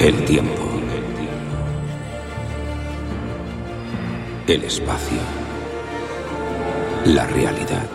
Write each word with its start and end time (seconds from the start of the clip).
El 0.00 0.24
tiempo. 0.24 0.62
El 4.46 4.64
espacio. 4.64 5.18
La 7.04 7.26
realidad. 7.26 7.86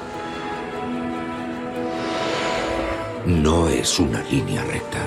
No 3.26 3.68
es 3.70 3.98
una 3.98 4.22
línea 4.22 4.64
recta. 4.66 5.00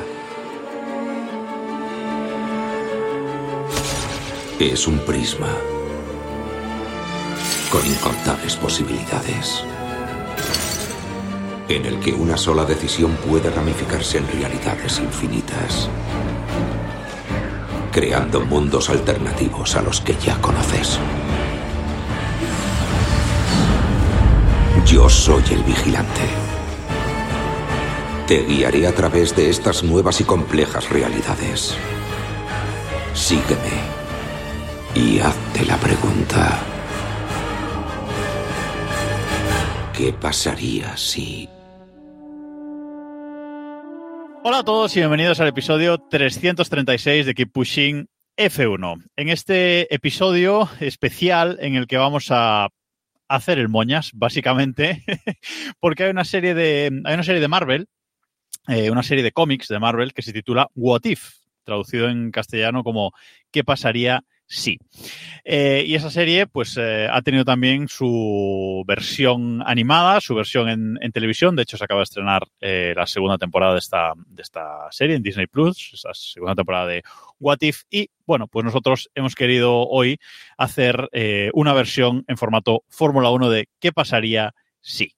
Es 4.58 4.88
un 4.88 4.98
prisma 4.98 5.54
con 7.70 7.86
incontables 7.86 8.56
posibilidades, 8.56 9.62
en 11.68 11.86
el 11.86 12.00
que 12.00 12.12
una 12.12 12.36
sola 12.36 12.64
decisión 12.64 13.12
puede 13.28 13.50
ramificarse 13.50 14.18
en 14.18 14.26
realidades 14.26 14.98
infinitas, 14.98 15.88
creando 17.98 18.40
mundos 18.42 18.90
alternativos 18.90 19.74
a 19.74 19.82
los 19.82 20.00
que 20.00 20.14
ya 20.24 20.40
conoces. 20.40 21.00
Yo 24.86 25.08
soy 25.08 25.42
el 25.50 25.64
vigilante. 25.64 26.20
Te 28.28 28.44
guiaré 28.44 28.86
a 28.86 28.94
través 28.94 29.34
de 29.34 29.50
estas 29.50 29.82
nuevas 29.82 30.20
y 30.20 30.24
complejas 30.24 30.88
realidades. 30.90 31.74
Sígueme 33.14 33.80
y 34.94 35.18
hazte 35.18 35.66
la 35.66 35.76
pregunta. 35.78 36.60
¿Qué 39.92 40.12
pasaría 40.12 40.96
si... 40.96 41.48
Hola 44.50 44.60
a 44.60 44.64
todos 44.64 44.96
y 44.96 45.00
bienvenidos 45.00 45.40
al 45.40 45.48
episodio 45.48 45.98
336 45.98 47.26
de 47.26 47.34
Keep 47.34 47.52
Pushing 47.52 48.08
F1. 48.34 49.04
En 49.14 49.28
este 49.28 49.94
episodio 49.94 50.70
especial 50.80 51.58
en 51.60 51.76
el 51.76 51.86
que 51.86 51.98
vamos 51.98 52.28
a 52.30 52.70
hacer 53.28 53.58
el 53.58 53.68
moñas, 53.68 54.10
básicamente, 54.14 55.04
porque 55.80 56.04
hay 56.04 56.10
una 56.12 56.24
serie 56.24 56.54
de, 56.54 56.84
hay 57.04 57.12
una 57.12 57.24
serie 57.24 57.42
de 57.42 57.48
Marvel, 57.48 57.88
eh, 58.68 58.90
una 58.90 59.02
serie 59.02 59.22
de 59.22 59.32
cómics 59.32 59.68
de 59.68 59.80
Marvel 59.80 60.14
que 60.14 60.22
se 60.22 60.32
titula 60.32 60.70
What 60.74 61.04
If, 61.04 61.28
traducido 61.62 62.08
en 62.08 62.30
castellano 62.30 62.82
como 62.82 63.12
¿Qué 63.50 63.64
pasaría 63.64 64.24
sí. 64.48 64.78
Eh, 65.44 65.84
y 65.86 65.94
esa 65.94 66.10
serie, 66.10 66.46
pues, 66.46 66.76
eh, 66.76 67.06
ha 67.10 67.22
tenido 67.22 67.44
también 67.44 67.88
su 67.88 68.82
versión 68.86 69.62
animada, 69.64 70.20
su 70.20 70.34
versión 70.34 70.68
en, 70.68 71.12
televisión. 71.12 71.54
De 71.54 71.62
hecho, 71.62 71.76
se 71.76 71.84
acaba 71.84 72.00
de 72.00 72.04
estrenar 72.04 72.42
eh, 72.60 72.92
la 72.96 73.06
segunda 73.06 73.38
temporada 73.38 73.74
de 73.74 73.78
esta, 73.78 74.12
de 74.16 74.42
esta 74.42 74.88
serie 74.90 75.16
en 75.16 75.22
Disney 75.22 75.46
Plus, 75.46 75.92
esta 75.94 76.12
segunda 76.14 76.54
temporada 76.54 76.86
de 76.86 77.02
What 77.38 77.58
If. 77.60 77.82
Y 77.90 78.10
bueno, 78.26 78.48
pues 78.48 78.64
nosotros 78.64 79.10
hemos 79.14 79.34
querido 79.34 79.86
hoy 79.86 80.18
hacer 80.56 81.08
una 81.54 81.72
versión 81.72 82.24
en 82.28 82.36
formato 82.36 82.82
Fórmula 82.88 83.30
1 83.30 83.48
de 83.48 83.68
¿Qué 83.80 83.92
pasaría 83.92 84.54
si? 84.90 85.14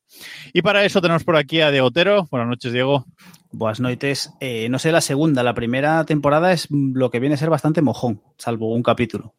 Y 0.53 0.63
para 0.63 0.85
eso 0.85 1.01
tenemos 1.01 1.25
por 1.25 1.37
aquí 1.37 1.61
a 1.61 1.71
Diego 1.71 1.87
Otero. 1.89 2.27
Buenas 2.31 2.49
noches, 2.49 2.73
Diego. 2.73 3.07
Buenas 3.53 3.81
noches. 3.81 4.33
Eh, 4.41 4.69
no 4.69 4.79
sé 4.79 4.93
la 4.93 5.01
segunda, 5.01 5.43
la 5.43 5.55
primera 5.55 6.05
temporada 6.05 6.53
es 6.53 6.69
lo 6.71 7.11
que 7.11 7.21
viene 7.21 7.35
a 7.35 7.39
ser 7.39 7.51
bastante 7.51 7.83
mojón, 7.83 8.23
salvo 8.39 8.73
un 8.75 8.83
capítulo. 8.83 9.35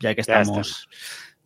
Ya 0.00 0.14
que 0.14 0.20
estamos. 0.22 0.88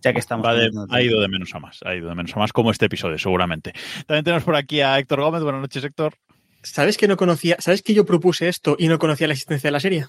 Ya, 0.00 0.12
que 0.12 0.20
estamos. 0.20 0.46
De- 0.56 0.70
ha 0.90 1.02
ido 1.02 1.20
de 1.20 1.28
menos 1.28 1.54
a 1.54 1.58
más, 1.58 1.80
ha 1.84 1.94
ido 1.94 2.08
de 2.08 2.14
menos 2.14 2.34
a 2.34 2.38
más, 2.38 2.52
como 2.52 2.70
este 2.70 2.86
episodio, 2.86 3.18
seguramente. 3.18 3.72
También 4.06 4.24
tenemos 4.24 4.44
por 4.44 4.54
aquí 4.56 4.80
a 4.80 4.98
Héctor 4.98 5.20
Gómez. 5.20 5.42
Buenas 5.42 5.60
noches, 5.60 5.82
Héctor. 5.84 6.14
¿Sabes 6.62 6.96
que 6.96 7.08
no 7.08 7.16
conocía? 7.16 7.56
¿Sabes 7.58 7.82
que 7.82 7.94
yo 7.94 8.04
propuse 8.06 8.48
esto 8.48 8.76
y 8.78 8.88
no 8.88 8.98
conocía 8.98 9.26
la 9.28 9.32
existencia 9.34 9.68
de 9.68 9.72
la 9.72 9.80
serie? 9.80 10.06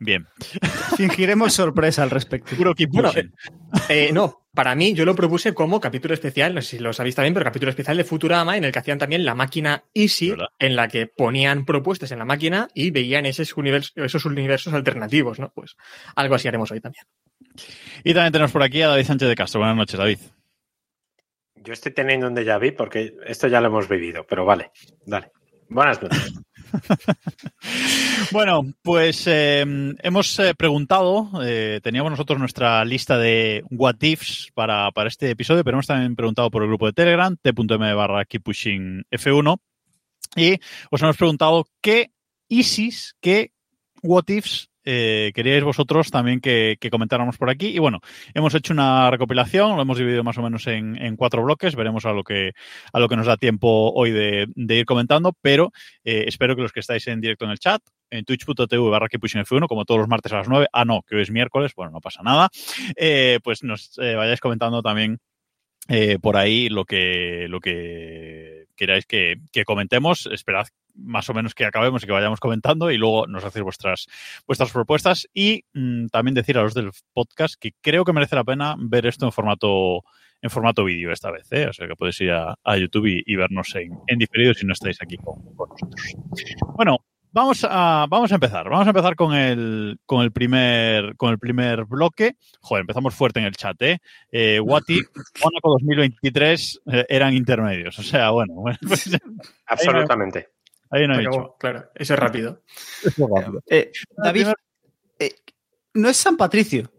Bien. 0.00 0.26
Fingiremos 0.96 1.52
sorpresa 1.54 2.02
al 2.04 2.10
respecto. 2.10 2.54
Puro 2.56 2.74
keep 2.74 2.90
Bueno, 2.90 3.08
pushing. 3.08 3.34
Eh, 3.88 4.10
no, 4.12 4.46
para 4.54 4.74
mí 4.74 4.94
yo 4.94 5.04
lo 5.04 5.14
propuse 5.14 5.54
como 5.54 5.80
capítulo 5.80 6.14
especial, 6.14 6.54
no 6.54 6.62
sé 6.62 6.76
si 6.76 6.78
lo 6.78 6.92
sabéis 6.92 7.16
también, 7.16 7.34
pero 7.34 7.44
capítulo 7.44 7.70
especial 7.70 7.96
de 7.96 8.04
Futurama 8.04 8.56
en 8.56 8.64
el 8.64 8.72
que 8.72 8.78
hacían 8.78 8.98
también 8.98 9.24
la 9.24 9.34
máquina 9.34 9.84
Easy, 9.94 10.30
¿Verdad? 10.30 10.46
en 10.58 10.76
la 10.76 10.88
que 10.88 11.06
ponían 11.08 11.64
propuestas 11.64 12.12
en 12.12 12.18
la 12.20 12.24
máquina 12.24 12.68
y 12.74 12.90
veían 12.92 13.26
esos 13.26 13.56
universos, 13.56 13.92
esos 13.96 14.24
universos 14.24 14.72
alternativos, 14.72 15.38
¿no? 15.40 15.50
Pues 15.52 15.76
algo 16.14 16.36
así 16.36 16.46
haremos 16.48 16.70
hoy 16.70 16.80
también. 16.80 17.04
Y 18.04 18.14
también 18.14 18.32
tenemos 18.32 18.52
por 18.52 18.62
aquí 18.62 18.80
a 18.82 18.88
David 18.88 19.04
Sánchez 19.04 19.28
de 19.28 19.34
Castro. 19.34 19.60
Buenas 19.60 19.76
noches, 19.76 19.98
David. 19.98 20.18
Yo 21.56 21.72
estoy 21.72 21.92
teniendo 21.92 22.28
un 22.28 22.36
déjà 22.36 22.58
vu 22.58 22.74
porque 22.76 23.14
esto 23.26 23.48
ya 23.48 23.60
lo 23.60 23.66
hemos 23.66 23.88
vivido, 23.88 24.24
pero 24.28 24.44
vale, 24.44 24.70
dale. 25.04 25.32
Buenas 25.68 26.00
noches. 26.00 26.32
Bueno, 28.32 28.62
pues 28.82 29.26
eh, 29.26 29.64
hemos 30.02 30.38
eh, 30.38 30.54
preguntado, 30.54 31.30
eh, 31.42 31.80
teníamos 31.82 32.10
nosotros 32.10 32.38
nuestra 32.38 32.84
lista 32.84 33.16
de 33.16 33.62
what 33.70 33.96
ifs 34.02 34.50
para, 34.54 34.90
para 34.92 35.08
este 35.08 35.30
episodio, 35.30 35.64
pero 35.64 35.76
hemos 35.76 35.86
también 35.86 36.16
preguntado 36.16 36.50
por 36.50 36.62
el 36.62 36.68
grupo 36.68 36.86
de 36.86 36.92
Telegram, 36.92 37.36
t.m 37.40 37.94
barra 37.94 38.24
keep 38.24 38.42
pushing 38.42 39.04
F1, 39.10 39.58
y 40.36 40.60
os 40.90 41.02
hemos 41.02 41.16
preguntado 41.16 41.66
qué 41.80 42.10
ISIS, 42.48 43.14
qué 43.20 43.52
what 44.02 44.28
ifs 44.28 44.68
eh, 44.90 45.32
queríais 45.34 45.62
vosotros 45.62 46.10
también 46.10 46.40
que, 46.40 46.78
comentáramos 46.90 47.36
por 47.36 47.50
aquí. 47.50 47.66
Y 47.66 47.78
bueno, 47.78 48.00
hemos 48.32 48.54
hecho 48.54 48.72
una 48.72 49.10
recopilación, 49.10 49.76
lo 49.76 49.82
hemos 49.82 49.98
dividido 49.98 50.24
más 50.24 50.38
o 50.38 50.42
menos 50.42 50.66
en, 50.66 51.14
cuatro 51.16 51.42
bloques, 51.42 51.76
veremos 51.76 52.06
a 52.06 52.12
lo 52.12 52.24
que, 52.24 52.52
a 52.90 52.98
lo 52.98 53.06
que 53.06 53.16
nos 53.16 53.26
da 53.26 53.36
tiempo 53.36 53.92
hoy 53.94 54.12
de, 54.12 54.46
ir 54.56 54.86
comentando, 54.86 55.34
pero 55.42 55.72
eh, 56.04 56.24
espero 56.26 56.56
que 56.56 56.62
los 56.62 56.72
que 56.72 56.80
estáis 56.80 57.06
en 57.08 57.20
directo 57.20 57.44
en 57.44 57.50
el 57.50 57.58
chat, 57.58 57.82
en 58.08 58.24
twitch.tv 58.24 58.88
barra 58.88 59.08
que 59.08 59.18
F1, 59.18 59.68
como 59.68 59.84
todos 59.84 60.00
los 60.00 60.08
martes 60.08 60.32
a 60.32 60.38
las 60.38 60.48
9, 60.48 60.68
ah 60.72 60.86
no, 60.86 61.02
que 61.02 61.16
hoy 61.16 61.22
es 61.22 61.30
miércoles, 61.30 61.72
bueno, 61.76 61.92
no 61.92 62.00
pasa 62.00 62.22
nada, 62.22 62.48
eh, 62.96 63.40
pues 63.44 63.62
nos 63.62 63.92
vayáis 63.98 64.40
comentando 64.40 64.80
también 64.80 65.18
por 66.22 66.36
ahí 66.36 66.68
lo 66.68 66.84
que, 66.84 67.46
lo 67.48 67.60
que 67.60 68.57
queráis 68.78 69.04
que, 69.04 69.36
comentemos. 69.66 70.26
Esperad 70.32 70.66
más 70.94 71.28
o 71.28 71.34
menos 71.34 71.54
que 71.54 71.66
acabemos 71.66 72.02
y 72.02 72.06
que 72.06 72.12
vayamos 72.12 72.40
comentando 72.40 72.90
y 72.90 72.96
luego 72.96 73.26
nos 73.26 73.44
hacéis 73.44 73.62
vuestras, 73.62 74.06
vuestras 74.46 74.72
propuestas 74.72 75.28
y 75.34 75.64
mm, 75.74 76.06
también 76.06 76.34
decir 76.34 76.56
a 76.56 76.62
los 76.62 76.74
del 76.74 76.90
podcast 77.12 77.56
que 77.60 77.72
creo 77.82 78.04
que 78.04 78.12
merece 78.12 78.36
la 78.36 78.44
pena 78.44 78.74
ver 78.78 79.06
esto 79.06 79.26
en 79.26 79.32
formato 79.32 80.02
en 80.40 80.50
formato 80.50 80.84
vídeo 80.84 81.10
esta 81.10 81.32
vez, 81.32 81.50
¿eh? 81.50 81.66
o 81.66 81.72
sea 81.72 81.88
que 81.88 81.96
podéis 81.96 82.20
ir 82.20 82.30
a, 82.30 82.56
YouTube 82.78 83.06
y, 83.06 83.22
y 83.26 83.34
vernos 83.34 83.74
en, 83.74 83.90
en 84.06 84.18
diferido 84.18 84.54
si 84.54 84.64
no 84.66 84.72
estáis 84.72 85.02
aquí 85.02 85.16
con, 85.16 85.34
con 85.56 85.68
nosotros. 85.68 86.14
Bueno, 86.76 86.98
vamos 87.32 87.66
a, 87.68 88.06
vamos 88.08 88.30
a 88.32 88.34
empezar. 88.34 88.68
Vamos 88.68 88.86
a 88.86 88.90
empezar 88.90 89.16
con 89.16 89.34
el, 89.34 89.98
con 90.06 90.22
el 90.22 90.32
primer, 90.32 91.16
con 91.16 91.30
el 91.30 91.38
primer 91.38 91.84
bloque. 91.84 92.36
Joder, 92.60 92.82
empezamos 92.82 93.14
fuerte 93.14 93.40
en 93.40 93.46
el 93.46 93.56
chat, 93.56 93.80
¿eh? 93.82 93.98
eh 94.30 94.60
What 94.64 94.82
if 94.88 95.06
Mónaco 95.42 95.70
2023 95.70 96.80
eh, 96.86 97.06
eran 97.08 97.34
intermedios. 97.34 97.98
O 97.98 98.02
sea, 98.02 98.30
bueno, 98.30 98.54
bueno 98.54 98.78
pues, 98.86 99.10
Absolutamente. 99.66 100.50
ahí 100.90 101.06
no 101.06 101.14
he 101.14 101.18
Pero, 101.18 101.30
dicho. 101.30 101.56
claro, 101.58 101.90
eso 101.94 102.14
es 102.14 102.20
rápido. 102.20 102.62
Eh, 103.66 103.92
David, 104.16 104.48
eh, 105.18 105.34
no 105.94 106.08
es 106.08 106.16
San 106.16 106.36
Patricio. 106.36 106.90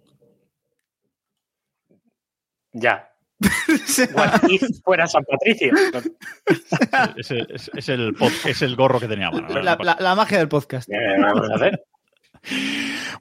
Ya. 2.71 3.08
Fuera 4.83 5.07
San 5.07 5.23
Patricio? 5.23 5.71
Es, 7.17 7.31
el- 7.31 7.47
es- 7.53 7.71
es 7.73 7.89
el, 7.89 8.13
pod- 8.15 8.45
es 8.49 8.61
el 8.61 8.75
gorro 8.75 8.99
que 8.99 9.07
tenía 9.07 9.27
a 9.27 9.31
mano, 9.31 9.47
¿no? 9.49 9.61
La, 9.61 9.77
la- 9.81 9.97
la 9.99 10.15
magia 10.15 10.37
del 10.37 10.47
podcast. 10.49 10.89
Vamos 11.21 11.49
a 11.49 11.55
hacer. 11.55 11.83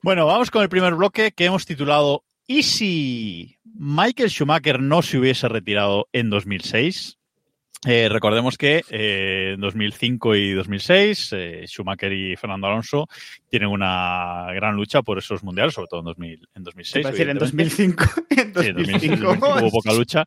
Bueno, 0.03 0.27
vamos 0.27 0.51
con 0.51 0.63
el 0.63 0.69
primer 0.69 0.95
bloque 0.95 1.33
que 1.33 1.45
hemos 1.47 1.67
titulado 1.67 2.25
¿Y 2.47 2.63
si 2.63 3.59
Michael 3.65 4.31
Schumacher 4.31 4.81
no 4.81 5.03
se 5.03 5.19
hubiese 5.19 5.49
retirado 5.49 6.09
en 6.13 6.31
2006? 6.31 7.18
Eh, 7.87 8.09
recordemos 8.09 8.59
que 8.59 8.83
eh, 8.91 9.53
en 9.55 9.61
2005 9.61 10.35
y 10.35 10.53
2006 10.53 11.33
eh, 11.33 11.65
Schumacher 11.67 12.13
y 12.13 12.35
Fernando 12.35 12.67
Alonso 12.67 13.07
tienen 13.49 13.69
una 13.69 14.47
gran 14.53 14.75
lucha 14.75 15.03
por 15.03 15.19
esos 15.19 15.45
mundiales, 15.45 15.75
sobre 15.75 15.87
todo 15.87 16.01
en, 16.01 16.07
2000, 16.07 16.49
en 16.57 16.63
2006. 16.65 17.01
Iba 17.03 17.09
a 17.09 17.13
decir 17.13 17.29
en 17.29 17.37
evidentemente. 17.37 17.87
2005. 17.87 18.05
En 18.39 18.55
Sí, 18.55 18.69
en 18.69 18.77
2005, 18.77 19.17
2005. 19.25 19.59
hubo 19.61 19.71
poca 19.71 19.93
lucha, 19.93 20.25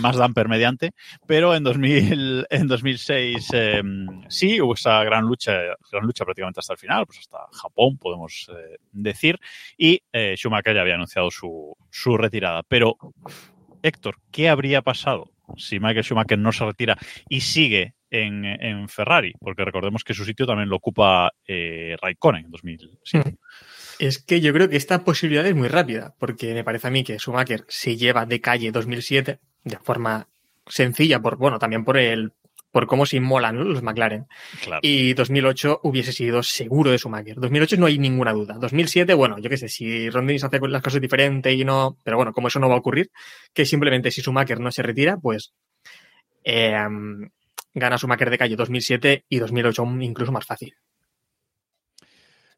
más 0.00 0.16
damper 0.16 0.48
mediante, 0.48 0.92
pero 1.26 1.54
en, 1.54 1.62
2000, 1.62 2.46
en 2.48 2.66
2006 2.66 3.48
eh, 3.52 3.82
sí 4.28 4.60
hubo 4.60 4.74
esa 4.74 5.02
gran 5.04 5.24
lucha, 5.24 5.52
gran 5.90 6.04
lucha 6.04 6.24
prácticamente 6.24 6.60
hasta 6.60 6.74
el 6.74 6.78
final, 6.78 7.06
pues 7.06 7.18
hasta 7.20 7.38
Japón 7.52 7.98
podemos 7.98 8.50
decir, 8.92 9.38
y 9.76 10.02
Schumacher 10.36 10.74
ya 10.74 10.82
había 10.82 10.94
anunciado 10.94 11.30
su, 11.30 11.76
su 11.90 12.16
retirada. 12.16 12.62
Pero, 12.62 12.96
Héctor, 13.82 14.16
¿qué 14.30 14.48
habría 14.48 14.82
pasado 14.82 15.30
si 15.56 15.78
Michael 15.80 16.04
Schumacher 16.04 16.38
no 16.38 16.52
se 16.52 16.64
retira 16.64 16.98
y 17.28 17.40
sigue 17.40 17.94
en, 18.10 18.44
en 18.44 18.88
Ferrari? 18.88 19.34
Porque 19.38 19.64
recordemos 19.64 20.04
que 20.04 20.14
su 20.14 20.24
sitio 20.24 20.46
también 20.46 20.68
lo 20.68 20.76
ocupa 20.76 21.32
eh, 21.46 21.96
Raikkonen 22.00 22.46
en 22.46 22.50
2007. 22.50 23.36
Es 23.98 24.18
que 24.18 24.40
yo 24.40 24.52
creo 24.52 24.68
que 24.68 24.76
esta 24.76 25.04
posibilidad 25.04 25.46
es 25.46 25.54
muy 25.54 25.68
rápida, 25.68 26.14
porque 26.18 26.52
me 26.52 26.64
parece 26.64 26.88
a 26.88 26.90
mí 26.90 27.02
que 27.02 27.18
Schumacher 27.18 27.64
se 27.68 27.96
lleva 27.96 28.26
de 28.26 28.40
calle 28.40 28.70
2007 28.70 29.40
de 29.64 29.78
forma 29.78 30.28
sencilla, 30.66 31.20
por 31.20 31.36
bueno, 31.36 31.58
también 31.58 31.84
por 31.84 31.96
el 31.96 32.32
por 32.76 32.86
cómo 32.86 33.06
se 33.06 33.16
inmolan 33.16 33.56
los 33.72 33.82
McLaren. 33.82 34.26
Claro. 34.62 34.80
Y 34.82 35.14
2008 35.14 35.80
hubiese 35.84 36.12
sido 36.12 36.42
seguro 36.42 36.90
de 36.90 36.98
Schumacher. 36.98 37.36
2008 37.40 37.78
no 37.78 37.86
hay 37.86 37.98
ninguna 37.98 38.34
duda. 38.34 38.58
2007, 38.60 39.14
bueno, 39.14 39.38
yo 39.38 39.48
qué 39.48 39.56
sé, 39.56 39.70
si 39.70 40.10
Ron 40.10 40.26
Dennis 40.26 40.44
hace 40.44 40.60
las 40.60 40.82
cosas 40.82 41.00
diferente 41.00 41.50
y 41.54 41.64
no, 41.64 41.96
pero 42.04 42.18
bueno, 42.18 42.34
como 42.34 42.48
eso 42.48 42.60
no 42.60 42.68
va 42.68 42.74
a 42.74 42.78
ocurrir, 42.78 43.10
que 43.54 43.64
simplemente 43.64 44.10
si 44.10 44.20
Schumacher 44.20 44.60
no 44.60 44.70
se 44.70 44.82
retira, 44.82 45.16
pues 45.16 45.54
eh, 46.44 46.76
gana 47.72 47.96
Schumacher 47.96 48.28
de 48.28 48.36
calle 48.36 48.56
2007 48.56 49.24
y 49.26 49.38
2008 49.38 49.80
aún 49.80 50.02
incluso 50.02 50.30
más 50.30 50.44
fácil. 50.44 50.74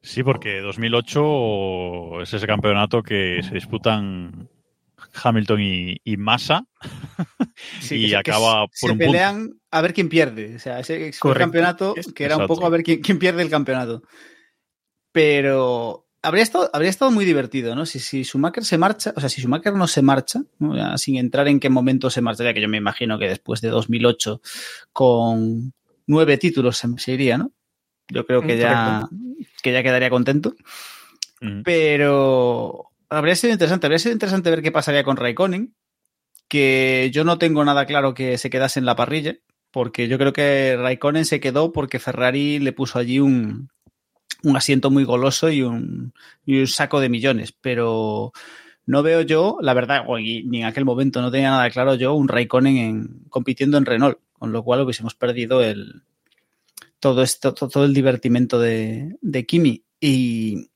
Sí, 0.03 0.25
porque 0.25 0.59
2008 0.59 2.23
es 2.23 2.35
ese 2.35 2.47
campeonato 2.49 3.05
que 3.05 3.41
se 3.45 3.55
disputan 3.55 4.49
Hamilton 5.23 5.61
y, 5.61 5.97
y 6.05 6.17
Massa 6.17 6.65
Sí, 7.81 7.95
y 7.97 8.03
que 8.03 8.09
se- 8.09 8.15
que 8.15 8.31
acaba 8.31 8.67
se 8.73 8.81
por 8.81 8.91
un 8.93 8.99
punto. 8.99 9.13
pelean 9.13 9.61
a 9.71 9.81
ver 9.83 9.93
quién 9.95 10.09
pierde. 10.09 10.57
O 10.57 10.59
sea, 10.59 10.81
ese 10.81 11.13
campeonato 11.37 11.95
que 12.15 12.25
era 12.25 12.37
un 12.37 12.47
poco 12.47 12.67
a 12.67 12.71
ver 12.71 12.83
quién, 12.83 13.01
quién 13.01 13.19
pierde 13.19 13.43
el 13.43 13.51
campeonato. 13.51 14.03
Pero 15.13 16.07
habría 16.23 16.43
estado, 16.43 16.71
habría 16.73 16.91
estado 16.91 17.11
muy 17.11 17.25
divertido, 17.25 17.75
¿no? 17.75 17.87
Si, 17.87 17.99
si 17.99 18.25
Schumacher 18.25 18.65
se 18.65 18.79
marcha, 18.79 19.13
o 19.17 19.21
sea, 19.21 19.29
si 19.29 19.41
Schumacher 19.41 19.73
no 19.75 19.87
se 19.89 20.03
marcha, 20.03 20.43
¿no? 20.59 20.77
Ya, 20.77 20.97
sin 20.99 21.17
entrar 21.17 21.49
en 21.49 21.61
qué 21.61 21.71
momento 21.71 22.11
se 22.11 22.21
marcharía, 22.21 22.55
que 22.55 22.61
yo 22.61 22.69
me 22.69 22.77
imagino 22.77 23.19
que 23.19 23.29
después 23.29 23.61
de 23.61 23.69
2008 23.69 24.41
con 24.93 25.73
nueve 26.07 26.39
títulos 26.39 26.77
se, 26.77 26.89
se 26.99 27.13
iría, 27.13 27.39
¿no? 27.39 27.53
Yo 28.09 28.25
creo 28.27 28.41
que 28.43 28.57
Mm, 28.57 28.61
ya, 28.61 29.09
que 29.63 29.73
ya 29.73 29.83
quedaría 29.83 30.11
contento. 30.11 30.55
Mm. 31.41 31.63
Pero 31.63 32.88
habría 33.09 33.35
sido 33.37 33.53
interesante, 33.53 33.87
habría 33.87 33.99
sido 33.99 34.13
interesante 34.13 34.51
ver 34.51 34.63
qué 34.63 34.73
pasaría 34.73 35.05
con 35.05 35.17
Raikkonen, 35.17 35.75
que 36.49 37.11
yo 37.13 37.25
no 37.25 37.39
tengo 37.39 37.65
nada 37.65 37.87
claro 37.87 38.15
que 38.15 38.39
se 38.39 38.51
quedase 38.51 38.79
en 38.81 38.87
la 38.87 38.97
parrilla, 38.97 39.37
porque 39.71 40.09
yo 40.09 40.19
creo 40.19 40.33
que 40.33 40.77
Raikkonen 40.77 41.25
se 41.25 41.41
quedó 41.41 41.73
porque 41.73 41.99
Ferrari 41.99 42.59
le 42.59 42.73
puso 42.73 42.99
allí 42.99 43.21
un, 43.21 43.69
un 44.43 44.57
asiento 44.57 44.91
muy 44.91 45.05
goloso 45.05 45.51
y 45.51 45.63
un, 45.63 46.13
y 46.47 46.61
un 46.61 46.67
saco 46.67 47.01
de 47.01 47.09
millones, 47.11 47.53
pero 47.61 48.33
no 48.87 49.03
veo 49.03 49.21
yo, 49.23 49.59
la 49.61 49.75
verdad, 49.75 50.05
ni 50.09 50.61
en 50.61 50.65
aquel 50.65 50.85
momento 50.87 51.21
no 51.21 51.31
tenía 51.31 51.51
nada 51.51 51.71
claro 51.71 51.95
yo, 51.97 52.15
un 52.15 52.29
Raikkonen 52.29 52.77
en- 52.79 53.21
compitiendo 53.29 53.77
en 53.79 53.85
Renault, 53.87 54.19
con 54.33 54.53
lo 54.53 54.63
cual 54.63 54.81
hubiésemos 54.83 55.15
perdido 55.15 55.63
el, 55.63 56.03
todo 57.01 57.23
esto, 57.23 57.55
to- 57.55 57.69
todo 57.69 57.85
el 57.85 57.95
divertimento 57.95 58.59
de, 58.59 59.17
de 59.21 59.47
Kimi. 59.47 59.85
Y, 60.01 60.69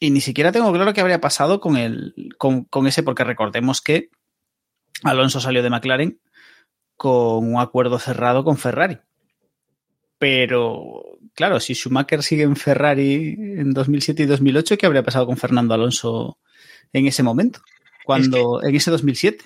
y 0.00 0.10
ni 0.10 0.22
siquiera 0.22 0.50
tengo 0.50 0.72
claro 0.72 0.94
qué 0.94 1.02
habría 1.02 1.20
pasado 1.20 1.60
con, 1.60 1.76
el, 1.76 2.14
con, 2.38 2.64
con 2.64 2.86
ese, 2.86 3.02
porque 3.02 3.22
recordemos 3.22 3.82
que 3.82 4.08
Alonso 5.04 5.40
salió 5.40 5.62
de 5.62 5.70
McLaren 5.70 6.20
con 6.96 7.54
un 7.54 7.60
acuerdo 7.60 7.98
cerrado 7.98 8.42
con 8.42 8.56
Ferrari. 8.56 8.98
Pero, 10.18 11.18
claro, 11.34 11.60
si 11.60 11.74
Schumacher 11.74 12.22
sigue 12.22 12.42
en 12.42 12.56
Ferrari 12.56 13.36
en 13.38 13.72
2007 13.72 14.22
y 14.22 14.26
2008, 14.26 14.76
¿qué 14.76 14.86
habría 14.86 15.02
pasado 15.02 15.26
con 15.26 15.36
Fernando 15.36 15.74
Alonso 15.74 16.38
en 16.92 17.06
ese 17.06 17.22
momento? 17.22 17.60
Cuando, 18.04 18.62
en 18.62 18.74
ese 18.74 18.90
2007. 18.90 19.44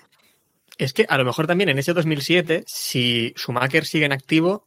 Es 0.78 0.92
que 0.92 1.06
a 1.08 1.18
lo 1.18 1.24
mejor 1.24 1.46
también 1.46 1.68
en 1.68 1.78
ese 1.78 1.92
2007, 1.92 2.64
si 2.66 3.32
Schumacher 3.36 3.86
sigue 3.86 4.06
en 4.06 4.12
activo, 4.12 4.66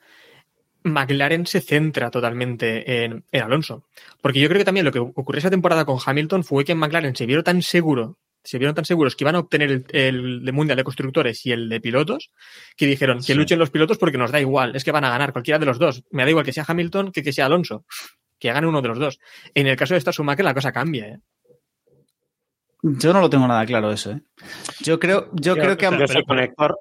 McLaren 0.91 1.45
se 1.45 1.61
centra 1.61 2.09
totalmente 2.11 3.03
en, 3.05 3.23
en 3.31 3.41
Alonso. 3.43 3.85
Porque 4.21 4.39
yo 4.39 4.47
creo 4.47 4.59
que 4.59 4.65
también 4.65 4.85
lo 4.85 4.91
que 4.91 4.99
ocurrió 4.99 5.39
esa 5.39 5.49
temporada 5.49 5.85
con 5.85 5.97
Hamilton 6.03 6.43
fue 6.43 6.65
que 6.65 6.71
en 6.73 6.77
McLaren 6.79 7.15
se 7.15 7.25
vieron 7.25 7.43
tan 7.43 7.61
seguro, 7.61 8.17
se 8.43 8.57
vieron 8.57 8.75
tan 8.75 8.85
seguros 8.85 9.15
que 9.15 9.23
iban 9.23 9.35
a 9.35 9.39
obtener 9.39 9.71
el, 9.71 9.85
el 9.91 10.45
de 10.45 10.51
Mundial 10.51 10.77
de 10.77 10.83
Constructores 10.83 11.45
y 11.45 11.51
el 11.51 11.67
de 11.69 11.81
Pilotos, 11.81 12.31
que 12.75 12.85
dijeron 12.87 13.17
que 13.17 13.23
Sí. 13.23 13.33
luchen 13.33 13.59
los 13.59 13.69
pilotos 13.69 13.97
porque 13.97 14.17
nos 14.17 14.31
da 14.31 14.39
igual, 14.39 14.75
es 14.75 14.83
que 14.83 14.91
van 14.91 15.03
a 15.05 15.09
ganar 15.09 15.33
cualquiera 15.33 15.59
de 15.59 15.65
los 15.65 15.79
dos. 15.79 16.03
Me 16.11 16.23
da 16.23 16.29
igual 16.29 16.45
que 16.45 16.53
sea 16.53 16.65
Hamilton 16.67 17.11
que 17.11 17.23
que 17.23 17.33
sea 17.33 17.45
Alonso. 17.47 17.85
Que 18.39 18.51
gane 18.51 18.67
uno 18.67 18.81
de 18.81 18.87
los 18.89 18.99
dos. 18.99 19.19
En 19.55 19.65
el 19.67 19.75
caso 19.75 19.93
de 19.95 19.97
esta 19.97 20.11
Schumacher 20.11 20.45
la 20.45 20.53
cosa 20.53 20.71
cambia, 20.71 21.07
¿eh? 21.07 21.19
Yo 22.83 23.11
no 23.11 23.19
lo 23.21 23.29
tengo 23.29 23.47
nada 23.47 23.65
claro 23.65 23.91
eso, 23.91 24.11
¿eh? 24.11 24.21
Yo 24.81 24.99
creo, 24.99 25.29
yo 25.33 25.55
Yo- 25.55 25.61
creo 25.61 25.77
que... 25.77 25.85
yo 25.99 26.07
soy 26.07 26.23
conector 26.23 26.77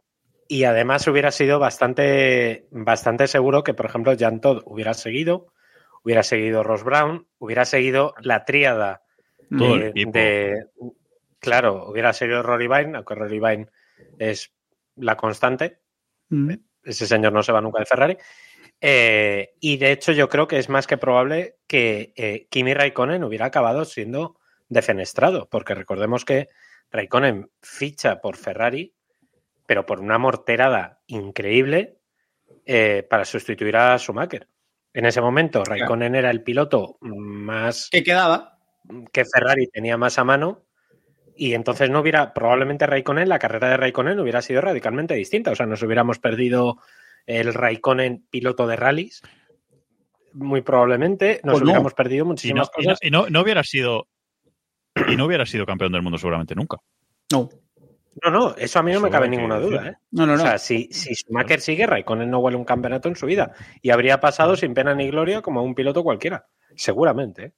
y 0.48 0.64
además 0.64 1.06
hubiera 1.08 1.30
sido 1.30 1.58
bastante, 1.58 2.66
bastante 2.70 3.26
seguro 3.26 3.62
que, 3.64 3.74
por 3.74 3.86
ejemplo, 3.86 4.14
Jan 4.18 4.40
Todd 4.40 4.62
hubiera 4.66 4.94
seguido, 4.94 5.52
hubiera 6.04 6.22
seguido 6.22 6.62
Ross 6.62 6.84
Brown, 6.84 7.26
hubiera 7.38 7.64
seguido 7.64 8.14
la 8.20 8.44
tríada 8.44 9.02
Todo 9.56 9.78
de- 9.78 10.64
claro, 11.38 11.88
hubiera 11.88 12.12
seguido 12.12 12.42
Rory 12.42 12.66
Vine, 12.68 12.96
aunque 12.96 13.14
Rory 13.14 13.38
Vine 13.40 13.66
es 14.18 14.52
la 14.96 15.16
constante, 15.16 15.78
Mm. 16.28 16.54
ese 16.82 17.06
señor 17.06 17.32
no 17.32 17.42
se 17.44 17.52
va 17.52 17.60
nunca 17.60 17.78
de 17.78 17.86
Ferrari. 17.86 18.16
Eh, 18.80 19.54
y 19.60 19.76
de 19.76 19.92
hecho, 19.92 20.10
yo 20.12 20.28
creo 20.28 20.48
que 20.48 20.58
es 20.58 20.68
más 20.68 20.86
que 20.88 20.96
probable 20.98 21.58
que 21.68 22.12
eh, 22.16 22.46
Kimi 22.50 22.74
Raikkonen 22.74 23.22
hubiera 23.24 23.46
acabado 23.46 23.84
siendo 23.84 24.36
defenestrado, 24.68 25.48
porque 25.48 25.74
recordemos 25.74 26.24
que 26.24 26.48
Raikkonen 26.90 27.50
ficha 27.62 28.20
por 28.20 28.36
Ferrari, 28.36 28.95
pero 29.66 29.84
por 29.86 30.00
una 30.00 30.18
morterada 30.18 31.00
increíble 31.06 31.98
eh, 32.64 33.06
para 33.08 33.24
sustituir 33.24 33.76
a 33.76 33.98
Schumacher. 33.98 34.48
En 34.92 35.04
ese 35.04 35.20
momento, 35.20 35.62
Raikkonen 35.64 36.14
era 36.14 36.30
el 36.30 36.42
piloto 36.42 36.96
más 37.00 37.88
¿Qué 37.90 38.02
quedaba? 38.02 38.58
que 39.12 39.24
Ferrari 39.24 39.66
tenía 39.68 39.96
más 39.96 40.18
a 40.18 40.24
mano 40.24 40.64
y 41.36 41.52
entonces 41.54 41.90
no 41.90 42.00
hubiera, 42.00 42.32
probablemente 42.32 42.86
Raikkonen, 42.86 43.28
la 43.28 43.38
carrera 43.38 43.68
de 43.68 43.76
Raikkonen 43.76 44.18
hubiera 44.20 44.40
sido 44.40 44.62
radicalmente 44.62 45.14
distinta. 45.14 45.50
O 45.50 45.54
sea, 45.54 45.66
nos 45.66 45.82
hubiéramos 45.82 46.18
perdido 46.18 46.78
el 47.26 47.52
Raikkonen 47.52 48.26
piloto 48.30 48.66
de 48.66 48.76
rallies. 48.76 49.20
Muy 50.32 50.62
probablemente 50.62 51.40
nos 51.44 51.54
Pues 51.54 51.62
no. 51.62 51.66
hubiéramos 51.66 51.94
perdido 51.94 52.22
Y, 52.22 52.24
no, 52.24 52.30
muchísimas 52.30 52.68
y 52.68 52.82
no- 52.82 52.84
cosas. 52.90 52.98
y 53.02 53.10
no- 53.10 53.28
no 53.28 53.40
hubiera 53.42 53.62
sido 53.64 54.08
y 55.08 55.16
no 55.16 55.26
hubiera 55.26 55.44
sido 55.44 55.66
campeón 55.66 55.92
del 55.92 56.00
mundo 56.02 56.16
seguramente 56.16 56.54
nunca. 56.54 56.78
No. 57.30 57.50
No, 58.24 58.30
no, 58.30 58.54
eso 58.56 58.78
a 58.78 58.82
mí 58.82 58.92
no 58.92 59.00
me 59.00 59.10
cabe 59.10 59.28
ninguna 59.28 59.58
duda. 59.58 59.88
¿eh? 59.88 59.96
No, 60.10 60.24
no, 60.26 60.32
O 60.34 60.36
no. 60.36 60.42
sea, 60.42 60.58
si, 60.58 60.88
si 60.90 61.14
Schumacher 61.14 61.60
sigue, 61.60 61.86
Raikkonen 61.86 62.30
no 62.30 62.38
huele 62.38 62.56
un 62.56 62.64
campeonato 62.64 63.08
en 63.08 63.16
su 63.16 63.26
vida. 63.26 63.52
Y 63.82 63.90
habría 63.90 64.20
pasado 64.20 64.56
sin 64.56 64.72
pena 64.74 64.94
ni 64.94 65.08
gloria 65.10 65.42
como 65.42 65.62
un 65.62 65.74
piloto 65.74 66.02
cualquiera. 66.02 66.46
Seguramente. 66.76 67.44
¿eh? 67.44 67.52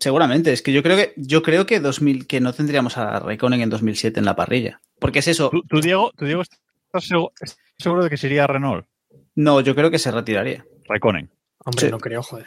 Seguramente, 0.00 0.52
es 0.52 0.62
que 0.62 0.72
yo 0.72 0.82
creo 0.82 0.96
que 0.96 1.12
yo 1.16 1.42
creo 1.42 1.66
que 1.66 1.78
2000 1.80 2.26
que 2.26 2.40
no 2.40 2.52
tendríamos 2.52 2.96
a 2.96 3.20
Raikkonen 3.20 3.60
en 3.60 3.70
2007 3.70 4.18
en 4.18 4.24
la 4.26 4.34
parrilla, 4.34 4.80
porque 4.98 5.18
es 5.18 5.28
eso. 5.28 5.50
¿Tú, 5.50 5.62
tú, 5.68 5.80
Diego, 5.80 6.10
tú, 6.16 6.24
Diego, 6.24 6.42
estás 6.42 7.04
seguro, 7.04 7.32
estás 7.40 7.58
seguro 7.78 8.04
de 8.04 8.10
que 8.10 8.16
sería 8.16 8.46
Renault? 8.46 8.86
No, 9.34 9.60
yo 9.60 9.74
creo 9.74 9.90
que 9.90 9.98
se 9.98 10.10
retiraría. 10.10 10.64
Raikkonen. 10.88 11.30
Hombre, 11.64 11.86
Sí. 11.86 11.90
no 11.90 11.98
creo, 11.98 12.22
joder. 12.22 12.46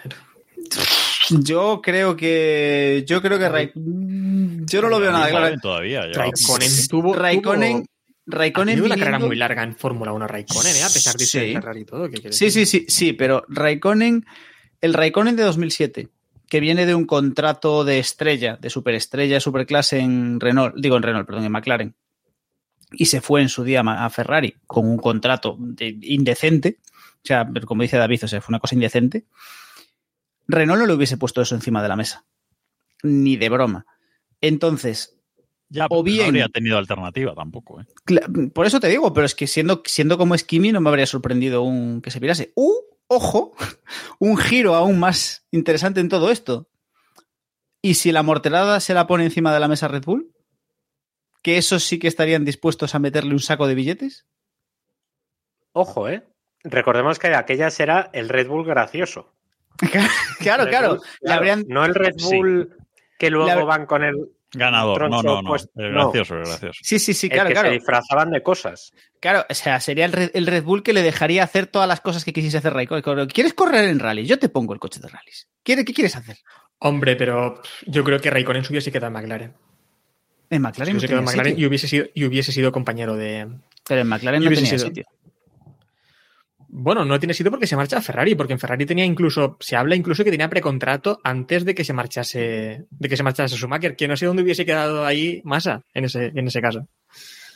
Yo 1.30 1.82
creo 1.82 2.15
que 2.15 3.03
yo 3.08 3.22
creo 3.22 3.39
que 3.39 3.50
Raik- 3.50 4.65
yo 4.65 4.82
no 4.82 4.89
lo 4.89 5.00
veo 5.00 5.12
nada 5.12 5.30
claro. 5.30 5.56
Todavía. 5.62 6.01
lleva- 6.08 6.24
Raikkonen 6.24 6.70
tuvo, 6.89 7.13
Raikkonen 7.13 7.84
tuvo- 7.84 7.88
Raikkonen 8.25 8.70
ha 8.70 8.75
tenido 8.75 8.86
una 8.86 8.96
viniendo- 8.96 9.12
carrera 9.12 9.20
muy 9.27 9.36
larga 9.36 9.63
en 9.63 9.75
Fórmula 9.75 10.13
1 10.13 10.27
Raikkonen, 10.27 10.75
¿eh? 10.75 10.84
a 10.84 10.88
pesar 10.89 11.15
de 11.15 11.25
ser 11.25 11.46
Sí. 11.48 11.53
Ferrari 11.53 11.82
y 11.82 11.86
todo. 11.86 12.10
¿qué 12.10 12.18
Sí, 12.32 12.50
sí, 12.51 12.60
decir? 12.62 12.68
sí, 12.68 12.86
sí, 12.88 13.13
pero 13.13 13.46
Raikkonen, 13.50 14.25
el 14.82 14.94
Raikkonen 14.94 15.36
de 15.36 15.44
2007, 15.44 16.10
que 16.50 16.60
viene 16.60 16.86
de 16.86 16.96
un 16.96 17.06
contrato 17.06 17.84
de 17.84 18.00
estrella, 18.00 18.58
de 18.62 18.70
superestrella, 18.70 19.39
superclase 19.39 20.00
en 20.00 20.39
Renault, 20.39 20.75
digo 20.77 20.98
en 20.98 21.03
Renault, 21.03 21.25
perdón, 21.25 21.46
en 21.46 21.51
McLaren, 21.51 21.96
y 22.92 23.06
se 23.06 23.22
fue 23.22 23.42
en 23.42 23.50
su 23.50 23.63
día 23.63 23.82
a 23.82 24.10
Ferrari 24.10 24.56
con 24.68 24.88
un 24.88 24.98
contrato 24.98 25.56
de- 25.60 25.98
indecente, 26.03 26.77
o 26.86 27.25
sea, 27.25 27.48
como 27.65 27.82
dice 27.82 27.98
David, 27.98 28.24
o 28.24 28.27
sea, 28.27 28.39
fue 28.42 28.51
una 28.51 28.60
cosa 28.60 28.75
indecente, 28.75 29.25
Renault 30.48 30.80
no 30.82 30.86
le 30.88 30.94
hubiese 30.94 31.18
puesto 31.18 31.42
eso 31.42 31.56
encima 31.56 31.82
de 31.82 31.90
la 31.90 31.96
mesa, 31.96 32.26
ni 33.04 33.38
de 33.38 33.50
broma. 33.50 33.86
Entonces, 34.42 35.18
Ya, 35.70 35.88
o 35.90 36.04
bien- 36.04 36.20
no 36.20 36.26
habría 36.28 36.50
tenido 36.50 36.78
alternativa 36.78 37.34
tampoco. 37.34 37.82
¿eh? 37.82 37.86
Por 38.54 38.66
eso 38.66 38.80
te 38.80 38.90
digo, 38.90 39.14
pero 39.14 39.26
es 39.26 39.36
que 39.36 39.48
siendo, 39.48 39.82
siendo 39.86 40.18
como 40.18 40.36
es 40.36 40.44
Kimi 40.44 40.72
no 40.72 40.82
me 40.82 40.90
habría 40.90 41.06
sorprendido 41.08 41.64
un 41.64 42.02
que 42.02 42.12
se 42.12 42.20
pirase. 42.20 42.52
¡Uh! 42.56 42.74
Ojo, 43.08 43.54
un 44.20 44.38
giro 44.38 44.76
aún 44.76 45.00
más 45.00 45.46
interesante 45.52 46.00
en 46.00 46.10
todo 46.10 46.32
esto. 46.32 46.70
¿Y 47.82 47.96
si 47.96 48.12
la 48.12 48.24
morterada 48.24 48.80
se 48.80 48.94
la 48.94 49.08
pone 49.08 49.26
encima 49.26 49.54
de 49.54 49.60
la 49.60 49.68
mesa 49.68 49.88
Red 49.88 50.04
Bull? 50.06 50.32
¿Que 51.42 51.58
esos 51.58 51.84
sí 51.84 52.00
que 52.00 52.08
estarían 52.08 52.46
dispuestos 52.46 52.96
a 52.96 53.00
meterle 53.00 53.34
un 53.34 53.40
saco 53.42 53.68
de 53.68 53.76
billetes? 53.76 54.26
Ojo, 55.74 56.08
¿eh? 56.08 56.24
Recordemos 56.64 57.20
que 57.20 57.28
aquella 57.36 57.70
será 57.72 58.10
el 58.14 58.30
Red 58.30 58.48
Bull 58.48 58.66
gracioso. 58.66 59.33
claro, 60.39 60.68
claro. 60.68 60.89
Bull, 60.96 61.01
Le 61.22 61.34
habrían- 61.34 61.65
No 61.68 61.86
el 61.86 61.96
Red 61.96 62.13
Sí. 62.18 62.36
Bull 62.38 62.75
que 63.18 63.30
luego 63.30 63.65
van 63.65 63.86
con 63.86 64.03
el. 64.03 64.15
Ganador. 64.56 65.10
No, 65.10 65.22
Troncho, 65.22 65.27
no, 65.36 65.42
no. 65.42 65.50
pues, 65.50 65.63
es 65.63 65.70
no. 65.75 65.89
gracioso, 66.12 66.39
es 66.39 66.48
gracioso. 66.50 66.80
Sí, 66.84 67.00
sí, 67.00 67.13
sí, 67.15 67.25
el 67.25 67.34
claro, 67.34 67.48
que 67.48 67.53
claro. 67.53 67.70
se 67.70 67.74
disfrazaban 67.74 68.30
de 68.30 68.44
cosas. 68.44 68.94
Claro, 69.20 69.46
o 69.50 69.53
sea, 69.56 69.80
sería 69.80 70.06
el 70.06 70.12
Red, 70.12 70.30
el 70.36 70.46
Red 70.46 70.63
Bull 70.63 70.84
que 70.84 70.94
le 70.94 71.01
dejaría 71.01 71.44
hacer 71.44 71.65
todas 71.65 71.88
las 71.88 72.01
cosas 72.01 72.24
que 72.24 72.34
quisiese 72.34 72.58
hacer 72.60 72.72
Raikkonen. 72.74 73.27
¿Quieres 73.30 73.56
correr 73.56 73.86
en 73.89 73.98
rally? 74.00 74.27
Yo 74.27 74.38
te 74.38 74.50
pongo 74.50 74.74
el 74.74 74.80
coche 74.80 75.00
de 75.00 75.08
rallies. 75.08 75.48
¿Quieres- 75.63 75.86
¿Qué 75.86 75.94
quieres 75.94 76.15
hacer? 76.15 76.38
Hombre, 76.77 77.15
pero 77.15 77.62
yo 77.88 78.03
creo 78.03 78.20
que 78.20 78.30
Raikkonen 78.30 78.63
se 78.63 78.72
hubiese 78.74 78.92
quedado 78.92 79.08
en 79.08 79.13
McLaren. 79.13 79.53
En 80.51 80.62
McLaren 80.62 80.96
no 80.98 81.01
quedado 81.01 81.20
en 81.20 81.25
McLaren 81.25 81.60
y 81.60 81.65
hubiese 81.65 81.88
sido, 81.88 82.06
y 82.13 82.25
hubiese 82.25 82.51
sido 82.51 82.72
compañero 82.72 83.15
de. 83.15 83.48
Pero 83.88 84.01
en 84.01 84.08
McLaren 84.08 84.44
no 84.44 84.50
tenía 84.51 84.65
sido- 84.70 84.86
sitio. 84.86 85.06
Bueno, 86.75 87.06
no 87.06 87.20
tiene 87.20 87.36
sitio 87.36 87.51
porque 87.51 87.68
se 87.68 87.75
marcha 87.75 87.98
a 87.98 88.01
Ferrari, 88.01 88.34
porque 88.34 88.53
en 88.53 88.60
Ferrari 88.60 88.86
tenía 88.88 89.06
incluso, 89.06 89.58
se 89.60 89.75
habla 89.75 89.96
incluso 89.96 90.24
que 90.24 90.32
tenía 90.32 90.50
precontrato 90.50 91.20
antes 91.24 91.65
de 91.65 91.75
que 91.75 91.84
se 91.86 91.94
marchase, 91.94 92.86
de 92.89 93.10
que 93.10 93.15
se 93.15 93.22
marchase 93.22 93.56
Schumacher, 93.56 93.96
que 93.96 94.08
no 94.08 94.18
sé 94.18 94.25
dónde 94.25 94.42
hubiese 94.42 94.65
quedado 94.65 95.06
ahí 95.06 95.39
Massa 95.46 95.84
en 95.94 96.06
ese, 96.06 96.32
en 96.34 96.48
ese 96.48 96.62
caso. 96.62 96.88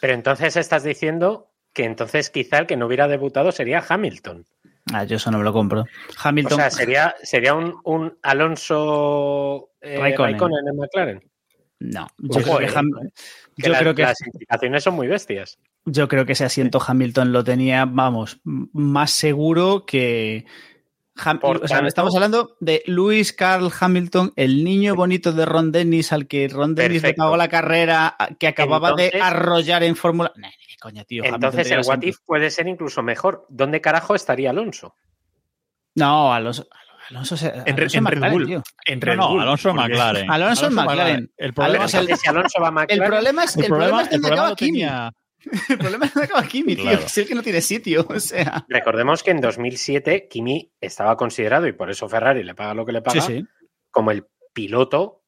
Pero 0.01 0.13
entonces 0.13 0.55
estás 0.55 0.83
diciendo 0.83 1.50
que 1.74 1.86
entonces 1.86 2.29
quizá 2.29 2.59
el 2.59 2.67
que 2.67 2.77
no 2.77 2.86
hubiera 2.86 3.07
debutado 3.07 3.51
sería 3.51 3.83
Hamilton. 3.88 4.45
Ah, 4.93 5.03
yo 5.03 5.17
eso 5.17 5.31
no 5.31 5.39
me 5.39 5.43
lo 5.43 5.51
compro. 5.51 5.86
Hamilton. 6.24 6.53
O 6.53 6.55
sea, 6.57 6.69
sería, 6.69 7.15
sería 7.24 7.55
un, 7.55 7.75
un 7.83 8.17
Alonso 8.21 9.71
eh, 9.81 9.97
Raikkonen. 9.97 10.33
Raikkonen 10.33 10.67
en 10.67 10.75
McLaren. 10.77 11.31
No, 11.79 12.07
yo 12.17 12.39
Ojo, 12.39 12.57
creo 12.57 12.59
que, 12.59 12.65
eh, 12.65 12.75
Ham- 12.75 13.12
Que 13.55 13.63
yo 13.63 13.69
las, 13.71 13.79
creo 13.81 13.95
que 13.95 14.01
las 14.03 14.21
implicaciones 14.25 14.83
son 14.83 14.93
muy 14.95 15.07
bestias. 15.07 15.57
Yo 15.89 16.10
creo 16.10 16.25
que 16.25 16.34
ese 16.34 16.44
asiento 16.44 16.82
Hamilton 16.86 17.32
lo 17.32 17.44
tenía, 17.46 17.86
vamos, 17.86 18.39
más 18.44 19.12
seguro 19.12 19.86
que. 19.86 20.46
Ham- 21.15 21.39
Por 21.39 21.63
o 21.63 21.67
sea, 21.67 21.77
tanto- 21.77 21.88
estamos 21.88 22.13
hablando 22.13 22.58
de 22.60 22.84
Lewis 22.86 23.32
Carl 23.34 23.72
Hamilton, 23.79 24.34
el 24.36 24.63
niño 24.65 24.96
bonito 24.96 25.32
de 25.32 25.46
Ron 25.46 25.72
Dennis, 25.72 26.12
al 26.12 26.27
que 26.27 26.48
Ron 26.50 26.75
Dennis 26.75 27.01
le 27.01 27.13
pagó 27.13 27.38
la 27.38 27.48
carrera, 27.48 28.15
que 28.38 28.48
acababa 28.48 28.91
de 28.94 29.12
arrollar 29.20 29.82
en 29.84 29.96
Fórmula. 29.96 30.32
Nah, 30.36 30.50
coña, 30.82 31.06
tío. 31.06 31.24
Entonces 31.24 31.72
el 31.72 31.82
what 31.86 32.01
if 32.03 32.17
puede 32.25 32.51
ser 32.51 32.67
incluso 32.67 33.01
mejor. 33.01 33.46
¿Dónde 33.50 33.79
carajo 33.82 34.13
estaría 34.13 34.50
Alonso? 34.51 34.96
No, 35.96 36.34
Alonso. 36.34 36.67
Alonso, 37.10 37.38
se- 37.38 37.48
En, 37.48 37.62
Alonso 37.62 37.84
es 37.86 37.96
en 37.96 38.06
Red 38.06 38.17
McLaren, 38.17 38.34
Bull. 38.38 38.46
tío. 38.46 38.63
En 38.86 39.00
No, 39.00 39.06
Red 39.06 39.15
no, 39.17 39.29
Bull, 39.29 39.41
Alonso 39.41 39.70
porque- 39.74 39.82
McLaren. 39.89 40.32
Alonso 40.32 40.67
en 40.67 40.74
McLaren. 40.74 41.32
El 41.38 41.53
problema, 41.53 41.88
sea, 41.88 42.00
el- 42.01 42.06
Entonces, 42.06 42.22
si 42.24 42.29
Alonso 42.29 42.62
va 42.62 42.67
a 42.67 42.70
El 42.70 42.75
McLaren, 42.75 43.08
problema 43.10 43.44
es, 43.46 43.56
el 43.58 43.63
el 43.63 43.67
problema 43.70 43.88
problema, 43.89 44.01
es 44.01 44.08
el 44.08 44.12
donde 44.22 44.27
problema 44.27 44.41
acaba 44.44 44.50
lo 44.50 44.56
Kimi. 44.58 44.72
tenía. 44.79 45.12
El 45.69 45.77
problema 45.77 46.05
es 46.05 46.13
donde 46.13 46.25
acaba 46.25 46.47
Kimi, 46.47 46.75
tío. 46.75 46.83
Claro. 46.85 47.07
Si 47.07 47.21
es 47.21 47.27
que 47.27 47.35
no 47.35 47.43
tiene 47.43 47.61
sitio, 47.61 48.05
o 48.09 48.19
sea. 48.19 48.65
recordemos 48.67 49.23
que 49.23 49.31
en 49.31 49.41
2007 49.41 50.27
Kimi 50.29 50.71
estaba 50.81 51.15
considerado, 51.17 51.67
y 51.67 51.73
por 51.73 51.89
eso 51.89 52.07
Ferrari 52.09 52.43
le 52.43 52.55
paga 52.55 52.73
lo 52.73 52.85
que 52.85 52.91
le 52.91 53.01
paga, 53.01 53.21
Sí, 53.21 53.37
sí. 53.39 53.45
como 53.91 54.11
el 54.11 54.25
piloto, 54.53 55.23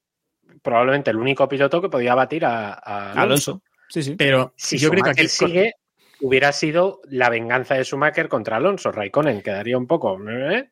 probablemente 0.61 1.11
el 1.11 1.17
único 1.17 1.47
piloto 1.47 1.81
que 1.81 1.89
podía 1.89 2.15
batir 2.15 2.45
a, 2.45 2.73
a 2.73 3.11
Alonso. 3.11 3.21
Alonso. 3.51 3.63
Sí, 3.89 4.03
sí. 4.03 4.15
Pero 4.17 4.53
Si 4.55 4.77
yo 4.77 4.89
creo 4.89 5.03
que 5.03 5.09
aquí 5.11 5.27
sigue, 5.27 5.73
hubiera 6.21 6.51
sido 6.51 7.01
la 7.05 7.29
venganza 7.29 7.75
de 7.75 7.83
Schumacher 7.83 8.27
contra 8.27 8.57
Alonso. 8.57 8.91
Raikkonen 8.91 9.41
quedaría 9.41 9.77
un 9.77 9.87
poco... 9.87 10.17
¿eh? 10.29 10.71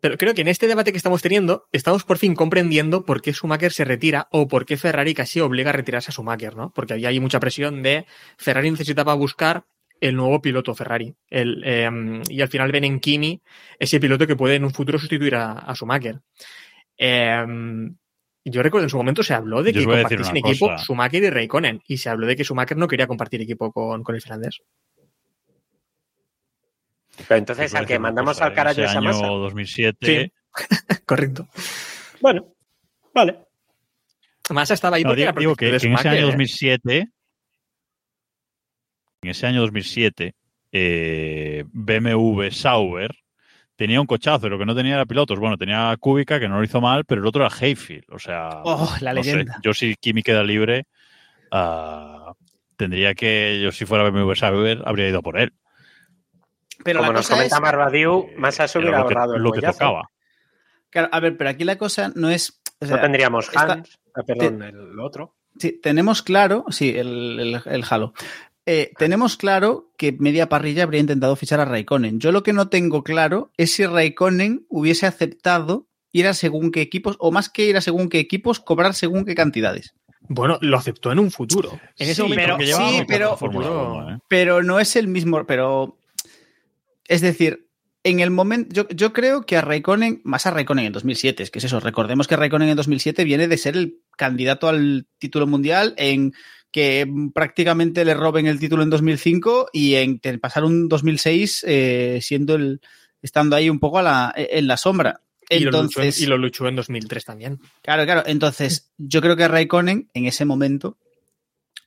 Pero 0.00 0.16
creo 0.16 0.34
que 0.34 0.42
en 0.42 0.48
este 0.48 0.66
debate 0.66 0.92
que 0.92 0.96
estamos 0.96 1.22
teniendo, 1.22 1.68
estamos 1.72 2.04
por 2.04 2.18
fin 2.18 2.34
comprendiendo 2.34 3.04
por 3.04 3.20
qué 3.20 3.32
Schumacher 3.32 3.72
se 3.72 3.84
retira 3.84 4.28
o 4.30 4.46
por 4.48 4.64
qué 4.64 4.76
Ferrari 4.76 5.14
casi 5.14 5.40
obliga 5.40 5.70
a 5.70 5.72
retirarse 5.72 6.10
a 6.10 6.12
Schumacher, 6.12 6.56
¿no? 6.56 6.72
Porque 6.74 6.92
había 6.92 7.08
ahí 7.08 7.20
mucha 7.20 7.40
presión 7.40 7.82
de 7.82 8.06
Ferrari 8.36 8.70
necesitaba 8.70 9.14
buscar 9.14 9.64
el 10.00 10.14
nuevo 10.14 10.40
piloto 10.40 10.74
Ferrari. 10.74 11.14
El, 11.28 11.62
eh, 11.64 11.90
y 12.28 12.40
al 12.40 12.48
final 12.48 12.70
ven 12.70 12.84
en 12.84 13.00
Kimi 13.00 13.42
ese 13.78 13.98
piloto 13.98 14.26
que 14.26 14.36
puede 14.36 14.54
en 14.54 14.64
un 14.64 14.72
futuro 14.72 14.98
sustituir 14.98 15.34
a, 15.34 15.52
a 15.52 15.74
Schumacher. 15.74 16.20
Eh, 16.96 17.44
yo 18.50 18.62
recuerdo 18.62 18.84
en 18.84 18.90
su 18.90 18.96
momento 18.96 19.22
se 19.22 19.34
habló 19.34 19.62
de 19.62 19.72
que 19.72 19.84
compartiesen 19.84 20.36
equipo. 20.36 20.76
Schumacher 20.78 21.22
y 21.22 21.30
Raikkonen. 21.30 21.82
Y 21.86 21.98
se 21.98 22.08
habló 22.08 22.26
de 22.26 22.36
que 22.36 22.44
Schumacher 22.44 22.76
no 22.76 22.88
quería 22.88 23.06
compartir 23.06 23.42
equipo 23.42 23.72
con, 23.72 24.02
con 24.02 24.14
el 24.14 24.22
finlandés. 24.22 24.60
Pero 27.26 27.38
entonces 27.38 27.74
al 27.74 27.86
que 27.86 27.98
mandamos 27.98 28.40
al 28.40 28.54
carajo 28.54 28.78
en 28.80 28.86
esa 28.86 28.98
año 28.98 29.08
masa. 29.08 29.26
2007. 29.26 30.32
Correcto. 31.06 31.48
Bueno, 32.20 32.54
vale. 33.14 33.38
Massa 34.50 34.74
estaba 34.74 34.96
ahí 34.96 35.02
No, 35.02 35.10
porque 35.10 35.20
digo, 35.22 35.30
era 35.30 35.40
digo 35.40 35.56
que, 35.56 35.68
en 35.68 35.74
ese 35.74 35.86
año 35.88 35.98
Schumacher, 35.98 36.18
¿eh? 36.20 36.26
2007, 36.26 37.08
en 39.22 39.30
ese 39.30 39.46
año 39.46 39.60
2007, 39.60 40.34
eh, 40.72 41.64
BMW 41.72 42.48
Sauber 42.50 43.14
tenía 43.76 44.00
un 44.00 44.06
cochazo 44.06 44.46
y 44.46 44.50
lo 44.50 44.58
que 44.58 44.66
no 44.66 44.74
tenía 44.74 44.94
era 44.94 45.06
pilotos. 45.06 45.38
Bueno, 45.38 45.56
tenía 45.56 45.94
Kubica, 45.98 46.40
que 46.40 46.48
no 46.48 46.58
lo 46.58 46.64
hizo 46.64 46.80
mal, 46.80 47.04
pero 47.04 47.20
el 47.20 47.26
otro 47.26 47.44
era 47.44 47.54
Hayfield. 47.54 48.04
O 48.10 48.18
sea, 48.18 48.48
Oh, 48.64 48.92
la 49.00 49.12
no 49.12 49.22
sé, 49.22 49.32
leyenda. 49.32 49.58
yo 49.62 49.74
si 49.74 49.94
Kimi 49.96 50.22
queda 50.22 50.42
libre, 50.42 50.86
ah, 51.50 52.32
tendría 52.76 53.14
que, 53.14 53.60
yo 53.62 53.70
si 53.72 53.84
fuera 53.86 54.08
BMW 54.08 54.34
Sauber, 54.34 54.82
habría 54.84 55.08
ido 55.08 55.22
por 55.22 55.38
él. 55.38 55.52
Pero 56.84 57.00
Como 57.00 57.12
la 57.12 57.18
nos 57.18 57.26
cosa 57.26 57.34
comenta 57.36 57.56
es, 57.56 57.62
Marbadiu, 57.62 58.26
Eh, 58.30 58.34
Massa 58.38 58.68
se 58.68 58.78
era 58.78 58.86
hubiera 58.86 58.98
lo 59.02 59.06
que- 59.08 59.14
ahorrado 59.14 59.34
el 59.36 59.42
lo 59.42 59.52
que 59.52 59.60
tocaba. 59.60 60.10
claro, 60.90 61.08
a 61.12 61.20
ver, 61.20 61.36
pero 61.36 61.50
aquí 61.50 61.64
la 61.64 61.76
cosa 61.78 62.12
no 62.14 62.30
es. 62.30 62.60
o 62.80 62.86
sea, 62.86 62.96
no 62.96 63.02
tendríamos 63.02 63.50
Hans, 63.56 63.98
ah, 64.14 64.22
perdón, 64.22 64.62
el 64.62 65.00
otro. 65.00 65.34
sí, 65.58 65.72
tenemos 65.82 66.22
claro, 66.22 66.64
sí, 66.70 66.90
el, 66.96 67.38
el, 67.40 67.62
el 67.64 67.84
Halo. 67.88 68.12
Eh, 68.64 68.92
tenemos 68.98 69.36
claro 69.38 69.90
que 69.96 70.12
media 70.12 70.48
parrilla 70.50 70.82
habría 70.82 71.00
intentado 71.00 71.34
fichar 71.36 71.58
a 71.60 71.64
Raikkonen. 71.64 72.20
Yo 72.20 72.32
lo 72.32 72.42
que 72.42 72.52
no 72.52 72.68
tengo 72.68 73.02
claro 73.02 73.50
es 73.56 73.72
si 73.72 73.86
Raikkonen 73.86 74.66
hubiese 74.68 75.06
aceptado 75.06 75.86
ir 76.12 76.26
a 76.26 76.34
según 76.34 76.70
qué 76.70 76.80
equipos, 76.82 77.16
o 77.18 77.32
más 77.32 77.48
que 77.48 77.64
ir 77.64 77.76
a 77.76 77.80
según 77.80 78.08
qué 78.10 78.18
equipos, 78.18 78.60
cobrar 78.60 78.92
según 78.94 79.24
qué 79.24 79.34
cantidades. 79.34 79.94
Bueno, 80.30 80.58
lo 80.60 80.76
aceptó 80.76 81.10
en 81.12 81.18
un 81.18 81.30
futuro. 81.30 81.72
En 81.96 82.08
ese 82.10 82.16
Sí, 82.16 82.22
momento, 82.22 82.42
pero- 82.44 82.58
sí, 82.58 82.64
llevaba 82.66 82.86
muy 82.90 82.98
poco 83.00 83.08
pero- 83.08 83.30
en 83.32 83.38
Fórmula 83.38 83.66
futuro- 83.68 83.94
1, 83.96 84.14
¿eh? 84.14 84.18
Pero 84.28 84.62
no 84.62 84.78
es 84.80 84.96
el 84.96 85.08
mismo. 85.08 85.44
Pero. 85.46 85.96
Es 87.08 87.20
decir, 87.20 87.68
en 88.04 88.20
el 88.20 88.30
momento. 88.30 88.72
Yo, 88.72 88.88
yo 88.90 89.12
creo 89.12 89.42
que 89.44 89.56
a 89.56 89.60
Raikkonen, 89.60 90.20
más 90.24 90.46
a 90.46 90.52
Raikkonen 90.52 90.84
en 90.86 90.92
2007, 90.92 91.42
es 91.42 91.50
que 91.50 91.58
es 91.58 91.64
eso. 91.64 91.80
Recordemos 91.80 92.28
que 92.28 92.36
Raikkonen 92.36 92.68
en 92.68 92.76
2007 92.76 93.24
viene 93.24 93.48
de 93.48 93.58
ser 93.58 93.76
el 93.76 93.98
candidato 94.16 94.68
al 94.68 95.06
título 95.18 95.46
mundial, 95.48 95.94
en 95.96 96.32
que 96.70 97.06
prácticamente 97.34 98.04
le 98.04 98.14
roben 98.14 98.46
el 98.46 98.60
título 98.60 98.82
en 98.82 98.90
2005 98.90 99.70
y 99.72 99.94
en 99.96 100.20
pasar 100.40 100.64
un 100.64 100.88
2006 100.88 101.64
eh, 101.66 102.18
siendo 102.22 102.54
el. 102.54 102.80
estando 103.22 103.56
ahí 103.56 103.68
un 103.70 103.80
poco 103.80 103.98
a 103.98 104.02
la, 104.02 104.32
en 104.36 104.66
la 104.68 104.76
sombra. 104.76 105.22
y, 105.50 105.60
lo 105.60 105.70
luchó, 105.70 105.78
en- 105.80 105.86
Entonces, 106.06 106.20
y 106.22 106.26
lo 106.26 106.36
luchó 106.38 106.68
en 106.68 106.76
2003 106.76 107.24
también. 107.24 107.58
Claro, 107.82 108.04
claro. 108.04 108.22
Entonces, 108.26 108.92
yo 108.98 109.20
creo 109.22 109.34
que 109.34 109.48
Raikkonen 109.48 110.10
en 110.12 110.26
ese 110.26 110.44
momento 110.44 110.98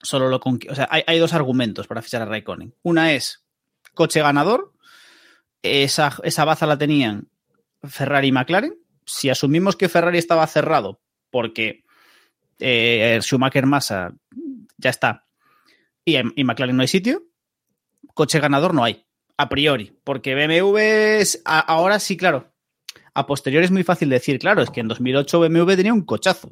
solo 0.02 0.30
lo 0.30 0.40
conqui- 0.40 0.70
O 0.72 0.76
sea, 0.76 0.88
hay, 0.90 1.04
hay 1.06 1.20
dos 1.20 1.34
argumentos 1.34 1.86
para 1.88 2.02
fichar 2.02 2.24
a 2.24 2.26
Raikkonen. 2.26 2.74
Una 2.82 3.14
es 3.14 3.46
coche 3.94 4.20
ganador. 4.22 4.74
Esa, 5.64 6.18
esa 6.24 6.46
baza 6.46 6.66
la 6.66 6.78
tenían 6.78 7.30
Ferrari 7.84 8.28
y 8.28 8.32
McLaren. 8.32 8.76
Si 9.06 9.30
asumimos 9.30 9.76
que 9.76 9.90
Ferrari 9.90 10.18
estaba 10.18 10.46
cerrado 10.48 11.02
porque 11.30 11.84
eh, 12.60 13.20
Schumacher 13.22 13.66
Massa 13.66 14.14
ya 14.78 14.90
está 14.90 15.26
y, 16.06 16.18
y 16.40 16.44
McLaren 16.44 16.76
no 16.76 16.82
hay 16.82 16.88
sitio, 16.88 17.24
coche 18.14 18.40
ganador 18.40 18.74
no 18.74 18.84
hay. 18.84 19.06
A 19.38 19.50
priori. 19.50 19.98
Porque 20.04 20.36
BMW 20.36 21.24
ahora 21.46 22.00
sí, 22.00 22.18
claro. 22.18 22.54
A 23.14 23.26
posteriori 23.26 23.66
es 23.66 23.72
muy 23.72 23.84
fácil 23.84 24.10
decir, 24.10 24.40
claro, 24.40 24.62
es 24.62 24.70
que 24.70 24.80
en 24.80 24.88
2008 24.88 25.40
BMW 25.40 25.76
tenía 25.76 25.94
un 25.94 26.06
cochazo, 26.06 26.50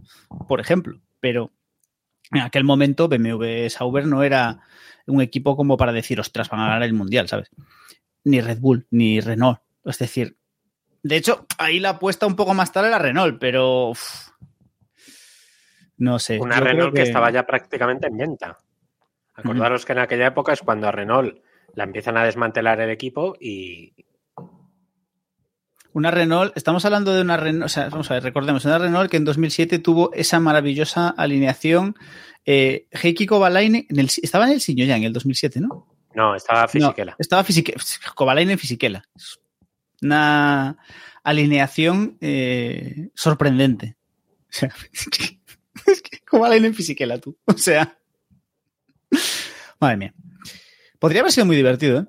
por 0.48 0.60
ejemplo, 0.60 1.00
pero 1.22 1.54
en 2.32 2.42
aquel 2.42 2.66
momento 2.66 3.08
BMW 3.08 3.70
Sauber 3.70 4.06
no 4.06 4.24
era 4.24 4.60
un 5.08 5.22
equipo 5.22 5.56
como 5.56 5.78
para 5.78 5.94
decir, 5.94 6.20
ostras, 6.20 6.50
van 6.50 6.60
a 6.60 6.66
ganar 6.66 6.84
el 6.84 6.94
mundial, 6.94 7.30
¿sabes? 7.30 7.50
Ni 8.24 8.42
Red 8.42 8.60
Bull, 8.60 8.88
ni 8.92 9.22
Renault. 9.22 9.60
Es 9.86 9.98
decir, 9.98 10.38
de 11.02 11.16
hecho, 11.16 11.46
ahí 11.58 11.80
la 11.80 11.92
apuesta 11.92 12.26
un 12.26 12.36
poco 12.36 12.54
más 12.54 12.72
tarde 12.72 12.90
era 12.90 13.00
Renault, 13.00 13.40
pero 13.40 13.90
uf, 13.90 14.30
no 15.98 16.20
sé. 16.20 16.40
Una 16.40 16.60
yo 16.60 16.66
Renault 16.66 16.96
que... 16.96 17.04
estaba 17.04 17.32
ya 17.32 17.46
prácticamente 17.46 18.08
en 18.08 18.18
venta. 18.18 18.58
Acordaros 19.34 19.86
que 19.86 19.94
en 19.94 20.00
aquella 20.00 20.28
época 20.28 20.52
es 20.52 20.62
cuando 20.62 20.88
a 20.88 20.92
Renault 20.92 21.40
la 21.76 21.86
empiezan 21.86 22.18
a 22.18 22.26
desmantelar 22.26 22.82
el 22.82 22.90
equipo 22.90 23.38
y 23.40 23.94
Una 25.94 26.12
Renault, 26.12 26.58
estamos 26.58 26.84
hablando 26.84 27.14
de 27.14 27.22
una 27.22 27.38
Renault, 27.38 27.66
o 27.66 27.70
sea, 27.70 27.90
vamos 27.90 28.12
a 28.12 28.16
ver, 28.16 28.24
recordemos, 28.24 28.66
una 28.66 28.80
Renault 28.80 29.10
que 29.10 29.18
en 29.18 29.26
2007 29.26 29.80
tuvo 29.80 30.12
esa 30.14 30.40
maravillosa 30.42 31.10
alineación. 31.10 31.96
Eh, 32.46 32.88
Heikki 32.92 33.26
Kovalainen, 33.26 33.86
en 33.90 34.00
el, 34.00 34.10
estaba 34.22 34.46
en 34.48 34.54
el 34.54 34.62
Siño 34.62 34.84
ya 34.84 34.98
en 34.98 35.04
el 35.04 35.14
2007, 35.14 35.62
¿no? 35.62 35.88
No, 36.14 36.36
estaba 36.36 36.68
Fisichella. 36.68 37.12
No, 37.12 37.16
estaba 37.20 37.44
Fisichella, 37.44 37.80
Kovalainen 38.16 38.58
Fisichella. 38.58 39.04
Una 40.02 40.78
alineación 41.24 42.18
eh, 42.22 43.10
sorprendente. 43.14 43.98
O 44.42 44.52
sea, 44.52 44.74
es 44.94 45.06
que, 45.08 45.40
es 45.92 46.02
que 46.02 46.20
Kovalainen 46.20 46.74
Fisichella, 46.74 47.20
tú. 47.20 47.38
O 47.46 47.58
sea, 47.58 47.98
madre 49.80 49.98
mía. 49.98 50.14
Podría 51.00 51.22
haber 51.22 51.32
sido 51.32 51.46
muy 51.46 51.56
divertido, 51.56 52.02
¿eh? 52.02 52.06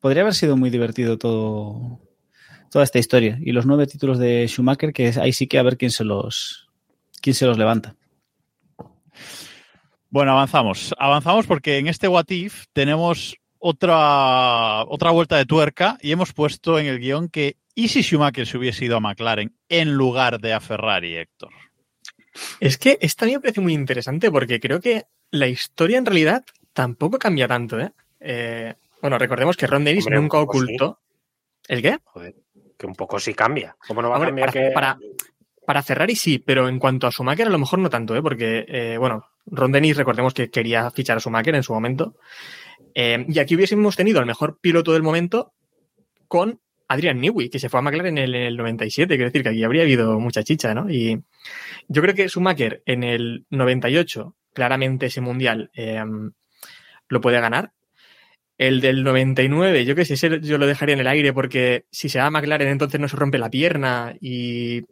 Podría 0.00 0.22
haber 0.22 0.34
sido 0.34 0.56
muy 0.56 0.70
divertido 0.70 1.18
todo, 1.18 2.00
toda 2.70 2.84
esta 2.84 2.98
historia. 2.98 3.38
Y 3.40 3.52
los 3.52 3.66
nueve 3.66 3.86
títulos 3.86 4.18
de 4.18 4.46
Schumacher, 4.46 4.92
que 4.92 5.12
ahí 5.20 5.32
sí 5.32 5.48
que 5.48 5.58
a 5.58 5.62
ver 5.62 5.76
quién 5.76 5.90
se 5.90 6.04
los, 6.04 6.68
quién 7.20 7.34
se 7.34 7.46
los 7.46 7.58
levanta. 7.58 7.96
Bueno, 10.16 10.32
avanzamos. 10.32 10.94
Avanzamos 10.98 11.46
porque 11.46 11.76
en 11.76 11.88
este 11.88 12.08
What 12.08 12.30
If 12.30 12.64
tenemos 12.72 13.36
otra, 13.58 14.82
otra 14.86 15.10
vuelta 15.10 15.36
de 15.36 15.44
tuerca 15.44 15.98
y 16.00 16.10
hemos 16.10 16.32
puesto 16.32 16.78
en 16.78 16.86
el 16.86 17.00
guion 17.00 17.28
que 17.28 17.58
¿y 17.74 17.88
si 17.88 18.00
Schumacher 18.00 18.46
se 18.46 18.56
hubiese 18.56 18.86
ido 18.86 18.96
a 18.96 19.00
McLaren 19.00 19.54
en 19.68 19.92
lugar 19.92 20.40
de 20.40 20.54
a 20.54 20.60
Ferrari, 20.60 21.16
Héctor? 21.16 21.50
Es 22.60 22.78
que 22.78 22.96
esta 23.02 23.26
a 23.26 23.28
mí 23.28 23.34
me 23.34 23.40
parece 23.40 23.60
muy 23.60 23.74
interesante 23.74 24.30
porque 24.30 24.58
creo 24.58 24.80
que 24.80 25.04
la 25.32 25.48
historia 25.48 25.98
en 25.98 26.06
realidad 26.06 26.46
tampoco 26.72 27.18
cambia 27.18 27.46
tanto, 27.46 27.78
¿eh? 27.78 27.92
Eh, 28.18 28.72
Bueno, 29.02 29.18
recordemos 29.18 29.54
que 29.54 29.66
Ron 29.66 29.84
Dennis 29.84 30.06
Hombre, 30.06 30.18
nunca 30.22 30.38
ocultó. 30.38 30.98
¿El 31.68 31.82
qué? 31.82 31.98
Joder, 32.04 32.36
que 32.78 32.86
un 32.86 32.94
poco 32.94 33.20
sí 33.20 33.34
cambia. 33.34 33.76
¿Cómo 33.86 34.00
no 34.00 34.08
va 34.08 34.16
Hombre, 34.16 34.28
a 34.28 34.46
cambiar 34.46 34.48
para, 34.50 34.66
que... 34.68 34.72
para- 34.72 34.98
para 35.66 35.82
Ferrari 35.82 36.16
sí, 36.16 36.38
pero 36.38 36.70
en 36.70 36.78
cuanto 36.78 37.06
a 37.06 37.10
Schumacher 37.10 37.48
a 37.48 37.50
lo 37.50 37.58
mejor 37.58 37.80
no 37.80 37.90
tanto, 37.90 38.16
¿eh? 38.16 38.22
porque, 38.22 38.64
eh, 38.66 38.96
bueno, 38.98 39.26
Ron 39.46 39.72
Dennis 39.72 39.96
recordemos 39.96 40.34
que 40.34 40.50
quería 40.50 40.90
fichar 40.90 41.16
a 41.16 41.20
Schumacher 41.20 41.54
en 41.54 41.62
su 41.62 41.72
momento. 41.72 42.16
Eh, 42.94 43.24
y 43.28 43.38
aquí 43.38 43.54
hubiésemos 43.56 43.94
tenido 43.96 44.18
al 44.20 44.26
mejor 44.26 44.58
piloto 44.60 44.92
del 44.92 45.02
momento 45.02 45.52
con 46.28 46.60
Adrian 46.88 47.20
Newey, 47.20 47.48
que 47.50 47.58
se 47.58 47.68
fue 47.68 47.80
a 47.80 47.82
McLaren 47.82 48.16
en 48.18 48.24
el, 48.24 48.34
en 48.34 48.42
el 48.42 48.56
97, 48.56 49.14
quiero 49.16 49.28
decir 49.30 49.42
que 49.42 49.48
aquí 49.50 49.64
habría 49.64 49.82
habido 49.82 50.18
mucha 50.20 50.42
chicha, 50.44 50.72
¿no? 50.74 50.90
Y 50.90 51.20
yo 51.88 52.02
creo 52.02 52.14
que 52.14 52.28
Schumacher 52.28 52.82
en 52.86 53.02
el 53.04 53.44
98, 53.50 54.34
claramente 54.52 55.06
ese 55.06 55.20
mundial 55.20 55.70
eh, 55.74 56.02
lo 57.08 57.20
puede 57.20 57.40
ganar. 57.40 57.72
El 58.58 58.80
del 58.80 59.04
99, 59.04 59.84
yo 59.84 59.94
qué 59.94 60.04
sé, 60.06 60.14
ese 60.14 60.40
yo 60.40 60.56
lo 60.58 60.66
dejaría 60.66 60.94
en 60.94 61.00
el 61.00 61.06
aire 61.08 61.32
porque 61.34 61.84
si 61.90 62.08
se 62.08 62.18
va 62.20 62.26
a 62.26 62.30
McLaren 62.30 62.68
entonces 62.68 62.98
no 63.00 63.08
se 63.08 63.16
rompe 63.16 63.36
la 63.38 63.50
pierna 63.50 64.14
y 64.20 64.82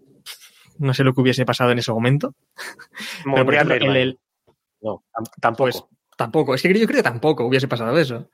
no 0.78 0.92
sé 0.92 1.02
lo 1.04 1.14
que 1.14 1.20
hubiese 1.22 1.46
pasado 1.46 1.70
en 1.70 1.78
ese 1.78 1.92
momento. 1.92 2.34
Pero, 3.24 3.36
por 3.36 3.44
Mundial 3.44 3.54
ejemplo, 3.72 3.74
de 3.74 3.76
el- 3.78 3.82
Irvine. 3.84 4.02
el- 4.02 4.18
No, 4.84 5.02
tam- 5.12 5.24
tampoco. 5.40 5.64
Pues 5.70 5.84
tampoco, 6.16 6.54
es 6.54 6.62
que 6.62 6.68
yo 6.78 6.86
creo 6.86 6.98
que 6.98 7.02
tampoco 7.02 7.44
hubiese 7.46 7.66
pasado 7.68 7.98
eso. 7.98 8.30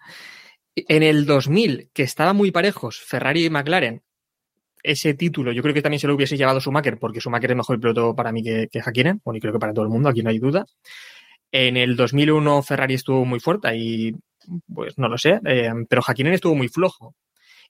En 0.77 1.03
el 1.03 1.27
2000, 1.27 1.91
que 1.95 2.03
estaba 2.05 2.33
muy 2.33 2.51
parejos, 2.51 3.01
Ferrari 3.01 3.47
y 3.47 3.51
McLaren, 3.51 4.03
ese 4.83 5.15
título 5.15 5.53
yo 5.53 5.63
creo 5.63 5.75
que 5.75 5.83
también 5.83 6.01
se 6.01 6.07
lo 6.09 6.15
hubiese 6.15 6.37
llevado 6.37 6.61
Schumacher, 6.61 6.99
porque 6.99 7.21
Schumacher 7.21 7.51
es 7.53 7.57
mejor 7.57 7.81
piloto 7.81 8.15
para 8.17 8.33
mí 8.33 8.43
que, 8.43 8.69
que 8.71 8.81
Hakkinen, 8.81 9.21
bueno, 9.25 9.39
y 9.39 9.41
creo 9.41 9.53
que 9.55 9.59
para 9.61 9.75
todo 9.75 9.85
el 9.85 9.91
mundo, 9.91 10.09
aquí 10.11 10.23
no 10.23 10.31
hay 10.31 10.39
duda. 10.39 10.67
En 11.53 11.77
el 11.77 11.97
2001 11.97 12.63
Ferrari 12.63 12.95
estuvo 12.95 13.25
muy 13.25 13.41
fuerte 13.41 13.77
y, 13.77 14.15
pues 14.73 14.99
no 14.99 15.09
lo 15.09 15.19
sé, 15.19 15.41
eh, 15.47 15.71
pero 15.89 16.03
Hakkinen 16.07 16.35
estuvo 16.35 16.55
muy 16.55 16.69
flojo. 16.69 17.15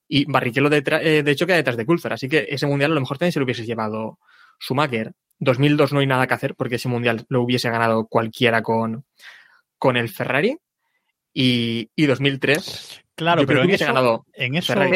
Y 0.09 0.27
Barrichello, 0.27 0.71
detrás- 0.71 1.03
eh, 1.05 1.23
de 1.23 1.31
hecho, 1.33 1.47
queda 1.47 1.57
detrás 1.59 1.77
de 1.79 1.87
Coulthard, 1.87 2.15
así 2.15 2.29
que 2.29 2.47
ese 2.51 2.67
mundial 2.67 2.93
a 2.93 2.95
lo 2.97 3.01
mejor 3.01 3.19
también 3.19 3.33
se 3.33 3.41
lo 3.41 3.45
hubiese 3.45 3.65
llevado 3.67 4.19
Schumacher. 4.61 5.13
2002 5.41 5.93
no 5.93 6.01
hay 6.01 6.07
nada 6.07 6.27
que 6.27 6.35
hacer 6.35 6.55
porque 6.55 6.77
ese 6.77 6.89
mundial 6.89 7.25
lo 7.29 7.43
hubiese 7.43 7.69
ganado 7.71 8.07
cualquiera 8.07 8.63
con, 8.63 9.05
con 9.79 9.97
el 9.97 10.09
Ferrari. 10.09 10.57
Y, 11.33 11.89
y 11.95 12.07
2003, 12.07 13.03
Claro, 13.15 13.43
yo 13.43 13.47
creo 13.47 13.47
pero 13.47 13.61
que 13.61 13.63
en 13.63 13.69
hubiese 13.69 13.85
eso, 13.85 13.93
ganado 13.93 14.27
en 14.33 14.55
eso, 14.57 14.73
Ferrari 14.73 14.91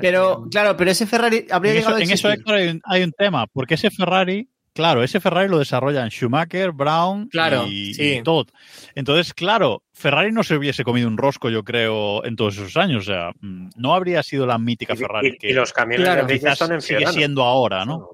Pero- 0.00 0.46
claro, 0.50 0.76
pero 0.76 0.90
ese 0.90 1.06
Ferrari 1.06 1.46
habría 1.50 1.72
en 1.72 1.78
eso, 1.78 1.86
llegado 1.88 1.96
a 1.96 2.04
en 2.04 2.10
eso. 2.10 2.30
Héctor, 2.30 2.54
hay 2.56 2.68
un, 2.68 2.80
hay 2.84 3.02
un 3.04 3.12
tema, 3.12 3.46
porque 3.46 3.74
ese 3.74 3.90
Ferrari, 3.90 4.48
claro, 4.74 5.02
ese 5.02 5.20
Ferrari 5.20 5.48
lo 5.48 5.58
desarrollan 5.60 6.10
Schumacher, 6.10 6.72
Brown 6.72 7.28
Claro, 7.28 7.66
y, 7.68 7.94
sí. 7.94 8.16
y 8.18 8.22
Todd. 8.22 8.48
Entonces, 8.96 9.32
claro, 9.32 9.82
Ferrari 9.94 10.30
no 10.32 10.42
se 10.42 10.56
hubiese 10.56 10.82
comido 10.84 11.08
un 11.08 11.16
rosco, 11.16 11.48
yo 11.50 11.62
creo, 11.64 12.22
en 12.24 12.36
todos 12.36 12.54
esos 12.58 12.76
años. 12.76 13.08
O 13.08 13.12
sea, 13.12 13.30
mm, 13.40 13.70
no 13.76 13.94
habría 13.94 14.22
sido 14.24 14.44
la 14.44 14.58
mítica 14.58 14.94
Ferrari 14.96 15.28
y, 15.28 15.38
que 15.38 15.50
y 15.50 15.52
los 15.54 15.72
camiones 15.72 16.04
Claro, 16.04 16.26
de 16.26 16.34
quizás 16.34 16.58
Bridgestone 16.58 16.80
sigue 16.82 17.06
siendo 17.12 17.44
ahora, 17.44 17.84
¿no? 17.86 18.10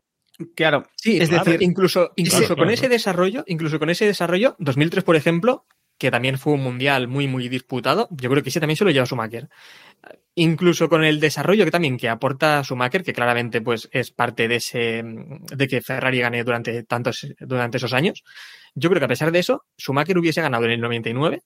Claro. 0.54 0.84
Sí, 0.96 1.18
es 1.18 1.28
claro, 1.28 1.44
decir, 1.44 1.62
incluso, 1.62 2.12
incluso 2.16 2.48
con 2.48 2.56
claro. 2.56 2.70
ese 2.70 2.88
desarrollo, 2.88 3.44
incluso 3.46 3.78
con 3.78 3.90
ese 3.90 4.06
desarrollo, 4.06 4.54
2003, 4.58 5.02
por 5.02 5.16
ejemplo, 5.16 5.66
que 5.98 6.12
también 6.12 6.38
fue 6.38 6.52
un 6.52 6.62
mundial 6.62 7.08
muy, 7.08 7.26
muy 7.26 7.48
disputado, 7.48 8.08
yo 8.12 8.30
creo 8.30 8.42
que 8.42 8.50
ese 8.50 8.60
también 8.60 8.76
se 8.76 8.84
lo 8.84 8.90
lleva 8.90 9.04
Schumacher. 9.04 9.48
Incluso 10.36 10.88
con 10.88 11.04
el 11.04 11.18
desarrollo 11.18 11.64
que 11.64 11.72
también 11.72 11.96
que 11.96 12.08
aporta 12.08 12.62
Schumacher, 12.62 13.02
que 13.02 13.12
claramente 13.12 13.60
pues 13.60 13.88
es 13.90 14.12
parte 14.12 14.46
de 14.46 14.56
ese 14.56 15.02
de 15.02 15.68
que 15.68 15.80
Ferrari 15.80 16.20
gane 16.20 16.44
durante 16.44 16.84
tantos 16.84 17.26
durante 17.40 17.78
esos 17.78 17.92
años. 17.92 18.22
Yo 18.74 18.88
creo 18.88 19.00
que 19.00 19.06
a 19.06 19.08
pesar 19.08 19.32
de 19.32 19.40
eso, 19.40 19.64
Schumacher 19.76 20.16
hubiese 20.16 20.40
ganado 20.40 20.66
en 20.66 20.70
el 20.70 20.80
99, 20.80 21.42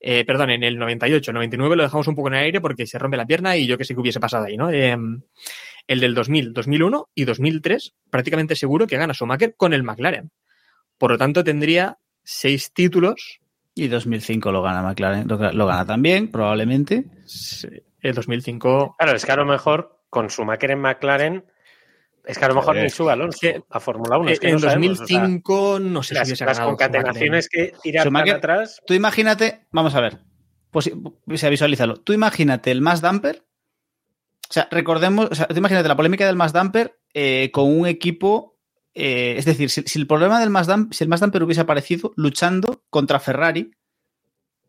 eh, 0.00 0.24
perdón, 0.24 0.50
en 0.50 0.64
el 0.64 0.76
98, 0.76 1.32
99 1.32 1.76
lo 1.76 1.82
dejamos 1.84 2.08
un 2.08 2.16
poco 2.16 2.28
en 2.28 2.34
el 2.34 2.44
aire 2.44 2.60
porque 2.60 2.86
se 2.86 2.98
rompe 2.98 3.16
la 3.16 3.26
pierna 3.26 3.56
y 3.56 3.68
yo 3.68 3.78
que 3.78 3.84
sé 3.84 3.94
que 3.94 4.00
hubiese 4.00 4.18
pasado 4.18 4.46
ahí, 4.46 4.56
¿no? 4.56 4.70
Eh, 4.70 4.96
el 5.88 5.98
del 6.00 6.14
2000, 6.14 6.52
2001 6.52 7.08
y 7.14 7.24
2003, 7.24 7.94
prácticamente 8.10 8.54
seguro 8.54 8.86
que 8.86 8.96
gana 8.96 9.14
Schumacher 9.14 9.54
con 9.56 9.72
el 9.72 9.82
McLaren. 9.82 10.30
Por 10.98 11.10
lo 11.10 11.18
tanto, 11.18 11.42
tendría 11.42 11.98
seis 12.22 12.72
títulos. 12.72 13.40
Y 13.74 13.88
2005 13.88 14.52
lo 14.52 14.62
gana 14.62 14.82
McLaren, 14.82 15.26
lo, 15.26 15.36
lo 15.52 15.66
gana 15.66 15.84
también, 15.86 16.30
probablemente. 16.30 17.04
El 18.00 18.14
2005. 18.14 18.96
Claro, 18.98 19.16
es 19.16 19.24
que 19.24 19.32
a 19.32 19.36
lo 19.36 19.44
mejor 19.46 20.02
con 20.10 20.28
Schumacher 20.28 20.70
en 20.72 20.80
McLaren, 20.80 21.44
es 22.24 22.38
que 22.38 22.44
a 22.44 22.48
lo 22.48 22.56
mejor 22.56 22.76
ni 22.76 22.90
sube 22.90 23.12
Alonso 23.12 23.38
Es 23.40 23.40
que- 23.54 23.62
a 23.70 23.80
Fórmula 23.80 24.18
1. 24.18 24.30
Es 24.30 24.40
que 24.40 24.48
en 24.48 24.54
no 24.54 24.58
sabemos, 24.58 25.00
o 25.00 25.06
sea, 25.06 25.18
2005 25.20 25.78
no 25.80 26.02
sé 26.02 26.24
si 26.24 26.44
las, 26.44 26.60
concatenaciones 26.60 27.48
que 27.48 27.72
tan 27.94 28.08
Schumacher- 28.08 28.36
atrás. 28.36 28.82
Tú 28.86 28.92
imagínate, 28.94 29.66
vamos 29.70 29.94
a 29.94 30.00
ver, 30.02 30.18
pues, 30.70 30.90
o 30.92 31.36
sea, 31.36 31.48
visualízalo. 31.48 31.96
Tú 32.02 32.12
imagínate 32.12 32.70
el 32.70 32.82
más 32.82 33.00
damper. 33.00 33.44
O 34.50 34.52
sea, 34.52 34.68
recordemos, 34.70 35.28
o 35.30 35.34
sea, 35.34 35.46
imagínate 35.54 35.88
la 35.88 35.96
polémica 35.96 36.26
del 36.26 36.36
más 36.36 36.52
damper 36.52 36.98
eh, 37.12 37.50
con 37.52 37.66
un 37.66 37.86
equipo. 37.86 38.56
eh, 38.94 39.34
es 39.36 39.44
decir, 39.44 39.70
si, 39.70 39.82
el 39.98 40.06
problema 40.06 40.40
del 40.40 40.50
más 40.50 40.66
damper, 40.66 40.96
si 40.96 41.04
el 41.04 41.10
más 41.10 41.20
damper 41.20 41.42
hubiese 41.42 41.60
aparecido 41.60 42.12
luchando 42.16 42.84
contra 42.90 43.20
Ferrari, 43.20 43.70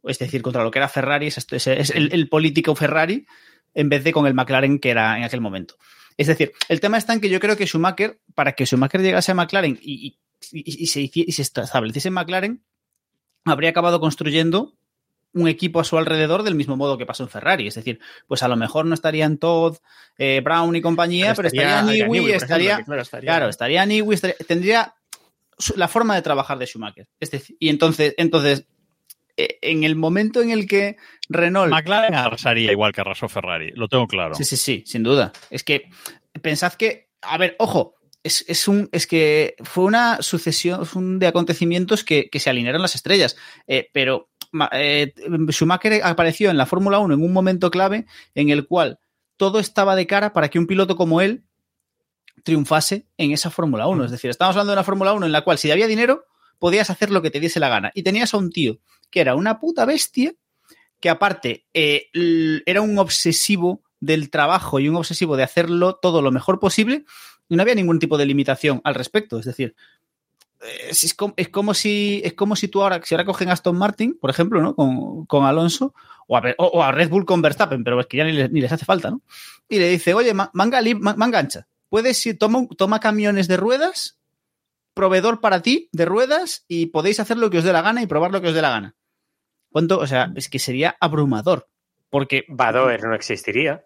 es 0.03 0.19
decir, 0.19 0.41
contra 0.41 0.63
lo 0.63 0.71
que 0.71 0.79
era 0.79 0.89
Ferrari, 0.89 1.27
es, 1.27 1.91
el, 1.91 2.29
político 2.29 2.75
Ferrari, 2.75 3.25
en 3.73 3.89
vez 3.89 4.03
de 4.03 4.11
con 4.11 4.27
el 4.27 4.33
McLaren 4.33 4.79
que 4.79 4.89
era 4.89 5.17
en 5.17 5.23
aquel 5.23 5.41
momento. 5.41 5.75
Es 6.17 6.27
decir, 6.27 6.51
el 6.67 6.79
tema 6.79 6.97
está 6.97 7.13
en 7.13 7.21
que 7.21 7.29
yo 7.29 7.39
creo 7.39 7.55
que 7.55 7.65
Schumacher, 7.65 8.19
para 8.35 8.53
que 8.53 8.65
Schumacher 8.65 9.01
llegase 9.01 9.31
a 9.31 9.35
McLaren 9.35 9.79
y, 9.81 10.19
se, 10.39 11.09
y 11.13 11.31
se 11.31 11.41
estableciese 11.41 12.09
en 12.09 12.13
McLaren, 12.13 12.63
habría 13.45 13.69
acabado 13.69 13.99
construyendo 13.99 14.78
un 15.33 15.47
equipo 15.47 15.79
a 15.79 15.83
su 15.83 15.97
alrededor 15.97 16.43
del 16.43 16.55
mismo 16.55 16.75
modo 16.75 16.97
que 16.97 17.05
pasó 17.05 17.23
en 17.23 17.29
Ferrari. 17.29 17.67
Es 17.67 17.75
decir, 17.75 17.99
pues 18.27 18.41
a 18.43 18.47
lo 18.47 18.55
mejor 18.55 18.85
no 18.85 18.93
estarían 18.93 19.37
Todd, 19.37 19.77
eh, 20.17 20.41
Brown 20.43 20.75
y 20.75 20.81
compañía, 20.81 21.33
pero 21.35 21.47
estaría, 21.47 21.81
por 21.81 21.93
estaría, 22.29 22.71
ejemplo, 22.73 22.85
claro, 22.85 23.01
estaría- 23.01 23.31
claro, 23.31 23.49
estaría 23.49 23.83
estaría- 23.83 24.35
tendría 24.47 24.95
la 25.75 25.87
forma 25.87 26.15
de 26.15 26.21
trabajar 26.21 26.57
de 26.57 26.65
Schumacher. 26.65 27.07
Es 27.19 27.31
decir, 27.31 27.55
y 27.59 27.69
entonces, 27.69 28.15
entonces 28.17 28.65
eh, 29.37 29.57
en 29.61 29.83
el 29.83 29.95
momento 29.95 30.41
en 30.41 30.49
el 30.51 30.67
que 30.67 30.97
Renault 31.29 31.71
McLaren 31.71 32.15
arrasaría 32.15 32.71
igual 32.71 32.91
que 32.91 33.01
arrasó 33.01 33.29
Ferrari, 33.29 33.71
lo 33.75 33.87
tengo 33.87 34.07
claro. 34.07 34.33
Sí, 34.35 34.43
sí, 34.43 34.57
sí, 34.57 34.83
sin 34.85 35.03
duda. 35.03 35.31
Es 35.49 35.63
que 35.63 35.89
pensad 36.41 36.73
que, 36.73 37.09
a 37.21 37.37
ver, 37.37 37.55
ojo, 37.59 37.95
es, 38.23 38.43
es 38.49 38.67
un, 38.67 38.89
es 38.91 39.07
que 39.07 39.55
fue 39.63 39.85
una 39.85 40.21
sucesión 40.21 41.19
de 41.19 41.27
acontecimientos 41.27 42.03
que, 42.03 42.29
que 42.29 42.39
se 42.41 42.49
alinearon 42.49 42.81
las 42.81 42.95
estrellas. 42.95 43.37
Eh, 43.67 43.89
pero 43.93 44.29
eh, 44.71 45.13
Schumacher 45.49 46.01
apareció 46.03 46.49
en 46.49 46.57
la 46.57 46.65
Fórmula 46.65 46.99
1 46.99 47.13
en 47.13 47.23
un 47.23 47.33
momento 47.33 47.71
clave 47.71 48.05
en 48.35 48.49
el 48.49 48.67
cual 48.67 48.99
todo 49.37 49.59
estaba 49.59 49.95
de 49.95 50.07
cara 50.07 50.33
para 50.33 50.49
que 50.49 50.59
un 50.59 50.67
piloto 50.67 50.95
como 50.95 51.21
él 51.21 51.43
triunfase 52.43 53.05
en 53.17 53.31
esa 53.31 53.49
Fórmula 53.49 53.87
1. 53.87 54.05
Es 54.05 54.11
decir, 54.11 54.29
estamos 54.29 54.55
hablando 54.55 54.71
de 54.71 54.77
una 54.77 54.83
Fórmula 54.83 55.13
1 55.13 55.25
en 55.25 55.31
la 55.31 55.41
cual 55.41 55.57
si 55.57 55.71
había 55.71 55.87
dinero, 55.87 56.25
podías 56.57 56.89
hacer 56.89 57.09
lo 57.09 57.21
que 57.21 57.31
te 57.31 57.39
diese 57.39 57.59
la 57.59 57.69
gana. 57.69 57.91
Y 57.95 58.03
tenías 58.03 58.33
a 58.33 58.37
un 58.37 58.51
tío 58.51 58.79
que 59.09 59.21
era 59.21 59.35
una 59.35 59.59
puta 59.59 59.85
bestia, 59.85 60.33
que 60.99 61.09
aparte 61.09 61.65
eh, 61.73 62.09
era 62.65 62.81
un 62.81 62.97
obsesivo 62.99 63.81
del 63.99 64.29
trabajo 64.29 64.79
y 64.79 64.87
un 64.87 64.95
obsesivo 64.95 65.35
de 65.35 65.43
hacerlo 65.43 65.95
todo 65.95 66.21
lo 66.21 66.31
mejor 66.31 66.59
posible, 66.59 67.05
y 67.47 67.55
no 67.55 67.61
había 67.61 67.75
ningún 67.75 67.99
tipo 67.99 68.17
de 68.17 68.25
limitación 68.25 68.81
al 68.83 68.95
respecto. 68.95 69.39
Es 69.39 69.45
decir, 69.45 69.75
es, 70.61 71.03
es 71.03 71.13
como, 71.13 71.33
es 71.37 71.49
como 71.49 71.73
si 71.73 72.21
es 72.23 72.33
como 72.33 72.55
si 72.55 72.67
tú 72.67 72.81
ahora, 72.81 73.01
si 73.03 73.15
ahora 73.15 73.25
cogen 73.25 73.49
a 73.49 73.53
Aston 73.53 73.77
Martin, 73.77 74.17
por 74.19 74.29
ejemplo, 74.29 74.61
¿no? 74.61 74.75
Con, 74.75 75.25
con 75.25 75.45
Alonso, 75.45 75.93
o 76.27 76.37
a, 76.37 76.43
o- 76.57 76.83
a 76.83 76.91
Red 76.91 77.09
Bull 77.09 77.25
con 77.25 77.41
Verstappen, 77.41 77.83
pero 77.83 77.99
es 77.99 78.07
que 78.07 78.17
ya 78.17 78.23
ni 78.25 78.33
les, 78.33 78.51
ni 78.51 78.61
les 78.61 78.71
hace 78.71 78.85
falta, 78.85 79.09
¿no? 79.11 79.21
Y 79.67 79.79
le 79.79 79.89
dice, 79.89 80.13
oye, 80.13 80.33
ma- 80.33 80.51
manga, 80.53 80.81
lib- 80.81 80.99
ma- 80.99 81.15
manga 81.15 81.39
ancha, 81.39 81.67
puedes 81.89 82.23
ir, 82.25 82.37
toma, 82.37 82.67
toma 82.77 82.99
camiones 82.99 83.47
de 83.47 83.57
ruedas, 83.57 84.19
proveedor 84.93 85.39
para 85.41 85.61
ti 85.61 85.89
de 85.91 86.05
ruedas, 86.05 86.65
y 86.67 86.87
podéis 86.87 87.19
hacer 87.19 87.37
lo 87.37 87.49
que 87.49 87.59
os 87.59 87.63
dé 87.63 87.71
la 87.73 87.81
gana 87.81 88.01
y 88.01 88.07
probar 88.07 88.31
lo 88.31 88.41
que 88.41 88.49
os 88.49 88.53
dé 88.53 88.61
la 88.61 88.69
gana. 88.71 88.95
¿Cuánto? 89.71 89.99
O 89.99 90.07
sea, 90.07 90.31
es 90.35 90.49
que 90.49 90.59
sería 90.59 90.97
abrumador. 90.99 91.69
Porque. 92.09 92.43
Badoer 92.49 93.03
no 93.03 93.13
existiría. 93.15 93.85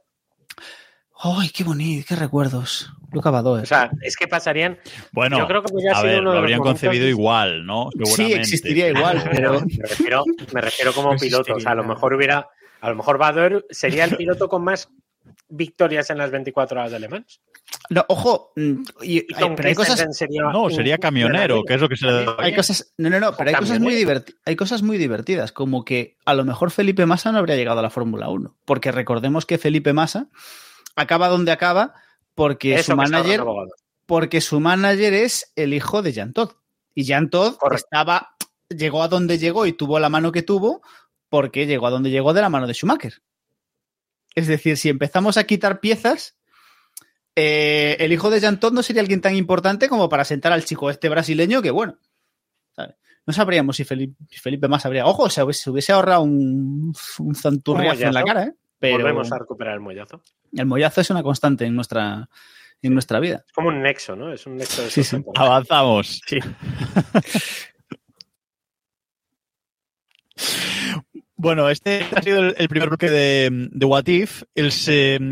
¡Ay, 1.22 1.50
qué 1.50 1.64
bonito! 1.64 2.06
¡Qué 2.10 2.16
recuerdos! 2.16 2.92
Luca 3.12 3.30
Badoer. 3.30 3.64
O 3.64 3.66
sea, 3.68 3.92
es 4.02 4.18
que 4.18 4.28
pasarían. 4.28 4.80
Bueno, 5.12 5.38
Yo 5.38 5.48
creo 5.48 5.62
que 5.62 5.72
podría 5.72 5.92
a 5.92 6.02
ser 6.02 6.10
ver, 6.10 6.22
uno 6.22 6.32
de 6.32 6.36
lo 6.36 6.40
habrían 6.42 6.60
concebido 6.60 7.08
igual, 7.08 7.66
¿no? 7.66 7.90
sí, 8.06 8.34
existiría 8.34 8.90
igual, 8.90 9.24
Pero 9.32 9.62
me 9.62 9.88
refiero, 9.88 10.24
me 10.52 10.62
refiero 10.62 10.94
como 10.94 11.14
No 11.14 11.20
piloto. 11.20 11.54
O 11.56 11.60
sea, 11.60 11.72
a 11.72 11.76
lo 11.76 11.84
mejor 11.84 12.14
hubiera. 12.14 12.48
A 12.82 12.90
lo 12.90 12.96
mejor 12.96 13.18
Badoer 13.18 13.66
sería 13.70 14.04
el 14.06 14.18
piloto 14.18 14.50
con 14.50 14.64
más 14.64 14.90
victorias 15.48 16.10
en 16.10 16.18
las 16.18 16.32
24 16.32 16.80
horas 16.80 16.92
de 16.92 17.00
Le 17.00 17.08
Mans. 17.08 17.40
No, 17.90 18.04
ojo, 18.10 18.52
mm, 18.56 18.72
y- 19.04 19.20
Y 19.20 19.26
hay- 19.36 19.42
con 19.42 19.56
pero 19.56 19.70
hay 19.70 19.76
cosas, 19.76 20.18
sería 20.18 20.42
No, 20.52 20.70
sería 20.70 20.98
camionero, 20.98 21.64
que 21.64 21.76
es 21.76 21.82
lo 21.82 21.88
que 21.88 21.96
se 21.96 22.08
le 22.08 22.26
da 22.26 22.36
hay 22.40 22.54
cosas, 22.56 22.94
no, 22.98 23.10
no, 23.10 23.20
no, 23.20 23.34
pero 23.38 23.50
hay 23.52 23.56
cosas 23.56 23.80
muy 23.80 23.94
divertidas, 23.96 24.42
hay 24.46 24.56
cosas 24.56 24.82
muy 24.82 24.98
divertidas, 24.98 25.52
como 25.52 25.86
que 25.86 26.18
a 26.26 26.34
lo 26.34 26.44
mejor 26.44 26.72
Felipe 26.72 27.06
Massa 27.06 27.32
no 27.32 27.38
habría 27.38 27.56
llegado 27.56 27.80
a 27.80 27.84
la 27.84 27.90
Fórmula 27.90 28.28
1, 28.30 28.56
porque 28.66 28.92
recordemos 28.92 29.46
que 29.46 29.58
Felipe 29.58 29.94
Massa 29.94 30.28
acaba 30.96 31.28
donde 31.28 31.52
acaba 31.52 31.94
porque 32.36 32.76
Eso 32.76 32.92
su 32.92 32.96
manager, 32.96 33.44
porque 34.06 34.42
su 34.42 34.60
manager 34.60 35.14
es 35.14 35.52
el 35.56 35.74
hijo 35.74 36.02
de 36.02 36.14
Jean 36.14 36.34
Todt. 36.34 36.56
Y 36.96 37.06
Todt 37.06 37.58
Correcto. 37.58 37.86
estaba, 37.86 38.36
llegó 38.70 39.04
a 39.04 39.08
donde 39.08 39.38
llegó 39.38 39.66
y 39.66 39.74
tuvo 39.74 40.00
la 40.00 40.10
mano 40.10 40.32
que 40.32 40.44
tuvo, 40.44 40.82
porque 41.30 41.66
llegó 41.66 41.88
a 41.88 41.92
donde 41.92 42.12
llegó 42.12 42.34
de 42.34 42.42
la 42.42 42.50
mano 42.50 42.68
de 42.68 42.74
Schumacher. 42.74 43.22
Es 44.36 44.48
decir, 44.48 44.78
si 44.78 44.90
empezamos 44.90 45.38
a 45.38 45.46
quitar 45.46 45.80
piezas, 45.80 46.38
eh, 47.36 47.98
el 48.00 48.14
hijo 48.14 48.30
de 48.30 48.40
Jean 48.40 48.60
Todt 48.60 48.74
no 48.74 48.84
sería 48.84 49.02
alguien 49.02 49.22
tan 49.22 49.36
importante 49.36 49.90
como 49.90 50.10
para 50.10 50.26
sentar 50.26 50.54
al 50.54 50.66
chico 50.66 50.90
este 50.90 51.10
brasileño 51.10 51.62
que, 51.62 51.72
bueno, 51.72 51.98
¿sabes? 52.76 52.96
no 53.26 53.34
sabríamos 53.34 53.78
si 53.78 53.84
Felipe, 53.84 54.68
más 54.68 54.86
habría. 54.86 55.06
Ojo, 55.06 55.30
se 55.30 55.44
hubiese, 55.44 55.64
se 55.64 55.70
hubiese 55.70 55.94
ahorrado 55.94 56.24
un, 56.24 56.94
un 57.20 57.36
zanturriazo 57.36 58.04
en 58.04 58.14
la 58.14 58.24
cara, 58.24 58.44
¿eh? 58.44 58.54
Pero 58.84 58.98
Volvemos 58.98 59.32
a 59.32 59.40
recuperar 59.40 59.76
el 59.76 59.80
mollazo. 59.80 60.22
el 60.52 60.66
mollazo 60.66 61.00
es 61.00 61.10
una 61.10 61.24
constante 61.24 61.64
en 61.64 61.74
nuestra, 61.74 62.28
en 62.82 62.94
nuestra 62.94 63.22
vida. 63.22 63.46
Es 63.48 63.54
como 63.54 63.70
un 63.70 63.82
nexo, 63.82 64.14
¿no? 64.18 64.34
Es 64.34 64.46
un 64.46 64.58
nexo 64.58 64.82
de 64.84 64.90
Sí, 64.90 65.06
sí. 65.06 65.24
Avanzamos. 65.36 66.22
Sí. 66.28 66.40
Bueno, 71.44 71.70
este 71.70 72.06
ha 72.16 72.22
sido 72.22 72.40
el, 72.40 72.70
primer 72.70 72.88
bloque 72.88 73.10
de, 73.10 73.50
de 73.70 73.86
What 73.86 74.08
If. 74.08 74.44
El, 74.56 74.72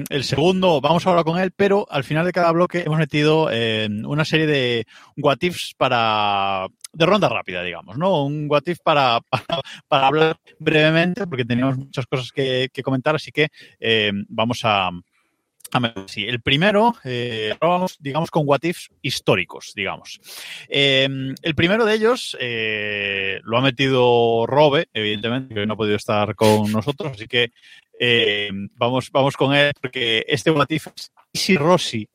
el 0.10 0.24
segundo, 0.26 0.82
vamos 0.82 1.08
ahora 1.08 1.24
con 1.24 1.40
él, 1.40 1.54
pero 1.56 1.88
al 1.90 2.04
final 2.04 2.26
de 2.26 2.34
cada 2.34 2.52
bloque 2.52 2.84
hemos 2.86 3.00
metido 3.00 3.48
eh, 3.50 3.88
una 4.06 4.26
serie 4.26 4.46
de 4.46 4.86
What 5.16 5.38
Ifs 5.40 5.74
para. 5.78 6.68
de 6.92 7.06
ronda 7.06 7.30
rápida, 7.30 7.64
digamos, 7.64 7.98
¿no? 7.98 8.26
Un 8.26 8.48
What 8.50 8.64
If 8.66 8.80
para, 8.84 9.22
para, 9.88 10.08
hablar 10.08 10.38
brevemente, 10.60 11.26
porque 11.28 11.46
teníamos 11.46 11.78
muchas 11.78 12.06
cosas 12.08 12.30
que, 12.34 12.68
que 12.74 12.84
comentar, 12.84 13.16
así 13.16 13.32
que 13.32 13.48
eh, 13.80 14.12
vamos 14.28 14.60
a. 14.66 14.92
así. 15.74 16.26
El 16.26 16.42
primero, 16.42 16.96
eh, 17.04 17.56
digamos, 18.00 18.32
con 18.32 18.44
what 18.46 18.64
ifs 18.64 18.90
históricos, 19.02 19.74
digamos. 19.76 20.20
Eh, 20.70 21.08
el 21.42 21.56
primero 21.56 21.86
de 21.86 21.94
ellos 21.94 22.38
eh, 22.40 23.40
lo 23.44 23.58
ha 23.58 23.62
metido 23.62 24.46
Robe, 24.48 24.88
evidentemente, 24.94 25.54
que 25.54 25.62
hoy 25.62 25.68
no 25.68 25.74
ha 25.74 25.78
podido 25.78 25.96
estar 25.96 26.36
con 26.36 26.72
nosotros, 26.72 27.14
así 27.14 27.28
que 27.28 27.52
eh, 28.00 28.50
vamos, 28.76 29.12
vamos 29.12 29.38
con 29.38 29.54
él, 29.54 29.72
porque 29.80 30.26
este 30.28 30.50
what 30.50 30.70
if 30.70 30.88
es 30.88 31.12
¿y 31.34 31.38
si 31.38 31.56
Rossi, 31.56 32.10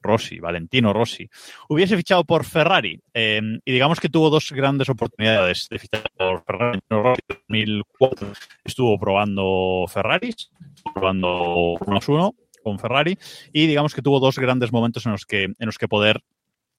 Rossi, 0.00 0.38
Valentino 0.38 0.92
Rossi, 0.92 1.28
hubiese 1.68 1.96
fichado 1.96 2.24
por 2.24 2.44
Ferrari, 2.44 3.00
eh, 3.12 3.40
y 3.64 3.72
digamos 3.72 3.98
que 3.98 4.08
tuvo 4.08 4.30
dos 4.30 4.52
grandes 4.52 4.88
oportunidades 4.88 5.66
de 5.68 5.78
fichar 5.80 6.04
por 6.16 6.44
Ferrari. 6.44 6.78
En 6.88 7.02
2004 7.46 8.28
estuvo 8.64 8.98
probando 8.98 9.84
Ferraris, 9.88 10.50
probando 10.94 11.76
1 11.84 12.00
uno 12.06 12.34
con 12.66 12.80
Ferrari, 12.80 13.16
y 13.52 13.68
digamos 13.68 13.94
que 13.94 14.02
tuvo 14.02 14.18
dos 14.18 14.40
grandes 14.40 14.72
momentos 14.72 15.06
en 15.06 15.12
los 15.12 15.24
que, 15.24 15.44
en 15.44 15.54
los 15.66 15.78
que 15.78 15.86
poder 15.86 16.20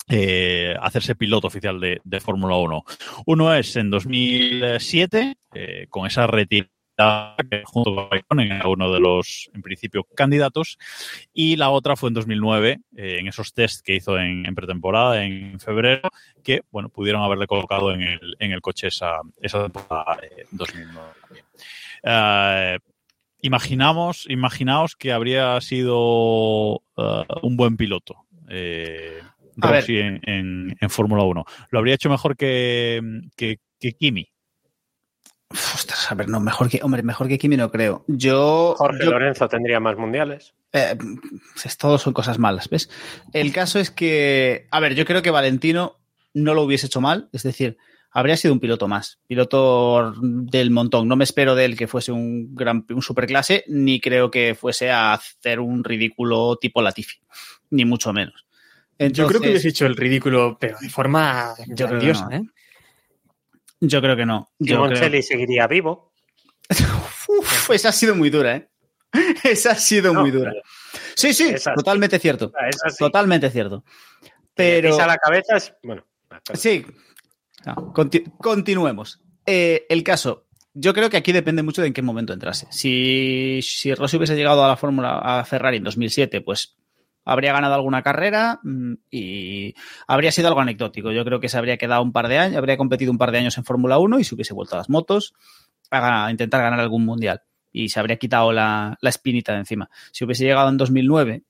eh, 0.09 0.75
hacerse 0.81 1.15
piloto 1.15 1.47
oficial 1.47 1.79
de, 1.79 2.19
Fórmula 2.19 2.57
1. 2.57 2.83
Uno 3.25 3.53
es 3.53 3.73
en 3.77 3.89
2007, 3.89 5.35
eh, 5.53 5.87
con 5.89 6.05
esa 6.05 6.27
retirada 6.27 6.69
junto 7.63 7.95
con 7.95 8.11
Raikkonen 8.11 8.65
uno 8.65 8.91
de 8.91 8.99
los, 8.99 9.49
en 9.53 9.61
principio, 9.61 10.03
candidatos, 10.13 10.77
y 11.31 11.55
la 11.55 11.69
otra 11.69 11.95
fue 11.95 12.09
en 12.09 12.15
2009, 12.15 12.79
eh, 12.97 13.17
en 13.19 13.27
esos 13.29 13.53
test 13.53 13.85
que 13.85 13.95
hizo 13.95 14.19
en, 14.19 14.43
pretemporada, 14.55 15.23
en 15.23 15.57
febrero, 15.61 16.09
que, 16.43 16.63
bueno, 16.69 16.89
pudieron 16.89 17.21
haberle 17.21 17.47
colocado 17.47 17.93
en 17.93 18.01
el, 18.01 18.35
en 18.39 18.51
el 18.51 18.59
coche 18.59 18.87
esa, 18.87 19.21
esa 19.41 19.63
temporada 19.63 20.19
eh, 20.21 20.47
2009 20.51 21.07
también. 21.21 21.45
Eh, 23.37 23.47
imaginamos, 23.47 24.25
imaginaos 24.29 24.95
que 24.95 25.11
habría 25.11 25.59
sido 25.61 25.97
uh, 26.75 26.79
un 27.41 27.57
buen 27.57 27.77
piloto. 27.77 28.25
Eh, 28.49 29.19
A 29.61 29.71
ver. 29.71 29.81
Rossi 29.81 29.97
en, 29.99 30.21
en, 30.23 30.77
en 30.79 30.89
Fórmula 30.89 31.23
1. 31.23 31.45
Lo 31.69 31.79
habría 31.79 31.95
hecho 31.95 32.09
mejor 32.09 32.35
que, 32.37 33.01
que, 33.35 33.59
que 33.79 33.93
Kimi. 33.93 34.27
Uf, 35.49 35.75
Ostras, 35.75 36.11
a 36.11 36.15
ver, 36.15 36.27
no, 36.27 36.39
mejor 36.39 36.69
que, 36.69 36.81
hombre, 36.83 37.03
mejor 37.03 37.27
que 37.27 37.37
Kimi 37.37 37.55
no 37.57 37.71
creo. 37.71 38.03
Yo. 38.07 38.75
Jorge 38.77 39.05
yo- 39.05 39.11
Lorenzo 39.11 39.47
tendría 39.47 39.79
más 39.79 39.97
mundiales. 39.97 40.53
Eh, 40.73 40.97
todo 41.79 41.97
son 41.97 42.13
cosas 42.13 42.37
malas, 42.39 42.67
¿ves? 42.69 42.89
El 43.33 43.53
caso 43.53 43.79
es 43.79 43.89
que, 43.89 44.67
a 44.69 44.79
ver, 44.81 44.95
yo 44.95 45.05
creo 45.05 45.21
que 45.21 45.31
Valentino 45.31 45.95
no 46.33 46.53
lo 46.53 46.63
hubiese 46.63 46.87
hecho 46.87 46.99
mal, 46.99 47.29
es 47.31 47.43
decir, 47.43 47.77
habría 48.17 48.35
sido 48.35 48.51
un 48.51 48.59
piloto 48.59 48.87
más, 48.87 49.19
piloto 49.27 50.11
del 50.19 50.71
montón. 50.71 51.07
No 51.07 51.15
me 51.15 51.23
espero 51.23 51.53
de 51.53 51.65
él 51.65 51.77
que 51.77 51.85
fuese 51.85 52.11
un 52.11 52.55
gran, 52.55 52.83
un 52.89 53.03
superclase, 53.03 53.63
ni 53.67 54.01
creo 54.01 54.31
que 54.31 54.55
fuese 54.55 54.89
a 54.89 55.13
hacer 55.13 55.59
un 55.59 55.83
ridículo 55.83 56.57
tipo 56.59 56.81
Latifi, 56.81 57.19
ni 57.69 57.85
mucho 57.85 58.11
menos. 58.13 58.47
Yo 58.97 59.27
creo 59.27 59.39
que 59.39 59.49
hubiese 59.49 59.69
hecho 59.69 59.85
el 59.85 59.95
ridículo, 59.95 60.57
pero 60.59 60.79
de 60.81 60.89
forma 60.89 61.53
Yo 61.67 61.85
creo 61.85 61.99
que 61.99 62.07
grandiosa, 62.07 62.25
no. 62.27 62.35
¿eh? 62.37 62.41
yo 63.81 64.01
creo 64.01 64.15
que 64.15 64.25
no. 64.25 64.49
Y 64.57 64.69
Yo 64.69 64.87
creo- 64.87 65.21
seguiría 65.21 65.67
vivo. 65.67 66.11
Uf, 67.27 67.69
esa 67.69 67.89
ha 67.89 67.91
sido 67.91 68.15
muy 68.15 68.31
dura, 68.31 68.55
¿eh? 68.55 68.69
Esa 69.43 69.73
ha 69.73 69.75
sido 69.75 70.11
No, 70.11 70.21
muy 70.21 70.31
dura. 70.31 70.53
Sí, 71.15 71.35
sí, 71.35 71.49
Esa 71.49 71.69
sí. 71.71 71.75
totalmente 71.75 72.17
cierto. 72.17 72.51
Así. 72.83 72.97
Totalmente 72.97 73.51
cierto. 73.51 73.83
Pero... 74.55 74.89
Pisa 74.89 75.05
la 75.05 75.17
cabeza 75.17 75.57
es. 75.57 75.71
Bueno. 75.83 76.03
Sí. 76.55 76.83
Continuemos. 78.39 79.21
Eh, 79.45 79.85
el 79.89 80.03
caso. 80.03 80.45
Yo 80.73 80.93
creo 80.93 81.09
que 81.09 81.17
aquí 81.17 81.31
depende 81.31 81.63
mucho 81.63 81.81
de 81.81 81.87
en 81.87 81.93
qué 81.93 82.03
momento 82.03 82.33
entrase. 82.33 82.67
Si, 82.69 83.59
si 83.63 83.95
Rossi 83.95 84.17
hubiese 84.17 84.35
llegado 84.35 84.63
a 84.63 84.67
la 84.67 84.77
Fórmula 84.77 85.17
a 85.17 85.43
Ferrari 85.43 85.77
en 85.77 85.83
2007, 85.83 86.41
pues 86.41 86.77
habría 87.25 87.51
ganado 87.51 87.73
alguna 87.73 88.03
carrera 88.03 88.59
mm, 88.63 88.93
y 89.11 89.73
habría 90.07 90.31
sido 90.31 90.47
algo 90.47 90.61
anecdótico. 90.61 91.11
Yo 91.11 91.25
creo 91.25 91.39
que 91.39 91.49
se 91.49 91.57
habría 91.57 91.77
quedado 91.77 92.03
un 92.03 92.13
par 92.13 92.27
de 92.27 92.37
años, 92.37 92.57
habría 92.57 92.77
competido 92.77 93.11
un 93.11 93.17
par 93.17 93.31
de 93.31 93.39
años 93.39 93.57
en 93.57 93.65
Fórmula 93.65 93.97
1 93.97 94.19
y 94.19 94.23
se 94.23 94.35
hubiese 94.35 94.53
vuelto 94.53 94.75
a 94.75 94.77
las 94.77 94.89
motos 94.89 95.33
a 95.89 96.29
intentar 96.31 96.61
ganar 96.61 96.79
algún 96.79 97.05
mundial. 97.05 97.41
Y 97.71 97.89
se 97.89 97.99
habría 97.99 98.17
quitado 98.17 98.53
la, 98.53 98.97
la 99.01 99.09
espinita 99.09 99.53
de 99.53 99.59
encima. 99.59 99.89
Si 100.11 100.23
hubiese 100.23 100.45
llegado 100.45 100.69
en 100.69 100.77
2009, 100.77 101.43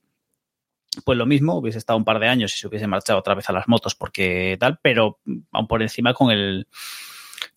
pues 1.03 1.17
lo 1.17 1.25
mismo, 1.25 1.55
hubiese 1.57 1.77
estado 1.77 1.97
un 1.97 2.05
par 2.05 2.19
de 2.19 2.27
años 2.27 2.53
y 2.53 2.57
se 2.57 2.67
hubiese 2.67 2.87
marchado 2.87 3.19
otra 3.19 3.35
vez 3.35 3.49
a 3.49 3.53
las 3.53 3.67
motos 3.67 3.95
porque 3.95 4.57
tal, 4.59 4.79
pero 4.81 5.19
aún 5.51 5.67
por 5.67 5.81
encima 5.81 6.13
con 6.13 6.31
el 6.31 6.67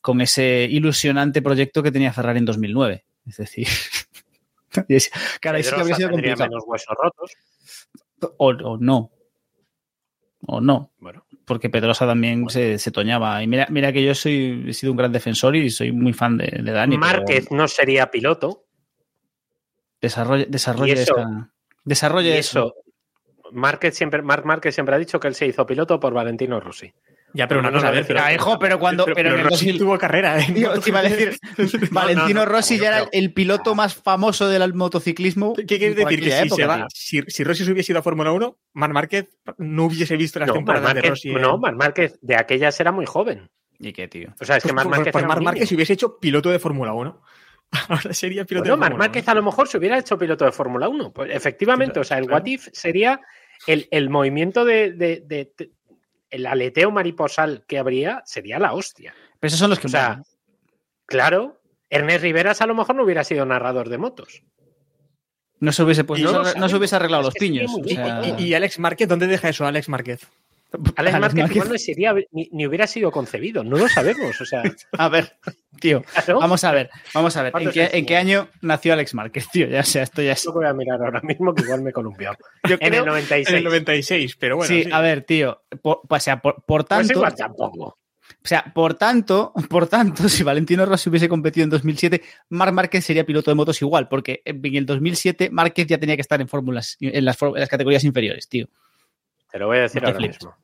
con 0.02 0.20
ese 0.20 0.66
ilusionante 0.70 1.42
proyecto 1.42 1.82
que 1.82 1.92
tenía 1.92 2.12
Ferrari 2.12 2.38
en 2.38 2.44
2009. 2.46 3.04
Es 3.26 3.36
decir, 3.36 3.66
cara, 5.40 5.62
sí 5.62 5.70
que 5.74 5.80
habría 5.80 5.96
sido 5.96 6.10
complicado. 6.10 6.48
menos 6.50 6.64
huesos 6.66 6.96
rotos. 7.00 7.32
O, 8.38 8.48
o 8.48 8.76
no. 8.78 9.10
O 10.46 10.60
no, 10.60 10.90
Bueno, 10.98 11.26
porque 11.44 11.68
Pedrosa 11.68 12.06
también 12.06 12.48
se, 12.48 12.78
se 12.78 12.90
toñaba. 12.90 13.42
Y 13.42 13.46
mira, 13.46 13.66
mira 13.70 13.92
que 13.92 14.02
yo 14.02 14.14
soy, 14.14 14.64
he 14.68 14.72
sido 14.72 14.92
un 14.92 14.96
gran 14.96 15.12
defensor 15.12 15.54
y 15.54 15.68
soy 15.70 15.92
muy 15.92 16.14
fan 16.14 16.38
de, 16.38 16.46
de 16.62 16.72
Dani. 16.72 16.96
pero 16.96 17.18
Márquez 17.18 17.50
no 17.50 17.68
sería 17.68 18.10
piloto. 18.10 18.64
Desarrolle, 20.00 20.46
desarrolle 20.48 20.92
Y 20.94 20.98
eso- 20.98 21.18
esa- 21.18 21.50
Desarrolle 21.84 22.28
Y 22.36 22.38
eso. 22.38 22.58
eso. 22.68 22.74
Márquez 23.52 23.94
siempre, 23.96 24.22
Marc 24.22 24.44
Márquez 24.44 24.74
siempre 24.74 24.94
ha 24.94 24.98
dicho 24.98 25.18
que 25.20 25.28
él 25.28 25.34
se 25.34 25.46
hizo 25.46 25.66
piloto 25.66 25.98
por 26.00 26.12
Valentino 26.14 26.60
Rossi. 26.60 26.92
Ya, 27.32 27.46
pero 27.46 27.60
una 27.60 27.68
No, 27.70 27.76
no, 27.76 27.78
cosa, 27.80 27.88
a 27.88 27.92
ver, 27.92 28.06
pero- 28.08 28.20
Ah, 28.22 28.32
hijo, 28.34 28.58
pero 28.58 28.80
cuando. 28.80 29.04
Pero, 29.04 29.30
en 29.34 29.38
el 29.38 29.44
Rossi 29.44 29.66
2000 29.66 29.78
tuvo 29.78 29.98
carrera, 29.98 30.40
¿eh? 30.40 30.46
Tío, 30.54 30.72
te 30.80 30.90
iba 30.90 30.98
a 30.98 31.02
decir, 31.02 31.38
Valentino 31.92 32.40
no, 32.40 32.46
Rossi 32.46 32.78
ya 32.78 32.88
era 32.88 32.96
creo. 33.06 33.10
el 33.12 33.32
piloto 33.32 33.74
más 33.76 33.94
famoso 33.94 34.48
del 34.48 34.74
motociclismo. 34.74 35.54
¿Qué 35.54 35.64
quieres 35.66 35.94
decir? 35.94 36.20
Que 36.20 36.32
si, 36.32 36.46
época, 36.46 36.66
va- 36.66 36.86
si, 36.92 37.22
si 37.28 37.44
Rossi 37.44 37.64
se 37.64 37.70
hubiese 37.72 37.92
ido 37.92 38.00
a 38.00 38.02
Fórmula 38.02 38.32
1, 38.32 38.56
Marc 38.72 38.92
Márquez 38.92 39.28
no 39.58 39.84
hubiese 39.84 40.16
visto 40.16 40.40
las 40.40 40.52
temporadas 40.52 40.92
de 40.94 41.02
Rossi. 41.02 41.30
no, 41.32 41.56
Marc 41.58 41.76
Márquez 41.76 42.18
de 42.20 42.34
aquellas 42.34 42.78
era 42.80 42.90
muy 42.90 43.06
joven. 43.06 43.48
¿Y 43.78 43.92
qué, 43.92 44.08
tío? 44.08 44.34
O 44.40 44.44
sea, 44.44 44.56
es 44.56 44.64
que 44.64 44.70
Pues, 44.72 44.74
Marc 44.84 44.88
pues, 44.88 44.98
Márquez 44.98 45.12
pues 45.12 45.42
Márquez 45.44 45.72
hubiese 45.72 45.92
hecho 45.92 46.18
piloto 46.18 46.50
de 46.50 46.58
Fórmula 46.58 46.92
1. 46.94 47.22
Ahora 47.88 48.12
sería 48.12 48.44
piloto 48.44 48.64
Bueno, 48.70 48.74
de 48.74 48.80
Marc 48.80 48.90
Fórmula 48.92 49.04
Márquez 49.08 49.22
1. 49.22 49.30
a 49.30 49.34
lo 49.36 49.42
mejor 49.44 49.68
se 49.68 49.78
hubiera 49.78 49.96
hecho 49.98 50.18
piloto 50.18 50.44
de 50.44 50.50
Fórmula 50.52 50.88
1. 50.88 51.12
Pues 51.12 51.30
efectivamente, 51.32 52.00
o 52.00 52.04
sea, 52.04 52.18
el 52.18 52.28
what 52.28 52.44
if 52.46 52.66
sería 52.72 53.20
el, 53.66 53.88
el 53.90 54.10
movimiento 54.10 54.64
de, 54.64 54.92
de- 54.92 55.22
de- 55.26 55.52
de- 55.56 55.70
el 56.30 56.46
aleteo 56.46 56.90
mariposal 56.90 57.64
que 57.66 57.78
habría 57.78 58.22
sería 58.24 58.58
la 58.58 58.72
hostia. 58.72 59.14
Pero 59.40 59.48
esos 59.48 59.58
son 59.58 59.70
los 59.70 59.78
que 59.80 59.88
O 59.88 59.90
sea, 59.90 60.22
claro, 61.06 61.60
Ernest 61.88 62.22
Riveras 62.22 62.60
a 62.60 62.66
lo 62.66 62.74
mejor 62.74 62.94
no 62.94 63.02
hubiera 63.04 63.24
sido 63.24 63.44
narrador 63.46 63.88
de 63.88 63.98
motos. 63.98 64.42
no 65.58 65.72
se 65.72 65.82
hubiese, 65.82 66.04
pues, 66.04 66.22
no, 66.22 66.32
no 66.32 66.44
se- 66.44 66.54
lo 66.54 66.60
no 66.60 66.68
se 66.68 66.76
hubiese 66.76 66.96
arreglado 66.96 67.22
Es 67.22 67.26
los 67.26 67.34
piños. 67.34 67.70
o 67.78 67.84
sea- 67.84 68.22
Y, 68.38 68.44
y 68.44 68.54
Alex 68.54 68.78
Márquez, 68.78 69.08
¿dónde 69.08 69.26
deja 69.26 69.48
eso 69.50 69.66
Alex 69.66 69.88
Márquez? 69.88 70.20
Alex 70.96 71.18
Márquez 71.18 71.34
Márquez. 71.42 71.56
igual 71.56 71.68
no 71.70 71.78
sería, 71.78 72.14
ni, 72.32 72.48
ni 72.52 72.66
hubiera 72.66 72.86
sido 72.86 73.10
concebido, 73.10 73.64
no 73.64 73.76
lo 73.76 73.88
sabemos. 73.88 74.40
O 74.40 74.44
sea, 74.44 74.62
A 74.98 75.08
ver, 75.08 75.36
tío, 75.80 76.02
claro, 76.24 76.40
vamos 76.40 76.62
a 76.64 76.72
ver, 76.72 76.90
vamos 77.14 77.36
a 77.36 77.42
ver. 77.42 77.48
¿En 77.48 77.52
¿Cuántos 77.52 77.74
qué, 77.74 77.90
en 77.92 78.16
año 78.16 78.48
nació 78.62 78.92
Alex 78.92 79.14
Márquez, 79.14 79.48
tío? 79.50 79.66
Ya 79.68 79.82
sea, 79.82 80.02
esto 80.02 80.22
ya 80.22 80.32
es. 80.32 80.44
lo 80.44 80.52
voy 80.52 80.66
a 80.66 80.72
mirar 80.72 81.02
ahora 81.02 81.20
mismo 81.22 81.54
que 81.54 81.62
igual 81.62 81.82
me 81.82 81.90
he 81.90 81.92
columpiado. 81.92 82.36
Yo 82.68 82.76
En 82.80 82.86
el 82.94 83.00
creo- 83.02 83.06
96. 83.06 83.48
En 83.50 83.54
el 83.56 83.64
96, 83.64 84.36
pero 84.36 84.56
bueno. 84.56 84.68
sí, 84.68 84.84
sí. 84.84 84.90
a 84.92 85.00
ver, 85.00 85.22
tío. 85.22 85.62
por- 85.82 86.00
o 86.08 86.20
sea, 86.20 86.40
por, 86.40 86.62
por 86.64 86.86
Pues 86.86 86.88
tanto, 86.88 87.12
igual 87.14 87.34
tampoco. 87.34 87.84
o 87.84 88.46
sea, 88.48 88.64
por 88.74 88.94
tanto, 88.94 89.52
por 89.68 89.86
tanto, 89.88 90.28
si 90.28 90.42
Valentino 90.44 90.86
Rossi 90.86 91.10
hubiese 91.10 91.28
competido 91.28 91.64
en 91.64 91.70
2007, 91.70 92.22
Marc 92.50 92.72
Márquez 92.72 93.04
sería 93.04 93.24
piloto 93.26 93.50
de 93.50 93.54
motos 93.56 93.80
igual, 93.82 94.08
porque 94.08 94.42
en 94.44 94.60
el 94.76 94.86
2007 94.86 95.50
Márquez 95.50 95.86
ya 95.86 95.98
tenía 95.98 96.16
que 96.16 96.22
estar 96.22 96.40
en 96.40 96.48
fórmulas, 96.48 96.96
en 97.00 97.24
las, 97.24 97.36
for- 97.36 97.56
en 97.56 97.60
las 97.60 97.68
categorías 97.68 98.04
inferiores, 98.04 98.48
tío. 98.48 98.68
Te 99.50 99.58
lo 99.58 99.66
voy 99.66 99.78
a 99.78 99.82
decir 99.82 100.02
No 100.02 100.08
ahora 100.08 100.18
flipes. 100.18 100.36
mismo. 100.38 100.56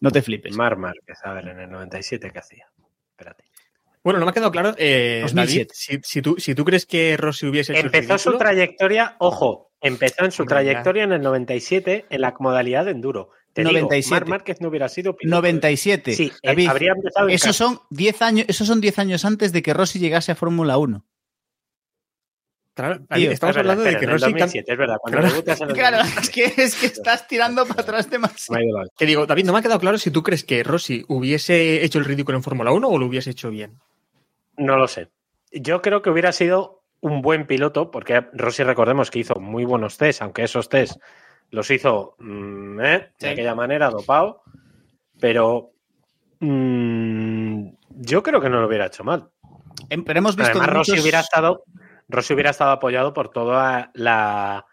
No 0.00 0.10
te 0.10 0.22
flipes. 0.22 0.56
Mar 0.56 0.76
Márquez, 0.76 1.18
a 1.24 1.32
ver, 1.34 1.48
en 1.48 1.60
el 1.60 1.70
97, 1.70 2.30
¿qué 2.32 2.38
hacía? 2.38 2.66
Espérate. 3.10 3.44
Bueno, 4.02 4.18
no 4.18 4.24
me 4.24 4.30
ha 4.30 4.34
quedado 4.34 4.50
claro, 4.50 4.74
eh, 4.78 5.20
2007. 5.22 5.58
David, 5.58 5.70
si, 5.74 6.00
si 6.02 6.22
tú, 6.22 6.36
si 6.38 6.54
tú 6.54 6.64
crees 6.64 6.86
que 6.86 7.16
Rossi 7.18 7.46
hubiese 7.46 7.74
hecho 7.74 7.86
Empezó 7.86 8.16
su 8.16 8.38
trayectoria, 8.38 9.16
ojo, 9.18 9.72
empezó 9.80 10.24
en 10.24 10.32
su 10.32 10.42
Hombre, 10.42 10.54
trayectoria 10.54 11.04
en 11.04 11.12
el 11.12 11.20
97 11.20 12.06
en 12.08 12.20
la 12.22 12.34
modalidad 12.38 12.86
de 12.86 12.92
enduro. 12.92 13.30
Te 13.52 13.62
97. 13.62 13.96
digo, 13.96 14.10
Marc 14.10 14.28
Márquez 14.28 14.60
no 14.62 14.68
hubiera 14.68 14.88
sido 14.88 15.16
piloto. 15.16 15.36
97. 15.36 16.14
Sí, 16.14 16.32
eh, 16.34 16.38
David, 16.42 16.68
habría 16.68 16.92
empezado 16.92 17.28
en 17.28 17.34
esos 17.34 17.56
son 17.56 17.80
10 17.90 18.22
años, 18.22 18.46
esos 18.48 18.66
son 18.66 18.80
10 18.80 18.98
años 19.00 19.24
antes 19.26 19.52
de 19.52 19.62
que 19.62 19.74
Rossi 19.74 19.98
llegase 19.98 20.32
a 20.32 20.36
Fórmula 20.36 20.78
1. 20.78 21.04
Claro, 22.74 22.98
David, 23.08 23.22
Tío, 23.24 23.32
estamos 23.32 23.50
Es 23.50 23.56
verdad, 23.56 23.72
hablando 23.72 23.82
de 23.90 23.98
que 23.98 24.06
Rossi 24.06 24.24
cam- 24.26 24.30
2007, 24.30 24.72
es 24.72 24.78
verdad. 24.78 24.96
Cuando 25.00 25.18
Claro. 25.18 25.32
debutas 25.34 25.60
en 25.60 25.68
el 25.70 25.74
Claro, 25.74 25.96
2007, 25.98 26.22
es 26.22 26.30
que, 26.54 26.62
es 26.62 26.74
que 26.76 26.86
estás 26.86 27.28
tirando 27.28 27.66
para 27.66 27.82
atrás 27.82 28.08
demasiado. 28.10 28.60
Que 28.96 29.06
digo, 29.06 29.26
David, 29.26 29.44
no 29.44 29.52
me 29.52 29.58
ha 29.58 29.62
quedado 29.62 29.80
claro 29.80 29.98
si 29.98 30.10
tú 30.10 30.22
crees 30.22 30.44
que 30.44 30.62
Rossi 30.62 31.04
hubiese 31.08 31.84
hecho 31.84 31.98
el 31.98 32.04
ridículo 32.04 32.38
en 32.38 32.42
Fórmula 32.44 32.70
1 32.72 32.88
o 32.88 32.98
lo 32.98 33.06
hubiese 33.06 33.30
hecho 33.30 33.50
bien. 33.50 33.78
No 34.56 34.76
lo 34.76 34.86
sé. 34.88 35.08
Yo 35.52 35.82
creo 35.82 36.00
que 36.00 36.10
hubiera 36.10 36.32
sido 36.32 36.82
un 37.00 37.22
buen 37.22 37.46
piloto, 37.46 37.90
porque 37.90 38.24
Rossi 38.34 38.62
recordemos 38.62 39.10
que 39.10 39.18
hizo 39.18 39.34
muy 39.40 39.64
buenos 39.64 39.96
test, 39.98 40.22
aunque 40.22 40.44
esos 40.44 40.68
test 40.68 41.00
los 41.50 41.70
hizo 41.70 42.14
mm, 42.18 42.80
¿eh? 42.80 43.08
Sí. 43.18 43.26
de 43.26 43.32
aquella 43.32 43.54
manera, 43.54 43.90
dopado, 43.90 44.42
pero 45.18 45.72
mm, 46.38 47.68
yo 48.02 48.22
creo 48.22 48.40
que 48.40 48.48
no 48.48 48.60
lo 48.60 48.66
hubiera 48.68 48.86
hecho 48.86 49.02
mal. 49.04 49.28
Em, 49.88 50.04
Pero 50.04 50.18
hemos 50.18 50.36
visto 50.36 50.52
Además, 50.58 50.68
Rossi 50.76 50.92
muchos- 50.92 51.02
hubiera 51.04 51.20
estado, 51.20 51.64
Rossi 52.10 52.34
hubiera 52.34 52.50
estado 52.50 52.72
apoyado 52.72 53.12
por 53.12 53.30
toda 53.30 53.90
la 53.94 54.66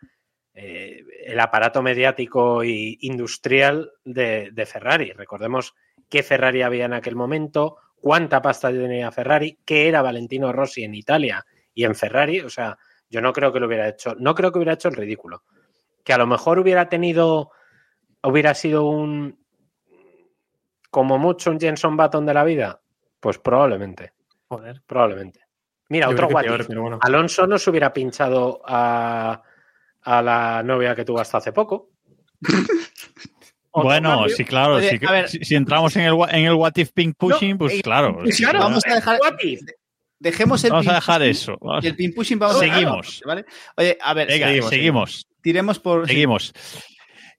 eh, 0.54 1.04
el 1.26 1.40
aparato 1.40 1.84
mediático 1.84 2.64
e 2.64 2.98
industrial 3.02 3.92
de, 4.04 4.50
de 4.52 4.66
Ferrari. 4.66 5.12
Recordemos 5.12 5.76
qué 6.10 6.24
Ferrari 6.24 6.64
había 6.64 6.86
en 6.86 6.94
aquel 6.94 7.16
momento, 7.16 7.78
cuánta 8.02 8.42
pasta 8.42 8.72
tenía 8.72 9.12
Ferrari, 9.12 9.60
qué 9.64 9.88
era 9.88 10.02
Valentino 10.02 10.52
Rossi 10.52 10.84
en 10.84 10.96
Italia 10.96 11.46
y 11.76 11.84
en 11.84 11.94
Ferrari. 11.94 12.40
O 12.40 12.50
sea, 12.50 12.78
yo 13.08 13.22
no 13.22 13.34
creo 13.34 13.54
que 13.54 13.60
lo 13.60 13.68
hubiera 13.68 13.88
hecho, 13.88 14.16
no 14.18 14.34
creo 14.34 14.52
que 14.52 14.58
hubiera 14.58 14.74
hecho 14.74 14.90
el 14.90 14.96
ridículo. 14.96 15.44
Que 16.04 16.14
a 16.14 16.18
lo 16.18 16.26
mejor 16.26 16.58
hubiera 16.58 16.90
tenido, 16.90 17.52
hubiera 18.24 18.56
sido 18.56 18.86
un, 18.86 19.46
como 20.90 21.20
mucho 21.20 21.52
un 21.52 21.60
Jenson 21.60 21.96
Button 21.96 22.26
de 22.26 22.34
la 22.34 22.44
vida, 22.44 22.82
pues 23.20 23.38
probablemente. 23.38 24.14
Joder. 24.48 24.82
Probablemente. 24.88 25.47
Mira, 25.90 26.08
Yo 26.08 26.12
otro 26.14 26.28
what 26.28 26.44
peor, 26.44 26.66
bueno. 26.82 27.00
Alonso 27.02 27.48
no 27.48 27.58
se 27.58 27.70
hubiera 27.70 27.94
pinchado 27.94 28.62
a, 28.66 29.42
a 30.02 30.22
la 30.22 30.62
novia 30.64 30.96
que 30.96 31.06
tuvo 31.06 31.20
hasta 31.20 31.38
hace 31.38 31.52
poco. 31.52 31.90
Bueno, 33.74 34.10
cambio. 34.22 34.36
sí, 34.36 34.44
claro. 34.44 34.76
Oye, 34.76 34.90
sí 34.90 35.00
si, 35.28 35.46
si 35.46 35.56
entramos 35.56 35.96
en 35.98 36.04
el, 36.04 36.16
en 36.32 36.46
el 36.46 36.54
What 36.54 36.72
If 36.78 36.92
Pink 36.94 37.16
Pushing, 37.16 37.52
No, 37.52 37.58
pues 37.60 37.74
eh, 37.76 37.82
claro. 37.84 38.18
pues 38.18 38.36
sí, 38.36 38.42
claro, 38.42 38.58
claro. 38.58 38.70
vamos 38.72 38.84
a 38.88 38.96
dejar, 38.96 39.20
What 39.22 39.34
if? 39.44 39.62
dejemos 40.18 40.64
el 40.64 40.72
Vamos 40.72 40.88
a 40.88 40.94
dejar 40.96 41.20
pushing 41.20 41.30
eso. 41.32 41.58
Vamos- 41.62 41.84
Y 41.84 41.88
el 41.88 41.96
pin 41.96 42.14
pushing 42.16 42.40
vamos 42.40 42.56
a 42.56 42.60
Seguimos. 42.60 43.22
¿vale? 43.24 43.46
Oye, 43.76 43.96
a 44.02 44.14
ver, 44.16 44.28
Venga, 44.30 44.48
seguimos, 44.48 44.70
seguimos. 44.72 45.28
tiremos 45.42 45.80
por. 45.80 46.08
Seguimos. 46.08 46.54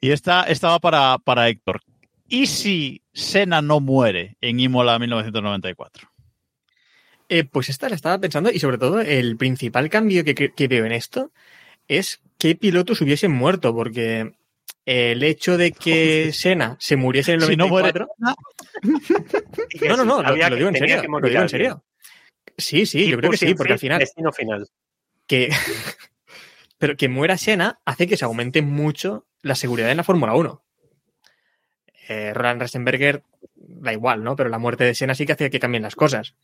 Y 0.01 0.13
esta, 0.13 0.45
esta 0.45 0.69
va 0.69 0.79
para, 0.79 1.19
para 1.19 1.49
Héctor. 1.49 1.81
¿Y 2.29 2.47
si 2.47 3.03
Senna 3.13 3.61
no 3.61 3.81
muere 3.81 4.37
en 4.41 4.61
Imola 4.61 4.97
1994? 5.01 6.09
Eh, 7.29 7.45
pues 7.45 7.69
esta 7.69 7.88
la 7.88 7.95
estaba 7.95 8.19
pensando 8.19 8.51
y 8.51 8.59
sobre 8.59 8.79
todo 8.79 9.01
el 9.01 9.37
principal 9.37 9.91
cambio 9.91 10.25
que, 10.25 10.35
que- 10.35 10.53
que 10.53 10.69
veo 10.69 10.87
en 10.87 10.93
esto 10.93 11.31
es 11.87 12.21
qué 12.38 12.55
pilotos 12.55 13.01
hubiesen 13.03 13.33
muerto, 13.33 13.75
porque 13.75 14.33
el 14.87 15.23
hecho 15.23 15.59
de 15.59 15.73
que 15.73 16.31
Senna 16.33 16.77
se 16.81 16.97
muriese 16.97 17.33
en 17.35 17.43
el 17.43 17.49
Si 17.49 17.57
no 17.57 17.69
muere- 17.69 17.93
94... 17.93 18.09
Y 19.71 19.79
que 19.79 19.88
No, 19.88 19.97
no, 19.97 20.03
sí, 20.05 20.09
no, 20.09 20.49
lo, 20.49 20.57
digo 20.57 20.69
en 20.71 20.75
serio. 20.77 21.01
que 21.03 21.09
Lo 21.09 21.29
digo 21.29 21.43
en 21.43 21.49
serio. 21.49 21.85
Sí, 22.57 22.87
sí, 22.87 23.09
yo 23.09 23.19
creo 23.19 23.31
que 23.31 23.37
sí, 23.37 23.55
porque 23.55 23.75
al 23.75 23.79
final 23.79 23.99
Destino 23.99 24.33
final. 24.33 24.67
que, 25.27 25.51
pero 26.79 26.97
que 26.97 27.09
muera 27.09 27.37
Senna 27.37 27.79
hace 27.85 28.07
que 28.07 28.17
se 28.17 28.25
aumente 28.25 28.62
mucho 28.62 29.27
la 29.43 29.55
seguridad 29.55 29.91
en 29.91 29.99
la 29.99 30.05
Fórmula 30.05 30.35
1. 30.35 30.62
Eh, 32.09 32.33
Roland 32.35 32.62
Ratzenberger 32.62 33.23
da 33.55 33.93
igual, 33.93 34.25
¿no? 34.25 34.35
Pero 34.35 34.49
la 34.49 34.59
muerte 34.59 34.85
de 34.85 34.95
Senna 34.95 35.14
sí 35.14 35.27
que 35.27 35.33
hace 35.33 35.51
que 35.51 35.61
cambien 35.61 35.83
las 35.83 35.95
cosas. 35.95 36.35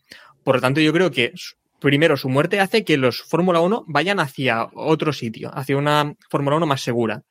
Por 0.45 0.57
lo 0.57 0.61
tanto, 0.61 0.81
yo 0.81 0.93
creo 0.93 1.11
que 1.11 1.33
su- 1.35 1.55
primero 1.81 2.17
su 2.17 2.29
muerte 2.29 2.61
hace 2.61 2.85
que 2.85 2.97
los 2.97 3.23
Fórmula 3.23 3.61
1 3.61 3.85
vayan 3.89 4.21
hacia 4.21 4.69
otro 4.75 5.13
sitio, 5.13 5.51
hacia 5.53 5.77
una 5.77 6.15
Fórmula 6.31 6.57
1 6.57 6.67
más 6.67 6.81
segura. 6.83 7.23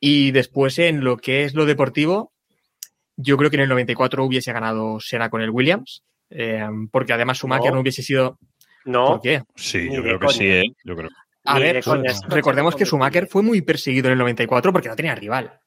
Y 0.00 0.30
después 0.30 0.78
en 0.78 1.02
lo 1.04 1.16
que 1.16 1.44
es 1.44 1.54
lo 1.54 1.66
deportivo, 1.66 2.32
yo 3.16 3.36
creo 3.36 3.50
que 3.50 3.56
en 3.56 3.62
el 3.62 3.68
94 3.68 4.24
hubiese 4.24 4.52
ganado 4.52 5.00
Senna 5.00 5.28
con 5.28 5.42
el 5.42 5.50
Williams, 5.50 6.02
eh, 6.30 6.64
porque 6.92 7.12
además 7.12 7.38
Schumacher 7.38 7.70
No. 7.70 7.76
no 7.76 7.80
hubiese 7.80 8.02
sido... 8.02 8.38
No, 8.84 9.06
¿Por 9.06 9.20
qué? 9.20 9.42
Sí, 9.56 9.88
yo 9.92 10.02
creo 10.02 10.18
que 10.18 10.26
coña. 10.26 10.38
sí, 10.38 10.46
¿eh? 10.46 10.62
Yo 10.84 10.96
creo. 10.96 11.10
A 11.44 11.58
ver, 11.58 11.82
recordemos 12.28 12.74
que 12.76 12.84
Schumacher 12.84 13.26
fue 13.26 13.42
muy 13.42 13.60
perseguido 13.62 14.06
en 14.08 14.12
el 14.12 14.18
94 14.18 14.72
porque 14.72 14.88
no 14.88 14.96
tenía 14.96 15.14
rival. 15.14 15.58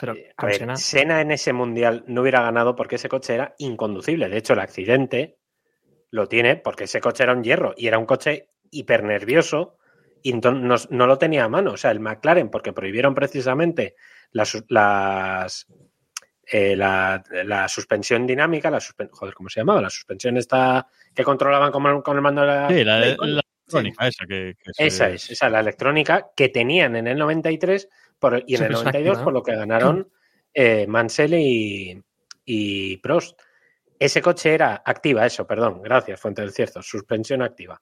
Pero, 0.00 0.14
eh, 0.14 0.32
a 0.36 0.46
ver, 0.46 0.56
Senna- 0.58 0.76
Senna 0.76 1.20
en 1.20 1.30
ese 1.32 1.52
mundial 1.52 2.04
no 2.06 2.22
hubiera 2.22 2.42
ganado 2.42 2.74
porque 2.76 2.96
ese 2.96 3.08
coche 3.08 3.34
era 3.34 3.54
inconducible. 3.58 4.28
De 4.28 4.36
hecho, 4.38 4.52
el 4.54 4.60
accidente 4.60 5.38
lo 6.10 6.26
tiene 6.28 6.56
porque 6.56 6.84
ese 6.84 7.00
coche 7.00 7.22
era 7.24 7.32
un 7.32 7.42
hierro 7.44 7.74
y 7.76 7.86
era 7.86 7.98
un 7.98 8.06
coche 8.06 8.50
hiper 8.70 9.04
nervioso 9.04 9.76
y 10.22 10.32
no, 10.34 10.52
no 10.90 11.06
lo 11.06 11.18
tenía 11.18 11.44
a 11.44 11.48
mano. 11.48 11.72
O 11.72 11.76
sea, 11.76 11.90
el 11.90 12.00
McLaren, 12.00 12.50
porque 12.50 12.72
prohibieron 12.72 13.14
precisamente 13.14 13.94
las, 14.32 14.62
las 14.68 15.66
eh, 16.50 16.74
la, 16.76 17.22
la 17.44 17.68
suspensión 17.68 18.26
dinámica, 18.26 18.70
la 18.70 18.78
suspen- 18.78 19.10
joder, 19.12 19.34
¿cómo 19.34 19.48
se 19.50 19.60
llamaba? 19.60 19.82
La 19.82 19.90
suspensión 19.90 20.36
esta 20.38 20.86
que 21.14 21.22
controlaban 21.24 21.70
con, 21.70 21.84
el- 21.86 22.02
con 22.02 22.16
el 22.16 22.22
mando 22.22 22.40
de 22.40 22.46
la, 22.46 22.68
Sí, 22.68 22.84
la, 22.84 22.98
electrónica 23.06 24.06
esa 24.08 24.26
que, 24.26 24.54
que 24.62 24.72
se- 24.72 24.86
esa 24.86 25.10
es, 25.10 25.30
esa 25.30 25.50
la 25.50 25.60
electrónica 25.60 26.30
que 26.34 26.48
tenían 26.48 26.96
en 26.96 27.06
el 27.06 27.18
93 27.18 27.88
por- 28.18 28.42
y 28.46 28.54
en 28.56 28.64
el 28.64 28.68
Siempre 28.68 28.74
es 28.76 28.84
92 28.84 29.10
activa, 29.12 29.24
por 29.24 29.32
lo 29.32 29.42
que 29.42 29.54
ganaron 29.56 30.08
eh, 30.54 30.86
Mansell 30.86 31.34
y, 31.34 32.02
y 32.44 32.96
Prost. 32.98 33.40
Ese 33.98 34.22
coche 34.22 34.54
era 34.54 34.82
activa, 34.84 35.26
eso, 35.26 35.46
perdón, 35.46 35.82
gracias, 35.82 36.20
Fuente 36.20 36.42
del 36.42 36.52
Cierto, 36.52 36.82
suspensión 36.82 37.42
activa. 37.42 37.80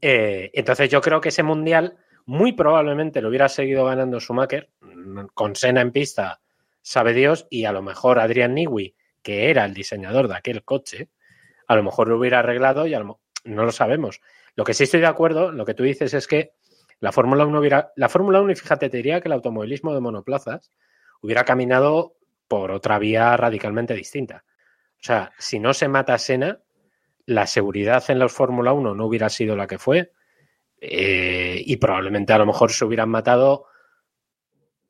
Eh, 0.00 0.50
entonces 0.52 0.90
yo 0.90 1.00
creo 1.00 1.20
que 1.20 1.30
ese 1.30 1.42
mundial 1.42 1.96
muy 2.26 2.52
probablemente 2.52 3.22
lo 3.22 3.28
hubiera 3.28 3.48
seguido 3.48 3.84
ganando 3.86 4.20
Schumacher, 4.20 4.68
mm, 4.80 5.26
con 5.32 5.54
Senna 5.56 5.80
en 5.80 5.92
pista, 5.92 6.40
sabe 6.82 7.14
Dios, 7.14 7.46
y 7.50 7.64
a 7.64 7.72
lo 7.72 7.82
mejor 7.82 8.18
Adrian 8.18 8.54
Newey, 8.54 8.94
que 9.22 9.48
era 9.50 9.64
el 9.64 9.72
diseñador 9.74 10.28
de 10.28 10.36
aquel 10.36 10.62
coche, 10.62 11.08
a 11.66 11.74
lo 11.74 11.82
mejor 11.82 12.08
lo 12.08 12.18
hubiera 12.18 12.40
arreglado 12.40 12.86
y 12.86 12.94
a 12.94 12.98
lo 12.98 13.04
mo- 13.06 13.20
no 13.44 13.64
lo 13.64 13.72
sabemos. 13.72 14.20
Lo 14.56 14.64
que 14.64 14.74
sí 14.74 14.84
estoy 14.84 15.00
de 15.00 15.06
acuerdo, 15.06 15.50
lo 15.52 15.64
que 15.64 15.74
tú 15.74 15.82
dices 15.84 16.12
es 16.14 16.26
que 16.26 16.52
la 17.00 17.12
Fórmula 17.12 17.44
1 17.46 17.58
hubiera. 17.58 17.92
La 17.96 18.08
Fórmula 18.08 18.40
1, 18.40 18.52
y 18.52 18.56
fíjate, 18.56 18.88
te 18.90 18.96
diría 18.98 19.20
que 19.20 19.28
el 19.28 19.32
automovilismo 19.32 19.94
de 19.94 20.00
monoplazas 20.00 20.72
hubiera 21.20 21.44
caminado 21.44 22.16
por 22.48 22.70
otra 22.70 22.98
vía 22.98 23.36
radicalmente 23.36 23.94
distinta. 23.94 24.44
O 24.94 25.02
sea, 25.02 25.32
si 25.38 25.58
no 25.58 25.74
se 25.74 25.88
mata 25.88 26.14
a 26.14 26.18
Senna, 26.18 26.60
la 27.26 27.46
seguridad 27.46 28.04
en 28.08 28.18
la 28.18 28.28
Fórmula 28.28 28.72
1 28.72 28.94
no 28.94 29.06
hubiera 29.06 29.28
sido 29.28 29.56
la 29.56 29.66
que 29.66 29.78
fue. 29.78 30.12
eh, 30.80 31.62
y 31.64 31.76
probablemente 31.76 32.32
a 32.32 32.38
lo 32.38 32.46
mejor 32.46 32.70
se 32.72 32.84
hubieran 32.84 33.08
matado, 33.08 33.66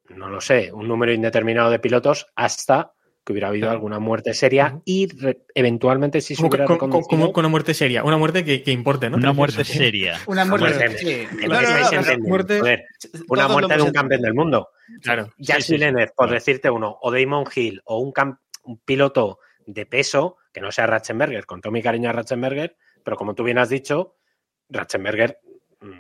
no 0.09 0.29
lo 0.29 0.41
sé, 0.41 0.73
un 0.73 0.89
número 0.89 1.13
indeterminado 1.13 1.71
de 1.71 1.79
pilotos 1.79 2.27
hasta 2.35 2.93
que 3.27 3.33
hubiera 3.33 3.49
habido 3.49 3.65
Claro. 3.65 3.75
alguna 3.79 3.99
muerte 3.99 4.33
seria 4.35 4.81
y 4.85 5.09
re- 5.09 5.43
eventualmente 5.53 6.21
si 6.21 6.37
se 6.37 6.43
Como, 6.43 6.49
hubiera 6.49 6.65
con 7.33 7.45
una 7.45 7.49
muerte 7.49 7.75
seria, 7.75 8.05
una 8.05 8.17
muerte 8.17 8.45
que, 8.45 8.63
que 8.63 8.71
importe, 8.71 9.11
¿no? 9.11 9.17
Una 9.17 9.31
Te 9.33 9.35
muerte 9.37 9.65
seria. 9.65 10.21
Una 10.29 10.45
muerte. 10.45 11.29
Una 13.29 13.49
muerte 13.49 13.77
de 13.77 13.83
un 13.83 13.93
campeón 13.93 14.23
del 14.23 14.35
mundo. 14.35 14.69
Claro. 15.03 15.33
Jacques 15.39 15.67
sí, 15.67 15.77
sí. 15.79 15.85
Por 16.17 16.31
decirte 16.31 16.71
uno, 16.71 16.99
o 17.03 17.11
Damon 17.11 17.45
Hill, 17.55 17.83
o 17.85 17.99
un, 17.99 18.13
cam- 18.13 18.39
un 18.63 18.79
piloto 18.79 19.41
de 19.67 19.87
peso, 19.87 20.37
que 20.53 20.61
no 20.61 20.71
sea 20.71 20.87
Ratzenberger, 20.87 21.47
con 21.47 21.61
todo 21.61 21.73
mi 21.73 21.83
cariño 21.83 22.09
a 22.09 22.13
Ratzenberger, 22.13 22.77
pero 23.03 23.17
como 23.17 23.35
tú 23.35 23.43
bien 23.43 23.59
has 23.59 23.69
dicho, 23.69 24.17
Ratzenberger, 24.69 25.41
mm, 25.81 25.91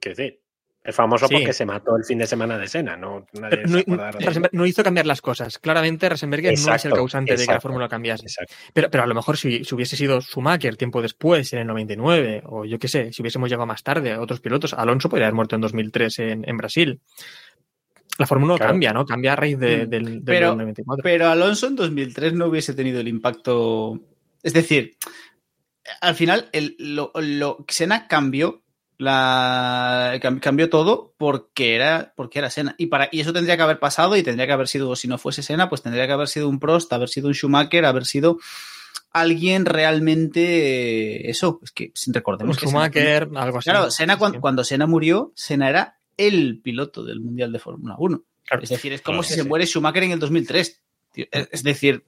quiero 0.00 0.16
decir, 0.16 0.39
es 0.82 0.96
famoso 0.96 1.26
Sí. 1.28 1.34
porque 1.34 1.52
se 1.52 1.66
mató 1.66 1.94
el 1.96 2.04
fin 2.04 2.18
de 2.18 2.26
semana 2.26 2.56
de 2.56 2.66
Sena, 2.66 2.96
no 2.96 3.26
nadie 3.34 3.66
se 3.66 3.72
no, 3.72 3.78
acuerda 3.80 4.10
de- 4.40 4.48
no 4.52 4.64
hizo 4.66 4.82
cambiar 4.82 5.06
las 5.06 5.20
cosas. 5.20 5.58
Claramente 5.58 6.08
Rasenberger 6.08 6.52
no 6.52 6.54
es 6.54 6.66
el 6.66 6.72
Exacto, 6.72 6.96
causante 6.96 7.32
de 7.32 7.36
que 7.36 7.40
la 7.40 7.44
exacto. 7.44 7.62
fórmula 7.62 7.88
cambiase. 7.88 8.22
Exacto. 8.24 8.54
Pero, 8.72 8.90
pero 8.90 9.02
a 9.04 9.06
lo 9.06 9.14
mejor 9.14 9.36
si, 9.36 9.62
si 9.64 9.74
hubiese 9.74 9.96
sido 9.96 10.20
Schumacher 10.22 10.76
tiempo 10.76 11.02
después, 11.02 11.52
en 11.52 11.58
el 11.60 11.66
99, 11.66 12.42
o 12.46 12.64
yo 12.64 12.78
qué 12.78 12.88
sé, 12.88 13.12
si 13.12 13.20
hubiésemos 13.22 13.48
llegado 13.50 13.66
más 13.66 13.82
tarde 13.82 14.12
a 14.12 14.20
otros 14.20 14.40
pilotos, 14.40 14.72
Alonso 14.72 15.08
podría 15.10 15.26
haber 15.26 15.34
muerto 15.34 15.54
en 15.54 15.60
2003 15.60 16.18
en, 16.20 16.48
en 16.48 16.56
Brasil. 16.56 17.00
La 18.18 18.26
fórmula 18.26 18.54
1 18.54 18.58
Claro. 18.58 18.72
cambia, 18.72 18.92
¿no? 18.92 19.04
Cambia 19.06 19.32
a 19.34 19.36
raíz 19.36 19.58
de- 19.58 19.86
Mm. 19.86 19.90
del, 19.90 20.04
del 20.04 20.22
Pero- 20.24 20.54
94. 20.54 21.02
Pero 21.02 21.28
Alonso 21.28 21.66
en 21.66 21.76
2003 21.76 22.32
no 22.34 22.46
hubiese 22.46 22.74
tenido 22.74 23.00
el 23.00 23.08
impacto. 23.08 24.00
Es 24.42 24.52
decir, 24.54 24.96
al 26.00 26.14
final, 26.14 26.48
el, 26.52 26.74
lo, 26.78 27.12
lo, 27.14 27.64
Senna 27.68 28.08
cambió. 28.08 28.62
La, 29.00 30.18
cam- 30.20 30.40
cambió 30.40 30.68
todo 30.68 31.14
porque 31.16 31.74
era, 31.74 32.12
porque 32.16 32.38
era 32.38 32.50
Senna. 32.50 32.74
Y, 32.76 32.86
para, 32.86 33.08
y 33.10 33.20
eso 33.20 33.32
tendría 33.32 33.56
que 33.56 33.62
haber 33.62 33.78
pasado 33.78 34.14
y 34.14 34.22
tendría 34.22 34.46
que 34.46 34.52
haber 34.52 34.68
sido, 34.68 34.94
si 34.94 35.08
no 35.08 35.16
fuese 35.16 35.42
Senna, 35.42 35.70
pues 35.70 35.80
tendría 35.80 36.06
que 36.06 36.12
haber 36.12 36.28
sido 36.28 36.50
un 36.50 36.60
Prost, 36.60 36.92
haber 36.92 37.08
sido 37.08 37.28
un 37.28 37.34
Schumacher, 37.34 37.86
haber 37.86 38.04
sido 38.04 38.38
alguien 39.10 39.64
realmente 39.64 41.30
eso, 41.30 41.60
es 41.64 41.70
que 41.72 41.92
recordemos 42.08 42.58
que 42.58 42.66
Schumacher, 42.66 43.24
Senna, 43.24 43.42
algo 43.42 43.58
así. 43.58 43.70
Claro, 43.70 43.90
Senna, 43.90 44.18
cuando, 44.18 44.38
cuando, 44.38 44.64
Senna 44.64 44.86
murió, 44.86 45.32
Senna 45.34 45.70
era 45.70 45.96
el 46.18 46.60
piloto 46.60 47.02
del 47.02 47.20
Mundial 47.20 47.52
de 47.52 47.58
Fórmula 47.58 47.96
1. 47.98 48.22
Claro, 48.44 48.62
es 48.62 48.68
decir, 48.68 48.92
es 48.92 49.00
como 49.00 49.20
claro, 49.20 49.28
si 49.28 49.34
se 49.40 49.44
muere 49.44 49.64
Schumacher 49.64 50.02
en 50.02 50.10
el 50.12 50.18
2003. 50.18 50.82
Es 51.30 51.62
decir, 51.62 52.04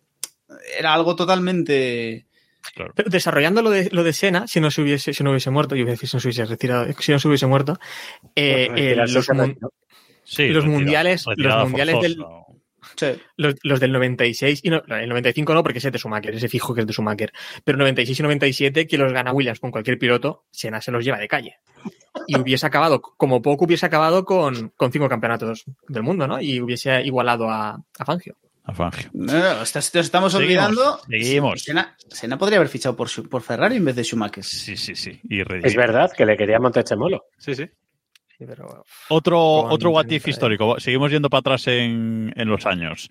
era 0.78 0.92
algo 0.92 1.16
totalmente... 1.16 2.26
Claro. 2.75 2.92
Pero 2.94 3.11
desarrollando 3.11 3.62
lo 3.62 3.70
de, 3.70 3.88
lo 3.90 4.05
de 4.05 4.12
Senna, 4.12 4.46
si 4.46 4.61
no 4.61 4.70
se 4.70 4.83
hubiese, 4.83 5.12
si 5.12 5.25
no 5.25 5.31
hubiese 5.31 5.51
muerto, 5.51 5.75
yo 5.75 5.85
voy 5.85 5.90
a 5.90 5.94
decir 5.94 6.09
si 6.09 6.16
no 6.16 6.20
se 6.20 6.29
hubiese 6.29 6.44
retirado, 6.44 6.87
si 6.98 7.12
no 7.12 7.18
se 7.18 7.29
hubiese 7.29 7.46
muerto, 7.46 7.79
eh, 8.37 8.68
eh, 8.77 8.96
los, 8.96 9.29
mun 9.31 9.59
sí, 10.25 10.48
los 10.48 10.64
mundiales, 10.64 11.25
los 11.37 11.68
mundiales 11.68 12.01
del, 12.01 12.25
Sí. 12.96 13.07
Los, 13.37 13.55
los, 13.62 13.81
del 13.81 13.92
96 13.92 14.61
y 14.64 14.70
no, 14.70 14.83
el 14.87 15.09
95 15.09 15.55
no, 15.55 15.62
porque 15.62 15.79
ese 15.79 15.88
es 15.88 15.92
de 15.92 15.98
Schumacher, 15.98 16.35
ese 16.35 16.48
fijo 16.48 16.75
que 16.75 16.83
es 16.83 16.87
de 16.87 16.92
Schumacher. 16.92 17.33
Pero 17.64 17.79
96 17.79 18.18
y 18.18 18.22
97, 18.22 18.87
que 18.87 18.98
los 18.98 19.12
gana 19.12 19.33
Williams 19.33 19.61
con 19.61 19.70
cualquier 19.70 19.98
piloto, 19.98 20.44
Senna 20.51 20.81
se 20.81 20.90
los 20.90 21.05
lleva 21.05 21.18
de 21.18 21.29
calle. 21.29 21.57
Y 22.27 22.37
hubiese 22.37 22.66
acabado, 22.66 23.01
como 23.01 23.40
poco, 23.40 23.64
hubiese 23.64 23.87
acabado 23.87 24.25
con, 24.25 24.70
con 24.77 24.92
cinco 24.92 25.09
campeonatos 25.09 25.64
del 25.88 26.03
mundo, 26.03 26.27
¿no? 26.27 26.40
Y 26.40 26.61
hubiese 26.61 27.03
igualado 27.03 27.48
a, 27.51 27.83
a 27.98 28.05
Fangio. 28.05 28.37
A 28.64 28.72
Fangio. 28.72 29.11
No, 29.12 29.33
no, 29.33 29.59
nos 29.59 29.77
estamos 29.77 30.35
olvidando. 30.35 31.01
Seguimos. 31.09 31.62
Senna, 31.62 31.96
Senna, 32.09 32.38
podría 32.38 32.59
haber 32.59 32.68
fichado 32.68 32.94
por, 32.94 33.09
por 33.29 33.42
Ferrari 33.42 33.77
en 33.77 33.85
vez 33.85 33.96
de 33.96 34.05
Schumacher. 34.05 34.44
Sí, 34.44 34.77
sí, 34.77 34.94
sí. 34.94 35.20
Y 35.25 35.40
es 35.40 35.75
verdad 35.75 36.12
que 36.16 36.25
le 36.25 36.37
quería 36.37 36.61
Montechemolo. 36.61 37.25
Sí, 37.38 37.57
sí. 37.57 37.68
Pero, 38.38 38.85
otro 39.09 39.40
otro 39.40 39.90
what 39.90 40.11
if 40.11 40.27
histórico. 40.27 40.79
Seguimos 40.81 41.11
yendo 41.11 41.29
para 41.29 41.40
atrás 41.40 41.66
en, 41.68 42.33
en, 42.37 42.48
los 42.48 42.66
años. 42.66 43.11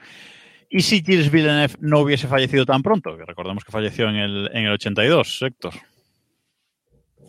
¿Y 0.70 0.82
si 0.82 1.04
Gilles 1.04 1.32
Villeneuve 1.32 1.76
no 1.80 2.00
hubiese 2.00 2.28
fallecido 2.28 2.66
tan 2.66 2.82
pronto? 2.82 3.18
Que 3.18 3.26
recordemos 3.26 3.64
que 3.64 3.72
falleció 3.72 4.10
en 4.10 4.16
el, 4.16 4.50
en 4.54 4.66
el 4.66 4.74
82, 4.74 5.42
Héctor. 5.42 5.74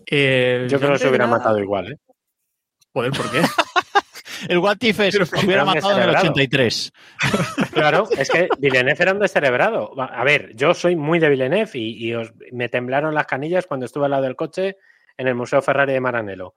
Eh, 0.06 0.66
yo 0.68 0.78
creo 0.78 0.92
que 0.92 0.98
se 0.98 1.08
hubiera 1.08 1.26
matado 1.26 1.58
igual, 1.58 1.92
¿eh? 1.92 1.96
Joder, 2.92 3.12
¿por 3.12 3.30
qué? 3.30 3.40
el 4.48 4.58
what 4.58 4.76
if 4.80 5.00
es, 5.00 5.14
se 5.14 5.46
hubiera 5.46 5.64
matado 5.64 5.96
en 5.96 6.08
el 6.08 6.16
83. 6.16 6.92
claro, 7.72 8.08
es 8.16 8.28
que 8.30 8.48
Villeneuve 8.58 9.02
era 9.02 9.12
un 9.12 9.18
descerebrado. 9.18 9.92
A 10.00 10.24
ver, 10.24 10.54
yo 10.54 10.74
soy 10.74 10.96
muy 10.96 11.18
de 11.18 11.28
Villeneuve 11.28 11.70
y, 11.74 12.08
y 12.08 12.14
os, 12.14 12.32
me 12.52 12.68
temblaron 12.68 13.14
las 13.14 13.26
canillas 13.26 13.66
cuando 13.66 13.86
estuve 13.86 14.06
al 14.06 14.12
lado 14.12 14.24
del 14.24 14.36
coche 14.36 14.76
en 15.16 15.28
el 15.28 15.34
Museo 15.34 15.62
Ferrari 15.62 15.92
de 15.92 16.00
Maranello 16.00 16.54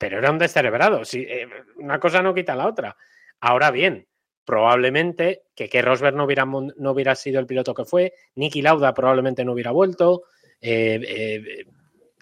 pero 0.00 0.16
era 0.16 0.30
un 0.30 0.38
descerebrado. 0.38 1.04
Si, 1.04 1.20
eh, 1.20 1.46
una 1.76 2.00
cosa 2.00 2.22
no 2.22 2.32
quita 2.32 2.56
la 2.56 2.66
otra. 2.66 2.96
Ahora 3.38 3.70
bien, 3.70 4.08
probablemente 4.46 5.42
que, 5.54 5.68
que 5.68 5.82
Rosberg 5.82 6.16
no 6.16 6.24
hubiera, 6.24 6.46
no 6.46 6.90
hubiera 6.90 7.14
sido 7.14 7.38
el 7.38 7.44
piloto 7.44 7.74
que 7.74 7.84
fue, 7.84 8.14
Nicky 8.34 8.62
Lauda 8.62 8.94
probablemente 8.94 9.44
no 9.44 9.52
hubiera 9.52 9.72
vuelto, 9.72 10.22
eh, 10.58 10.98
eh, 11.06 11.64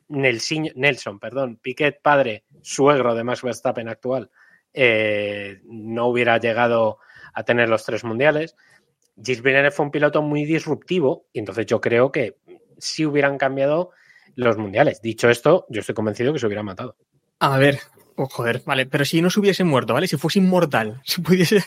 Nelson, 0.08 0.70
Nelson, 0.74 1.20
perdón, 1.20 1.60
Piquet, 1.62 2.02
padre, 2.02 2.46
suegro 2.62 3.14
de 3.14 3.22
Max 3.22 3.42
Verstappen 3.42 3.88
actual, 3.88 4.28
eh, 4.72 5.60
no 5.64 6.06
hubiera 6.06 6.38
llegado 6.38 6.98
a 7.34 7.42
tener 7.44 7.68
los 7.68 7.84
tres 7.84 8.04
mundiales. 8.04 8.56
Gilles 9.16 9.42
Villeneuve 9.42 9.70
fue 9.70 9.86
un 9.86 9.90
piloto 9.90 10.22
muy 10.22 10.44
disruptivo 10.44 11.26
y 11.32 11.40
entonces 11.40 11.66
yo 11.66 11.80
creo 11.80 12.12
que 12.12 12.36
sí 12.78 13.04
hubieran 13.04 13.38
cambiado 13.38 13.90
los 14.34 14.56
mundiales. 14.56 15.02
Dicho 15.02 15.28
esto, 15.28 15.66
yo 15.68 15.80
estoy 15.80 15.94
convencido 15.94 16.32
que 16.32 16.38
se 16.38 16.46
hubiera 16.46 16.62
matado. 16.62 16.96
A 17.40 17.58
ver, 17.58 17.80
oh, 18.16 18.26
joder, 18.26 18.62
vale, 18.64 18.86
pero 18.86 19.04
si 19.04 19.20
no 19.20 19.30
se 19.30 19.40
hubiese 19.40 19.64
muerto, 19.64 19.94
¿vale? 19.94 20.06
Si 20.06 20.16
fuese 20.16 20.38
inmortal, 20.38 21.00
si 21.04 21.20
pudiese. 21.20 21.60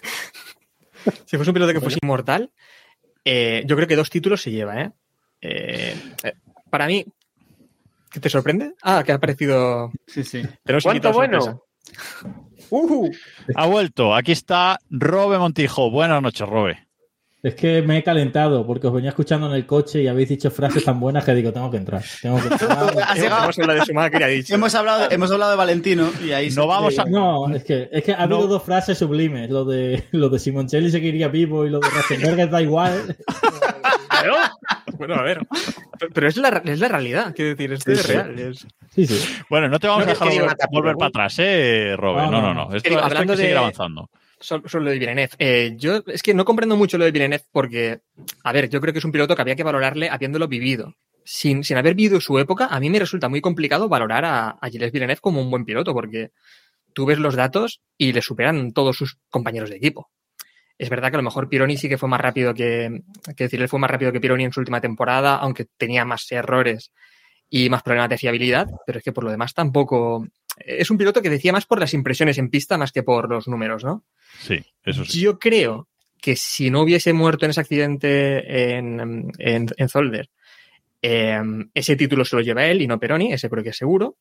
si 1.25 1.37
fuese 1.37 1.49
un 1.49 1.53
piloto 1.53 1.73
que 1.73 1.81
fuese 1.81 1.99
inmortal, 2.01 2.51
eh, 3.25 3.63
yo 3.65 3.75
creo 3.75 3.87
que 3.87 3.95
dos 3.95 4.09
títulos 4.09 4.41
se 4.41 4.51
lleva, 4.51 4.81
¿eh? 4.81 4.91
eh, 5.41 5.95
eh 6.23 6.33
para 6.69 6.87
mí. 6.87 7.05
¿Qué 8.09 8.19
te 8.19 8.29
sorprende? 8.29 8.73
Ah, 8.81 9.03
que 9.05 9.11
ha 9.11 9.15
aparecido. 9.15 9.91
Sí, 10.07 10.23
sí. 10.23 10.41
¿Cuánto 10.83 11.13
bueno? 11.13 11.63
Uh, 12.71 13.11
ha 13.55 13.65
vuelto. 13.67 14.15
Aquí 14.15 14.31
está 14.31 14.79
Robe 14.89 15.37
Montijo. 15.37 15.91
Buenas 15.91 16.21
noches, 16.21 16.47
Robe. 16.47 16.87
Es 17.43 17.55
que 17.55 17.81
me 17.81 17.97
he 17.97 18.03
calentado 18.03 18.65
porque 18.67 18.85
os 18.87 18.93
venía 18.93 19.09
escuchando 19.09 19.47
en 19.47 19.53
el 19.53 19.65
coche 19.65 20.03
y 20.03 20.07
habéis 20.07 20.29
dicho 20.29 20.51
frases 20.51 20.85
tan 20.85 20.99
buenas 20.99 21.25
que 21.25 21.33
digo, 21.33 21.51
tengo 21.51 21.71
que 21.71 21.77
entrar. 21.77 22.03
Tengo 22.21 22.39
que 22.39 22.47
entrar. 22.47 22.93
hemos, 24.49 24.75
hablado, 24.75 25.09
hemos 25.09 25.31
hablado 25.31 25.51
de 25.51 25.57
Valentino 25.57 26.11
y 26.23 26.31
ahí 26.31 26.51
no 26.51 26.67
vamos 26.67 26.97
a... 26.99 27.05
No, 27.05 27.53
es 27.53 27.63
que, 27.63 27.89
es 27.91 28.03
que 28.03 28.13
ha 28.13 28.23
habido 28.23 28.41
no. 28.41 28.47
dos 28.47 28.63
frases 28.63 28.99
sublimes. 28.99 29.49
Lo 29.49 29.65
de, 29.65 30.05
lo 30.11 30.29
de 30.29 30.37
Simoncelli 30.37 30.91
seguiría 30.91 31.29
vivo 31.29 31.65
y 31.65 31.71
lo 31.71 31.79
de 31.79 31.89
Ratzenberger 31.89 32.49
da 32.49 32.61
igual. 32.61 33.17
Pero, 34.21 34.35
bueno, 35.07 35.15
a 35.15 35.23
ver. 35.23 35.39
Pero 36.13 36.27
es 36.27 36.37
la, 36.37 36.61
es 36.63 36.79
la 36.79 36.87
realidad, 36.87 37.33
quiero 37.35 37.51
decir, 37.51 37.73
esto 37.73 37.91
sí, 37.91 37.99
es 37.99 38.07
real. 38.07 38.37
Es... 38.37 38.67
Sí, 38.91 39.07
sí. 39.07 39.43
Bueno, 39.49 39.67
no 39.67 39.79
te 39.79 39.87
vamos 39.87 40.05
no, 40.05 40.11
a 40.11 40.13
dejar 40.13 40.29
volver, 40.29 40.55
volver 40.69 40.95
para 40.95 41.07
atrás, 41.07 41.35
¿eh, 41.39 41.95
Robert? 41.97 42.29
No, 42.29 42.41
no, 42.41 42.53
no. 42.53 42.75
Esto, 42.75 42.89
digo, 42.89 43.01
hablando 43.01 43.33
esto 43.33 43.41
de 43.41 43.47
seguir 43.47 43.57
avanzando 43.57 44.09
sobre 44.39 44.83
lo 44.83 44.91
de 44.91 44.99
Villeneuve. 44.99 45.31
Eh, 45.39 45.73
yo 45.77 46.03
es 46.05 46.21
que 46.21 46.33
no 46.33 46.45
comprendo 46.45 46.77
mucho 46.77 46.97
lo 46.97 47.05
de 47.05 47.11
Villeneuve 47.11 47.45
porque, 47.51 48.01
a 48.43 48.51
ver, 48.51 48.69
yo 48.69 48.79
creo 48.81 48.93
que 48.93 48.99
es 48.99 49.05
un 49.05 49.11
piloto 49.11 49.35
que 49.35 49.41
había 49.41 49.55
que 49.55 49.63
valorarle 49.63 50.09
habiéndolo 50.09 50.47
vivido. 50.47 50.95
Sin, 51.23 51.63
sin 51.63 51.77
haber 51.77 51.93
vivido 51.93 52.19
su 52.19 52.39
época, 52.39 52.67
a 52.67 52.79
mí 52.79 52.89
me 52.89 52.99
resulta 52.99 53.29
muy 53.29 53.41
complicado 53.41 53.87
valorar 53.87 54.25
a, 54.25 54.49
a 54.49 54.69
Gilles 54.69 54.91
Villeneuve 54.91 55.21
como 55.21 55.41
un 55.41 55.51
buen 55.51 55.65
piloto 55.65 55.93
porque 55.93 56.31
tú 56.93 57.05
ves 57.05 57.19
los 57.19 57.35
datos 57.35 57.81
y 57.97 58.13
le 58.13 58.21
superan 58.21 58.73
todos 58.73 58.97
sus 58.97 59.17
compañeros 59.29 59.69
de 59.69 59.77
equipo. 59.77 60.09
Es 60.81 60.89
verdad 60.89 61.11
que 61.11 61.17
a 61.17 61.19
lo 61.19 61.23
mejor 61.23 61.47
Pironi 61.47 61.77
sí 61.77 61.87
que 61.87 61.99
fue 61.99 62.09
más 62.09 62.19
rápido 62.19 62.55
que, 62.55 63.03
que 63.37 63.43
decir, 63.43 63.61
él 63.61 63.69
fue 63.69 63.79
más 63.79 63.91
rápido 63.91 64.11
que 64.11 64.19
Pironi 64.19 64.45
en 64.45 64.51
su 64.51 64.61
última 64.61 64.81
temporada, 64.81 65.35
aunque 65.35 65.67
tenía 65.77 66.05
más 66.05 66.25
errores 66.31 66.91
y 67.51 67.69
más 67.69 67.83
problemas 67.83 68.09
de 68.09 68.17
fiabilidad, 68.17 68.67
pero 68.87 68.97
es 68.97 69.03
que 69.03 69.11
por 69.11 69.23
lo 69.23 69.29
demás 69.29 69.53
tampoco. 69.53 70.27
Es 70.57 70.89
un 70.89 70.97
piloto 70.97 71.21
que 71.21 71.29
decía 71.29 71.51
más 71.51 71.67
por 71.67 71.79
las 71.79 71.93
impresiones 71.93 72.39
en 72.39 72.49
pista 72.49 72.79
más 72.79 72.91
que 72.91 73.03
por 73.03 73.29
los 73.29 73.47
números, 73.47 73.83
¿no? 73.83 74.03
Sí, 74.39 74.59
eso 74.83 75.05
sí. 75.05 75.21
Yo 75.21 75.37
creo 75.37 75.87
que 76.19 76.35
si 76.35 76.71
no 76.71 76.81
hubiese 76.81 77.13
muerto 77.13 77.45
en 77.45 77.51
ese 77.51 77.61
accidente 77.61 78.73
en, 78.75 79.29
en, 79.37 79.67
en 79.77 79.87
Zolder, 79.89 80.31
eh, 81.03 81.39
ese 81.75 81.95
título 81.95 82.25
se 82.25 82.37
lo 82.37 82.41
lleva 82.41 82.65
él 82.65 82.81
y 82.81 82.87
no 82.87 82.99
Peroni, 82.99 83.33
ese 83.33 83.51
creo 83.51 83.63
que 83.63 83.69
es 83.69 83.77
seguro. 83.77 84.17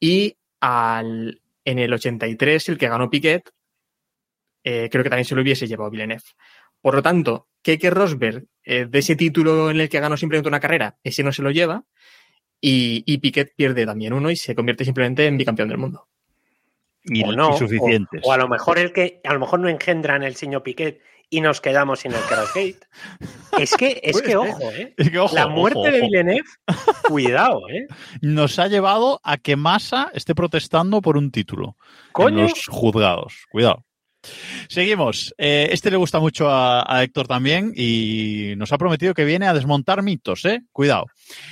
Y 0.00 0.36
al, 0.58 1.40
en 1.64 1.78
el 1.78 1.92
83, 1.92 2.68
el 2.68 2.78
que 2.78 2.88
ganó 2.88 3.08
Piquet, 3.08 3.48
eh, 4.64 4.88
creo 4.90 5.04
que 5.04 5.10
también 5.10 5.26
se 5.26 5.34
lo 5.34 5.42
hubiese 5.42 5.66
llevado 5.66 5.90
Villeneuve. 5.90 6.22
Por 6.80 6.94
lo 6.94 7.02
tanto, 7.02 7.48
Keke 7.62 7.90
Rosberg, 7.90 8.46
eh, 8.64 8.86
de 8.88 8.98
ese 8.98 9.14
título 9.14 9.70
en 9.70 9.80
el 9.80 9.88
que 9.88 10.00
ganó 10.00 10.16
simplemente 10.16 10.48
una 10.48 10.60
carrera, 10.60 10.98
ese 11.04 11.22
no 11.22 11.32
se 11.32 11.42
lo 11.42 11.50
lleva. 11.50 11.84
Y, 12.60 13.04
y, 13.06 13.18
Piquet 13.18 13.54
pierde 13.54 13.84
también 13.84 14.14
uno 14.14 14.30
y 14.30 14.36
se 14.36 14.54
convierte 14.54 14.86
simplemente 14.86 15.26
en 15.26 15.36
bicampeón 15.36 15.68
del 15.68 15.76
mundo. 15.76 16.08
Y, 17.02 17.22
o 17.22 17.32
no, 17.32 17.56
suficientes. 17.58 18.22
O, 18.24 18.30
o, 18.30 18.32
a 18.32 18.38
lo 18.38 18.48
mejor 18.48 18.78
el 18.78 18.92
que 18.92 19.20
a 19.22 19.34
lo 19.34 19.40
mejor 19.40 19.60
no 19.60 19.68
engendran 19.68 20.22
el 20.22 20.34
señor 20.34 20.62
Piquet 20.62 21.02
y 21.28 21.40
nos 21.40 21.60
quedamos 21.60 22.00
sin 22.00 22.12
el 22.12 22.20
Crossgate. 22.20 22.80
Es 23.58 23.76
que, 23.76 24.00
es 24.02 24.20
que 24.20 24.34
ojo, 24.34 24.70
¿eh? 24.72 24.94
Es 24.96 25.10
que, 25.10 25.18
ojo, 25.18 25.34
La 25.34 25.46
muerte 25.46 25.78
ojo, 25.78 25.90
de. 25.90 26.00
Villeneuve, 26.00 26.48
cuidado, 27.08 27.60
¿eh? 27.68 27.86
Nos 28.20 28.58
ha 28.58 28.66
llevado 28.66 29.20
a 29.22 29.36
que 29.36 29.54
Massa 29.54 30.10
esté 30.12 30.34
protestando 30.34 31.00
por 31.00 31.16
un 31.16 31.30
título. 31.30 31.76
¿Coño? 32.10 32.40
En 32.40 32.48
los 32.48 32.66
juzgados. 32.66 33.46
Cuidado. 33.50 33.84
Seguimos. 34.68 35.34
Eh, 35.38 35.68
este 35.72 35.90
le 35.90 35.96
gusta 35.96 36.20
mucho 36.20 36.48
a, 36.48 36.84
a, 36.86 37.02
Héctor 37.02 37.26
también 37.26 37.72
y 37.76 38.54
nos 38.56 38.72
ha 38.72 38.78
prometido 38.78 39.14
que 39.14 39.24
viene 39.24 39.46
a 39.46 39.54
desmontar 39.54 40.02
mitos, 40.02 40.44
¿eh? 40.44 40.62
Cuidado. 40.72 41.06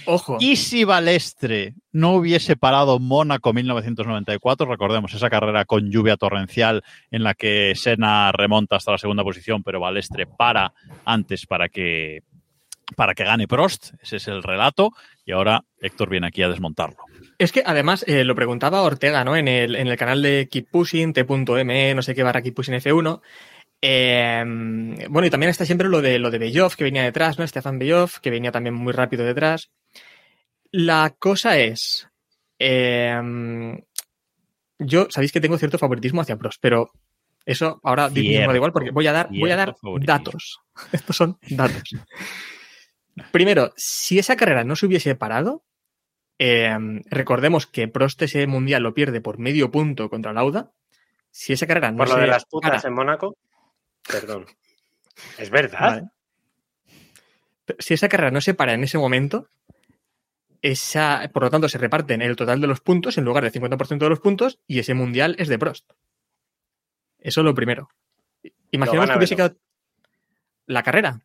Ojo. 0.07 0.39
Y 0.41 0.57
si 0.57 0.85
Balestre 0.85 1.75
no 1.93 2.15
hubiese 2.15 2.57
parado 2.57 2.99
Mónaco 2.99 3.53
1994, 3.53 4.67
recordemos 4.67 5.13
esa 5.15 5.31
carrera 5.31 5.65
con 5.65 5.91
lluvia 5.91 6.17
torrencial 6.17 6.83
en 7.11 7.23
la 7.23 7.35
que 7.35 7.75
Senna 7.77 8.33
remonta 8.33 8.77
hasta 8.77 8.93
la 8.93 8.99
segunda 8.99 9.23
posición, 9.23 9.63
pero 9.63 9.81
Balestre 9.81 10.27
para 10.27 10.73
antes 11.05 11.47
para 11.47 11.69
que 11.69 12.23
para 12.93 13.15
que 13.15 13.25
gane 13.25 13.49
Prost, 13.49 13.95
ese 14.01 14.17
es 14.17 14.29
el 14.29 14.43
relato, 14.43 14.93
y 15.25 15.33
ahora 15.33 15.65
Héctor 15.81 16.11
viene 16.11 16.27
aquí 16.27 16.43
a 16.43 16.49
desmontarlo. 16.49 16.99
Es 17.39 17.53
que 17.53 17.63
además 17.65 18.05
eh, 18.07 18.25
lo 18.25 18.35
preguntaba 18.35 18.83
Ortega, 18.83 19.25
¿no? 19.25 19.37
En 19.37 19.49
el, 19.49 19.77
en 19.77 19.89
el 19.89 19.97
canal 19.97 20.23
de 20.23 20.49
Keep 20.51 20.71
Pushing, 20.71 21.13
t.me, 21.13 21.95
no 21.95 22.03
sé 22.03 22.15
qué 22.15 22.23
barra 22.23 22.43
Keep 22.43 22.55
Pushing 22.55 22.75
F1. 22.75 23.21
Eh, 23.85 24.45
bueno, 25.09 25.27
y 25.27 25.31
también 25.31 25.51
está 25.51 25.65
siempre 25.65 25.89
lo 25.89 26.01
de 26.01 26.21
lo 26.21 26.31
de 26.31 26.39
Bellov, 26.39 26.77
que 26.77 26.85
venía 26.85 27.03
detrás, 27.03 27.39
¿no? 27.39 27.47
Stefan 27.47 27.79
Bellov, 27.79 28.21
que 28.21 28.31
venía 28.31 28.53
también 28.53 28.75
muy 28.75 28.93
rápido 28.93 29.25
detrás. 29.25 29.71
La 30.71 31.15
cosa 31.19 31.59
es. 31.59 32.09
Eh, 32.59 33.21
yo, 34.79 35.07
sabéis 35.11 35.33
que 35.33 35.41
tengo 35.41 35.59
cierto 35.59 35.79
favoritismo 35.79 36.21
hacia 36.21 36.37
Prost, 36.37 36.59
pero 36.61 36.93
eso 37.45 37.81
ahora 37.83 38.09
Cierto, 38.11 38.51
da 38.51 38.57
igual 38.57 38.73
porque 38.73 38.91
voy 38.91 39.07
a 39.07 39.13
dar, 39.13 39.29
voy 39.31 39.51
a 39.51 39.57
dar 39.57 39.75
datos. 40.01 40.61
Estos 40.93 41.17
son 41.17 41.39
datos. 41.51 41.83
Primero, 43.31 43.73
si 43.77 44.19
esa 44.19 44.37
carrera 44.37 44.65
no 44.65 44.77
se 44.77 44.87
hubiese 44.87 45.15
parado, 45.15 45.65
eh, 46.39 46.77
recordemos 47.07 47.67
que 47.67 47.89
Prost 47.89 48.23
ese 48.23 48.47
mundial 48.47 48.83
lo 48.83 48.95
pierde 48.95 49.21
por 49.21 49.39
medio 49.39 49.71
punto 49.71 50.09
contra 50.09 50.33
Lauda. 50.33 50.73
Si 51.31 51.53
esa 51.53 51.67
carrera 51.67 51.91
no 51.91 51.99
Por 51.99 52.09
lo 52.09 52.15
se 52.15 52.21
de 52.21 52.27
las 52.27 52.45
putas 52.47 52.71
para, 52.71 52.89
en 52.89 52.95
Mónaco. 52.95 53.37
Perdón. 54.07 54.47
Es 55.39 55.51
verdad. 55.51 55.81
Vale. 55.81 56.09
Si 57.79 57.95
esa 57.95 58.09
carrera 58.09 58.31
no 58.31 58.41
se 58.41 58.55
para 58.55 58.75
en 58.75 58.83
ese 58.83 58.99
momento, 58.99 59.49
esa, 60.63 61.31
por 61.33 61.45
lo 61.45 61.51
tanto, 61.51 61.69
se 61.69 61.79
reparten 61.79 62.23
el 62.23 62.37
total 62.37 62.61
de 62.61 62.67
los 62.67 62.81
puntos 62.81 63.19
en 63.19 63.25
lugar 63.25 63.45
del 63.45 63.53
50% 63.53 63.99
de 63.99 64.09
los 64.09 64.21
puntos 64.21 64.59
y 64.67 64.79
ese 64.79 64.95
mundial 64.95 65.37
es 65.39 65.49
de 65.49 65.59
Prost. 65.59 65.93
Eso 67.19 67.41
es 67.41 67.45
lo 67.45 67.55
primero. 67.55 67.89
Imaginemos 68.71 69.11
que 69.11 69.17
hubiese 69.17 69.37
quedado 69.37 69.57
la 70.67 70.83
carrera. 70.83 71.21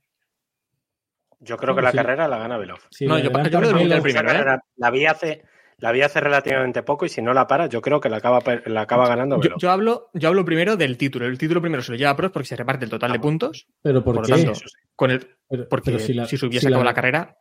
Yo 1.40 1.58
creo 1.58 1.76
que 1.76 1.82
la 1.82 1.92
sí. 1.92 1.98
carrera 1.98 2.28
la 2.28 2.38
gana 2.40 2.58
Veloz. 2.58 2.88
Si 2.92 3.06
No, 3.06 3.18
yo- 3.18 3.26
yo 3.26 3.32
creo 3.32 3.62
que 3.62 3.84
el 3.84 4.02
primero, 4.02 4.30
¿eh? 4.30 4.34
carrera 4.34 4.64
la 4.76 4.90
vi 4.92 5.06
hace 5.06 5.44
la 5.80 5.92
vi 5.92 6.02
hace 6.02 6.20
relativamente 6.20 6.82
poco 6.82 7.06
y 7.06 7.10
si 7.10 7.22
no 7.22 7.34
la 7.36 7.46
para, 7.46 7.68
yo 7.68 7.82
creo 7.82 8.00
que 8.00 8.10
la 8.10 8.18
acaba, 8.18 8.42
la 8.66 8.82
acaba 8.82 9.08
ganando 9.08 9.36
Yo, 9.36 9.42
Veloz. 9.42 9.62
yo 9.62 9.70
hablo, 9.70 10.10
yo 10.16 10.30
hablo 10.30 10.44
primero 10.44 10.76
del 10.76 10.98
título. 10.98 11.28
El 11.28 11.38
título 11.38 11.62
primero 11.62 11.84
se 11.84 11.92
lo 11.92 11.98
lleva 12.00 12.16
Prost 12.16 12.34
porque 12.34 12.48
se 12.48 12.56
reparte 12.56 12.86
el 12.86 12.90
total 12.90 13.12
de 13.12 13.20
puntos. 13.20 13.68
Pero 13.84 14.04
¿por, 14.04 14.16
Por 14.16 14.26
qué? 14.26 14.32
lo 14.32 14.38
tanto, 14.38 14.56
sí. 14.56 14.66
Con 14.96 15.12
el, 15.12 15.38
Pero- 15.48 15.70
porque 15.70 15.92
pero 15.92 16.04
si, 16.04 16.14
la- 16.16 16.26
se 16.26 16.36
hubiese 16.44 16.62
si 16.62 16.68
acabado 16.68 16.84
la 16.84 16.94
carrera, 16.96 17.38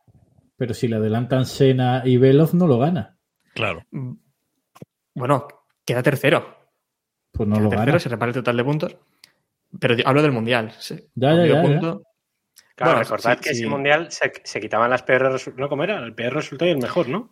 Pero 0.55 0.73
si 0.75 0.87
le 0.87 0.97
adelantan 0.97 1.47
Senna 1.47 2.03
y 2.05 2.17
Veloz, 2.17 2.53
no 2.53 2.67
lo 2.67 2.77
gana. 2.77 3.17
Claro. 3.55 3.83
mm, 3.89 4.11
bueno, 5.15 5.47
queda 5.83 6.03
tercero. 6.03 6.55
Pues 7.31 7.49
no 7.49 7.55
Queda 7.55 7.63
lo 7.63 7.69
tercero, 7.71 7.91
gana. 7.93 7.99
se 7.99 8.09
reparte 8.09 8.37
el 8.37 8.43
total 8.43 8.57
de 8.57 8.63
puntos. 8.63 8.97
Pero 9.79 9.95
hablo 10.05 10.21
del 10.21 10.31
mundial. 10.31 10.71
se- 10.77 11.09
Ya, 11.15 11.33
ya, 11.35 11.45
ya. 11.47 11.61
punto. 11.63 12.03
Claro, 12.77 12.93
Bueno, 12.93 13.03
recordad 13.03 13.33
sí, 13.37 13.43
que 13.43 13.49
sí. 13.55 13.61
ese 13.61 13.67
mundial 13.69 14.11
se, 14.11 14.31
se 14.43 14.59
quitaban 14.61 14.89
las 14.91 15.01
peores 15.03 15.31
resultados. 15.31 15.59
¿No? 15.59 15.67
¿Cómo 15.67 15.83
era? 15.83 15.97
El 15.97 16.13
peor 16.13 16.33
resultado 16.35 16.69
y 16.69 16.73
el 16.73 16.77
mejor, 16.77 17.09
¿no? 17.09 17.31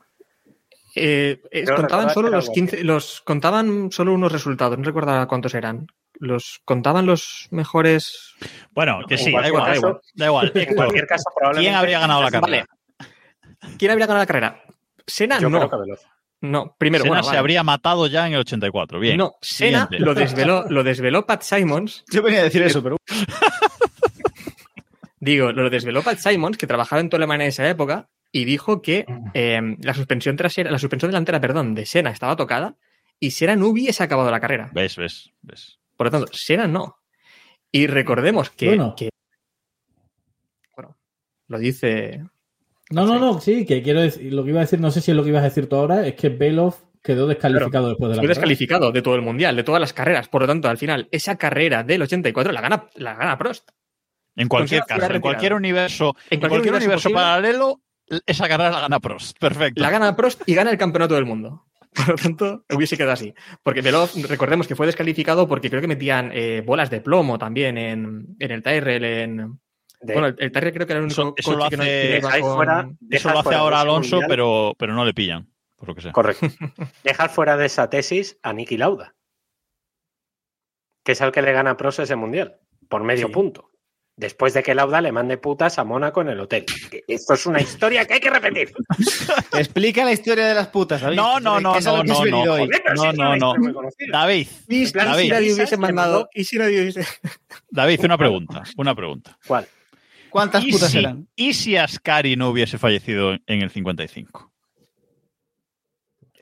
Eh, 0.95 1.41
eh, 1.51 1.65
contaban 1.65 2.09
solo 2.09 2.29
los 2.29 2.45
algo 2.45 2.53
15, 2.53 2.83
los 2.83 3.21
contaban 3.21 3.91
solo 3.91 4.13
unos 4.13 4.31
resultados, 4.31 4.77
no 4.77 4.83
recuerdo 4.83 5.27
cuántos 5.27 5.53
eran. 5.53 5.87
Los 6.17 6.61
contaban 6.65 7.05
los 7.05 7.47
mejores. 7.51 8.33
Bueno, 8.71 8.99
que 9.07 9.17
sí, 9.17 9.31
da 9.33 9.47
igual, 9.47 9.65
da 9.65 9.75
igual. 9.75 10.01
Da 10.15 10.25
igual. 10.25 10.51
En 10.55 10.75
cualquier 10.75 11.05
caso, 11.05 11.25
probablemente. 11.35 11.67
¿Quién 11.69 11.75
habría 11.75 11.99
ganado 11.99 12.21
la 12.23 12.31
carrera? 12.31 12.65
¿Quién 13.77 13.91
habría 13.91 14.07
ganado 14.07 14.23
la 14.23 14.25
carrera? 14.25 14.63
Sena 15.05 15.39
Yo 15.39 15.49
no. 15.49 15.57
creo 15.59 15.69
que 15.69 15.77
Veloz. 15.77 16.01
No, 16.41 16.75
primero, 16.77 17.03
Senna 17.03 17.09
bueno, 17.11 17.23
se 17.23 17.27
vale. 17.29 17.39
habría 17.39 17.63
matado 17.63 18.07
ya 18.07 18.25
en 18.27 18.33
el 18.33 18.39
84. 18.39 18.99
Bien. 18.99 19.17
No, 19.17 19.33
Sena 19.41 19.87
lo 19.91 20.13
desveló, 20.15 20.63
lo 20.69 20.83
desveló 20.83 21.25
Pat 21.25 21.41
Simons. 21.43 22.03
Yo 22.11 22.21
venía 22.23 22.39
a 22.39 22.43
decir 22.43 22.61
eso, 22.63 22.81
pero 22.81 22.97
Digo, 25.25 25.51
lo 25.51 25.69
desveló 25.71 26.03
Pat 26.03 26.17
Simons, 26.19 26.55
que 26.57 26.67
trabajaba 26.67 26.99
en 27.01 27.09
Toleman 27.09 27.41
en 27.41 27.47
esa 27.47 27.67
época, 27.67 28.09
y 28.31 28.45
dijo 28.45 28.81
que 28.81 29.05
eh, 29.33 29.59
la 29.81 29.93
suspensión 29.95 30.35
trasera, 30.35 30.69
la 30.69 30.77
suspensión 30.77 31.09
delantera, 31.11 31.41
perdón, 31.41 31.73
de 31.73 31.85
Sena 31.87 32.11
estaba 32.11 32.35
tocada 32.35 32.75
y 33.19 33.31
Sena 33.31 33.55
no 33.55 33.67
hubiese 33.67 34.03
acabado 34.03 34.29
la 34.29 34.39
carrera. 34.39 34.69
¿Ves, 34.73 34.97
ves, 34.97 35.31
ves? 35.41 35.79
Por 35.97 36.07
lo 36.07 36.11
tanto, 36.11 36.27
Sena 36.31 36.67
no. 36.67 36.97
Y 37.71 37.87
recordemos 37.87 38.51
que, 38.51 38.67
Bueno. 38.67 38.93
que- 38.95 39.09
bueno, 40.75 40.95
lo 41.47 41.57
dice. 41.57 42.23
No, 42.91 43.05
no, 43.05 43.17
no, 43.17 43.41
sí, 43.41 43.65
que 43.65 43.81
quiero 43.81 44.01
decir, 44.01 44.31
lo 44.31 44.43
que 44.43 44.51
iba 44.51 44.59
a 44.59 44.63
decir, 44.63 44.79
no 44.79 44.91
sé 44.91 45.01
si 45.01 45.09
es 45.11 45.17
lo 45.17 45.23
que 45.23 45.29
ibas 45.29 45.41
a 45.41 45.45
decir 45.49 45.67
tú 45.67 45.75
ahora, 45.77 46.05
es 46.05 46.13
que 46.15 46.29
Veloz 46.29 46.85
quedó 47.01 47.25
descalificado 47.27 47.89
después 47.89 48.09
de 48.09 48.15
la 48.17 48.21
carrera. 48.21 48.29
descalificado 48.29 48.91
de 48.91 49.01
todo 49.01 49.15
el 49.15 49.21
mundial, 49.21 49.55
de 49.55 49.63
todas 49.63 49.81
las 49.81 49.93
carreras. 49.93 50.27
Por 50.27 50.41
lo 50.41 50.47
tanto, 50.47 50.67
al 50.69 50.77
final, 50.77 51.07
esa 51.11 51.35
carrera 51.37 51.83
del 51.83 52.01
84 52.03 52.51
la 52.51 52.61
gana, 52.61 52.89
la 52.95 53.15
gana 53.15 53.37
Prost. 53.37 53.69
En 54.35 54.47
cualquier 54.49 54.83
Senna 54.87 54.99
caso, 55.01 55.13
en 55.13 55.21
cualquier 55.21 55.53
universo, 55.53 56.15
En 56.29 56.39
cualquier 56.39 56.49
cualquier 56.49 56.73
universo, 56.75 56.85
universo 56.85 57.09
posible. 57.09 57.21
paralelo, 57.21 57.81
esa 58.25 58.47
carrera 58.47 58.69
la 58.71 58.81
gana 58.81 58.99
Prost. 58.99 59.37
Perfecto. 59.39 59.81
La 59.81 59.89
gana 59.89 60.15
Prost 60.15 60.41
y 60.45 60.53
gana 60.55 60.71
el 60.71 60.77
campeonato 60.77 61.15
del 61.15 61.25
mundo. 61.25 61.65
Por 61.95 62.09
lo 62.09 62.15
tanto, 62.15 62.65
hubiese 62.73 62.97
quedado 62.97 63.13
así. 63.13 63.33
Porque 63.63 63.81
Veloz, 63.81 64.13
recordemos 64.27 64.67
que 64.67 64.75
fue 64.75 64.85
descalificado 64.85 65.47
porque 65.47 65.69
creo 65.69 65.81
que 65.81 65.87
metían 65.87 66.29
eh, 66.33 66.61
bolas 66.65 66.89
de 66.89 66.99
plomo 66.99 67.37
también 67.37 67.77
en, 67.77 68.35
en 68.39 68.51
el 68.51 68.61
Tyrrell. 68.61 69.03
En... 69.05 69.37
De- 70.01 70.13
Bueno, 70.13 70.27
el, 70.27 70.35
el 70.37 70.51
Tyrrell 70.51 70.73
creo 70.73 70.85
que 70.85 70.91
era 70.93 70.99
el 70.99 71.05
único 71.05 71.33
Eso- 71.37 71.55
lo 71.55 71.63
hace- 71.63 71.69
que 71.69 71.77
no 71.77 71.83
iba 71.85 71.93
dejáis 71.93 72.43
con- 72.43 72.55
fuera- 72.57 72.79
Eso 72.81 72.97
dejas 72.99 73.23
lo 73.33 73.39
hace 73.39 73.43
fuera 73.43 73.57
de 73.57 73.63
ahora 73.63 73.79
Alonso, 73.81 74.15
mundial- 74.17 74.29
pero, 74.29 74.73
pero 74.77 74.93
no 74.93 75.05
le 75.05 75.13
pillan, 75.13 75.47
por 75.77 75.87
lo 75.87 75.95
que 75.95 76.01
sea. 76.01 76.11
Correcto. 76.11 76.47
Dejar 77.05 77.29
fuera 77.29 77.55
de 77.55 77.65
esa 77.67 77.89
tesis 77.89 78.37
a 78.43 78.51
Niki 78.51 78.75
Lauda, 78.77 79.15
que 81.05 81.13
es 81.13 81.21
al 81.21 81.31
que 81.31 81.41
le 81.41 81.53
gana 81.53 81.71
a 81.71 81.77
Prost 81.77 81.99
ese 81.99 82.15
mundial, 82.17 82.59
por 82.89 83.03
medio 83.03 83.27
Sí. 83.27 83.33
punto. 83.33 83.71
Después 84.17 84.53
de 84.53 84.63
que 84.63 84.73
Lauda 84.73 85.01
le 85.01 85.11
mande 85.11 85.37
putas 85.37 85.77
a 85.77 85.83
Mónaco 85.83 86.21
en 86.21 86.29
el 86.29 86.39
hotel. 86.39 86.65
Esto 87.05 87.33
es 87.33 87.45
una 87.45 87.61
historia 87.61 88.05
que 88.05 88.13
hay 88.13 88.19
que 88.21 88.29
repetir. 88.29 88.71
explica 89.57 90.05
la 90.05 90.13
historia 90.13 90.47
de 90.47 90.53
las 90.53 90.67
putas, 90.67 91.01
David. 91.01 91.17
No, 91.17 91.41
no, 91.41 91.59
no, 91.59 91.77
no, 91.81 92.03
no, 92.03 92.25
no. 92.25 92.45
Joder, 92.45 92.81
No, 92.95 93.11
no, 93.11 93.35
no. 93.35 93.73
conocida. 93.73 94.07
David, 94.11 94.47
plan, 94.93 95.07
David, 95.07 95.23
si 95.23 95.29
nadie 95.29 95.53
hubiese 95.53 95.75
mandado. 95.77 96.29
Y 96.33 96.45
si 96.45 96.57
nadie 96.57 96.81
hubiese. 96.81 97.05
David, 97.69 97.99
una 98.05 98.17
pregunta, 98.17 98.63
una 98.77 98.95
pregunta. 98.95 99.37
¿Cuál? 99.45 99.67
¿Cuántas 100.29 100.63
¿Y 100.63 100.71
putas 100.71 100.91
si, 100.91 100.99
eran? 100.99 101.27
¿Y 101.35 101.53
si 101.53 101.75
Ascari 101.75 102.37
no 102.37 102.49
hubiese 102.49 102.77
fallecido 102.77 103.33
en 103.33 103.61
el 103.61 103.69
55? 103.69 104.53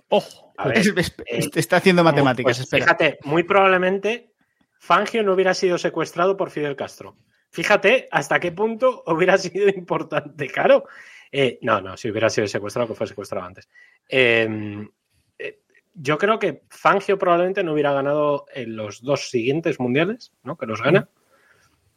Ojo. 0.09 0.53
A 0.57 0.67
ver, 0.67 0.78
Es- 0.78 0.93
es- 0.95 1.15
eh, 1.26 1.49
está 1.55 1.78
haciendo 1.78 2.03
matemáticas, 2.03 2.57
Pues, 2.57 2.59
espera. 2.59 2.86
Fíjate, 2.86 3.17
muy 3.24 3.41
probablemente 3.41 4.32
Fangio 4.80 5.24
no 5.24 5.34
hubiera 5.34 5.55
sido 5.55 5.80
secuestrado 5.80 6.38
por 6.38 6.51
Fidel 6.51 6.76
Castro. 6.76 7.17
Fíjate 7.54 8.08
hasta 8.10 8.39
qué 8.39 8.51
punto 8.51 9.04
hubiera 9.06 9.38
sido 9.38 9.70
importante, 9.70 10.47
claro. 10.49 10.86
Eh, 11.32 11.60
no, 11.62 11.82
no, 11.82 11.95
si 11.97 12.10
hubiera 12.10 12.28
sido 12.30 12.47
secuestrado, 12.47 12.88
que 12.88 12.95
fue 12.95 13.06
secuestrado 13.06 13.45
antes. 13.45 13.70
Eh, 14.10 14.88
eh, 15.38 15.60
yo 15.93 16.18
creo 16.18 16.39
que 16.39 16.64
Fangio 16.70 17.20
probablemente 17.20 17.64
no 17.64 17.74
hubiera 17.74 17.93
ganado 17.93 18.45
en 18.56 18.76
los 18.76 19.04
dos 19.04 19.30
siguientes 19.30 19.80
mundiales, 19.80 20.34
¿no? 20.41 20.58
Que 20.58 20.66
los 20.66 20.82
gana. 20.82 21.08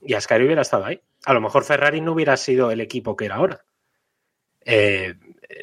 Y 0.03 0.13
Ascari 0.13 0.45
hubiera 0.45 0.61
estado 0.61 0.85
ahí. 0.85 1.01
A 1.25 1.33
lo 1.33 1.41
mejor 1.41 1.65
Ferrari 1.65 2.03
no 2.03 2.13
hubiera 2.13 2.37
sido 2.37 2.71
el 2.71 2.83
equipo 2.83 3.17
que 3.17 3.25
era 3.25 3.37
ahora. 3.37 3.65
Eh, 4.61 5.15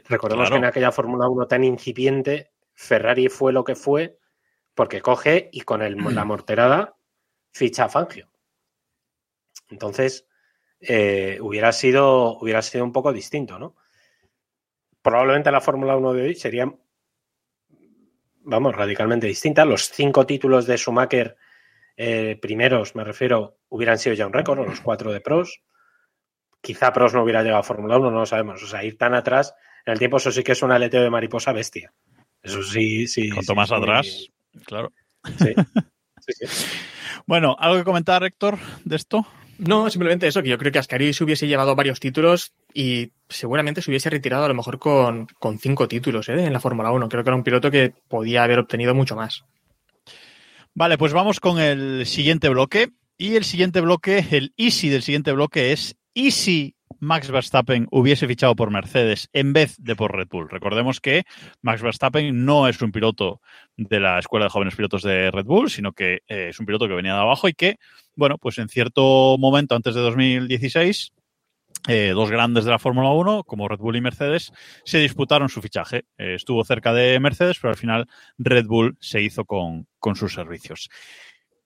recordemos 0.10 0.48
Claro. 0.48 0.56
que 0.56 0.58
en 0.60 0.66
aquella 0.66 0.91
Fórmula 0.91 1.28
1 1.30 1.46
tan 1.48 1.64
incipiente, 1.64 2.52
Ferrari 2.74 3.30
fue 3.30 3.54
lo 3.54 3.64
que 3.64 3.76
fue 3.76 4.18
porque 4.74 5.02
coge 5.02 5.50
y 5.52 5.62
con 5.62 5.84
el- 5.84 5.98
la 5.98 6.26
morterada 6.26 6.96
ficha 7.52 7.86
a 7.86 7.89
Fangio. 7.89 8.28
Entonces, 9.74 10.28
eh, 10.80 11.40
hubiera, 11.42 11.72
sido, 11.72 12.38
hubiera 12.38 12.62
sido 12.62 12.84
un 12.84 12.92
poco 12.92 13.12
distinto, 13.12 13.58
¿no? 13.58 13.76
Probablemente 15.02 15.52
la 15.52 15.62
Fórmula 15.62 15.98
1 15.98 16.14
de 16.14 16.22
hoy 16.22 16.36
sería, 16.36 16.72
vamos, 18.44 18.76
radicalmente 18.76 19.28
distinta. 19.28 19.66
Los 19.66 19.90
cinco 19.90 20.26
títulos 20.26 20.68
de 20.68 20.78
Schumacher 20.78 21.36
eh, 21.98 22.38
primeros, 22.40 22.96
me 22.96 23.04
refiero, 23.04 23.58
hubieran 23.70 23.98
sido 23.98 24.16
ya 24.16 24.28
un 24.28 24.34
récord, 24.34 24.60
o 24.60 24.66
los 24.66 24.80
cuatro 24.80 25.12
de 25.12 25.22
pros. 25.22 25.64
Quizá 26.62 26.94
pros 26.94 27.14
no 27.14 27.24
hubiera 27.24 27.42
llegado 27.42 27.60
a 27.60 27.64
Fórmula 27.64 27.98
1, 27.98 28.12
no 28.12 28.20
lo 28.20 28.26
sabemos. 28.26 28.62
O 28.64 28.68
sea, 28.68 28.84
ir 28.84 28.98
tan 28.98 29.16
atrás 29.16 29.56
en 29.86 29.94
el 29.94 30.00
tiempo, 30.00 30.18
eso 30.18 30.32
sí 30.32 30.44
que 30.44 30.54
es 30.54 30.62
un 30.62 30.72
aleteo 30.72 31.02
de 31.02 31.10
mariposa 31.10 31.52
bestia. 31.52 31.92
Eso 32.42 32.62
sí, 32.62 33.08
sí. 33.08 33.30
Cuanto 33.30 33.54
sí, 33.54 33.56
más 33.56 33.70
sí. 33.70 33.76
atrás, 33.76 34.30
claro. 34.66 34.94
Sí. 36.26 36.46
Bueno, 37.26 37.58
¿algo 37.60 37.78
que 37.78 37.84
comentar, 37.84 38.24
Héctor, 38.24 38.58
de 38.86 38.96
esto? 38.96 39.28
No, 39.66 39.89
simplemente 39.89 40.28
eso, 40.28 40.43
que 40.43 40.49
yo 40.49 40.57
creo 40.57 40.72
que 40.72 40.80
Ascari 40.80 41.14
se 41.14 41.24
hubiese 41.24 41.47
llevado 41.47 41.76
varios 41.76 41.99
títulos 41.99 42.53
y 42.74 43.11
seguramente 43.30 43.82
se 43.82 43.91
hubiese 43.91 44.09
retirado 44.09 44.43
a 44.43 44.47
lo 44.47 44.53
mejor 44.53 44.78
con, 44.78 45.28
con 45.39 45.57
cinco 45.57 45.88
títulos 45.88 46.28
¿eh? 46.30 46.45
en 46.45 46.51
la 46.51 46.59
Fórmula 46.59 46.91
1. 46.91 47.07
Creo 47.07 47.24
que 47.24 47.30
era 47.30 47.38
un 47.38 47.43
piloto 47.43 47.72
que 47.72 47.93
podía 48.07 48.43
haber 48.43 48.59
obtenido 48.59 48.93
mucho 48.93 49.16
más. 49.16 49.45
Vale, 50.74 50.97
pues 50.97 51.14
vamos 51.14 51.39
con 51.39 51.59
el 51.59 52.05
siguiente 52.05 52.49
bloque. 52.49 52.89
Y 53.18 53.36
el 53.36 53.43
siguiente 53.45 53.80
bloque, 53.80 54.26
el 54.32 54.53
easy 54.57 54.89
del 54.89 55.03
siguiente 55.03 55.32
bloque 55.32 55.72
es 55.72 55.95
¿y 56.14 56.32
si 56.32 56.76
Max 57.04 57.30
Verstappen 57.30 57.88
hubiese 57.91 58.28
fichado 58.28 58.56
por 58.56 58.72
Mercedes 58.72 59.30
en 59.34 59.51
vez 59.54 59.76
de 59.78 59.95
por 59.95 60.16
Red 60.16 60.28
Bull? 60.30 60.49
Recordemos 60.49 61.01
que 61.01 61.24
Max 61.62 61.82
Verstappen 61.82 62.45
no 62.45 62.68
es 62.68 62.82
un 62.82 62.91
piloto 62.91 63.41
de 63.76 63.99
la 63.99 64.20
Escuela 64.20 64.45
de 64.45 64.49
Jóvenes 64.49 64.76
Pilotos 64.76 65.04
de 65.04 65.30
Red 65.30 65.45
Bull, 65.45 65.70
sino 65.70 65.91
que 65.91 66.22
eh, 66.28 66.47
es 66.49 66.60
un 66.60 66.66
piloto 66.66 66.88
que 66.88 66.93
venía 66.93 67.14
de 67.14 67.20
abajo 67.20 67.49
y 67.49 67.54
que, 67.54 67.78
bueno, 68.16 68.38
pues 68.38 68.58
en 68.58 68.70
cierto 68.70 69.38
momento 69.38 69.76
antes 69.76 69.95
de 69.95 70.01
2016 70.01 71.12
eh, 71.89 72.12
dos 72.16 72.32
grandes 72.32 72.64
de 72.64 72.72
la 72.72 72.80
Fórmula 72.80 73.12
1, 73.12 73.43
como 73.43 73.68
Red 73.68 73.80
Bull 73.80 73.97
y 73.97 74.01
Mercedes, 74.01 74.54
se 74.86 74.99
disputaron 74.99 75.49
su 75.49 75.62
fichaje. 75.62 76.06
Eh, 76.18 76.36
estuvo 76.36 76.64
cerca 76.64 76.93
de 76.93 77.20
Mercedes, 77.20 77.58
pero 77.62 77.72
al 77.72 77.78
final 77.78 78.08
Red 78.38 78.66
Bull 78.66 78.97
se 79.01 79.22
hizo 79.22 79.43
con, 79.43 79.88
con 79.99 80.16
sus 80.16 80.34
servicios. 80.34 80.89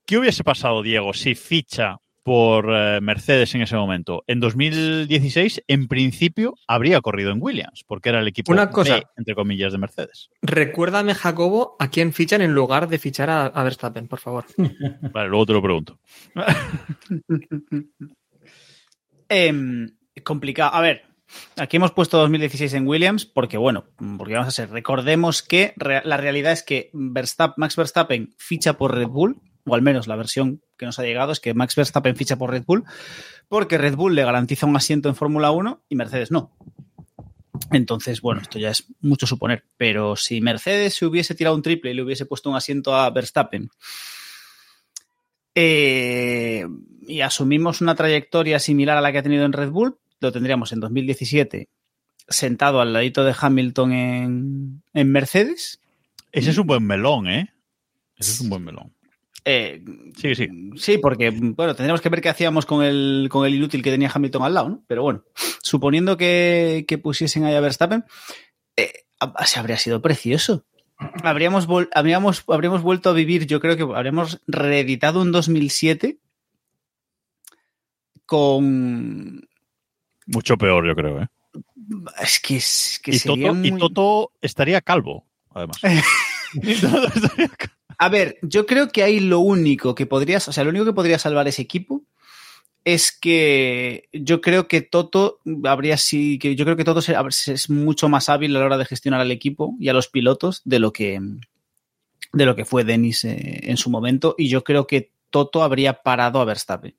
¿Qué 0.04 0.18
hubiese 0.18 0.42
pasado, 0.42 0.82
Diego, 0.82 1.14
si 1.14 1.36
ficha 1.36 1.98
por 2.28 2.66
eh, 2.70 3.00
Mercedes 3.00 3.54
en 3.54 3.62
ese 3.62 3.74
momento? 3.74 4.22
En 4.26 4.38
2016, 4.40 5.64
en 5.66 5.88
principio, 5.88 6.54
habría 6.66 7.00
corrido 7.00 7.32
en 7.32 7.38
Williams, 7.40 7.84
porque 7.86 8.10
era 8.10 8.20
el 8.20 8.28
equipo 8.28 8.52
Una 8.52 8.70
cosa. 8.70 8.96
B, 8.96 9.02
entre 9.16 9.34
comillas, 9.34 9.72
de 9.72 9.78
Mercedes. 9.78 10.28
Recuérdame, 10.42 11.14
Jacobo, 11.14 11.74
a 11.78 11.88
quién 11.88 12.12
fichan 12.12 12.42
en 12.42 12.52
lugar 12.54 12.88
de 12.88 12.98
fichar 12.98 13.30
a, 13.30 13.46
a 13.46 13.62
Verstappen, 13.64 14.06
por 14.08 14.20
favor. 14.20 14.44
Vale, 15.12 15.28
luego 15.28 15.46
te 15.46 15.52
lo 15.54 15.62
pregunto. 15.62 15.98
Em, 19.28 19.90
complicado. 20.24 20.74
A 20.74 20.80
ver, 20.80 21.02
aquí 21.56 21.76
hemos 21.76 21.92
puesto 21.92 22.18
2016 22.18 22.72
en 22.74 22.86
Williams 22.86 23.26
porque, 23.26 23.58
bueno, 23.58 23.84
porque 24.16 24.34
vamos 24.34 24.48
a 24.48 24.52
ser, 24.52 24.70
recordemos 24.70 25.42
que 25.42 25.74
la 25.76 26.16
realidad 26.16 26.52
es 26.52 26.62
que 26.62 26.90
Verstappen- 26.92 27.54
Max 27.58 27.76
Verstappen 27.76 28.34
ficha 28.38 28.74
por 28.74 28.94
Red 28.94 29.08
Bull, 29.08 29.40
o 29.68 29.74
al 29.74 29.82
menos 29.82 30.06
la 30.06 30.16
versión 30.16 30.62
que 30.76 30.86
nos 30.86 30.98
ha 30.98 31.02
llegado, 31.02 31.32
es 31.32 31.40
que 31.40 31.54
Max 31.54 31.76
Verstappen 31.76 32.16
ficha 32.16 32.36
por 32.36 32.50
Red 32.50 32.64
Bull 32.64 32.84
porque 33.48 33.78
Red 33.78 33.96
Bull 33.96 34.14
le 34.14 34.24
garantiza 34.24 34.66
un 34.66 34.76
asiento 34.76 35.08
en 35.08 35.16
Fórmula 35.16 35.50
1 35.50 35.82
y 35.88 35.96
Mercedes 35.96 36.30
no. 36.30 36.52
Entonces, 37.72 38.20
bueno, 38.20 38.40
esto 38.40 38.58
ya 38.58 38.70
es 38.70 38.86
mucho 39.00 39.26
suponer, 39.26 39.64
pero 39.76 40.16
si 40.16 40.40
Mercedes 40.40 40.94
se 40.94 41.06
hubiese 41.06 41.34
tirado 41.34 41.56
un 41.56 41.62
triple 41.62 41.90
y 41.90 41.94
le 41.94 42.02
hubiese 42.02 42.26
puesto 42.26 42.50
un 42.50 42.56
asiento 42.56 42.94
a 42.94 43.10
Verstappen 43.10 43.68
eh, 45.54 46.64
y 47.06 47.20
asumimos 47.20 47.80
una 47.80 47.94
trayectoria 47.94 48.58
similar 48.60 48.96
a 48.96 49.00
la 49.00 49.10
que 49.10 49.18
ha 49.18 49.22
tenido 49.22 49.44
en 49.44 49.52
Red 49.52 49.70
Bull, 49.70 49.98
lo 50.20 50.30
tendríamos 50.30 50.72
en 50.72 50.80
2017 50.80 51.68
sentado 52.28 52.80
al 52.80 52.92
ladito 52.92 53.24
de 53.24 53.34
Hamilton 53.38 53.92
en, 53.92 54.82
en 54.92 55.10
Mercedes. 55.10 55.80
Ese 56.30 56.50
es 56.50 56.58
un 56.58 56.66
buen 56.66 56.86
melón, 56.86 57.26
¿eh? 57.28 57.52
Ese 58.16 58.32
es 58.32 58.40
un 58.40 58.50
buen 58.50 58.62
melón. 58.62 58.92
Eh, 59.50 59.82
Sí, 60.16 60.34
sí. 60.34 60.48
Sí, 60.76 60.98
porque, 60.98 61.30
bueno, 61.30 61.74
tendríamos 61.74 62.00
que 62.00 62.08
ver 62.08 62.20
qué 62.20 62.28
hacíamos 62.28 62.66
con 62.66 62.84
el, 62.84 63.28
con 63.30 63.46
el 63.46 63.54
inútil 63.54 63.82
que 63.82 63.90
tenía 63.90 64.10
Hamilton 64.12 64.42
al 64.42 64.54
lado, 64.54 64.68
¿no? 64.68 64.84
Pero 64.86 65.02
bueno, 65.02 65.24
suponiendo 65.62 66.16
que, 66.16 66.84
que 66.88 66.98
pusiesen 66.98 67.44
ahí 67.44 67.54
a 67.54 67.60
Verstappen, 67.60 68.04
eh, 68.76 68.92
se 69.46 69.58
habría 69.58 69.76
sido 69.78 70.02
precioso. 70.02 70.64
Habríamos, 71.22 71.68
habríamos, 71.94 72.42
habríamos 72.48 72.82
vuelto 72.82 73.10
a 73.10 73.12
vivir, 73.12 73.46
yo 73.46 73.60
creo 73.60 73.76
que 73.76 73.84
habríamos 73.84 74.40
reeditado 74.48 75.22
un 75.22 75.30
2007 75.32 76.18
con... 78.26 79.48
Mucho 80.26 80.56
peor, 80.58 80.86
yo 80.86 80.94
creo, 80.94 81.22
¿eh? 81.22 81.28
Es 82.20 82.40
que, 82.40 82.56
es 82.56 83.00
que 83.02 83.12
Y 83.12 83.18
sería 83.18 83.48
Toto, 83.48 83.66
y 83.66 83.70
muy- 83.70 83.80
Toto 83.80 84.32
estaría 84.40 84.80
calvo, 84.80 85.26
además. 85.50 85.78
Y 86.54 86.74
Toto 86.80 87.06
estaría 87.08 87.48
calvo. 87.48 87.74
A 87.98 88.08
ver, 88.08 88.38
yo 88.42 88.64
creo 88.64 88.88
que 88.88 89.02
ahí 89.02 89.20
lo 89.20 89.40
único 89.40 89.94
que 89.94 90.06
podrías, 90.06 90.46
o 90.48 90.52
sea, 90.52 90.64
lo 90.64 90.70
único 90.70 90.84
que 90.84 90.92
podría 90.92 91.18
salvar 91.18 91.48
ese 91.48 91.62
equipo 91.62 92.04
es 92.84 93.12
que 93.12 94.08
yo 94.12 94.40
creo 94.40 94.68
que 94.68 94.80
Toto 94.80 95.40
habría 95.64 95.96
sí, 95.96 96.38
que 96.38 96.54
yo 96.54 96.64
creo 96.64 96.76
que 96.76 96.84
Toto 96.84 97.00
es 97.00 97.68
mucho 97.68 98.08
más 98.08 98.28
hábil 98.28 98.56
a 98.56 98.60
la 98.60 98.66
hora 98.66 98.78
de 98.78 98.84
gestionar 98.84 99.20
al 99.20 99.32
equipo 99.32 99.74
y 99.80 99.88
a 99.88 99.92
los 99.92 100.08
pilotos 100.08 100.62
de 100.64 100.78
lo 100.78 100.92
que 100.92 101.20
de 102.32 102.46
lo 102.46 102.54
que 102.54 102.64
fue 102.64 102.84
Dennis 102.84 103.24
eh, 103.24 103.60
en 103.64 103.76
su 103.76 103.90
momento 103.90 104.34
y 104.38 104.48
yo 104.48 104.62
creo 104.62 104.86
que 104.86 105.12
Toto 105.30 105.62
habría 105.62 106.02
parado 106.02 106.40
a 106.40 106.44
Verstappen. 106.44 106.94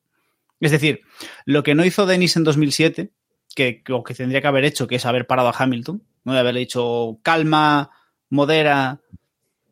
Es 0.59 0.71
decir, 0.71 1.01
lo 1.45 1.63
que 1.63 1.75
no 1.75 1.85
hizo 1.85 2.05
Dennis 2.05 2.35
en 2.35 2.43
2007, 2.43 3.11
que, 3.55 3.81
o 3.89 4.03
que 4.03 4.13
tendría 4.13 4.41
que 4.41 4.47
haber 4.47 4.65
hecho, 4.65 4.87
que 4.87 4.95
es 4.95 5.05
haber 5.05 5.25
parado 5.25 5.49
a 5.49 5.55
Hamilton, 5.57 6.03
no 6.23 6.33
de 6.33 6.39
haberle 6.39 6.59
dicho 6.59 7.19
calma, 7.23 7.91
modera, 8.29 9.01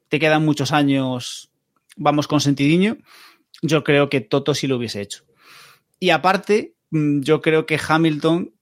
te 0.10 0.20
quedan 0.20 0.45
muchos 0.45 0.72
años, 0.72 1.51
vamos 1.95 2.28
con 2.28 2.41
sentidiño, 2.41 2.97
yo 3.62 3.84
creo 3.84 4.10
que 4.10 4.22
Toto 4.22 4.53
sí 4.53 4.68
lo 4.68 4.78
hubiese 4.78 5.01
hecho. 5.01 5.24
Y 5.99 6.12
aparte, 6.12 6.76
mm, 6.91 7.22
yo 7.22 7.41
creo 7.41 7.66
que 7.66 7.80
Hamilton 7.86 8.53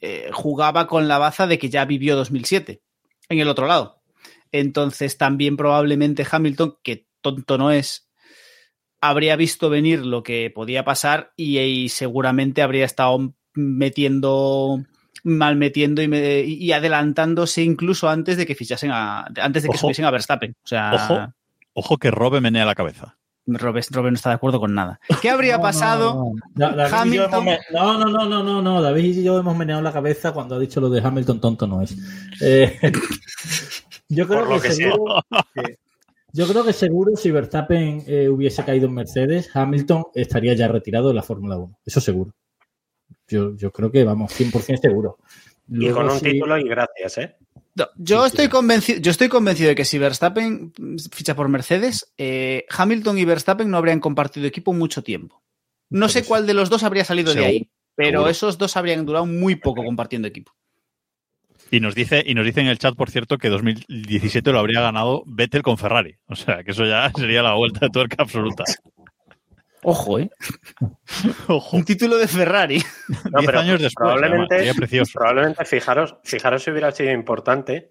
eh, 0.00 0.30
jugaba 0.32 0.86
con 0.86 1.08
la 1.08 1.18
baza 1.18 1.46
de 1.46 1.58
que 1.58 1.70
ya 1.70 1.84
vivió 1.84 2.16
2007 2.16 2.82
en 3.28 3.38
el 3.38 3.48
otro 3.48 3.66
lado. 3.66 4.02
Entonces 4.52 5.18
también 5.18 5.56
probablemente 5.56 6.26
Hamilton, 6.30 6.78
que 6.82 7.06
tonto 7.20 7.58
no 7.58 7.70
es, 7.70 8.08
habría 9.00 9.36
visto 9.36 9.70
venir 9.70 10.04
lo 10.04 10.22
que 10.22 10.50
podía 10.50 10.84
pasar 10.84 11.32
y, 11.36 11.58
y 11.58 11.88
seguramente 11.88 12.62
habría 12.62 12.84
estado 12.84 13.34
metiendo 13.54 14.84
mal 15.24 15.56
metiendo 15.56 16.02
y, 16.02 16.08
me- 16.08 16.40
y 16.40 16.72
adelantándose 16.72 17.62
incluso 17.62 18.08
antes 18.08 18.36
de 18.36 18.46
que 18.46 18.54
fichasen 18.54 18.90
a 18.92 19.26
antes 19.40 19.62
de 19.62 19.68
que 19.68 19.76
Ojo. 19.76 19.80
subiesen 19.86 20.04
a 20.04 20.10
Verstappen. 20.10 20.54
O 20.64 20.66
sea, 20.66 20.92
Ojo. 20.94 21.32
Ojo 21.74 21.96
que 21.98 22.10
Robe 22.10 22.40
menea 22.40 22.64
la 22.66 22.74
cabeza. 22.74 23.16
Robert, 23.50 23.86
Robert 23.92 24.12
no 24.12 24.16
está 24.16 24.28
de 24.28 24.34
acuerdo 24.34 24.60
con 24.60 24.74
nada. 24.74 25.00
¿Qué 25.22 25.30
habría 25.30 25.56
No, 25.56 25.62
pasado? 25.62 26.32
No, 26.54 26.70
no. 26.70 26.82
Hamilton- 26.84 27.48
hemos 27.48 27.58
no, 27.72 27.98
no, 27.98 28.04
no, 28.10 28.26
no, 28.28 28.42
no, 28.42 28.60
no. 28.62 28.82
David 28.82 29.16
y 29.18 29.22
yo 29.24 29.38
hemos 29.38 29.56
meneado 29.56 29.80
la 29.80 29.92
cabeza 29.92 30.32
cuando 30.32 30.56
ha 30.56 30.58
dicho 30.58 30.80
lo 30.80 30.90
de 30.90 31.00
Hamilton 31.00 31.40
tonto 31.40 31.66
no 31.66 31.80
es. 31.80 31.96
Eh, 32.42 32.78
yo 34.08 34.26
creo 34.28 34.40
Por 34.40 34.54
lo 34.56 34.60
que, 34.60 34.70
seguro. 34.72 35.22
que- 35.54 35.78
yo 36.32 36.46
creo 36.46 36.62
que 36.62 36.74
seguro 36.74 37.16
si 37.16 37.30
Verstappen 37.30 38.04
eh, 38.06 38.28
hubiese 38.28 38.62
caído 38.64 38.86
en 38.86 38.94
Mercedes, 38.94 39.48
Hamilton 39.54 40.04
estaría 40.14 40.52
ya 40.54 40.68
retirado 40.68 41.08
de 41.08 41.14
la 41.14 41.22
Fórmula 41.22 41.56
1. 41.56 41.78
Eso 41.86 42.00
seguro. 42.02 42.32
Yo, 43.28 43.54
yo 43.56 43.70
creo 43.70 43.90
que 43.90 44.04
vamos, 44.04 44.32
100% 44.32 44.80
seguro. 44.80 45.18
Y 45.70 45.90
con 45.90 46.08
un 46.08 46.18
si- 46.18 46.32
título 46.32 46.58
y 46.58 46.68
gracias, 46.68 47.18
¿eh? 47.18 47.36
No, 47.74 47.86
yo, 47.96 48.22
Sí, 48.22 48.26
estoy 48.28 48.44
sí. 48.46 48.50
convencido, 48.50 49.00
yo 49.00 49.10
estoy 49.10 49.28
convencido 49.28 49.68
de 49.68 49.74
que 49.76 49.84
si 49.84 49.98
Verstappen 49.98 50.72
ficha 51.12 51.36
por 51.36 51.48
Mercedes, 51.48 52.12
eh, 52.18 52.64
Hamilton 52.70 53.18
y 53.18 53.24
Verstappen 53.24 53.70
no 53.70 53.76
habrían 53.76 54.00
compartido 54.00 54.46
equipo 54.46 54.72
mucho 54.72 55.02
tiempo. 55.02 55.42
No 55.90 56.06
Por 56.06 56.10
sé 56.10 56.18
eso. 56.20 56.28
cuál 56.28 56.46
de 56.46 56.54
los 56.54 56.70
dos 56.70 56.82
habría 56.82 57.04
salido 57.04 57.34
de 57.34 57.44
ahí, 57.44 57.70
pero 57.94 58.10
seguro. 58.20 58.30
esos 58.30 58.58
dos 58.58 58.76
habrían 58.76 59.06
durado 59.06 59.26
muy 59.26 59.54
poco 59.56 59.84
compartiendo 59.84 60.26
equipo. 60.26 60.52
Y 61.70 61.80
nos 61.80 61.94
dice, 61.94 62.22
y 62.26 62.34
nos 62.34 62.46
dice 62.46 62.60
en 62.62 62.66
el 62.68 62.78
chat, 62.78 62.94
por 62.96 63.10
cierto, 63.10 63.36
que 63.36 63.48
2017 63.50 64.50
lo 64.52 64.58
habría 64.58 64.80
ganado 64.80 65.22
Vettel 65.26 65.62
con 65.62 65.76
Ferrari. 65.76 66.16
O 66.26 66.34
sea, 66.34 66.64
que 66.64 66.70
eso 66.70 66.84
ya 66.86 67.12
sería 67.14 67.42
la 67.42 67.54
vuelta 67.54 67.80
de 67.80 67.90
tuerca 67.90 68.16
absoluta. 68.22 68.64
Ojo, 69.82 70.18
¿eh? 70.18 70.30
Ojo. 71.48 71.76
Un 71.76 71.84
título 71.84 72.16
de 72.18 72.28
Ferrari. 72.28 72.76
Diez 73.08 73.46
pero 73.46 73.60
años 73.60 73.80
después. 73.80 73.94
probablemente- 74.12 74.74
precioso. 74.74 75.12
Probablemente, 75.18 75.64
fijaros, 75.64 76.16
fijaros 76.24 76.62
si 76.62 76.70
hubiera 76.70 76.90
sido 76.92 77.12
importante 77.12 77.90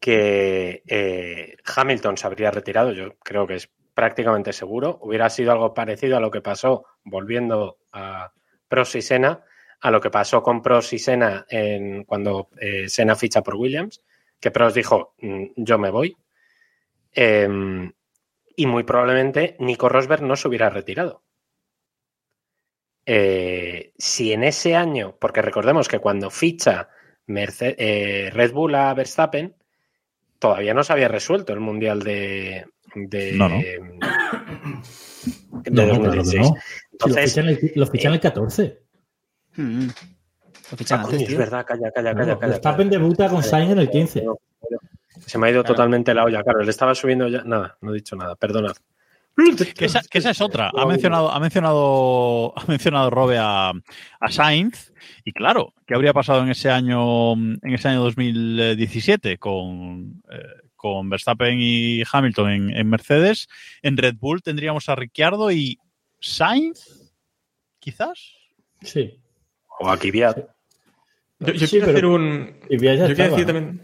que 0.00 0.82
eh, 0.86 1.56
Hamilton 1.76 2.16
se 2.16 2.26
habría 2.26 2.50
retirado, 2.50 2.92
yo 2.92 3.14
creo 3.24 3.46
que 3.46 3.54
es 3.56 3.70
prácticamente 3.94 4.52
seguro, 4.52 4.98
hubiera 5.00 5.28
sido 5.30 5.52
algo 5.52 5.72
parecido 5.74 6.16
a 6.16 6.20
lo 6.20 6.30
que 6.30 6.42
pasó, 6.42 6.84
volviendo 7.02 7.78
a 7.92 8.30
Prost 8.68 8.96
y 8.96 9.02
Senna, 9.02 9.42
a 9.80 9.90
lo 9.90 10.00
que 10.00 10.10
pasó 10.10 10.42
con 10.42 10.60
Prost 10.62 10.92
y 10.92 10.98
Senna 10.98 11.46
en, 11.48 12.04
cuando 12.04 12.50
eh, 12.60 12.88
Senna 12.88 13.16
ficha 13.16 13.42
por 13.42 13.56
Williams, 13.56 14.02
que 14.38 14.50
Prost 14.50 14.76
dijo, 14.76 15.14
"Mm, 15.22 15.44
yo 15.56 15.78
me 15.78 15.90
voy, 15.90 16.14
Em, 17.18 17.90
y 18.56 18.66
muy 18.66 18.82
probablemente 18.84 19.56
Nico 19.60 19.88
Rosberg 19.88 20.22
no 20.22 20.34
se 20.36 20.48
hubiera 20.48 20.70
retirado. 20.70 21.22
Eh, 23.04 23.92
si 23.98 24.32
en 24.32 24.42
ese 24.42 24.74
año, 24.74 25.16
porque 25.20 25.42
recordemos 25.42 25.86
que 25.88 26.00
cuando 26.00 26.30
ficha 26.30 26.88
Merce- 27.28 27.76
eh, 27.78 28.30
Red 28.32 28.52
Bull 28.52 28.74
a 28.74 28.92
Verstappen, 28.94 29.54
todavía 30.38 30.74
no 30.74 30.82
se 30.82 30.92
había 30.92 31.08
resuelto 31.08 31.52
el 31.52 31.60
Mundial 31.60 32.00
de, 32.02 32.66
de, 32.94 33.32
No, 33.32 33.48
no. 33.48 33.56
de 33.58 33.78
No, 33.78 35.60
claro 35.62 35.62
que 35.62 35.70
2016. 35.70 36.40
no. 36.40 36.54
Si 36.98 37.08
lo 37.08 37.14
fichan 37.16 37.48
el, 37.48 37.72
lo 37.76 37.86
fichan 37.86 38.12
el 38.14 38.20
14. 38.20 38.78
Mm. 39.56 39.86
Lo 40.70 40.76
fichan 40.76 40.98
ah, 40.98 41.02
antes, 41.02 41.14
coño, 41.14 41.22
es 41.22 41.28
tío. 41.28 41.38
verdad, 41.38 41.64
calla, 41.66 41.90
calla, 41.92 42.14
calla, 42.14 42.38
calla. 42.38 42.48
Verstappen 42.52 42.88
calla. 42.88 42.98
debuta 42.98 43.28
con 43.28 43.42
Sainz 43.42 43.70
en 43.72 43.78
el 43.78 43.90
15. 43.90 44.24
Se 45.24 45.38
me 45.38 45.46
ha 45.46 45.50
ido 45.50 45.62
Claro. 45.62 45.74
totalmente 45.74 46.12
la 46.14 46.24
olla, 46.24 46.42
claro, 46.42 46.62
le 46.62 46.70
estaba 46.70 46.94
subiendo 46.94 47.28
ya. 47.28 47.42
Nada, 47.44 47.76
no 47.80 47.92
he 47.92 47.94
dicho 47.94 48.16
nada, 48.16 48.34
perdonad. 48.36 48.76
Que 49.76 49.84
esa, 49.84 50.00
que 50.00 50.16
esa 50.18 50.30
es 50.30 50.40
otra. 50.40 50.70
Ha 50.74 50.86
mencionado, 50.86 51.30
ha 51.30 51.38
mencionado, 51.38 52.58
ha 52.58 52.64
mencionado 52.66 53.10
Robe 53.10 53.36
a, 53.38 53.68
a 53.70 54.30
Sainz. 54.30 54.92
Y 55.26 55.32
claro, 55.32 55.74
¿qué 55.86 55.94
habría 55.94 56.14
pasado 56.14 56.42
en 56.42 56.48
ese 56.48 56.70
año, 56.70 57.34
en 57.34 57.60
ese 57.74 57.88
año 57.88 58.00
2017 58.02 59.36
con, 59.36 60.22
eh, 60.30 60.38
con 60.74 61.10
Verstappen 61.10 61.58
y 61.60 62.02
Hamilton 62.10 62.50
en, 62.50 62.70
en 62.76 62.88
Mercedes? 62.88 63.46
En 63.82 63.98
Red 63.98 64.14
Bull 64.18 64.40
tendríamos 64.42 64.88
a 64.88 64.94
Ricciardo 64.94 65.50
y 65.52 65.78
Sainz, 66.18 67.12
quizás. 67.78 68.32
Sí. 68.80 69.20
O 69.80 69.90
aquí 69.90 70.10
vía. 70.10 70.34
Yo, 71.40 71.52
yo 71.52 71.66
Sí, 71.66 71.72
quiero 71.78 71.86
pero- 71.86 71.96
hacer 71.98 72.06
un. 72.06 72.56
Yo 72.70 72.78
quiero 72.78 73.06
decir 73.30 73.44
también. 73.46 73.82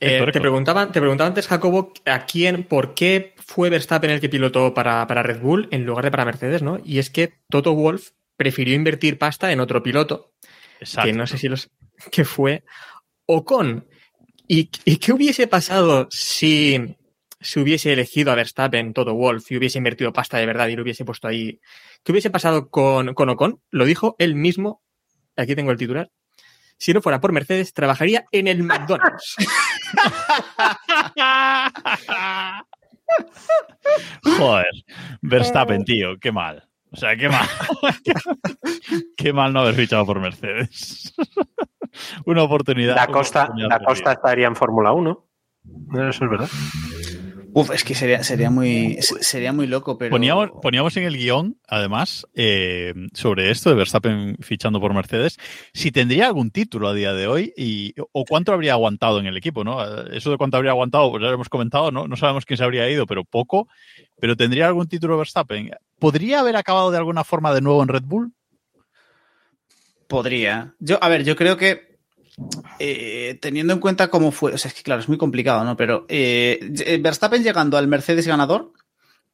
Eh, 0.00 0.24
te, 0.32 0.40
preguntaba, 0.40 0.90
te 0.90 0.98
preguntaba 0.98 1.28
antes, 1.28 1.46
Jacobo, 1.46 1.92
a 2.06 2.24
quién, 2.24 2.64
por 2.64 2.94
qué 2.94 3.34
fue 3.36 3.68
Verstappen 3.68 4.10
el 4.10 4.20
que 4.20 4.30
pilotó 4.30 4.72
para, 4.72 5.06
para 5.06 5.22
Red 5.22 5.40
Bull 5.40 5.68
en 5.70 5.84
lugar 5.84 6.04
de 6.04 6.10
para 6.10 6.24
Mercedes, 6.24 6.62
¿no? 6.62 6.80
Y 6.82 6.98
es 6.98 7.10
que 7.10 7.34
Toto 7.50 7.74
Wolf 7.74 8.12
prefirió 8.36 8.74
invertir 8.74 9.18
pasta 9.18 9.52
en 9.52 9.60
otro 9.60 9.82
piloto, 9.82 10.32
Exacto. 10.80 11.06
que 11.06 11.12
no 11.12 11.26
sé 11.26 11.36
si 11.36 11.48
los. 11.48 11.68
que 12.10 12.24
fue 12.24 12.64
Ocon. 13.26 13.86
¿Y, 14.48 14.70
¿Y 14.86 14.96
qué 14.96 15.12
hubiese 15.12 15.46
pasado 15.46 16.08
si 16.10 16.96
se 17.38 17.60
hubiese 17.60 17.92
elegido 17.92 18.32
a 18.32 18.34
Verstappen, 18.34 18.94
Toto 18.94 19.14
Wolf, 19.14 19.52
y 19.52 19.58
hubiese 19.58 19.78
invertido 19.78 20.14
pasta 20.14 20.38
de 20.38 20.46
verdad 20.46 20.68
y 20.68 20.76
lo 20.76 20.82
hubiese 20.82 21.04
puesto 21.04 21.28
ahí? 21.28 21.60
¿Qué 22.02 22.12
hubiese 22.12 22.30
pasado 22.30 22.70
con, 22.70 23.12
con 23.12 23.28
Ocon? 23.28 23.60
Lo 23.70 23.84
dijo 23.84 24.16
él 24.18 24.34
mismo. 24.34 24.82
Aquí 25.36 25.54
tengo 25.54 25.70
el 25.70 25.76
titular. 25.76 26.10
Si 26.80 26.94
no 26.94 27.02
fuera 27.02 27.20
por 27.20 27.30
Mercedes, 27.32 27.74
trabajaría 27.74 28.24
en 28.32 28.48
el 28.48 28.62
McDonald's. 28.62 29.36
Joder, 34.38 34.72
Verstappen, 35.20 35.84
tío, 35.84 36.18
qué 36.18 36.32
mal. 36.32 36.66
O 36.90 36.96
sea, 36.96 37.14
qué 37.16 37.28
mal. 37.28 37.46
qué 39.16 39.32
mal 39.34 39.52
no 39.52 39.60
haber 39.60 39.74
fichado 39.74 40.06
por 40.06 40.20
Mercedes. 40.20 41.12
Una 42.24 42.44
oportunidad. 42.44 42.96
Da 42.96 43.04
una 43.04 43.12
Costa, 43.12 43.42
oportunidad 43.42 43.68
Da 43.68 43.76
perdida. 43.76 43.88
Costa 43.88 44.12
estaría 44.12 44.46
en 44.46 44.56
Fórmula 44.56 44.92
1. 44.92 45.26
Eso 46.08 46.24
es 46.24 46.30
verdad. 46.30 46.48
Uf, 47.52 47.70
es 47.70 47.84
que 47.84 47.94
sería, 47.94 48.22
sería, 48.22 48.50
muy, 48.50 48.98
sería 49.00 49.52
muy 49.52 49.66
loco, 49.66 49.98
pero... 49.98 50.10
Poníamos, 50.10 50.50
poníamos 50.62 50.96
en 50.96 51.04
el 51.04 51.16
guion, 51.16 51.58
además, 51.66 52.26
eh, 52.34 52.94
sobre 53.12 53.50
esto 53.50 53.70
de 53.70 53.76
Verstappen 53.76 54.36
fichando 54.40 54.80
por 54.80 54.94
Mercedes, 54.94 55.38
si 55.72 55.90
tendría 55.90 56.26
algún 56.26 56.50
título 56.50 56.88
a 56.88 56.94
día 56.94 57.12
de 57.12 57.26
hoy 57.26 57.52
y, 57.56 57.94
o 58.12 58.24
cuánto 58.24 58.52
habría 58.52 58.74
aguantado 58.74 59.18
en 59.18 59.26
el 59.26 59.36
equipo, 59.36 59.64
¿no? 59.64 59.82
Eso 60.06 60.30
de 60.30 60.36
cuánto 60.36 60.56
habría 60.56 60.72
aguantado, 60.72 61.10
pues 61.10 61.22
ya 61.22 61.28
lo 61.28 61.34
hemos 61.34 61.48
comentado, 61.48 61.90
¿no? 61.90 62.06
No 62.06 62.16
sabemos 62.16 62.44
quién 62.44 62.56
se 62.56 62.64
habría 62.64 62.88
ido, 62.88 63.06
pero 63.06 63.24
poco. 63.24 63.68
Pero 64.20 64.36
tendría 64.36 64.66
algún 64.66 64.86
título 64.86 65.18
Verstappen. 65.18 65.70
¿Podría 65.98 66.40
haber 66.40 66.56
acabado 66.56 66.90
de 66.90 66.98
alguna 66.98 67.24
forma 67.24 67.54
de 67.54 67.62
nuevo 67.62 67.82
en 67.82 67.88
Red 67.88 68.04
Bull? 68.04 68.32
Podría. 70.06 70.74
Yo, 70.78 71.02
a 71.02 71.08
ver, 71.08 71.24
yo 71.24 71.36
creo 71.36 71.56
que 71.56 71.89
eh, 72.78 73.38
teniendo 73.40 73.72
en 73.72 73.80
cuenta 73.80 74.08
cómo 74.10 74.30
fue, 74.32 74.52
o 74.54 74.58
sea, 74.58 74.68
es 74.68 74.74
que 74.74 74.82
claro, 74.82 75.00
es 75.00 75.08
muy 75.08 75.18
complicado, 75.18 75.64
¿no? 75.64 75.76
Pero 75.76 76.06
eh, 76.08 76.98
Verstappen 77.00 77.42
llegando 77.42 77.76
al 77.76 77.88
Mercedes 77.88 78.26
ganador 78.26 78.72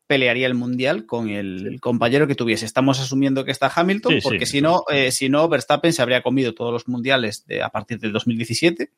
pelearía 0.07 0.47
el 0.47 0.55
mundial 0.55 1.05
con 1.07 1.29
el 1.29 1.81
compañero 1.81 2.27
que 2.29 2.35
tuviese. 2.37 2.65
Estamos 2.65 3.01
asumiendo 3.01 3.45
que 3.45 3.51
está 3.51 3.71
Hamilton, 3.75 4.13
Sí, 4.13 4.21
sí. 4.21 4.29
porque 4.29 4.47
si 4.47 4.61
no, 4.61 4.83
eh, 4.91 5.11
si 5.11 5.29
no, 5.29 5.49
Verstappen 5.49 5.93
se 5.93 6.01
habría 6.03 6.23
comido 6.23 6.55
todos 6.55 6.73
los 6.73 6.87
mundiales 6.89 7.45
de- 7.47 7.63
a 7.63 7.71
partir 7.71 7.99
del 7.99 8.13
2017 8.13 8.91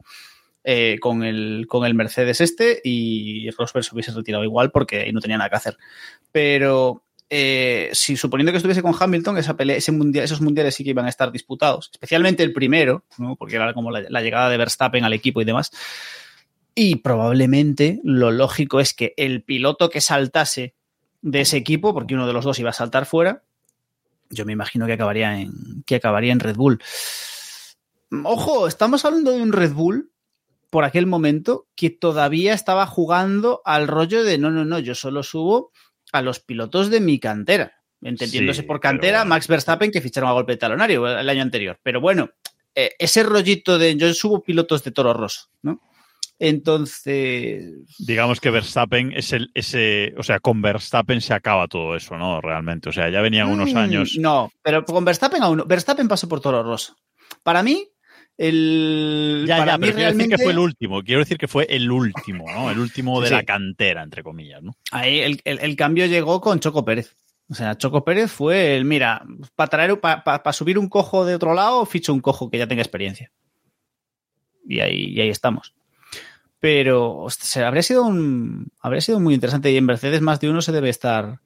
eh, 0.65 0.99
con, 1.01 1.23
el, 1.25 1.65
con 1.67 1.87
el 1.87 1.95
Mercedes 1.95 2.43
este 2.43 2.81
y 2.85 3.49
Rosberg 3.53 3.85
se 3.87 3.95
hubiese 3.95 4.13
retirado 4.13 4.45
igual 4.45 4.71
porque 4.71 5.01
ahí 5.01 5.13
no 5.13 5.21
tenía 5.21 5.39
nada 5.39 5.49
que 5.49 5.57
hacer. 5.57 5.79
Pero 6.31 7.03
eh, 7.31 7.91
si 7.93 8.17
suponiendo 8.17 8.53
que 8.53 8.57
estuviese 8.57 8.83
con 8.83 8.95
Hamilton, 8.99 9.39
esa 9.39 9.57
pelea, 9.57 9.77
ese 9.77 9.93
mundial, 9.93 10.25
esos 10.25 10.41
mundiales 10.41 10.75
sí 10.75 10.85
que 10.85 10.91
iban 10.91 11.07
a 11.07 11.11
estar 11.11 11.31
disputados, 11.31 11.91
especialmente 11.93 12.43
el 12.43 12.53
primero, 12.53 13.05
¿no? 13.19 13.37
porque 13.37 13.57
era 13.57 13.75
como 13.75 13.91
la, 13.91 14.03
la 14.09 14.23
llegada 14.23 14.49
de 14.49 14.57
Verstappen 14.57 15.05
al 15.05 15.13
equipo 15.13 15.41
y 15.41 15.45
demás. 15.45 15.71
Y 16.75 16.97
probablemente 16.97 18.01
lo 18.05 18.31
lógico 18.31 18.81
es 18.81 18.95
que 18.95 19.13
el 19.17 19.43
piloto 19.43 19.91
que 19.91 20.01
saltase 20.01 20.75
de 21.23 21.41
ese 21.41 21.57
equipo, 21.57 21.93
porque 21.93 22.15
uno 22.15 22.27
de 22.27 22.33
los 22.33 22.45
dos 22.45 22.59
iba 22.59 22.71
a 22.71 22.75
saltar 22.75 23.05
fuera, 23.05 23.43
yo 24.31 24.45
me 24.45 24.53
imagino 24.53 24.87
que 24.87 24.93
acabaría 24.93 25.41
en, 25.41 25.83
que 25.87 25.97
acabaría 25.97 26.33
en 26.33 26.41
Red 26.41 26.57
Bull. 26.57 26.81
Ojo, 28.25 28.69
estamos 28.69 29.05
hablando 29.05 29.33
de 29.33 29.43
un 29.43 29.53
Red 29.53 29.73
Bull 29.73 30.11
por 30.71 30.85
aquel 30.85 31.07
momento 31.07 31.67
que 31.75 31.91
todavía 31.91 32.55
estaba 32.55 32.87
jugando 32.87 33.63
al 33.65 33.89
rollo 33.89 34.23
de 34.23 34.39
no, 34.39 34.51
no, 34.51 34.65
no, 34.65 34.79
yo 34.79 34.95
solo 34.95 35.23
subo 35.23 35.73
a 36.13 36.23
los 36.23 36.41
pilotos 36.41 36.91
de 36.91 37.01
mi 37.01 37.19
cantera. 37.19 37.75
Entendiéndose 38.01 38.61
Sí, 38.61 38.67
por 38.67 38.79
cantera, 38.81 39.21
pero- 39.21 39.29
Max 39.29 39.49
Verstappen 39.49 39.91
que 39.91 40.01
ficharon 40.01 40.29
a 40.31 40.33
golpe 40.33 40.53
de 40.53 40.59
talonario 40.59 41.07
el 41.07 41.29
año 41.29 41.43
anterior. 41.43 41.79
Pero 41.83 42.01
bueno, 42.01 42.31
eh, 42.75 42.93
ese 42.99 43.23
rollito 43.25 43.77
de 43.79 43.97
yo 43.97 44.13
subo 44.15 44.43
pilotos 44.43 44.85
de 44.85 44.93
Toro 44.93 45.13
Rosso, 45.13 45.49
¿no? 45.63 45.81
Entonces, 46.41 47.65
Digamos 47.99 48.41
que 48.41 48.51
Verstappen 48.51 49.13
es 49.13 49.33
el, 49.33 49.51
ese, 49.55 50.15
o 50.17 50.23
sea, 50.23 50.39
con 50.39 50.63
Verstappen 50.63 51.21
se 51.21 51.35
acaba 51.35 51.67
todo 51.67 51.97
eso, 51.97 52.17
¿no? 52.17 52.41
Realmente. 52.41 52.89
O 52.89 52.93
sea, 52.93 53.09
ya 53.11 53.21
venían 53.21 53.49
unos 53.49 53.73
Mm, 53.75 53.77
años. 53.77 54.17
No, 54.19 54.53
pero 54.63 54.85
con 54.85 55.05
Verstappen 55.05 55.43
aún. 55.43 55.65
Verstappen 55.67 56.07
pasó 56.07 56.29
por 56.29 56.41
Toro 56.41 56.63
Rosso. 56.63 56.97
Para 57.43 57.63
mí, 57.63 57.89
el. 58.39 59.45
Ya, 59.47 59.59
para 59.59 59.73
ya, 59.73 59.79
mí 59.79 59.81
pero 59.83 59.95
quiero 59.95 60.07
realmente. 60.09 60.25
decir 60.25 60.37
que 60.39 60.43
fue 60.45 60.53
el 60.53 60.59
último. 60.59 61.03
Quiero 61.03 61.19
decir 61.21 61.39
que 61.39 61.49
fue 61.49 61.67
el 61.69 61.91
último, 61.91 62.45
¿no? 62.53 62.71
El 62.71 62.79
último 62.79 63.21
de 63.21 63.29
Sí. 63.29 63.35
la 63.35 63.43
cantera, 63.43 64.03
entre 64.03 64.23
comillas, 64.23 64.63
¿no? 64.63 64.77
Ahí 64.93 65.19
el, 65.21 65.41
el- 65.45 65.59
el 65.59 65.77
cambio 65.77 66.07
llegó 66.07 66.41
con 66.41 66.61
Choco 66.61 66.85
Pérez. 66.85 67.17
O 67.51 67.55
sea, 67.55 67.77
Choco 67.77 68.05
Pérez 68.05 68.31
fue 68.31 68.77
el, 68.77 68.85
mira, 68.85 69.23
para 69.57 69.69
traer, 69.71 69.99
para 70.01 70.53
subir 70.53 70.79
un 70.79 70.89
cojo 70.89 71.25
de 71.27 71.35
otro 71.35 71.55
lado, 71.55 71.85
ficho 71.87 72.13
un 72.15 72.21
cojo 72.21 72.51
que 72.51 72.59
ya 72.59 72.67
tenga 72.69 72.83
experiencia. 72.83 73.31
Y 74.67 74.81
ahí, 74.81 75.07
y 75.15 75.21
ahí 75.21 75.31
estamos. 75.31 75.75
Pero 76.61 77.17
ostras, 77.19 77.57
habría 77.59 77.83
sido 77.83 78.03
un, 78.05 78.69
habría 78.81 79.01
sido 79.01 79.21
muy 79.21 79.33
interesante. 79.35 79.71
Y 79.73 79.77
en 79.77 79.87
Mercedes 79.87 80.21
más 80.21 80.41
de 80.41 80.51
uno 80.51 80.61
se 80.61 80.73
debe 80.73 80.89
estar. 80.91 81.41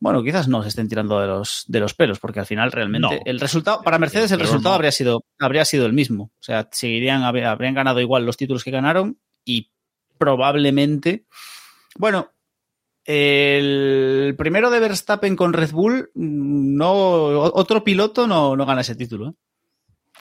Bueno, 0.00 0.22
quizás 0.22 0.48
no 0.48 0.62
se 0.62 0.68
estén 0.68 0.88
tirando 0.88 1.18
de 1.20 1.26
los, 1.26 1.64
de 1.66 1.80
los 1.80 1.94
pelos, 1.94 2.18
porque 2.18 2.40
al 2.40 2.46
final 2.46 2.72
realmente 2.72 3.08
No. 3.16 3.22
el 3.24 3.40
resultado, 3.40 3.80
para 3.82 3.98
Mercedes 3.98 4.30
el 4.32 4.40
resultado 4.40 4.70
no. 4.70 4.74
habría 4.74 4.92
sido, 4.92 5.24
habría 5.38 5.64
sido 5.64 5.86
el 5.86 5.92
mismo. 5.94 6.24
O 6.24 6.42
sea, 6.42 6.68
seguirían, 6.72 7.22
habría- 7.22 7.50
habrían 7.52 7.74
ganado 7.74 8.00
igual 8.00 8.26
los 8.26 8.36
títulos 8.36 8.64
que 8.64 8.70
ganaron 8.70 9.18
y 9.44 9.70
probablemente. 10.18 11.24
Bueno, 11.96 12.32
el 13.06 14.34
primero 14.36 14.70
de 14.70 14.80
Verstappen 14.80 15.36
con 15.36 15.52
Red 15.52 15.70
Bull, 15.72 16.10
mm, 16.14 16.76
no, 16.76 16.92
otro 16.92 17.84
piloto 17.84 18.26
no, 18.26 18.56
no 18.56 18.66
gana 18.66 18.80
ese 18.82 18.96
título. 18.96 19.28
¿eh? 19.30 19.32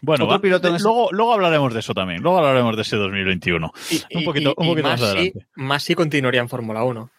Bueno, 0.01 0.28
va- 0.28 0.36
ese- 0.41 0.84
luego, 0.84 1.09
luego 1.11 1.34
hablaremos 1.34 1.74
de 1.74 1.80
eso 1.80 1.93
también. 1.93 2.21
Luego 2.21 2.38
hablaremos 2.39 2.76
de 2.76 2.82
ese 2.82 2.95
2021. 2.97 3.71
Y, 4.09 4.17
Un 4.17 4.24
poquito- 4.26 4.53
un 4.57 4.67
poquito 4.67 4.88
más 4.88 4.99
Masi- 5.01 5.03
adelante. 5.05 5.47
Masi 5.55 5.95
continuaría 5.95 6.41
en 6.41 6.49
Fórmula 6.49 6.84
1. 6.84 7.09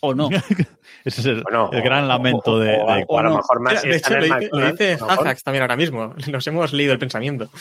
O 0.00 0.14
no. 0.14 0.28
Ese 1.04 1.20
es 1.20 1.26
el, 1.26 1.42
gran 1.82 2.08
lamento 2.08 2.52
o- 2.52 2.58
de, 2.58 2.76
o- 2.80 2.94
de- 2.94 3.04
o 3.08 3.18
a 3.18 3.22
lo 3.22 3.30
no. 3.30 3.36
mejor 3.36 3.60
más 3.60 3.82
de 3.82 3.96
hecho, 3.96 4.14
el 4.14 4.22
dice, 4.24 4.28
lo 4.28 4.40
McDonald's, 4.40 4.78
dice 4.78 4.92
a 4.94 4.96
lo 4.98 5.06
mejor. 5.06 5.26
Hazax 5.28 5.42
también 5.44 5.62
ahora 5.62 5.76
mismo. 5.76 6.14
Nos 6.30 6.46
hemos 6.46 6.72
leído 6.72 6.92
el 6.92 6.98
pensamiento. 6.98 7.50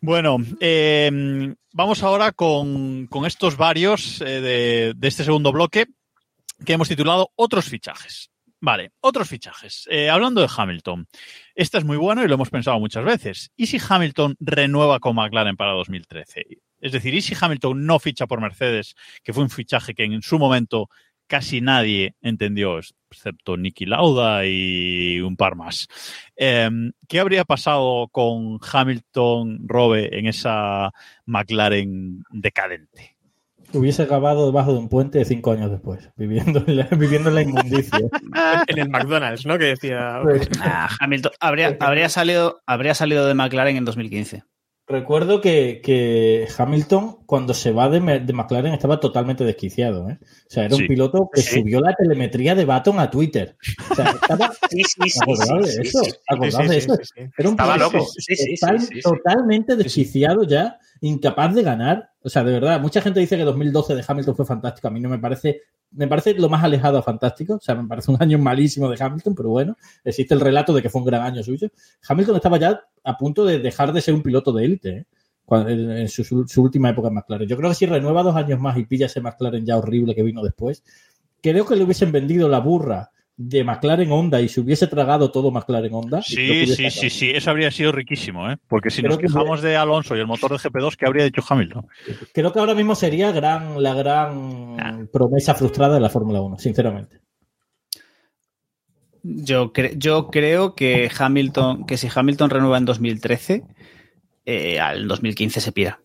Bueno, 0.00 0.36
eh, 0.60 1.54
vamos 1.72 2.04
ahora 2.04 2.30
con, 2.30 3.08
con 3.08 3.26
estos 3.26 3.56
varios 3.56 4.20
eh, 4.20 4.40
de, 4.40 4.92
de 4.96 5.08
este 5.08 5.24
segundo 5.24 5.50
bloque 5.50 5.86
que 6.64 6.74
hemos 6.74 6.88
titulado 6.88 7.30
Otros 7.34 7.64
fichajes. 7.68 8.30
Vale, 8.60 8.90
otros 9.00 9.28
fichajes. 9.28 9.86
Eh, 9.90 10.08
hablando 10.10 10.40
de 10.40 10.48
Hamilton, 10.56 11.06
este 11.54 11.78
es 11.78 11.84
muy 11.84 11.96
bueno 11.96 12.24
y 12.24 12.28
lo 12.28 12.34
hemos 12.34 12.50
pensado 12.50 12.78
muchas 12.80 13.04
veces. 13.04 13.50
¿Y 13.56 13.66
si 13.66 13.78
Hamilton 13.88 14.36
renueva 14.40 14.98
con 15.00 15.14
McLaren 15.16 15.56
para 15.56 15.72
2013? 15.72 16.44
Es 16.80 16.92
decir, 16.92 17.14
¿y 17.14 17.20
si 17.20 17.34
Hamilton 17.38 17.86
no 17.86 17.98
ficha 17.98 18.26
por 18.26 18.40
Mercedes, 18.40 18.94
que 19.22 19.32
fue 19.32 19.42
un 19.42 19.50
fichaje 19.50 19.94
que 19.94 20.04
en 20.04 20.22
su 20.22 20.38
momento 20.38 20.88
casi 21.26 21.60
nadie 21.60 22.14
entendió, 22.22 22.78
excepto 23.10 23.56
Nicky 23.56 23.84
Lauda 23.86 24.46
y 24.46 25.20
un 25.20 25.36
par 25.36 25.56
más? 25.56 25.88
Eh, 26.36 26.70
¿Qué 27.08 27.20
habría 27.20 27.44
pasado 27.44 28.08
con 28.08 28.58
Hamilton, 28.72 29.60
Robe, 29.66 30.18
en 30.18 30.26
esa 30.26 30.90
McLaren 31.26 32.22
decadente? 32.30 33.16
Hubiese 33.74 34.02
acabado 34.02 34.46
debajo 34.46 34.72
de 34.72 34.78
un 34.78 34.88
puente 34.88 35.22
cinco 35.26 35.52
años 35.52 35.70
después, 35.70 36.08
viviendo 36.16 36.64
en 36.66 36.78
la, 36.78 36.84
viviendo 36.98 37.28
en 37.28 37.34
la 37.34 37.42
inmundicia. 37.42 37.98
En 38.66 38.78
el 38.78 38.88
McDonald's, 38.88 39.44
¿no? 39.44 39.58
Que 39.58 39.66
decía. 39.66 40.20
Pues, 40.22 40.48
Ah, 40.62 40.88
Hamilton 40.98 41.32
habría, 41.38 41.76
habría, 41.78 42.08
salido, 42.08 42.62
habría 42.64 42.94
salido 42.94 43.26
de 43.26 43.34
McLaren 43.34 43.76
en 43.76 43.84
2015. 43.84 44.44
Recuerdo 44.88 45.42
que, 45.42 45.80
que 45.84 46.48
Hamilton, 46.56 47.18
cuando 47.26 47.52
se 47.52 47.72
va 47.72 47.90
de, 47.90 48.00
de 48.20 48.32
McLaren, 48.32 48.72
estaba 48.72 48.98
totalmente 49.00 49.44
desquiciado. 49.44 50.08
¿eh? 50.08 50.18
O 50.22 50.50
sea, 50.50 50.64
era 50.64 50.76
Sí. 50.76 50.82
un 50.82 50.88
piloto 50.88 51.28
que 51.32 51.42
Sí. 51.42 51.60
subió 51.60 51.80
la 51.80 51.94
telemetría 51.94 52.54
de 52.54 52.64
Baton 52.64 52.98
a 52.98 53.10
Twitter. 53.10 53.56
O 53.90 53.94
sea, 53.94 54.10
estaba 54.12 54.50
Sí, 54.70 54.76
de 54.98 55.06
eso. 55.06 55.20
de 56.62 56.76
eso. 56.78 56.94
Era 57.36 57.48
un 57.50 57.54
Estaba 57.54 57.74
piloto 57.74 58.06
totalmente 59.02 59.76
desquiciado 59.76 60.44
ya, 60.44 60.78
incapaz 61.00 61.54
de 61.54 61.62
ganar. 61.62 62.10
O 62.22 62.28
sea, 62.28 62.44
de 62.44 62.52
verdad, 62.52 62.80
mucha 62.80 63.00
gente 63.00 63.20
dice 63.20 63.36
que 63.36 63.44
2012 63.44 63.94
de 63.94 64.04
Hamilton 64.06 64.36
fue 64.36 64.46
fantástico. 64.46 64.88
A 64.88 64.90
mí 64.90 65.00
no 65.00 65.08
me 65.08 65.18
parece, 65.18 65.62
me 65.92 66.06
parece 66.08 66.34
lo 66.34 66.48
más 66.48 66.62
alejado 66.64 66.98
a 66.98 67.02
fantástico. 67.02 67.54
O 67.54 67.60
sea, 67.60 67.74
me 67.74 67.86
parece 67.88 68.10
un 68.10 68.16
año 68.20 68.38
malísimo 68.38 68.88
de 68.90 69.02
Hamilton, 69.02 69.34
pero 69.34 69.50
bueno, 69.50 69.76
existe 70.04 70.34
el 70.34 70.40
relato 70.40 70.72
de 70.72 70.82
que 70.82 70.90
fue 70.90 71.00
un 71.00 71.06
gran 71.06 71.22
año 71.22 71.42
suyo. 71.42 71.68
Hamilton 72.08 72.36
estaba 72.36 72.58
ya 72.58 72.80
a 73.04 73.16
punto 73.16 73.44
de 73.44 73.58
dejar 73.58 73.92
de 73.92 74.00
ser 74.00 74.14
un 74.14 74.22
piloto 74.22 74.52
de 74.52 74.64
élite, 74.64 74.88
¿eh? 74.90 75.06
En 75.50 76.08
su- 76.10 76.44
su 76.46 76.62
última 76.62 76.90
época 76.90 77.08
en 77.08 77.14
McLaren. 77.14 77.48
Yo 77.48 77.56
creo 77.56 77.70
que 77.70 77.74
si 77.76 77.86
renueva 77.86 78.22
dos 78.22 78.36
años 78.36 78.60
más 78.60 78.76
y 78.76 78.84
pilla 78.84 79.06
ese 79.06 79.22
McLaren 79.22 79.64
ya 79.64 79.78
horrible 79.78 80.14
que 80.14 80.22
vino 80.22 80.42
después, 80.42 80.84
creo 81.40 81.64
que 81.64 81.74
le 81.74 81.84
hubiesen 81.84 82.12
vendido 82.12 82.50
la 82.50 82.58
burra 82.60 83.10
de 83.40 83.62
McLaren 83.62 84.10
Honda 84.10 84.40
y 84.40 84.48
se 84.48 84.60
hubiese 84.60 84.88
tragado 84.88 85.30
todo 85.30 85.52
McLaren 85.52 85.94
Honda. 85.94 86.20
Sí, 86.22 86.66
sí, 86.66 86.90
sí, 86.90 87.08
sí, 87.08 87.30
eso 87.30 87.50
habría 87.52 87.70
sido 87.70 87.92
riquísimo, 87.92 88.50
¿eh? 88.50 88.56
Porque 88.66 88.90
si 88.90 89.00
Creo 89.00 89.10
nos 89.12 89.18
que 89.20 89.28
quejamos 89.28 89.62
de 89.62 89.76
Alonso 89.76 90.16
y 90.16 90.18
el 90.20 90.26
motor 90.26 90.50
de 90.50 90.56
GP2, 90.58 90.96
¿qué 90.96 91.06
habría 91.06 91.24
dicho 91.24 91.42
Hamilton? 91.48 91.86
Creo 92.34 92.52
que 92.52 92.58
ahora 92.58 92.74
mismo 92.74 92.96
sería 92.96 93.30
gran, 93.30 93.80
la 93.80 93.94
gran 93.94 95.08
promesa 95.12 95.54
frustrada 95.54 95.94
de 95.94 96.00
la 96.00 96.10
Fórmula 96.10 96.40
1, 96.40 96.58
sinceramente. 96.58 97.20
Yo, 99.22 99.72
cre- 99.72 99.94
yo 99.96 100.28
creo 100.30 100.74
que 100.74 101.10
Hamilton, 101.16 101.86
que 101.86 101.96
si 101.96 102.08
Hamilton 102.12 102.50
renueva 102.50 102.78
en 102.78 102.84
2013, 102.86 103.62
eh, 104.46 104.80
al 104.80 105.06
2015 105.06 105.60
se 105.60 105.72
pira. 105.72 106.00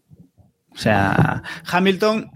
O 0.72 0.78
sea, 0.78 1.44
Hamilton, 1.66 2.32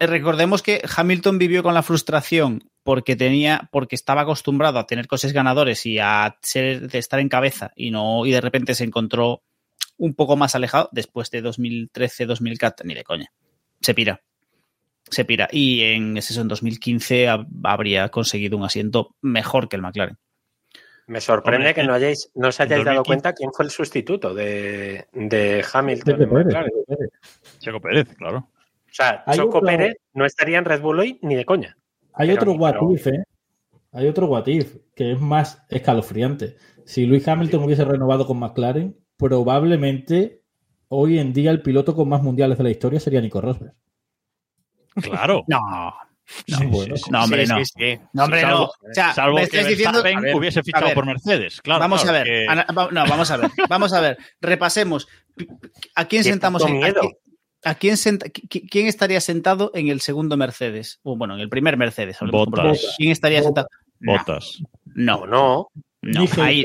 eh, 0.00 0.06
recordemos 0.06 0.62
que 0.62 0.82
Hamilton 0.96 1.38
vivió 1.38 1.62
con 1.62 1.74
la 1.74 1.82
frustración 1.82 2.64
porque 2.84 3.16
tenía, 3.16 3.68
porque 3.70 3.94
estaba 3.96 4.22
acostumbrado 4.22 4.78
a 4.78 4.86
tener 4.86 5.06
cosas 5.06 5.32
ganadores 5.32 5.86
y 5.86 5.98
a 5.98 6.36
ser, 6.42 6.88
de 6.88 6.98
estar 6.98 7.20
en 7.20 7.28
cabeza 7.28 7.72
y 7.76 7.90
no, 7.90 8.26
y 8.26 8.32
de 8.32 8.40
repente 8.40 8.74
se 8.74 8.84
encontró 8.84 9.42
un 9.98 10.14
poco 10.14 10.36
más 10.36 10.54
alejado 10.54 10.88
después 10.92 11.30
de 11.30 11.42
2013, 11.42 12.26
2014, 12.26 12.86
ni 12.88 12.94
de 12.94 13.04
coña. 13.04 13.32
Se 13.80 13.94
pira. 13.94 14.20
Se 15.10 15.24
pira. 15.24 15.48
Y 15.52 15.82
en 15.82 16.16
es 16.16 16.30
eso, 16.30 16.40
en 16.40 16.48
2015 16.48 17.28
hab- 17.28 17.46
habría 17.64 18.08
conseguido 18.08 18.56
un 18.56 18.64
asiento 18.64 19.14
mejor 19.20 19.68
que 19.68 19.76
el 19.76 19.82
McLaren. 19.82 20.18
Me 21.06 21.20
sorprende 21.20 21.68
Hombre, 21.68 21.74
que 21.74 21.82
no, 21.84 21.94
hayáis, 21.94 22.30
no 22.34 22.48
os 22.48 22.60
hayáis 22.60 22.84
dado 22.84 22.98
2015. 22.98 23.06
cuenta 23.08 23.32
quién 23.34 23.52
fue 23.52 23.64
el 23.64 23.70
sustituto 23.72 24.32
de, 24.34 25.06
de 25.12 25.64
Hamilton. 25.72 26.18
Checo 27.58 27.80
Pérez, 27.80 28.04
Pérez. 28.06 28.16
Claro. 28.16 28.38
O 28.38 28.94
sea, 28.94 29.24
Choco 29.34 29.60
Pérez 29.60 29.96
no 30.14 30.24
estaría 30.24 30.58
en 30.58 30.64
Red 30.64 30.80
Bull 30.80 31.00
hoy 31.00 31.18
ni 31.22 31.34
de 31.34 31.44
coña. 31.44 31.76
Hay 32.14 32.28
Pero 32.28 32.40
otro 32.40 32.52
what 32.54 32.74
if, 32.92 33.06
¿eh? 33.06 33.24
Hay 33.92 34.06
otro 34.06 34.26
what 34.26 34.46
if, 34.46 34.76
que 34.94 35.12
es 35.12 35.20
más 35.20 35.62
escalofriante. 35.68 36.56
Si 36.84 37.06
Luis 37.06 37.26
Hamilton 37.28 37.62
hubiese 37.64 37.84
renovado 37.84 38.26
con 38.26 38.38
McLaren, 38.38 38.96
probablemente 39.16 40.42
hoy 40.88 41.18
en 41.18 41.32
día 41.32 41.50
el 41.50 41.62
piloto 41.62 41.94
con 41.94 42.08
más 42.08 42.22
mundiales 42.22 42.58
de 42.58 42.64
la 42.64 42.70
historia 42.70 43.00
sería 43.00 43.20
Nico 43.20 43.40
Rosberg. 43.40 43.74
Claro. 44.94 45.44
No, 45.48 45.58
Sí, 46.46 46.54
Sí, 46.54 46.66
bueno. 46.66 46.96
sí, 46.96 47.02
sí. 47.04 47.10
no, 47.10 47.24
hombre, 47.24 47.46
Sí, 47.46 47.52
no. 47.52 47.58
sí, 47.64 47.72
sí. 47.76 48.00
No, 48.12 48.24
hombre, 48.24 48.42
Salvo- 48.42 48.58
no. 48.58 48.64
O 48.64 48.94
sea, 48.94 49.12
Salvo 49.12 49.34
me 49.34 49.40
que 49.40 49.44
estás 49.56 49.68
diciendo. 49.68 50.02
Ver, 50.04 50.34
hubiese 50.36 50.62
fichado 50.62 50.86
ver, 50.86 50.94
por 50.94 51.04
Mercedes. 51.04 51.60
Claro, 51.60 51.80
vamos 51.80 52.02
claro, 52.02 52.18
a 52.18 52.22
ver. 52.22 52.46
que- 52.46 52.94
no, 52.94 53.06
vamos 53.08 53.30
a 53.32 53.36
ver. 53.36 53.50
Vamos 53.68 53.92
a 53.92 54.00
ver. 54.00 54.18
Repasemos. 54.40 55.08
¿A 55.96 56.04
quién 56.06 56.22
sentamos 56.22 56.64
en, 56.64 56.78
miedo. 56.78 57.00
a 57.02 57.08
a 57.64 57.74
quién, 57.74 57.96
senta- 57.96 58.26
qui- 58.26 58.68
quién 58.70 58.86
estaría 58.86 59.20
sentado 59.20 59.70
en 59.74 59.88
el 59.88 60.00
segundo 60.00 60.36
Mercedes? 60.36 60.98
O 61.02 61.16
bueno, 61.16 61.34
en 61.34 61.40
el 61.40 61.48
primer 61.48 61.76
Mercedes. 61.76 62.18
propiedad. 62.18 62.74
¿Quién 62.96 63.10
estaría 63.10 63.42
sentado? 63.42 63.68
No, 64.00 64.12
Botas. 64.18 64.62
no, 64.94 65.26
no. 65.26 65.68
no, 66.02 66.20
Ni 66.20 66.28
ahí 66.42 66.64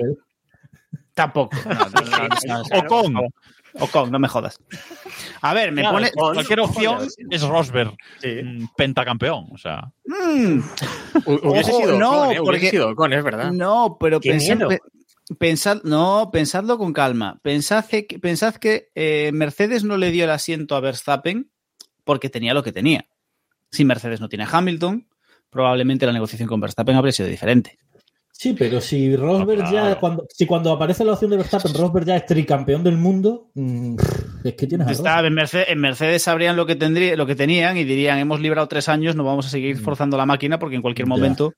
tampoco. 1.14 1.56
No, 1.66 1.74
no, 1.74 1.86
no, 1.86 2.28
no, 2.48 2.64
no, 2.64 2.80
Ocon. 2.80 3.14
no, 3.14 3.22
Ocon, 3.80 4.12
no 4.12 4.18
me 4.20 4.28
jodas. 4.28 4.60
A 5.42 5.54
ver, 5.54 5.72
me 5.72 5.82
Claro, 5.82 5.98
pone. 5.98 6.12
Ocon. 6.16 6.34
Cualquier 6.34 6.60
opción 6.62 7.08
es 7.30 7.42
Rosberg, 7.44 7.96
Sí. 8.20 8.42
mm, 8.44 8.68
pentacampeón. 8.76 9.48
O 9.52 9.58
sea, 9.58 9.92
Mm, 10.06 10.62
Hubiese 11.26 11.72
sido 11.74 12.00
no, 12.00 12.10
Ocon, 12.24 12.26
¿eh? 12.32 12.40
Hubiese 12.40 12.44
porque- 12.44 12.70
sido 12.72 12.90
Ocon, 12.90 13.14
es 13.14 13.24
verdad. 13.24 13.52
No, 13.52 13.98
pero 14.00 14.20
Qué 14.20 14.34
miedo. 14.34 14.70
Pe- 15.28 15.36
pensad- 15.36 15.84
no, 15.84 16.30
pensadlo 16.32 16.78
con 16.78 16.94
calma. 16.94 17.40
Pensad 17.44 17.86
que, 17.86 18.04
pensad 18.22 18.56
que 18.56 18.90
eh, 18.96 19.32
Mercedes 19.34 19.84
no 19.84 19.98
le 19.98 20.12
dio 20.12 20.24
el 20.26 20.30
asiento 20.32 20.76
a 20.76 20.80
Verstappen 20.80 21.52
porque 22.04 22.30
tenía 22.30 22.54
lo 22.54 22.64
que 22.64 22.72
tenía. 22.72 23.10
Si 23.72 23.84
Mercedes 23.86 24.22
no 24.22 24.30
tiene 24.30 24.46
a 24.46 24.50
Hamilton, 24.50 25.08
probablemente 25.50 26.06
la 26.06 26.14
negociación 26.14 26.48
con 26.48 26.60
Verstappen 26.62 26.96
habría 26.96 27.12
sido 27.12 27.30
diferente. 27.30 27.78
Sí, 28.40 28.54
pero 28.54 28.80
si 28.82 29.16
Rosberg 29.16 29.62
Ah, 29.64 29.66
ya, 29.66 29.72
claro. 29.82 30.00
cuando, 30.00 30.28
si 30.30 30.46
cuando 30.46 30.72
aparece 30.72 31.04
la 31.04 31.14
opción 31.14 31.32
de 31.32 31.38
Verstappen, 31.38 31.74
Rosberg 31.74 32.06
ya 32.06 32.18
es 32.18 32.26
tricampeón 32.28 32.84
del 32.84 32.96
mundo, 32.98 33.50
mm, 33.56 33.96
es 34.44 34.54
que 34.54 34.68
tienes 34.68 34.88
a 34.88 34.92
Está, 34.92 35.26
en, 35.26 35.34
Mercedes, 35.34 35.66
en 35.70 35.80
Mercedes 35.80 36.22
sabrían 36.22 36.56
lo 36.56 36.68
que, 36.68 36.76
tendría, 36.76 37.16
lo 37.16 37.26
que 37.26 37.36
tenían 37.36 37.78
y 37.78 37.84
dirían, 37.84 38.20
hemos 38.20 38.40
librado 38.40 38.68
tres 38.68 38.90
años, 38.90 39.16
no 39.16 39.24
vamos 39.24 39.48
a 39.48 39.50
seguir 39.50 39.78
forzando 39.80 40.18
la 40.18 40.28
máquina 40.28 40.60
porque 40.60 40.76
en 40.76 40.84
cualquier 40.84 41.08
momento, 41.08 41.54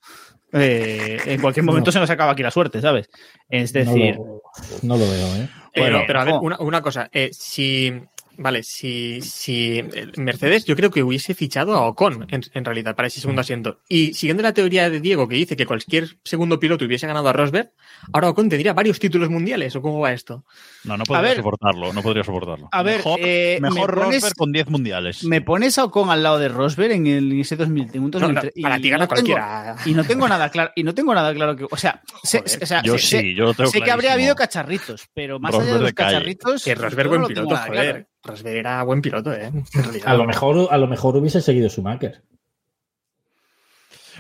eh, 0.54 1.18
en 1.26 1.42
cualquier 1.42 1.66
momento 1.66 1.90
No. 1.90 1.92
se 1.92 2.00
nos 2.00 2.10
acaba 2.10 2.32
aquí 2.32 2.44
la 2.44 2.52
suerte, 2.52 2.80
¿sabes? 2.80 3.10
Es 3.50 3.74
No 3.74 3.80
decir, 3.82 4.16
lo, 4.16 4.42
no 4.84 4.96
lo 4.98 5.06
veo, 5.10 5.36
¿eh? 5.36 5.50
Pero, 5.74 5.86
Bueno, 5.86 6.04
pero 6.08 6.20
a 6.22 6.24
ver, 6.24 6.36
una, 6.42 6.60
una 6.60 6.82
cosa. 6.82 7.10
eh, 7.12 7.30
si. 7.34 7.94
Vale, 8.42 8.64
si, 8.64 9.22
si 9.22 9.80
el 9.80 10.14
Mercedes 10.18 10.64
yo 10.64 10.76
creo 10.76 10.90
que 10.92 11.04
hubiese 11.04 11.34
fichado 11.34 11.76
a 11.76 11.86
Ocon 11.88 12.26
en, 12.30 12.42
en 12.54 12.64
realidad 12.66 12.96
para 12.96 13.10
ese 13.10 13.20
segundo 13.20 13.42
asiento. 13.42 13.82
Y 13.90 14.14
siguiendo 14.14 14.42
la 14.44 14.54
teoría 14.54 14.90
de 14.90 15.02
Diego 15.02 15.28
que 15.28 15.36
dice 15.36 15.58
que 15.58 15.66
cualquier 15.66 16.18
segundo 16.24 16.58
piloto 16.58 16.86
hubiese 16.86 17.06
ganado 17.06 17.28
a 17.28 17.34
Rosberg, 17.34 17.72
ahora 18.14 18.30
Ocon 18.30 18.48
tendría 18.48 18.72
varios 18.74 18.98
títulos 18.98 19.30
mundiales. 19.30 19.76
¿O 19.76 19.82
cómo 19.82 20.00
va 20.00 20.14
esto? 20.14 20.46
no, 20.86 20.96
no 20.96 21.04
podría 21.04 21.28
ver. 21.30 21.38
soportarlo. 21.38 21.92
No 21.92 22.02
podría 22.02 22.24
soportarlo. 22.24 22.70
A 22.72 22.82
ver, 22.82 22.98
mejor, 22.98 23.20
eh, 23.22 23.58
mejor 23.62 23.96
me 23.98 24.02
pones- 24.04 24.14
Rosberg 24.22 24.36
con 24.36 24.52
10 24.54 24.70
mundiales. 24.70 25.24
me 25.26 25.42
pones 25.42 25.78
a 25.78 25.84
Ocon 25.84 26.10
al 26.10 26.24
lado 26.24 26.40
de 26.40 26.48
Rosberg 26.48 26.94
en 26.94 27.08
el 27.08 27.32
en 27.34 27.40
ese 27.42 27.58
2000, 27.58 27.90
en 27.94 28.04
un 28.04 28.12
No, 28.12 28.20
no, 28.20 28.28
2003, 28.28 28.54
para 28.64 28.78
y 28.78 28.82
ti 28.82 28.90
gana 28.90 29.04
no 29.04 29.08
tengo- 29.10 29.34
cualquiera. 29.34 29.76
y 29.86 29.94
no 29.94 30.04
tengo 30.06 30.28
nada 30.30 30.50
claro, 30.50 30.72
y 30.76 30.84
no 30.84 30.94
tengo 30.96 31.14
nada 31.14 31.34
claro 31.34 31.56
que, 31.58 31.66
o 31.70 31.78
sea, 31.78 32.02
sé, 32.24 32.42
o 32.62 32.66
sea, 32.66 32.82
yo 32.84 32.98
sé- 32.98 33.20
sí, 33.22 33.36
yo 33.36 33.44
lo 33.46 33.54
tengo 33.54 33.70
sé 33.70 33.82
que 33.82 33.92
habría 33.92 34.14
habido 34.14 34.34
cacharritos, 34.36 35.08
pero 35.14 35.40
más 35.40 35.54
allá 35.54 35.66
de 35.66 35.72
los 35.74 35.84
de 35.88 35.94
cacharritos, 35.94 36.64
Que 36.64 36.76
Rosberg 36.76 37.10
buen 37.10 37.26
piloto, 37.26 37.56
joder. 37.58 37.72
claro. 37.72 38.06
Rosberg 38.24 38.58
era 38.58 38.84
buen 38.84 39.02
piloto, 39.02 39.34
¿eh? 39.34 39.52
A 40.06 40.14
lo 40.16 40.26
mejor, 40.26 40.68
a 40.72 40.78
lo 40.78 40.88
mejor 40.88 41.16
hubiese 41.16 41.42
seguido 41.42 41.70
Schumacher. 41.70 42.22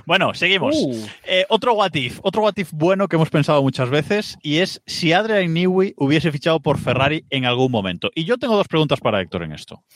Bueno, 0.05 0.33
seguimos. 0.33 0.75
Uh, 0.77 1.07
Eh, 1.25 1.45
otro 1.49 1.73
what 1.73 1.93
if, 1.93 2.19
otro 2.23 2.41
what 2.43 2.53
if 2.57 2.71
bueno 2.71 3.07
que 3.07 3.17
hemos 3.17 3.29
pensado 3.29 3.61
muchas 3.61 3.89
veces 3.89 4.37
y 4.41 4.59
es 4.59 4.81
si 4.85 5.11
Adrian 5.11 5.53
Newey 5.53 5.93
hubiese 5.97 6.31
fichado 6.31 6.61
por 6.61 6.77
Ferrari 6.77 7.25
en 7.29 7.45
algún 7.45 7.71
momento. 7.71 8.09
Y 8.15 8.23
yo 8.23 8.37
tengo 8.37 8.55
dos 8.55 8.67
preguntas 8.67 8.99
para 9.01 9.21
Héctor 9.21 9.43
en 9.43 9.53
esto. 9.53 9.83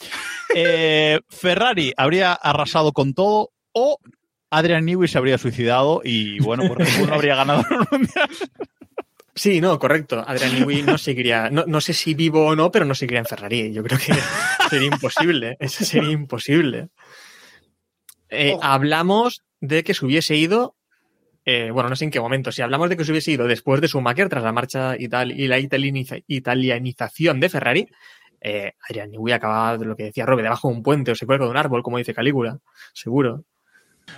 Eh, 0.55 1.19
¿Ferrari 1.29 1.93
habría 1.97 2.31
arrasado 2.33 2.91
con 2.91 3.15
todo 3.15 3.49
o 3.71 3.97
Adrian 4.51 4.85
Newey 4.85 5.07
se 5.07 5.17
habría 5.17 5.39
suicidado 5.39 6.01
y 6.03 6.39
bueno, 6.41 6.67
por 6.67 6.79
ninguno 6.85 7.15
habría 7.15 7.33
ganado 7.35 7.63
el 7.71 7.77
mundial? 7.89 8.29
Sí, 9.35 9.61
no, 9.61 9.79
correcto. 9.79 10.23
Adrian 10.27 10.53
Newey 10.59 10.83
no 10.83 10.97
seguiría, 10.97 11.49
no, 11.49 11.65
no 11.65 11.81
sé 11.81 11.93
si 11.93 12.13
vivo 12.13 12.45
o 12.45 12.55
no, 12.55 12.71
pero 12.71 12.85
no 12.85 12.93
seguiría 12.93 13.19
en 13.19 13.25
Ferrari. 13.25 13.73
Yo 13.73 13.83
creo 13.83 13.97
que 13.97 14.13
sería 14.69 14.87
imposible. 14.87 15.57
Eso 15.59 15.83
sería 15.85 16.11
imposible. 16.11 16.89
Eh, 18.29 18.55
hablamos 18.61 19.43
de 19.59 19.83
que 19.83 19.93
se 19.93 20.05
hubiese 20.05 20.35
ido, 20.35 20.75
eh, 21.45 21.71
bueno, 21.71 21.89
no 21.89 21.95
sé 21.95 22.05
en 22.05 22.11
qué 22.11 22.19
momento, 22.19 22.51
si 22.51 22.61
hablamos 22.61 22.89
de 22.89 22.97
que 22.97 23.05
se 23.05 23.11
hubiese 23.11 23.31
ido 23.31 23.47
después 23.47 23.81
de 23.81 23.87
Schumacher, 23.87 24.29
tras 24.29 24.43
la 24.43 24.51
marcha 24.51 24.95
y 24.97 25.07
tal, 25.09 25.31
y 25.31 25.47
la 25.47 25.59
italianiza- 25.59 26.23
italianización 26.27 27.39
de 27.39 27.49
Ferrari, 27.49 27.87
eh, 28.41 28.73
Adrian 28.89 29.11
Newey 29.11 29.33
acababa 29.33 29.77
de 29.77 29.85
lo 29.85 29.95
que 29.95 30.03
decía 30.03 30.25
Robe, 30.25 30.43
debajo 30.43 30.67
de 30.69 30.75
un 30.75 30.83
puente 30.83 31.11
o 31.11 31.15
se 31.15 31.25
cuelga 31.25 31.45
de 31.45 31.51
un 31.51 31.57
árbol, 31.57 31.81
como 31.83 31.97
dice 31.97 32.13
Calígula, 32.13 32.59
seguro. 32.93 33.45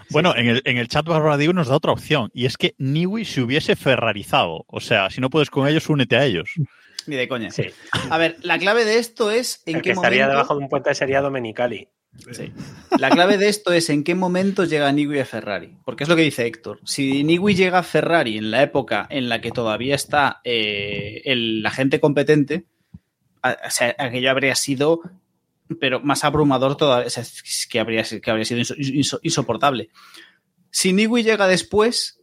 Bueno, 0.09 0.35
en 0.35 0.47
el, 0.47 0.61
en 0.65 0.77
el 0.77 0.87
chat 0.87 1.05
Barbadiu 1.05 1.53
nos 1.53 1.67
da 1.67 1.75
otra 1.75 1.91
opción 1.91 2.29
y 2.33 2.45
es 2.45 2.57
que 2.57 2.75
Newey 2.77 3.25
se 3.25 3.41
hubiese 3.41 3.75
ferrarizado. 3.75 4.65
O 4.67 4.79
sea, 4.79 5.09
si 5.09 5.21
no 5.21 5.29
puedes 5.29 5.49
con 5.49 5.67
ellos, 5.67 5.89
únete 5.89 6.15
a 6.17 6.25
ellos. 6.25 6.49
ni 7.07 7.15
de 7.15 7.27
coña. 7.27 7.51
Sí. 7.51 7.63
A 8.09 8.17
ver, 8.17 8.37
la 8.41 8.57
clave 8.57 8.85
de 8.85 8.97
esto 8.99 9.31
es 9.31 9.61
en 9.65 9.77
El 9.77 9.81
qué 9.81 9.89
que 9.89 9.93
estaría 9.93 10.23
momento. 10.23 10.37
debajo 10.37 10.55
de 10.55 10.63
un 10.63 10.69
puente 10.69 10.93
sería 10.95 11.21
Domenicali. 11.21 11.87
Sí. 12.31 12.53
La 12.97 13.09
clave 13.09 13.37
de 13.37 13.49
esto 13.49 13.73
es 13.73 13.89
en 13.89 14.03
qué 14.05 14.15
momento 14.15 14.63
llega 14.63 14.89
Nigui 14.91 15.19
a 15.19 15.25
Ferrari. 15.25 15.75
Porque 15.83 16.03
es 16.03 16.09
lo 16.09 16.15
que 16.15 16.21
dice 16.21 16.45
Héctor. 16.47 16.79
Si 16.85 17.23
Nigui 17.25 17.55
llega 17.55 17.79
a 17.79 17.83
Ferrari 17.83 18.37
en 18.37 18.51
la 18.51 18.63
época 18.63 19.05
en 19.09 19.27
la 19.27 19.41
que 19.41 19.51
todavía 19.51 19.95
está 19.95 20.39
eh, 20.45 21.21
el, 21.25 21.61
la 21.61 21.71
gente 21.71 21.99
competente, 21.99 22.65
a- 23.41 23.57
o 23.67 23.69
sea, 23.69 23.93
aquello 23.99 24.31
habría 24.31 24.55
sido 24.55 25.01
pero 25.79 25.99
más 26.01 26.23
abrumador 26.23 26.77
todavía, 26.77 27.07
es 27.07 27.67
que 27.69 27.79
habría, 27.79 28.03
que 28.03 28.29
habría 28.31 28.45
sido 28.45 28.59
inso- 28.61 28.77
inso- 28.77 29.19
insoportable. 29.23 29.89
Si 30.71 30.93
Nigui 30.93 31.23
llega 31.23 31.47
después, 31.47 32.19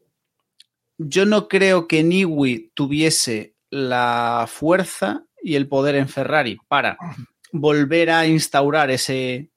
yo 0.99 1.26
no 1.26 1.49
creo 1.49 1.88
que 1.88 2.03
Nigui 2.03 2.70
tuviese 2.74 3.55
la 3.70 4.47
fuerza 4.49 5.24
y 5.43 5.55
el 5.57 5.66
poder 5.68 5.97
en 5.97 6.09
Ferrari 6.09 6.59
para 6.68 6.97
volver 7.53 8.11
a 8.11 8.26
instaurar 8.26 8.90
ese, 8.90 9.51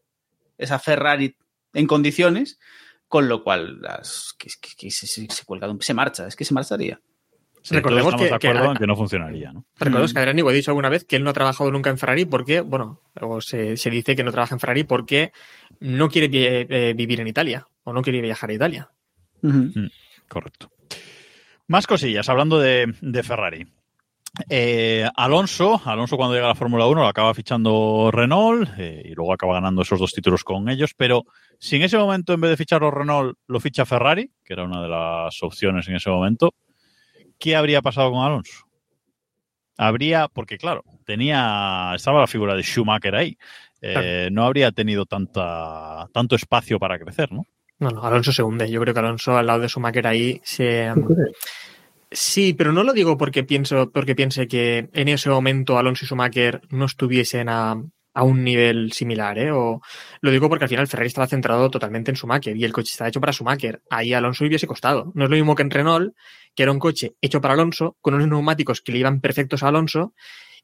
esa 0.57 0.79
Ferrari 0.79 1.36
en 1.73 1.86
condiciones, 1.88 2.57
con 3.07 3.27
lo 3.29 3.43
cual 3.43 3.81
las, 3.81 4.33
que, 4.38 4.49
se, 4.89 5.05
se- 5.07 5.27
cuelga 5.45 5.67
se 5.81 5.93
marcha, 5.93 6.27
es 6.27 6.36
que 6.36 6.45
se 6.45 6.53
marcharía. 6.53 6.99
Sí, 7.68 7.74
Recordemos 7.76 8.11
todos 8.11 8.22
estamos 8.26 8.39
que- 8.41 8.47
de 8.47 8.51
acuerdo 8.53 8.68
que- 8.70 8.76
en 8.76 8.80
que 8.80 8.88
no 8.88 8.95
funcionaría, 8.95 9.51
¿no? 9.51 9.66
Recordemos 9.80 10.11
Mm. 10.11 10.13
que 10.13 10.20
Adrián 10.20 10.47
ha 10.47 10.51
dicho 10.51 10.70
alguna 10.72 10.89
vez 10.89 11.03
que 11.03 11.16
él 11.16 11.24
no 11.24 11.32
ha 11.32 11.34
trabajado 11.34 11.72
nunca 11.72 11.89
en 11.89 11.97
Ferrari 11.97 12.26
porque, 12.26 12.61
bueno, 12.61 13.01
luego 13.16 13.41
se, 13.41 13.76
se 13.76 13.89
dice 13.89 14.16
que 14.16 14.24
no 14.24 14.32
trabaja 14.32 14.53
en 14.53 14.59
Ferrari 14.59 14.84
porque 14.84 15.32
no 15.80 16.07
quiere 16.09 16.28
vi- 16.28 16.45
eh, 16.45 16.93
vivir 16.95 17.22
en 17.22 17.28
Italia 17.28 17.66
o 17.84 17.91
no 17.91 18.03
quiere 18.03 18.22
viajar 18.22 18.51
a 18.51 18.53
Italia. 18.53 18.89
Ujú. 19.41 19.72
Correcto. 20.28 20.70
Más 21.68 21.88
cosillas, 21.88 22.30
hablando 22.30 22.59
de, 22.59 22.93
de 23.01 23.24
Ferrari. 23.24 23.66
Eh, 24.49 25.07
Alonso, 25.16 25.82
Alonso 25.86 26.18
cuando 26.18 26.36
llega 26.36 26.45
a 26.45 26.49
la 26.49 26.55
Fórmula 26.55 26.86
1 26.88 27.01
lo 27.01 27.07
acaba 27.07 27.34
fichando 27.34 28.09
Renault 28.11 28.70
eh, 28.78 29.01
y 29.05 29.13
luego 29.16 29.32
acaba 29.34 29.53
ganando 29.53 29.82
esos 29.82 29.97
dos 29.99 30.11
títulos 30.11 30.43
con 30.43 30.68
ellos, 30.70 30.91
pero 30.95 31.24
si 31.57 31.78
en 31.78 31.84
ese 31.84 31.97
momento 31.97 32.34
en 32.34 32.41
vez 32.41 32.51
de 32.51 32.57
ficharlo 32.57 32.91
Renault 32.91 33.38
lo 33.47 33.59
ficha 33.61 33.86
Ferrari, 33.86 34.30
que 34.43 34.53
era 34.53 34.63
una 34.66 34.82
de 34.84 34.89
las 34.89 35.41
opciones 35.41 35.88
en 35.88 35.95
ese 35.95 36.09
momento, 36.09 36.53
¿qué 37.45 37.55
habría 37.55 37.83
pasado 37.83 38.11
con 38.11 38.25
Alonso? 38.25 38.65
Habría, 39.77 40.27
porque 40.27 40.57
claro, 40.57 40.83
tenía, 41.05 41.91
estaba 41.95 42.21
la 42.21 42.27
figura 42.27 42.55
de 42.55 42.63
Schumacher 42.63 43.15
ahí, 43.15 43.37
Eh, 43.81 44.29
no 44.31 44.43
habría 44.43 44.71
tenido 44.71 45.05
tanta, 45.05 46.07
tanto 46.11 46.35
espacio 46.35 46.79
para 46.79 46.97
crecer, 46.97 47.31
¿no? 47.31 47.43
No, 47.77 47.91
no, 47.91 48.03
Alonso 48.03 48.31
se 48.31 48.41
hunde. 48.41 48.67
Yo 48.71 48.81
creo 48.81 48.95
que 48.95 48.99
Alonso 48.99 49.37
al 49.37 49.45
lado 49.45 49.59
de 49.59 49.67
Schumacher 49.67 50.07
ahí 50.07 50.41
se... 50.43 50.91
Sí, 52.09 52.53
pero 52.53 52.71
no 52.71 52.83
lo 52.83 52.93
digo 52.93 53.15
porque 53.15 53.43
pienso, 53.43 53.91
porque 53.91 54.15
piense 54.15 54.47
que 54.47 54.89
en 54.91 55.07
ese 55.07 55.29
momento 55.29 55.77
Alonso 55.77 56.05
y 56.05 56.07
Schumacher 56.07 56.61
no 56.69 56.85
estuviesen 56.85 57.47
a, 57.49 57.75
a 58.13 58.23
un 58.23 58.43
nivel 58.43 58.91
similar, 58.93 59.37
¿eh? 59.37 59.51
O 59.51 59.81
lo 60.21 60.31
digo 60.31 60.49
porque 60.49 60.65
al 60.65 60.69
final 60.69 60.87
Ferrari 60.87 61.07
estaba 61.07 61.27
centrado 61.27 61.69
totalmente 61.69 62.09
en 62.09 62.17
Schumacher 62.17 62.55
y 62.57 62.63
el 62.63 62.71
coche 62.73 62.91
estaba 62.91 63.09
hecho 63.09 63.19
para 63.19 63.33
Schumacher. 63.33 63.81
Ahí 63.91 64.13
Alonso 64.13 64.45
hubiese 64.45 64.65
costado. 64.65 65.11
No 65.13 65.25
es 65.25 65.29
lo 65.29 65.35
mismo 65.35 65.53
que 65.53 65.63
en 65.63 65.69
Renault, 65.69 66.15
que 66.56 66.64
era 66.64 66.72
un 66.72 66.80
coche 66.80 67.16
hecho 67.22 67.41
para 67.41 67.53
Alonso, 67.53 67.97
con 68.01 68.14
unos 68.14 68.28
neumáticos 68.28 68.82
que 68.82 68.91
le 68.91 68.99
iban 68.99 69.22
perfectos 69.22 69.62
a 69.64 69.68
Alonso 69.68 70.14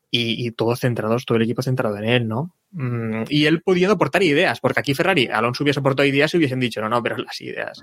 y, 0.09 0.45
y 0.47 0.51
todos 0.51 0.79
centrados, 0.79 1.25
todo 1.25 1.37
el 1.37 1.43
equipo 1.43 1.61
centrado 1.61 1.97
en 1.97 2.03
él, 2.05 2.27
¿no? 2.27 2.55
Mm, 2.71 3.23
y 3.29 3.45
él 3.45 3.61
pudiendo 3.61 3.93
aportar 3.95 4.23
ideas, 4.23 4.59
porque 4.59 4.79
aquí 4.79 4.93
Ferrari, 4.93 5.27
Alonso 5.27 5.63
hubiese 5.63 5.79
aportado 5.79 6.07
ideas 6.07 6.33
y 6.33 6.37
hubiesen 6.37 6.59
dicho, 6.59 6.81
no, 6.81 6.89
no, 6.89 7.01
pero 7.03 7.17
las 7.17 7.39
ideas 7.41 7.81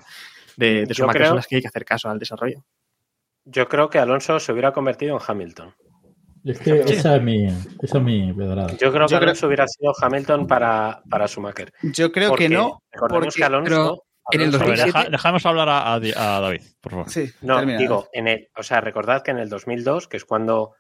de, 0.57 0.81
de 0.83 0.87
Yo 0.89 0.95
Schumacher 0.95 1.21
creo- 1.21 1.29
son 1.29 1.37
las 1.37 1.47
que 1.47 1.57
hay 1.57 1.63
que 1.63 1.69
hacer 1.69 1.85
caso 1.85 2.09
al 2.11 2.19
desarrollo. 2.19 2.65
Yo 3.45 3.67
creo 3.69 3.89
que 3.89 3.99
Alonso 3.99 4.39
se 4.41 4.53
hubiera 4.53 4.73
convertido 4.73 5.17
en 5.17 5.23
Hamilton. 5.27 5.75
Es 6.45 6.59
que 6.61 6.81
esa 6.81 7.17
es 7.17 7.23
mi, 7.23 7.47
esa 7.47 7.99
es 7.99 8.03
mi 8.05 8.33
pedrada. 8.33 8.71
Yo 8.77 8.93
creo 8.93 9.07
que 9.07 9.13
Yo 9.13 9.19
creo- 9.19 9.19
Alonso 9.21 9.47
hubiera 9.47 9.67
sido 9.67 9.93
Hamilton 10.01 10.47
para, 10.47 11.03
para 11.11 11.27
Schumacher. 11.29 11.73
Yo 11.83 12.13
creo 12.13 12.29
Porque 12.31 12.49
que 12.49 12.55
no. 12.55 12.83
recordemos 12.93 13.27
Porque, 13.27 13.39
que 13.39 13.45
Alonso, 13.45 13.69
pero 13.69 14.03
en 14.31 14.41
el 14.41 14.49
Alonso 14.49 14.65
A 14.65 14.69
ver, 14.69 14.77
2007 14.79 14.99
deja- 14.99 15.11
dejamos 15.11 15.47
hablar 15.47 15.69
a, 15.69 15.93
a 15.95 16.01
Di- 16.01 16.13
a 16.17 16.41
David, 16.41 16.63
por 16.81 16.93
favor. 16.93 17.11
sí, 17.11 17.31
No, 17.43 17.57
termina. 17.57 17.79
digo, 17.79 18.09
en 18.13 18.29
el, 18.29 18.49
o 18.57 18.63
sea, 18.63 18.81
recordad 18.81 19.23
que 19.23 19.31
en 19.31 19.39
el 19.39 19.49
2002, 19.49 20.09
que 20.09 20.17
es 20.19 20.25
cuando 20.25 20.75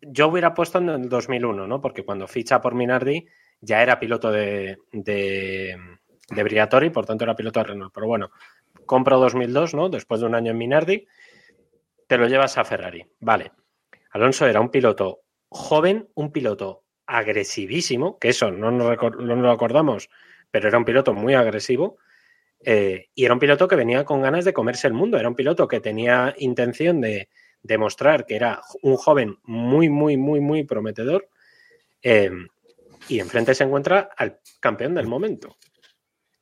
yo 0.00 0.28
hubiera 0.28 0.54
puesto 0.54 0.78
en 0.78 0.88
el 0.88 1.08
2001, 1.08 1.66
¿no? 1.66 1.80
Porque 1.80 2.04
cuando 2.04 2.26
ficha 2.28 2.60
por 2.60 2.74
Minardi 2.74 3.26
ya 3.60 3.82
era 3.82 3.98
piloto 3.98 4.30
de, 4.30 4.78
de, 4.92 5.76
de 6.30 6.42
Briatore, 6.44 6.90
por 6.90 7.04
tanto 7.06 7.24
era 7.24 7.34
piloto 7.34 7.58
de 7.60 7.64
Renault. 7.64 7.92
Pero 7.92 8.06
bueno, 8.06 8.30
compro 8.86 9.18
2002, 9.18 9.74
¿no? 9.74 9.88
Después 9.88 10.20
de 10.20 10.26
un 10.26 10.34
año 10.36 10.52
en 10.52 10.58
Minardi, 10.58 11.06
te 12.06 12.16
lo 12.16 12.26
llevas 12.28 12.56
a 12.58 12.64
Ferrari. 12.64 13.04
Vale. 13.20 13.52
Alonso 14.12 14.46
era 14.46 14.60
un 14.60 14.70
piloto 14.70 15.20
joven, 15.48 16.08
un 16.14 16.30
piloto 16.32 16.84
agresivísimo, 17.06 18.18
que 18.18 18.28
eso 18.28 18.50
no 18.50 18.70
nos, 18.70 18.96
no 19.00 19.10
nos 19.36 19.38
lo 19.38 19.50
acordamos, 19.50 20.08
pero 20.50 20.68
era 20.68 20.78
un 20.78 20.84
piloto 20.84 21.12
muy 21.14 21.34
agresivo. 21.34 21.98
Eh, 22.60 23.08
y 23.14 23.24
era 23.24 23.34
un 23.34 23.40
piloto 23.40 23.68
que 23.68 23.76
venía 23.76 24.04
con 24.04 24.20
ganas 24.20 24.44
de 24.44 24.52
comerse 24.52 24.86
el 24.86 24.92
mundo. 24.94 25.18
Era 25.18 25.28
un 25.28 25.34
piloto 25.34 25.68
que 25.68 25.80
tenía 25.80 26.34
intención 26.38 27.00
de 27.00 27.28
demostrar 27.62 28.26
que 28.26 28.36
era 28.36 28.60
un 28.82 28.96
joven 28.96 29.38
muy, 29.44 29.88
muy, 29.88 30.16
muy, 30.16 30.40
muy 30.40 30.64
prometedor. 30.64 31.28
eh, 32.02 32.30
y 33.08 33.20
enfrente 33.20 33.54
se 33.54 33.64
encuentra 33.64 34.10
al 34.16 34.40
campeón 34.60 34.94
del 34.94 35.06
momento. 35.06 35.56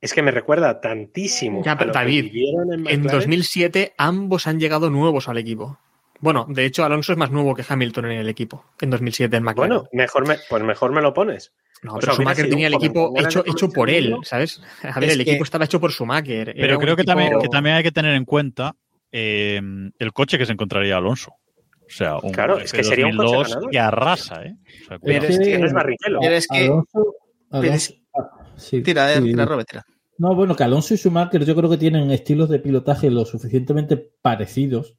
Es 0.00 0.12
que 0.12 0.22
me 0.22 0.30
recuerda 0.30 0.80
tantísimo. 0.80 1.62
Ya, 1.64 1.72
a 1.72 1.84
lo 1.84 1.92
David, 1.92 2.32
en, 2.34 2.72
En 2.72 2.82
McLaren. 2.82 3.02
2007 3.02 3.94
ambos 3.96 4.46
han 4.46 4.60
llegado 4.60 4.90
nuevos 4.90 5.28
al 5.28 5.38
equipo. 5.38 5.78
Bueno, 6.20 6.46
de 6.48 6.64
hecho 6.64 6.84
Alonso 6.84 7.12
es 7.12 7.18
más 7.18 7.30
nuevo 7.30 7.54
que 7.54 7.64
Hamilton 7.68 8.06
en 8.06 8.18
el 8.18 8.28
equipo. 8.28 8.64
En 8.80 8.90
2007 8.90 9.36
en 9.36 9.42
McLaren. 9.42 9.68
Bueno, 9.76 9.88
mejor 9.92 10.26
me, 10.26 10.36
pues 10.48 10.62
mejor 10.62 10.92
me 10.92 11.00
lo 11.02 11.12
pones. 11.12 11.52
no, 11.82 11.92
o 11.92 11.98
pero 11.98 12.12
sea, 12.12 12.14
Schumacher 12.16 12.48
tenía 12.48 12.66
el 12.68 12.74
equipo 12.74 13.12
hecho, 13.16 13.44
hecho 13.46 13.68
por 13.68 13.90
él. 13.90 14.16
¿sabes? 14.22 14.60
A 14.82 14.98
ver, 14.98 15.10
Es 15.10 15.16
el 15.16 15.24
que- 15.24 15.30
equipo 15.32 15.44
estaba 15.44 15.64
hecho 15.66 15.78
por 15.80 15.92
Schumacher. 15.92 16.54
Pero 16.56 16.78
creo 16.78 16.96
que 16.96 17.02
equipo- 17.02 17.12
también, 17.12 17.38
que 17.40 17.48
también 17.48 17.76
hay 17.76 17.82
que 17.82 17.92
tener 17.92 18.14
en 18.14 18.24
cuenta 18.24 18.74
eh, 19.12 19.60
el 19.98 20.12
coche 20.12 20.36
que 20.38 20.46
se 20.46 20.52
encontraría 20.52 20.96
Alonso. 20.96 21.32
O 21.32 21.88
sea, 21.90 22.16
un 22.18 22.32
Claro, 22.32 22.58
es 22.58 22.72
que 22.72 22.82
sería 22.82 23.06
un 23.06 23.16
coche 23.16 23.24
2002 23.26 23.48
ganador. 23.48 23.70
que 23.70 23.78
arrasa, 23.78 24.42
¿eh? 24.42 24.56
O 24.82 24.86
sea, 24.88 24.98
Pero 24.98 25.24
es 25.26 25.38
que- 25.38 25.58
no 25.58 25.66
es 25.66 25.72
Barrichello. 25.72 26.18
Pero 26.20 26.34
es 26.34 26.48
que. 26.48 26.64
Alonso, 26.64 27.14
es- 27.62 27.94
ah, 28.18 28.30
sí, 28.56 28.82
Tira, 28.82 29.14
sí. 29.14 29.22
tira, 29.22 29.44
Robert, 29.44 29.68
tira. 29.70 29.84
No, 30.18 30.34
bueno, 30.34 30.56
que 30.56 30.64
Alonso 30.64 30.94
y 30.94 30.96
Schumacher 30.96 31.44
yo 31.44 31.54
creo 31.54 31.70
que 31.70 31.76
tienen 31.76 32.10
estilos 32.10 32.48
de 32.48 32.58
pilotaje 32.58 33.10
lo 33.10 33.24
suficientemente 33.24 33.96
parecidos, 34.22 34.96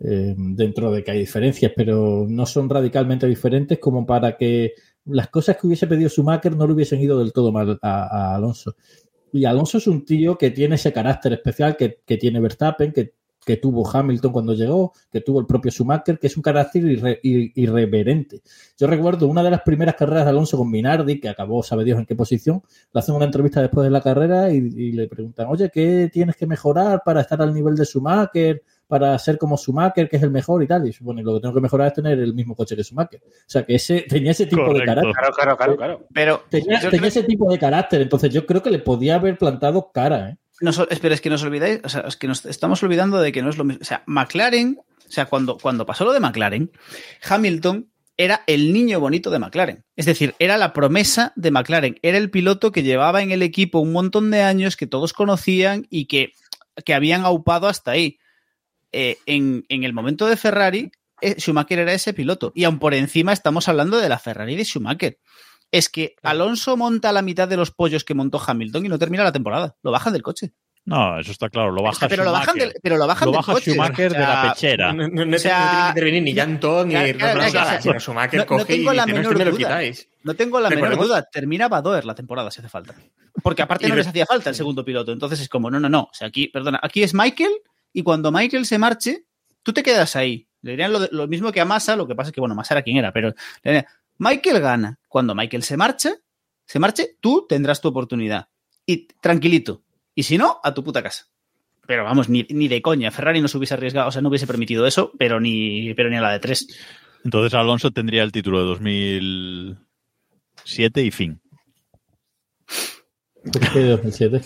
eh, 0.00 0.34
dentro 0.36 0.90
de 0.90 1.04
que 1.04 1.12
hay 1.12 1.20
diferencias, 1.20 1.72
pero 1.74 2.26
no 2.28 2.46
son 2.46 2.68
radicalmente 2.68 3.26
diferentes 3.26 3.78
como 3.78 4.04
para 4.04 4.36
que 4.36 4.72
las 5.06 5.28
cosas 5.28 5.56
que 5.56 5.66
hubiese 5.66 5.86
pedido 5.86 6.08
Schumacher 6.08 6.56
no 6.56 6.66
le 6.66 6.72
hubiesen 6.72 7.00
ido 7.00 7.18
del 7.18 7.32
todo 7.32 7.52
mal 7.52 7.78
a, 7.82 8.34
Alonso. 8.34 8.74
Y 9.32 9.44
Alonso 9.44 9.78
es 9.78 9.86
un 9.86 10.04
tío 10.04 10.38
que 10.38 10.50
tiene 10.50 10.76
ese 10.76 10.92
carácter 10.92 11.32
especial 11.34 11.76
que, 11.76 12.16
tiene 12.16 12.40
Verstappen, 12.40 12.92
que, 12.92 13.12
tuvo 13.60 13.86
Hamilton 13.86 14.32
cuando 14.32 14.54
llegó, 14.54 14.92
que 15.12 15.20
tuvo 15.20 15.38
el 15.38 15.46
propio 15.46 15.70
Schumacher, 15.70 16.18
que 16.18 16.28
es 16.28 16.36
un 16.36 16.42
carácter 16.42 16.82
irre- 16.84 17.20
ir- 17.22 17.52
irreverente. 17.54 18.40
Yo 18.78 18.86
recuerdo 18.86 19.28
una 19.28 19.42
de 19.42 19.50
las 19.50 19.60
primeras 19.60 19.96
carreras 19.96 20.24
de 20.24 20.30
Alonso 20.30 20.56
con 20.56 20.70
Minardi, 20.70 21.20
que 21.20 21.28
acabó, 21.28 21.62
sabe 21.62 21.84
Dios 21.84 21.98
en 21.98 22.06
qué 22.06 22.14
posición, 22.14 22.62
le 22.92 22.98
hacen 22.98 23.14
una 23.14 23.26
entrevista 23.26 23.60
después 23.60 23.84
de 23.84 23.90
la 23.90 24.00
carrera 24.00 24.50
y, 24.50 24.56
y 24.56 24.92
le 24.92 25.08
preguntan, 25.08 25.46
oye, 25.50 25.70
¿qué 25.70 26.08
tienes 26.10 26.36
que 26.36 26.46
mejorar 26.46 27.02
para 27.04 27.20
estar 27.20 27.42
al 27.42 27.52
nivel 27.52 27.74
de 27.74 27.84
Schumacher, 27.84 28.62
para 28.98 29.18
ser 29.18 29.38
como 29.38 29.56
Schumacher, 29.56 30.08
que 30.08 30.16
es 30.16 30.22
el 30.22 30.30
mejor 30.30 30.62
y 30.62 30.68
tal? 30.68 30.86
Y 30.86 30.92
supone, 30.92 31.22
lo 31.22 31.34
que 31.34 31.40
tengo 31.40 31.54
que 31.54 31.60
mejorar 31.60 31.88
es 31.88 31.94
tener 31.94 32.16
el 32.18 32.32
mismo 32.32 32.54
coche 32.54 32.76
que 32.76 32.84
Schumacher. 32.84 33.20
O 33.24 33.30
sea, 33.44 33.64
que 33.64 33.74
ese 33.74 34.02
tenía 34.08 34.30
ese 34.30 34.46
tipo 34.46 34.72
de 34.72 34.84
carácter. 34.84 35.12
Claro, 35.12 35.34
claro, 35.34 35.56
claro, 35.56 35.76
claro. 35.76 36.06
Pero. 36.14 36.44
Tenía, 36.48 36.80
yo 36.80 36.90
tenía 36.90 37.00
creo- 37.00 37.08
ese 37.08 37.22
tipo 37.24 37.50
de 37.50 37.58
carácter, 37.58 38.00
entonces 38.02 38.32
yo 38.32 38.46
creo 38.46 38.62
que 38.62 38.70
le 38.70 38.78
podía 38.78 39.16
haber 39.16 39.36
plantado 39.36 39.90
cara, 39.92 40.30
¿eh? 40.30 40.36
Espera, 40.90 41.14
es 41.14 41.20
que 41.20 41.30
nos 41.30 41.42
olvidáis, 41.42 41.80
o 41.82 41.88
sea, 41.88 42.02
es 42.02 42.16
que 42.16 42.28
nos 42.28 42.44
estamos 42.46 42.80
olvidando 42.84 43.20
de 43.20 43.32
que 43.32 43.42
no 43.42 43.50
es 43.50 43.58
lo 43.58 43.64
mismo. 43.64 43.80
O 43.82 43.84
sea, 43.84 44.04
McLaren, 44.06 44.78
o 44.78 45.10
sea, 45.10 45.26
cuando, 45.26 45.58
cuando 45.58 45.84
pasó 45.84 46.04
lo 46.04 46.12
de 46.12 46.20
McLaren, 46.20 46.70
Hamilton 47.28 47.88
era 48.16 48.42
el 48.46 48.72
niño 48.72 49.00
bonito 49.00 49.30
de 49.30 49.40
McLaren. 49.40 49.84
Es 49.96 50.06
decir, 50.06 50.34
era 50.38 50.56
la 50.56 50.72
promesa 50.72 51.32
de 51.34 51.50
McLaren. 51.50 51.98
Era 52.02 52.18
el 52.18 52.30
piloto 52.30 52.70
que 52.70 52.84
llevaba 52.84 53.22
en 53.22 53.32
el 53.32 53.42
equipo 53.42 53.80
un 53.80 53.92
montón 53.92 54.30
de 54.30 54.42
años, 54.42 54.76
que 54.76 54.86
todos 54.86 55.12
conocían 55.12 55.86
y 55.90 56.06
que, 56.06 56.32
que 56.84 56.94
habían 56.94 57.24
aupado 57.24 57.66
hasta 57.66 57.90
ahí. 57.90 58.18
Eh, 58.96 59.18
en, 59.26 59.64
en 59.68 59.82
el 59.82 59.92
momento 59.92 60.26
de 60.26 60.36
Ferrari, 60.36 60.92
eh, 61.20 61.34
Schumacher 61.40 61.80
era 61.80 61.92
ese 61.92 62.12
piloto. 62.14 62.52
Y 62.54 62.62
aún 62.62 62.78
por 62.78 62.94
encima 62.94 63.32
estamos 63.32 63.68
hablando 63.68 63.98
de 63.98 64.08
la 64.08 64.18
Ferrari 64.20 64.54
de 64.54 64.64
Schumacher. 64.64 65.18
Es 65.72 65.88
que 65.88 66.14
Alonso 66.22 66.76
monta 66.76 67.10
la 67.10 67.20
mitad 67.22 67.48
de 67.48 67.56
los 67.56 67.72
pollos 67.72 68.04
que 68.04 68.14
montó 68.14 68.40
Hamilton 68.46 68.86
y 68.86 68.88
no 68.88 68.98
termina 68.98 69.24
la 69.24 69.32
temporada. 69.32 69.74
Lo 69.82 69.90
bajan 69.90 70.12
del 70.12 70.22
coche. 70.22 70.52
No, 70.84 71.18
eso 71.18 71.32
está 71.32 71.48
claro. 71.48 71.72
Lo 71.72 71.82
baja 71.82 72.06
pero, 72.08 72.22
lo 72.22 72.30
bajan 72.30 72.50
Schumacher. 72.54 72.72
del, 72.74 72.80
pero 72.82 72.96
lo 72.98 73.06
bajan 73.08 73.26
Lo 73.26 73.32
del 73.32 73.38
baja 73.38 73.52
coche. 73.54 73.70
Schumacher 73.72 74.06
O 74.12 74.14
sea, 74.14 74.20
de 74.20 74.26
la 74.26 74.52
pechera. 74.52 74.92
No, 74.92 75.08
no, 75.08 75.24
no 75.24 75.36
O 75.36 75.38
sea, 75.40 75.56
tiene 75.58 75.82
que 75.82 75.88
intervenir 75.88 76.22
ni 76.22 76.34
llanto, 76.34 76.84
ni 76.84 76.90
claro, 76.92 77.18
claro, 77.18 77.34
Ronaldo, 77.34 77.52
claro, 77.58 77.82
sino 77.82 77.98
Schumacher 78.00 78.34
no- 78.38 78.44
no 78.44 78.46
coge 78.46 78.64
tengo 78.66 78.92
y 78.92 78.96
la 78.96 79.04
dice, 79.06 79.14
"No, 79.16 79.22
menor 79.22 79.38
me 79.38 79.44
lo 79.46 79.50
duda". 79.50 79.58
quitáis. 79.58 80.08
No 80.22 80.34
tengo 80.34 80.60
la 80.60 80.70
menor 80.70 80.96
duda. 80.98 81.22
Termina 81.32 81.68
Badoer 81.68 82.04
la 82.04 82.14
temporada 82.14 82.50
si 82.52 82.60
hace 82.60 82.68
falta. 82.68 82.94
Porque 83.42 83.62
aparte 83.62 83.88
no 83.88 83.96
les 83.96 84.06
hacía 84.06 84.26
falta 84.26 84.50
el 84.50 84.54
segundo 84.56 84.84
piloto. 84.84 85.10
Entonces 85.10 85.40
es 85.40 85.48
como, 85.48 85.70
no, 85.70 85.80
no, 85.80 85.88
no. 85.88 86.02
O 86.02 86.10
sea, 86.12 86.28
aquí, 86.28 86.48
perdona, 86.48 86.78
aquí 86.82 87.02
es 87.02 87.14
Michael 87.14 87.50
y 87.94 88.02
cuando 88.02 88.30
Michael 88.30 88.66
se 88.66 88.76
marche, 88.76 89.24
tú 89.62 89.72
te 89.72 89.82
quedas 89.82 90.16
ahí. 90.16 90.46
Le 90.60 90.72
dirían 90.72 90.92
lo, 90.92 91.28
mismo 91.28 91.52
que 91.52 91.60
a 91.60 91.64
Massa, 91.64 91.96
lo 91.96 92.06
que 92.06 92.14
pasa 92.14 92.28
es 92.28 92.34
que, 92.34 92.40
bueno, 92.40 92.54
Massa 92.54 92.74
era 92.74 92.82
quien 92.82 92.98
era, 92.98 93.12
pero 93.12 93.28
le 93.28 93.34
dirían, 93.62 93.86
Michael 94.18 94.60
gana. 94.60 94.98
Cuando 95.08 95.34
Michael 95.34 95.62
se 95.62 95.76
marche, 95.76 96.16
se 96.66 96.78
marche, 96.78 97.16
tú 97.20 97.46
tendrás 97.48 97.80
tu 97.80 97.88
oportunidad. 97.88 98.48
Y 98.84 99.06
tranquilito. 99.20 99.82
Y 100.14 100.24
si 100.24 100.36
no, 100.36 100.60
a 100.62 100.74
tu 100.74 100.82
puta 100.82 101.02
casa. 101.02 101.26
Pero 101.86 102.04
vamos, 102.04 102.28
ni, 102.28 102.46
ni 102.50 102.68
de 102.68 102.82
coña. 102.82 103.10
Ferrari 103.10 103.40
no 103.40 103.48
se 103.48 103.58
hubiese 103.58 103.74
arriesgado, 103.74 104.08
o 104.08 104.12
sea, 104.12 104.22
no 104.22 104.28
hubiese 104.28 104.46
permitido 104.46 104.86
eso, 104.86 105.12
pero 105.18 105.38
ni, 105.38 105.94
pero 105.94 106.10
ni 106.10 106.16
a 106.16 106.20
la 106.20 106.32
de 106.32 106.40
tres. 106.40 106.66
Entonces 107.24 107.54
Alonso 107.54 107.92
tendría 107.92 108.22
el 108.22 108.32
título 108.32 108.60
de 108.60 108.66
2007 108.66 111.02
y 111.02 111.10
fin. 111.10 111.40
¿Por 113.52 113.72
qué 113.72 113.80
2007? 113.80 114.40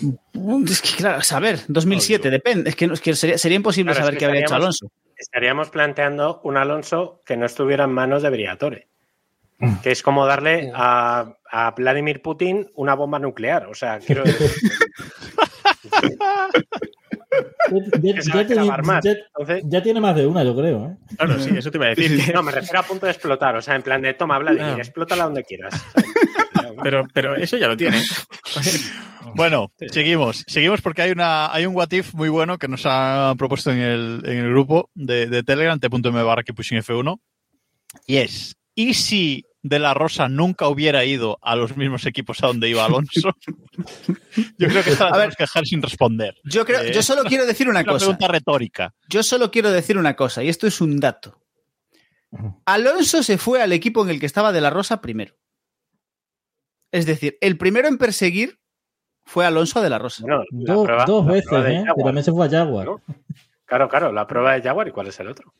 Es 0.71 0.83
que, 0.83 0.97
claro, 0.97 1.23
saber, 1.23 1.61
2007, 1.69 2.31
depende. 2.31 2.71
Es 2.71 2.77
que, 2.77 2.87
no- 2.87 2.95
es 2.95 3.01
que 3.01 3.15
sería, 3.15 3.39
sería 3.39 3.57
imposible 3.57 3.93
Claro, 3.93 4.01
es 4.01 4.05
saber 4.07 4.15
que 4.15 4.19
qué 4.19 4.25
habría 4.27 4.41
hecho 4.43 4.55
Alonso. 4.57 4.91
Estaríamos 5.17 5.71
planteando 5.71 6.41
un 6.45 6.57
Alonso 6.57 7.21
que 7.25 7.37
no 7.37 7.47
estuviera 7.47 7.85
en 7.85 7.91
manos 7.93 8.23
de 8.23 8.31
Briatore. 8.31 8.89
Que 9.83 9.91
es 9.91 10.03
como 10.05 10.25
darle 10.25 10.71
a, 10.73 11.35
a 11.51 11.71
Vladimir 11.73 12.23
Putin 12.23 12.71
una 12.77 12.95
bomba 12.95 13.19
nuclear. 13.19 13.67
O 13.67 13.75
sea, 13.75 13.99
quiero 13.99 14.23
decir, 14.25 14.49
Ya, 18.33 18.47
tiene- 18.47 18.71
armar. 18.71 19.03
ya- 19.03 19.13
Entonces, 19.37 19.63
ya 19.67 19.83
tiene 19.83 20.01
más 20.01 20.15
de 20.17 20.27
una, 20.27 20.43
yo 20.45 20.57
creo, 20.57 20.87
¿eh? 20.87 20.97
Claro, 21.17 21.39
sí, 21.41 21.51
eso 21.57 21.71
te 21.71 21.77
iba 21.79 21.87
a 21.87 21.91
decir. 21.91 22.33
no, 22.35 22.43
me 22.43 22.53
refiero 22.53 22.81
a 22.81 22.83
punto 22.85 23.07
de 23.07 23.13
explotar. 23.13 23.57
O 23.57 23.63
sea, 23.63 23.75
en 23.75 23.83
plan 23.83 24.01
de 24.03 24.15
toma, 24.15 24.39
Vladimir, 24.39 24.75
Ah. 24.77 24.79
explótala 24.79 25.25
donde 25.25 25.45
quieras. 25.45 25.75
Pero, 26.83 27.07
pero 27.13 27.37
eso 27.37 27.57
ya 27.57 27.69
lo 27.69 27.77
tiene. 27.77 28.03
Bueno, 29.35 29.71
seguimos. 29.93 30.43
Seguimos 30.47 30.81
porque 30.81 31.03
hay 31.03 31.11
una 31.11 31.53
hay 31.53 31.67
un 31.67 31.77
what 31.77 31.93
if 31.93 32.15
muy 32.15 32.31
bueno 32.31 32.57
que 32.59 32.67
nos 32.67 32.83
ha 32.87 33.35
propuesto 33.37 33.71
en 33.71 33.79
el, 33.79 34.23
en 34.25 34.39
el 34.39 34.49
grupo 34.51 34.89
de, 34.95 35.27
de 35.27 35.43
Telegram, 35.43 35.79
t.m 35.79 36.23
barra 36.23 36.43
que 36.43 36.55
pushing 36.55 36.79
F1. 36.79 37.21
Y 38.07 38.17
es, 38.17 38.57
¿y 38.75 38.95
si 38.95 39.45
De 39.63 39.79
La 39.79 39.93
Rosa 39.93 40.29
nunca 40.31 40.69
hubiera 40.69 41.05
ido 41.05 41.39
a 41.43 41.57
los 41.57 41.77
mismos 41.77 42.07
equipos 42.07 42.43
a 42.43 42.47
donde 42.47 42.71
iba 42.71 42.87
Alonso? 42.87 43.35
Yo 44.59 44.69
creo 44.69 44.83
que 44.83 44.91
esta 44.91 45.11
la 45.11 45.11
A 45.11 45.19
ver. 45.19 45.21
tenemos 45.21 45.37
que 45.37 45.43
dejar 45.45 45.67
sin 45.67 45.83
responder. 45.83 46.35
Yo, 46.45 46.65
creo, 46.65 46.81
Eh, 46.81 46.93
yo 46.95 47.03
solo 47.03 47.23
quiero 47.25 47.45
decir 47.45 47.69
una 47.69 47.81
Es 47.81 47.85
una 47.87 47.93
cosa. 47.93 48.07
pregunta 48.07 48.29
retórica. 48.29 48.95
Yo 49.11 49.23
solo 49.23 49.51
quiero 49.51 49.71
decir 49.71 49.99
una 49.99 50.17
cosa, 50.17 50.43
y 50.43 50.49
esto 50.49 50.67
es 50.67 50.81
un 50.81 51.01
dato. 51.01 51.39
Alonso 52.65 53.23
se 53.23 53.37
fue 53.37 53.61
al 53.63 53.73
equipo 53.73 54.03
en 54.05 54.11
el 54.11 54.21
que 54.21 54.27
estaba 54.27 54.53
De 54.53 54.61
La 54.63 54.71
Rosa 54.71 55.01
primero. 55.03 55.35
Es 56.93 57.07
decir, 57.07 57.37
el 57.41 57.59
primero 57.59 57.89
en 57.89 57.99
perseguir 57.99 58.59
fue 59.25 59.45
Alonso 59.45 59.83
De 59.83 59.91
La 59.91 59.99
Rosa. 59.99 60.23
Bueno, 60.23 60.43
la 60.51 60.75
Dos, 60.75 60.85
prueba- 60.87 61.05
dos 61.05 61.27
la 61.27 61.33
veces, 61.33 61.53
¿eh? 61.53 61.83
Jaguar, 61.85 61.95
Y 61.99 62.03
también 62.05 62.25
se 62.25 62.33
fue 62.33 62.47
a 62.47 62.51
Jaguar. 62.51 62.87
¿no? 62.87 63.03
Claro, 63.67 63.89
claro, 63.89 64.13
la 64.13 64.27
prueba 64.27 64.55
de 64.55 64.63
Jaguar 64.63 64.89
y 64.89 64.93
cuál 64.93 65.09
es 65.09 65.21
el 65.21 65.29
otro. 65.29 65.53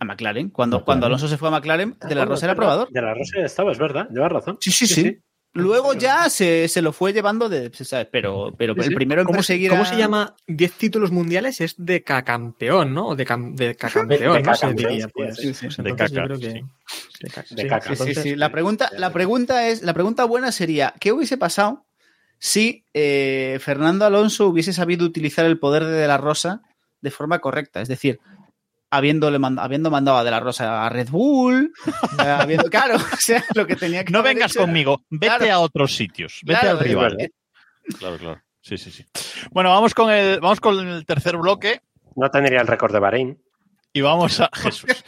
A 0.00 0.04
McLaren. 0.06 0.48
Cuando, 0.48 0.78
McLaren. 0.78 0.84
cuando 0.86 1.06
Alonso 1.06 1.28
se 1.28 1.36
fue 1.36 1.48
a 1.48 1.50
McLaren, 1.50 1.90
De 2.00 2.14
La 2.14 2.22
Bueno, 2.22 2.30
Rosa 2.30 2.46
era 2.46 2.54
probador. 2.54 2.88
De 2.90 3.02
la 3.02 3.12
Rosa 3.14 3.38
ya 3.38 3.44
estaba, 3.44 3.70
es 3.72 3.78
verdad, 3.78 4.08
llevas 4.10 4.32
razón. 4.32 4.56
Sí, 4.60 4.70
sí, 4.70 4.86
sí. 4.86 5.18
Luego 5.54 5.92
ya 5.94 6.30
se, 6.30 6.66
se 6.68 6.80
lo 6.80 6.92
fue 6.92 7.12
llevando 7.12 7.48
de. 7.48 7.70
¿sabes? 7.74 8.08
Pero, 8.10 8.54
pero 8.56 8.74
el 8.80 8.94
primero 8.94 9.20
en 9.20 9.26
¿Cómo, 9.26 9.36
perseguir 9.36 9.68
cómo 9.70 9.84
se 9.84 9.96
llama 9.96 10.34
10 10.46 10.72
títulos 10.72 11.10
mundiales? 11.12 11.60
Es 11.60 11.74
de 11.76 12.02
campeón, 12.02 12.94
¿no? 12.94 13.08
O 13.08 13.16
de, 13.16 13.26
cam- 13.26 13.54
de 13.54 13.74
campeón, 13.74 14.08
De 14.08 14.18
¿no? 14.20 14.34
Se 14.34 14.42
cacampeón, 14.42 14.90
diría, 14.92 15.06
sí, 15.06 15.12
pues. 15.14 15.36
sí, 15.36 15.52
sí. 15.54 15.82
De 15.82 15.94
caca, 15.94 16.26
sí. 16.36 16.46
De 17.20 17.30
caca. 17.30 17.46
De 17.50 17.62
sí. 17.62 17.68
caca. 17.68 17.88
Sí, 17.88 17.96
sí, 17.96 18.02
Entonces, 18.02 18.22
sí. 18.22 18.36
La 18.36 18.50
pregunta, 18.50 18.90
la 18.96 19.12
pregunta 19.12 19.68
es, 19.68 19.82
la 19.82 19.92
pregunta 19.92 20.24
buena 20.24 20.52
sería, 20.52 20.94
¿qué 20.98 21.12
hubiese 21.12 21.36
pasado 21.36 21.84
si 22.38 22.84
eh, 22.94 23.58
Fernando 23.60 24.04
Alonso 24.06 24.48
hubiese 24.48 24.72
sabido 24.72 25.04
utilizar 25.04 25.44
el 25.44 25.58
poder 25.58 25.84
de 25.84 25.92
De 25.92 26.06
La 26.08 26.16
Rosa 26.16 26.62
de 27.02 27.10
forma 27.10 27.40
correcta? 27.40 27.82
Es 27.82 27.88
decir, 27.88 28.20
habiéndole 28.92 29.38
mand- 29.38 29.58
habiendo 29.60 29.90
mandado 29.90 30.18
a 30.18 30.24
De 30.24 30.30
La 30.30 30.38
Rosa 30.40 30.84
a 30.86 30.88
Red 30.88 31.08
Bull, 31.10 31.72
eh, 32.18 32.22
habiendo, 32.22 32.68
claro, 32.70 32.96
o 32.96 33.16
sea, 33.18 33.44
lo 33.54 33.66
que 33.66 33.74
tenía 33.76 34.04
que 34.04 34.12
No 34.12 34.20
haber 34.20 34.34
vengas 34.36 34.52
hecho 34.52 34.60
conmigo, 34.60 35.02
vete 35.10 35.36
Claro. 35.36 35.52
a 35.54 35.58
otros 35.60 35.94
sitios, 35.96 36.40
vete 36.44 36.60
Claro, 36.60 36.78
al 36.78 36.84
rival. 36.84 37.16
verdad. 37.16 37.28
Claro, 37.98 38.18
claro. 38.18 38.42
Sí, 38.60 38.78
sí, 38.78 38.90
sí. 38.92 39.04
Bueno, 39.50 39.70
vamos 39.70 39.92
con 39.94 40.10
el, 40.12 40.38
vamos 40.40 40.60
con 40.60 40.78
el 40.86 41.04
tercer 41.04 41.36
bloque 41.36 41.80
No 42.14 42.30
tendría 42.30 42.60
el 42.60 42.66
récord 42.68 42.92
de 42.92 43.00
Bahrein. 43.00 43.42
y 43.92 44.00
vamos 44.02 44.38
a 44.40 44.48
Jesús. 44.52 45.02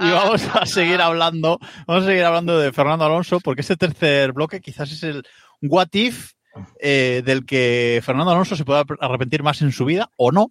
Y 0.00 0.10
vamos 0.10 0.42
a 0.54 0.66
seguir 0.66 1.00
hablando, 1.00 1.58
vamos 1.86 2.02
a 2.04 2.06
seguir 2.08 2.24
hablando 2.24 2.58
de 2.58 2.72
Fernando 2.72 3.04
Alonso, 3.04 3.38
porque 3.40 3.60
este 3.60 3.76
tercer 3.76 4.32
bloque 4.32 4.60
quizás 4.60 4.90
es 4.90 5.02
el 5.04 5.22
what 5.62 5.88
if 5.92 6.32
eh, 6.80 7.22
del 7.24 7.46
que 7.46 8.00
Fernando 8.04 8.32
Alonso 8.32 8.56
se 8.56 8.64
pueda 8.64 8.84
arrepentir 9.00 9.42
más 9.42 9.62
en 9.62 9.70
su 9.72 9.84
vida 9.84 10.10
o 10.16 10.32
no. 10.32 10.50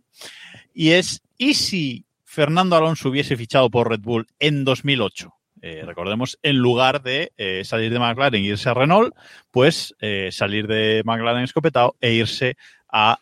Y 0.73 0.91
es, 0.91 1.21
¿y 1.38 1.55
si 1.55 2.04
Fernando 2.36 2.75
Alonso 2.75 3.07
hubiese 3.07 3.38
fichado 3.38 3.69
por 3.69 3.89
Red 3.89 4.01
Bull 4.01 4.27
en 4.39 4.65
2008? 4.65 5.33
Eh, 5.61 5.83
recordemos, 5.86 6.38
en 6.43 6.57
lugar 6.57 7.01
de 7.01 7.31
eh, 7.38 7.63
salir 7.63 7.93
de 7.93 7.97
McLaren 7.97 8.43
e 8.43 8.47
irse 8.47 8.67
a 8.67 8.73
Renault, 8.73 9.15
pues 9.51 9.95
eh, 10.01 10.27
salir 10.33 10.67
de 10.67 11.01
McLaren 11.05 11.43
escopetado 11.45 11.95
e 12.01 12.11
irse 12.11 12.57
a, 12.91 13.19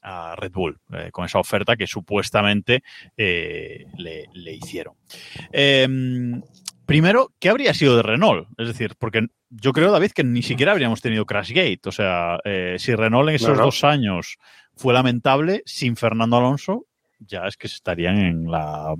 a 0.00 0.36
Red 0.36 0.52
Bull, 0.52 0.78
con 1.10 1.24
esa 1.24 1.40
oferta 1.40 1.74
que 1.76 1.88
supuestamente 1.88 2.84
le, 3.16 4.26
le 4.32 4.52
hicieron. 4.54 4.94
Eh, 5.52 5.88
primero, 6.86 7.32
¿qué 7.40 7.48
habría 7.48 7.74
sido 7.74 7.96
de 7.96 8.04
Renault? 8.04 8.46
Es 8.58 8.68
decir, 8.68 8.94
porque 8.96 9.26
yo 9.50 9.72
creo, 9.72 9.90
David, 9.90 10.12
que 10.12 10.22
ni 10.22 10.42
siquiera 10.42 10.70
habríamos 10.70 11.00
tenido 11.02 11.26
Crashgate. 11.26 11.80
O 11.86 11.92
sea, 11.92 12.38
si 12.78 12.94
Renault 12.94 13.28
en 13.28 13.34
esos 13.34 13.48
No, 13.50 13.56
no. 13.56 13.64
dos 13.64 13.82
años 13.82 14.38
fue 14.76 14.94
lamentable, 14.94 15.62
sin 15.66 15.96
Fernando 15.96 16.36
Alonso, 16.36 16.86
ya 17.26 17.46
es 17.46 17.56
que 17.56 17.66
estarían 17.66 18.18
en 18.18 18.50
la. 18.50 18.94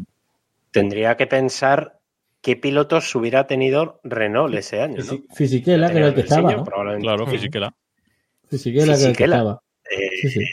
Tendría 0.71 1.17
que 1.17 1.27
pensar 1.27 1.99
qué 2.41 2.57
pilotos 2.57 3.15
hubiera 3.15 3.47
tenido 3.47 4.01
Renault 4.05 4.55
ese 4.55 4.81
año. 4.81 4.97
¿no? 4.99 5.03
Fisi- 5.05 5.27
Fisichella, 5.35 5.91
que 5.91 5.99
era 5.99 6.09
el 6.09 6.15
que 6.15 6.21
estaba, 6.23 6.53
¿no? 6.53 6.65
probablemente. 6.65 7.07
Claro. 7.07 7.27
Fisichella. 7.27 7.75
Fisichella, 8.49 8.85
que 8.95 9.01
era 9.01 9.11
el 9.11 9.17
que 9.17 9.25
estaba. 9.25 9.63
Eh, 9.91 10.11
Sí, 10.23 10.29
sí. 10.31 10.45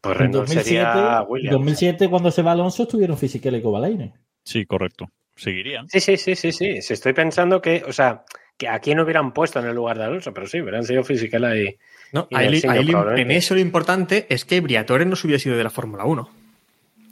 Pues 0.00 0.14
En 0.14 0.18
Renault 0.20 0.46
2007, 0.48 0.64
sería 0.68 1.22
Williams. 1.22 1.52
2007, 1.56 2.08
cuando 2.08 2.30
se 2.30 2.42
va 2.42 2.52
Alonso, 2.52 2.84
estuvieron 2.84 3.18
Fisichella 3.18 3.58
y 3.58 3.62
Kovalainen. 3.62 4.12
Sí, 4.44 4.64
correcto. 4.64 5.06
Seguirían. 5.34 5.88
Sí, 5.88 6.00
sí, 6.00 6.16
sí, 6.16 6.34
sí, 6.36 6.52
sí. 6.52 6.92
Estoy 6.92 7.12
pensando 7.12 7.60
que, 7.60 7.82
o 7.86 7.92
sea, 7.92 8.24
que 8.56 8.68
a 8.68 8.78
quién 8.80 9.00
hubieran 9.00 9.32
puesto 9.32 9.58
en 9.58 9.66
el 9.66 9.74
lugar 9.74 9.98
de 9.98 10.04
Alonso, 10.04 10.32
pero 10.32 10.46
sí, 10.46 10.60
hubieran 10.60 10.84
sido 10.84 11.02
Fisichella 11.04 11.56
y. 11.56 11.76
No, 12.12 12.26
ahí- 12.32 12.62
ahí 12.68 12.90
en 13.16 13.30
eso 13.30 13.54
lo 13.54 13.60
importante 13.60 14.26
es 14.30 14.44
que 14.44 14.60
Briatore 14.60 15.04
no 15.04 15.14
se 15.16 15.26
hubiese 15.26 15.48
ido 15.48 15.58
de 15.58 15.64
la 15.64 15.70
Fórmula 15.70 16.04
1. 16.04 16.30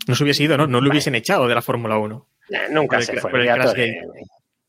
No 0.09 0.15
se 0.15 0.23
hubiese 0.23 0.45
ido, 0.45 0.57
¿no? 0.57 0.67
No 0.67 0.81
lo 0.81 0.91
hubiesen 0.91 1.15
echado 1.15 1.49
de 1.49 1.55
la 1.55 1.63
Fórmula 1.63 1.99
1. 1.99 2.27
Eh, 2.49 2.57
nunca 2.71 2.99
el 2.99 3.03
se 3.03 3.17
fue. 3.21 3.33
Briatore. 3.33 4.03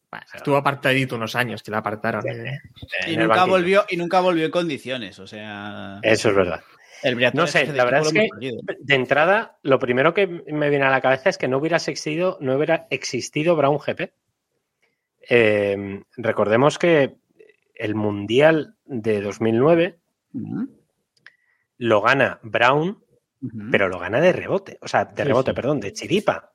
Bueno, 0.10 0.26
estuvo 0.34 0.56
apartadito 0.58 1.16
unos 1.16 1.36
años 1.36 1.62
que 1.62 1.70
la 1.72 1.80
apartaron. 1.80 2.24
eh. 2.28 2.60
Y 3.08 3.18
nunca, 3.18 3.28
banquillo. 3.36 3.48
volvió, 3.52 3.86
y 3.90 3.98
nunca 3.98 4.20
volvió 4.22 4.46
en 4.46 4.52
condiciones, 4.52 5.20
o 5.20 5.28
sea... 5.28 6.00
Eso 6.02 6.30
es 6.30 6.36
verdad. 6.36 6.62
El 7.04 7.16
No 7.36 7.46
sé, 7.46 7.68
la 7.74 7.84
verdad 7.86 8.02
es 8.02 8.12
que 8.14 8.30
de 8.80 8.96
entrada, 8.96 9.58
lo 9.62 9.78
primero 9.80 10.14
que 10.14 10.26
me 10.26 10.70
viene 10.70 10.86
a 10.86 10.90
la 10.90 11.02
cabeza 11.02 11.30
es 11.30 11.38
que 11.38 11.48
no 11.48 11.58
hubiera 11.60 11.78
existido, 11.78 12.38
no 12.42 12.56
hubiera 12.56 12.88
existido 12.90 13.56
Brown 13.56 13.78
GP. 13.78 14.14
Eh, 15.30 16.02
recordemos 16.16 16.80
que 16.80 17.16
el 17.76 17.94
Mundial 17.96 18.76
de 18.86 19.22
2009 19.22 20.00
Lo 21.78 22.02
gana 22.02 22.40
Brown, 22.44 23.04
pero 23.72 23.88
lo 23.88 24.00
gana 24.00 24.20
de 24.20 24.34
rebote, 24.34 24.78
o 24.82 24.88
sea, 24.88 25.06
de 25.06 25.24
Sí, 25.24 25.28
rebote, 25.28 25.52
sí. 25.52 25.56
perdón, 25.56 25.80
de 25.80 25.94
chiripa. 25.94 26.54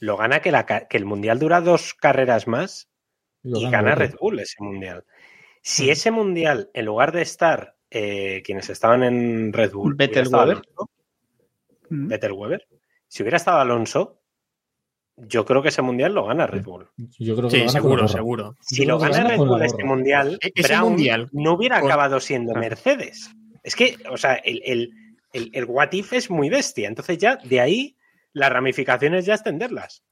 Lo 0.00 0.16
gana 0.16 0.40
que, 0.40 0.50
la 0.50 0.66
ca- 0.66 0.86
que 0.88 0.96
el 0.96 1.04
Mundial 1.04 1.38
dura 1.38 1.60
dos 1.60 1.94
carreras 1.94 2.46
más 2.46 2.88
lo 3.42 3.58
y 3.58 3.70
gana. 3.70 3.94
Red 3.94 4.14
Bull 4.20 4.40
ese 4.40 4.56
Mundial. 4.62 5.04
Si 5.62 5.88
ese 5.90 6.10
Mundial, 6.10 6.70
en 6.74 6.84
lugar 6.84 7.12
de 7.12 7.22
estar 7.22 7.76
eh, 7.90 8.42
quienes 8.44 8.68
estaban 8.70 9.02
en 9.04 9.52
Red 9.52 9.72
Bull, 9.72 9.94
Weber. 9.96 10.34
Alonso. 10.34 10.90
Vettel 11.88 12.32
Weber. 12.32 12.66
Si 13.08 13.22
hubiera 13.22 13.36
estado 13.36 13.58
Alonso, 13.60 14.20
yo 15.16 15.44
creo 15.44 15.62
que 15.62 15.68
ese 15.70 15.82
mundial 15.82 16.14
lo 16.14 16.26
gana 16.26 16.46
Red 16.46 16.62
Bull. 16.64 16.88
Yo 17.18 17.36
creo 17.36 17.48
que 17.48 17.56
Sí, 17.56 17.56
lo 17.58 17.62
gana 17.66 17.72
seguro, 17.72 18.08
seguro. 18.08 18.54
Si 18.60 18.84
lo 18.84 18.98
gana 18.98 19.16
gana 19.16 19.28
Red 19.30 19.38
Bull 19.38 19.62
este 19.62 19.84
mundial, 19.84 20.38
E- 20.42 20.52
ese 20.54 20.68
Brown 20.74 20.88
mundial 20.90 21.28
no 21.32 21.52
hubiera 21.54 21.80
con- 21.80 21.90
acabado 21.90 22.20
siendo 22.20 22.52
Claro. 22.52 22.68
Mercedes. 22.68 23.30
Es 23.62 23.74
que, 23.76 23.96
o 24.10 24.16
sea, 24.16 24.34
el, 24.34 24.62
el, 24.64 24.90
el, 25.32 25.50
el 25.52 25.64
what 25.64 25.92
if 25.92 26.12
es 26.12 26.30
muy 26.30 26.48
bestia. 26.50 26.86
Entonces 26.88 27.18
ya 27.18 27.36
de 27.36 27.60
ahí 27.60 27.96
las 28.32 28.50
ramificaciones 28.52 29.24
ya 29.24 29.34
extenderlas. 29.34 30.02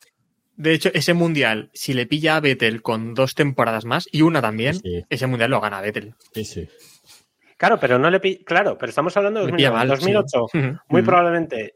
De 0.57 0.73
hecho, 0.73 0.89
ese 0.95 1.15
mundial, 1.15 1.71
si 1.75 1.95
le 1.95 2.07
pilla 2.07 2.37
a 2.37 2.41
Vettel 2.41 2.81
con 2.81 3.13
dos 3.13 3.35
temporadas 3.35 3.85
más 3.85 4.09
y 4.11 4.23
una 4.23 4.41
también, 4.41 4.75
Sí. 4.77 5.05
ese 5.11 5.27
mundial 5.27 5.51
lo 5.51 5.61
gana 5.61 5.81
Vettel. 5.81 6.15
Sí, 6.33 6.45
sí. 6.45 6.69
Claro, 7.57 7.79
pero 7.81 7.99
no 7.99 8.09
le 8.11 8.21
Claro, 8.45 8.79
pero 8.79 8.91
estamos 8.91 9.17
hablando 9.17 9.41
de 9.41 9.47
Le 9.47 9.53
pilla 9.53 9.71
2009. 9.71 9.89
mal, 9.89 9.89
2008. 9.89 10.47
sí. 10.51 10.59
Muy 10.89 11.03
Mm. 11.03 11.05
probablemente 11.05 11.75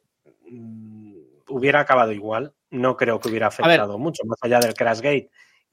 mm, 0.49 1.15
hubiera 1.49 1.81
acabado 1.81 2.13
igual. 2.13 2.53
No 2.71 2.97
creo 2.97 3.19
que 3.21 3.29
hubiera 3.29 3.49
afectado 3.49 3.99
mucho, 3.99 4.25
más 4.27 4.39
allá 4.43 4.61
del 4.61 4.75
Crashgate. 4.75 5.31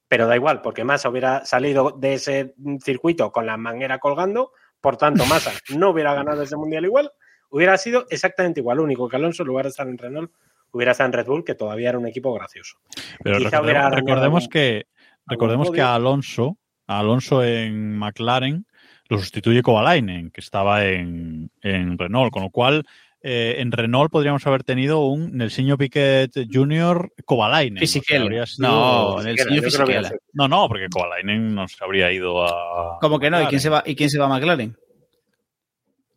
Pero 0.07 0.27
da 0.27 0.35
igual, 0.35 0.61
porque 0.61 0.83
Massa 0.83 1.09
hubiera 1.09 1.45
salido 1.45 1.91
de 1.91 2.13
ese 2.13 2.53
circuito 2.83 3.31
con 3.31 3.45
la 3.45 3.57
manguera 3.57 3.99
colgando. 3.99 4.51
Por 4.79 4.97
tanto, 4.97 5.25
Massa 5.25 5.51
no 5.77 5.89
hubiera 5.89 6.13
ganado 6.13 6.43
ese 6.43 6.55
mundial 6.55 6.85
igual. 6.85 7.11
Hubiera 7.49 7.77
sido 7.77 8.05
exactamente 8.09 8.59
igual. 8.59 8.77
Lo 8.77 8.83
único 8.83 9.09
que 9.09 9.15
Alonso, 9.15 9.43
en 9.43 9.47
lugar 9.47 9.65
de 9.65 9.69
estar 9.69 9.87
en 9.87 9.97
Renault, 9.97 10.31
hubiera 10.71 10.91
estado 10.91 11.07
en 11.07 11.13
Red 11.13 11.25
Bull, 11.25 11.43
que 11.43 11.55
todavía 11.55 11.89
era 11.89 11.97
un 11.97 12.07
equipo 12.07 12.33
gracioso. 12.33 12.77
Pero 13.23 13.37
Quizá 13.37 13.61
recordemos, 13.61 14.47
que, 14.47 14.85
recordemos 15.25 15.71
que 15.71 15.81
a 15.81 15.95
Alonso, 15.95 16.57
a 16.85 16.99
Alonso 16.99 17.43
en 17.43 17.97
McLaren 17.97 18.65
lo 19.07 19.17
sustituye 19.17 19.61
Kovalainen, 19.61 20.31
que 20.31 20.41
estaba 20.41 20.85
en, 20.85 21.51
en 21.61 21.97
Renault, 21.97 22.31
con 22.31 22.43
lo 22.43 22.49
cual 22.49 22.85
eh, 23.27 23.55
en 23.59 23.71
Renault 23.71 24.11
podríamos 24.11 24.45
haber 24.45 24.63
tenido 24.63 25.07
un 25.07 25.35
Nelsinho 25.35 25.77
Piquet 25.79 26.31
Jr. 26.51 27.11
Kovalainen. 27.25 27.79
Fisichella. 27.79 28.19
O 28.19 28.21
sea, 28.21 28.25
habría 28.25 28.45
sido- 28.45 28.67
No, 28.67 29.17
que 29.23 29.61
Fisichella. 29.63 30.11
no, 30.33 30.47
no, 30.47 30.67
porque 30.67 30.87
Kovalainen 30.89 31.55
no 31.55 31.67
se 31.67 31.83
habría 31.83 32.11
ido 32.11 32.45
a. 32.45 32.99
¿Cómo 33.01 33.19
que 33.19 33.29
no? 33.31 33.41
¿Y 33.41 33.47
quién 33.47 33.59
se 33.61 33.69
va, 33.69 33.81
¿y 33.85 33.95
quién 33.95 34.09
se 34.11 34.19
va 34.19 34.25
a 34.25 34.29
McLaren? 34.29 34.77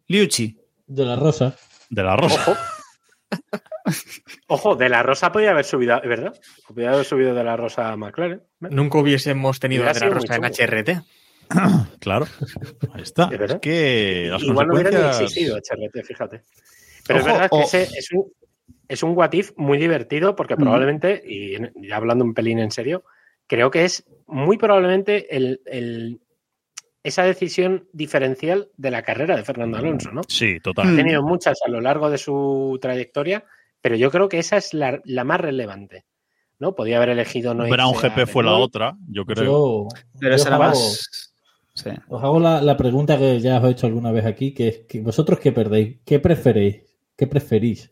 Liucci. 0.07 0.57
De 0.87 1.05
la 1.05 1.17
Rosa. 1.17 1.55
De 1.91 2.03
la 2.03 2.15
Rosa. 2.17 2.43
Ojo. 2.53 2.57
Ojo, 4.49 4.77
de 4.77 4.89
la 4.89 5.03
Rosa 5.03 5.33
podía 5.33 5.51
haber 5.51 5.65
subido, 5.65 6.01
¿verdad? 6.03 6.35
Podía 6.67 6.91
haber 6.93 7.05
subido 7.05 7.35
de 7.35 7.45
la 7.45 7.57
Rosa 7.57 7.91
a 7.93 7.97
McLaren. 7.97 8.43
Nunca 8.61 8.99
hubiésemos 8.99 9.59
tenido 9.61 9.85
De 9.85 9.95
la 10.01 10.09
Rosa 10.11 10.37
en 10.37 10.45
HRT. 10.45 11.03
Claro. 12.01 12.27
Ahí 12.93 13.03
está. 13.03 13.31
Es 13.33 13.55
que 13.57 14.29
las 14.31 14.43
Igual 14.43 14.67
no 14.69 14.75
hubiera 14.75 14.91
ni 14.91 14.97
consecuencias. 14.97 15.21
existido 15.31 15.57
HRT, 15.57 16.07
fíjate. 16.07 16.43
Pero 17.09 17.19
Ojo, 17.21 17.29
es 17.29 17.35
verdad 17.35 17.51
que 17.51 17.57
o- 17.57 17.63
ese 17.63 17.83
es 17.83 18.13
un, 18.13 18.33
es 18.87 19.03
un 19.03 19.17
what 19.17 19.33
if 19.33 19.51
muy 19.57 19.79
divertido 19.79 20.37
porque 20.37 20.55
Mm. 20.55 20.59
probablemente, 20.59 21.23
y 21.27 21.57
ya 21.89 21.97
hablando 21.97 22.25
un 22.25 22.35
pelín 22.35 22.61
en 22.61 22.71
serio, 22.71 23.03
creo 23.49 23.71
que 23.71 23.85
es 23.85 24.05
muy 24.27 24.57
probablemente 24.59 25.35
el, 25.37 25.61
el- 25.67 26.21
esa 27.03 27.23
decisión 27.25 27.89
diferencial 27.93 28.69
de 28.77 28.91
la 28.91 29.03
carrera 29.03 29.37
de 29.37 29.45
Fernando 29.45 29.79
Alonso, 29.79 30.11
¿no? 30.13 30.21
Sí, 30.29 30.61
total. 30.61 30.87
Ha 30.87 30.91
Mm. 30.93 30.97
tenido 30.97 31.23
muchas 31.23 31.59
a 31.65 31.69
lo 31.71 31.81
largo 31.81 32.11
de 32.11 32.19
su 32.19 32.79
trayectoria, 32.81 33.45
pero 33.81 33.97
yo 33.97 34.11
creo 34.11 34.29
que 34.29 34.39
esa 34.39 34.57
es 34.59 34.75
la, 34.75 35.01
la 35.05 35.25
más 35.25 35.41
relevante. 35.41 36.05
¿no? 36.61 36.75
Podía 36.75 36.97
haber 36.97 37.11
elegido 37.11 37.55
no 37.55 37.69
Brown 37.69 37.95
a 37.95 38.01
GP 38.01 38.27
fue 38.27 38.43
la 38.43 38.55
otra, 38.55 38.97
yo 39.09 39.25
creo. 39.25 39.45
Yo, 39.45 39.89
Pero 40.19 40.33
yo 40.33 40.37
esa 40.37 40.49
era 40.49 40.59
os 40.59 40.63
hago- 40.65 40.71
más. 40.81 41.35
Sí. 41.73 41.91
Os 42.09 42.25
hago 42.25 42.41
la, 42.41 42.61
la 42.61 42.77
pregunta 42.77 43.17
que 43.17 43.39
ya 43.39 43.59
os 43.61 43.65
he 43.65 43.71
hecho 43.71 43.87
alguna 43.87 44.11
vez 44.11 44.27
aquí, 44.27 44.53
que 44.53 44.67
es 44.67 44.79
que 44.89 45.01
vosotros 45.01 45.39
qué 45.39 45.53
perdéis, 45.53 45.99
qué 46.05 46.19
preferéis, 46.19 46.83
qué 47.19 47.27
preferís, 47.27 47.91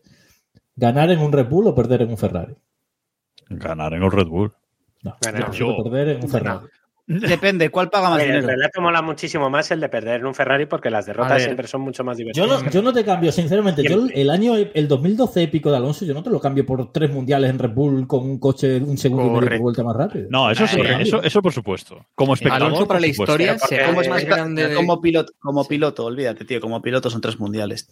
ganar 0.75 1.11
en 1.11 1.19
un 1.19 1.31
Red 1.31 1.47
Bull 1.47 1.67
o 1.67 1.75
perder 1.75 2.01
en 2.01 2.09
un 2.09 2.17
Ferrari. 2.17 2.55
Ganar 3.49 3.93
en 3.93 4.01
el 4.03 4.11
Red 4.11 4.27
Bull. 4.27 4.51
No, 5.03 5.15
Ganar. 5.21 5.51
yo 5.51 5.83
perder 5.83 6.09
en 6.17 6.23
un 6.23 6.29
Ferrari. 6.29 6.65
Depende, 7.09 7.69
¿cuál 7.69 7.89
paga 7.89 8.09
más 8.09 8.17
Oye, 8.17 8.25
el 8.25 8.31
dinero? 8.41 8.47
relato 8.47 8.81
mola 8.81 9.01
muchísimo 9.01 9.49
más 9.49 9.71
el 9.71 9.79
de 9.79 9.87
perder 9.87 10.19
en 10.19 10.25
un 10.25 10.35
Ferrari 10.35 10.65
porque 10.65 10.89
las 10.89 11.05
derrotas 11.05 11.41
siempre 11.41 11.65
son 11.65 11.79
mucho 11.79 12.03
más 12.03 12.17
Yo 12.17 12.25
divertidas. 12.25 12.63
no, 12.65 12.69
yo 12.69 12.81
no 12.81 12.91
te 12.91 13.05
cambio, 13.05 13.31
sinceramente. 13.31 13.81
Yo 13.81 13.95
el, 14.07 14.11
el 14.13 14.29
año, 14.29 14.55
el 14.57 14.87
2012 14.89 15.43
épico 15.43 15.71
de 15.71 15.77
Alonso, 15.77 16.03
yo 16.03 16.13
no 16.13 16.21
te 16.21 16.29
lo 16.29 16.41
cambio 16.41 16.65
por 16.65 16.91
tres 16.91 17.09
mundiales 17.09 17.49
en 17.49 17.59
Red 17.59 17.69
Bull 17.71 18.05
con 18.07 18.23
un 18.29 18.39
coche 18.39 18.75
un 18.81 18.97
segundo 18.97 19.21
y 19.23 19.25
medio 19.27 19.35
por 19.35 19.43
Correcto. 19.45 19.63
vuelta 19.63 19.83
más 19.85 19.95
rápido. 19.95 20.27
No, 20.29 20.51
eso 20.51 20.67
sí, 20.67 20.81
eso, 20.99 21.23
eso 21.23 21.41
por 21.41 21.53
supuesto. 21.53 22.05
Como 22.13 22.33
espectador. 22.33 22.67
Alonso 22.67 22.85
para 22.87 22.97
por 22.97 23.01
la 23.01 23.07
historia 23.07 23.47
Pero 23.53 23.59
porque- 23.61 23.75
será 23.75 23.87
¿Cómo 23.87 23.99
el 24.01 24.05
es 24.05 24.09
más 24.11 24.23
Está- 24.23 24.35
grande. 24.35 24.67
de- 24.67 24.75
como 24.75 24.99
piloto, 25.01 25.31
como 25.39 25.65
piloto, 25.65 26.03
olvídate, 26.05 26.43
tío, 26.43 26.59
como 26.59 26.81
piloto 26.81 27.09
son 27.09 27.21
tres 27.21 27.39
mundiales. 27.39 27.87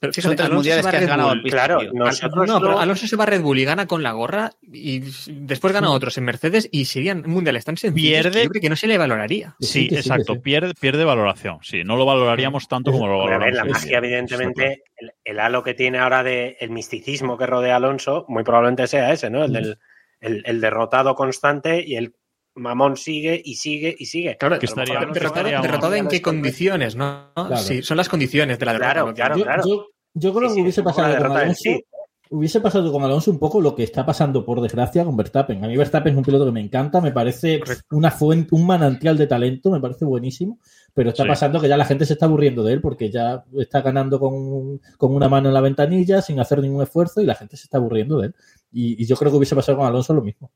Pero 0.00 0.12
Son 0.14 0.34
tres 0.34 0.48
mundiales 0.50 0.86
que 0.86 0.96
has 0.96 1.06
ganado 1.06 1.28
Bull. 1.28 1.42
Claro, 1.50 1.78
no, 1.92 2.60
pero 2.60 2.78
Alonso 2.78 3.06
se 3.06 3.16
va 3.16 3.24
a 3.24 3.26
Red 3.26 3.42
Bull 3.42 3.58
y 3.58 3.64
gana 3.66 3.86
con 3.86 4.02
la 4.02 4.12
gorra 4.12 4.50
y 4.62 5.02
después 5.26 5.74
gana 5.74 5.90
otros 5.90 6.16
en 6.16 6.24
Mercedes 6.24 6.68
y 6.72 6.86
serían 6.86 7.22
mundiales 7.26 7.66
tan 7.66 7.76
sencillos 7.76 8.10
Pierde- 8.24 8.32
que 8.32 8.44
yo 8.44 8.50
creo 8.50 8.62
que 8.62 8.68
no 8.70 8.76
se 8.76 8.86
le 8.86 8.96
valoraría. 8.96 9.56
Sí, 9.60 9.88
exacto. 9.92 10.32
sí. 10.34 10.38
Pierde, 10.40 10.72
pierde 10.72 11.04
valoración. 11.04 11.58
Sí, 11.62 11.84
no 11.84 11.96
lo 11.96 12.06
valoraríamos 12.06 12.66
tanto 12.66 12.92
como 12.92 13.08
lo 13.08 13.24
Pero, 13.24 13.34
a 13.34 13.38
ver, 13.38 13.52
valoramos. 13.52 13.72
la 13.72 13.78
magia, 13.78 13.98
evidentemente, 13.98 14.84
el, 14.96 15.12
el 15.22 15.38
halo 15.38 15.62
que 15.62 15.74
tiene 15.74 15.98
ahora 15.98 16.22
de 16.22 16.56
el 16.60 16.70
misticismo 16.70 17.36
que 17.36 17.46
rodea 17.46 17.74
a 17.74 17.76
Alonso, 17.76 18.24
muy 18.28 18.42
probablemente 18.42 18.86
sea 18.86 19.12
ese, 19.12 19.28
¿no? 19.28 19.44
El 19.44 19.52
del 19.52 19.78
el, 20.22 20.42
el 20.46 20.60
derrotado 20.60 21.14
constante 21.14 21.82
y 21.86 21.96
el 21.96 22.14
mamón 22.60 22.96
sigue 22.96 23.40
y 23.44 23.54
sigue 23.56 23.94
y 23.98 24.06
sigue. 24.06 24.36
Claro, 24.36 24.58
Que 24.58 24.66
estaría- 24.66 25.00
derrotado, 25.12 25.48
derrotado 25.62 25.94
en 25.94 26.08
qué 26.08 26.22
condiciones, 26.22 26.94
¿no? 26.96 27.32
Claro. 27.34 27.56
Sí, 27.56 27.82
son 27.82 27.96
las 27.96 28.08
condiciones 28.08 28.58
de 28.58 28.66
la 28.66 28.72
derrota. 28.74 28.92
Claro, 29.14 29.14
claro. 29.42 29.62
yo, 29.64 29.74
yo- 29.74 29.86
yo 30.14 30.34
creo 30.34 30.48
Sí, 30.50 30.56
que 30.56 30.62
hubiese 30.62 30.82
pasado 30.82 31.16
con 31.16 31.36
Alonso. 31.36 31.60
sí. 31.62 31.84
Hubiese 32.32 32.60
pasado 32.60 32.92
con 32.92 33.02
Alonso 33.02 33.28
un 33.32 33.40
poco 33.40 33.60
lo 33.60 33.74
que 33.74 33.82
está 33.82 34.06
pasando, 34.06 34.44
por 34.44 34.60
desgracia, 34.60 35.04
con 35.04 35.16
Verstappen. 35.16 35.64
A 35.64 35.66
mí 35.66 35.76
Verstappen 35.76 36.12
es 36.12 36.16
un 36.16 36.22
piloto 36.22 36.44
que 36.44 36.52
me 36.52 36.60
encanta, 36.60 37.00
me 37.00 37.10
parece 37.10 37.58
Correcto. 37.58 37.96
una 37.96 38.12
fuente, 38.12 38.54
un 38.54 38.64
manantial 38.68 39.18
de 39.18 39.26
talento, 39.26 39.68
me 39.68 39.80
parece 39.80 40.04
buenísimo, 40.04 40.60
pero 40.94 41.10
está 41.10 41.24
Sí. 41.24 41.28
pasando 41.28 41.60
que 41.60 41.66
ya 41.68 41.76
la 41.76 41.84
gente 41.86 42.06
se 42.06 42.12
está 42.12 42.26
aburriendo 42.26 42.62
de 42.62 42.74
él 42.74 42.80
porque 42.80 43.10
ya 43.10 43.42
está 43.58 43.80
ganando 43.82 44.20
con, 44.20 44.80
con 44.96 45.12
una 45.12 45.28
mano 45.28 45.48
en 45.48 45.54
la 45.54 45.60
ventanilla, 45.60 46.22
sin 46.22 46.38
hacer 46.38 46.60
ningún 46.60 46.84
esfuerzo, 46.84 47.20
y 47.20 47.26
la 47.26 47.34
gente 47.34 47.56
se 47.56 47.64
está 47.64 47.78
aburriendo 47.78 48.20
de 48.20 48.28
él. 48.28 48.34
Y, 48.70 49.02
y 49.02 49.06
yo 49.06 49.16
creo 49.16 49.32
que 49.32 49.36
hubiese 49.38 49.56
pasado 49.56 49.78
con 49.78 49.88
Alonso 49.88 50.14
lo 50.14 50.22
mismo. 50.22 50.52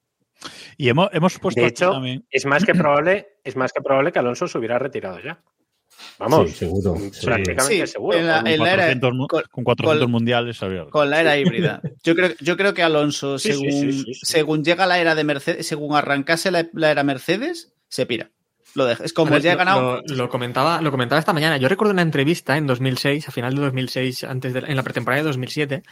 Y 0.76 0.88
hemos, 0.88 1.08
hemos 1.12 1.38
puesto 1.38 1.60
De 1.60 1.68
hecho, 1.68 1.90
también. 1.92 2.24
Es 2.30 2.44
más 2.46 2.64
que 2.64 2.74
probable, 2.74 3.28
es 3.44 3.56
más 3.56 3.72
que 3.72 3.80
probable 3.80 4.12
que 4.12 4.18
Alonso 4.18 4.46
se 4.48 4.58
hubiera 4.58 4.78
retirado 4.78 5.20
ya. 5.20 5.40
Vamos, 6.18 6.50
Sí, 6.50 6.56
seguro. 6.56 6.94
prácticamente 7.22 7.86
Sí, 7.86 7.92
seguro. 7.92 8.18
en 8.18 8.26
la- 8.26 8.38
con 8.38 8.46
en 8.48 8.58
la 8.58 8.66
era- 8.72 8.82
400, 8.82 9.14
mu- 9.14 9.26
con- 9.28 9.42
con 9.50 9.64
400 9.64 10.04
con- 10.04 10.10
mundiales 10.10 10.62
había- 10.62 10.86
Con 10.86 11.08
la 11.08 11.20
era 11.20 11.38
híbrida. 11.38 11.80
Yo 12.02 12.16
creo, 12.16 12.30
yo 12.40 12.56
creo 12.56 12.74
que 12.74 12.82
Alonso, 12.82 13.38
Sí, 13.38 13.52
sí, 13.52 13.54
según, 13.54 13.70
sí, 13.70 13.92
sí, 14.04 14.14
sí. 14.14 14.20
según 14.26 14.64
llega 14.64 14.86
la 14.86 14.98
era 14.98 15.14
de 15.14 15.22
Mercedes, 15.24 15.66
según 15.68 15.94
arrancase 15.96 16.50
la, 16.50 16.68
la 16.72 16.90
era 16.90 17.04
Mercedes, 17.04 17.74
se 17.88 18.06
pira. 18.06 18.30
Lo 18.74 18.84
deja. 18.86 19.04
Es 19.04 19.12
como 19.12 19.30
ver, 19.30 19.42
ya 19.42 19.50
he 19.50 19.54
lo- 19.54 19.58
ganado. 19.58 20.02
Lo, 20.06 20.14
lo 20.16 20.28
comentaba, 20.28 20.80
lo 20.80 20.90
comentaba 20.90 21.18
esta 21.20 21.32
mañana. 21.32 21.56
Yo 21.58 21.68
recuerdo 21.68 21.92
una 21.92 22.02
entrevista 22.02 22.56
en 22.56 22.66
2006, 22.66 23.28
a 23.28 23.30
final 23.32 23.54
de 23.54 23.62
2006, 23.62 24.24
antes 24.24 24.52
de, 24.52 24.60
en 24.66 24.74
la 24.76 24.82
pretemporada 24.82 25.22
de 25.22 25.28
2007, 25.28 25.82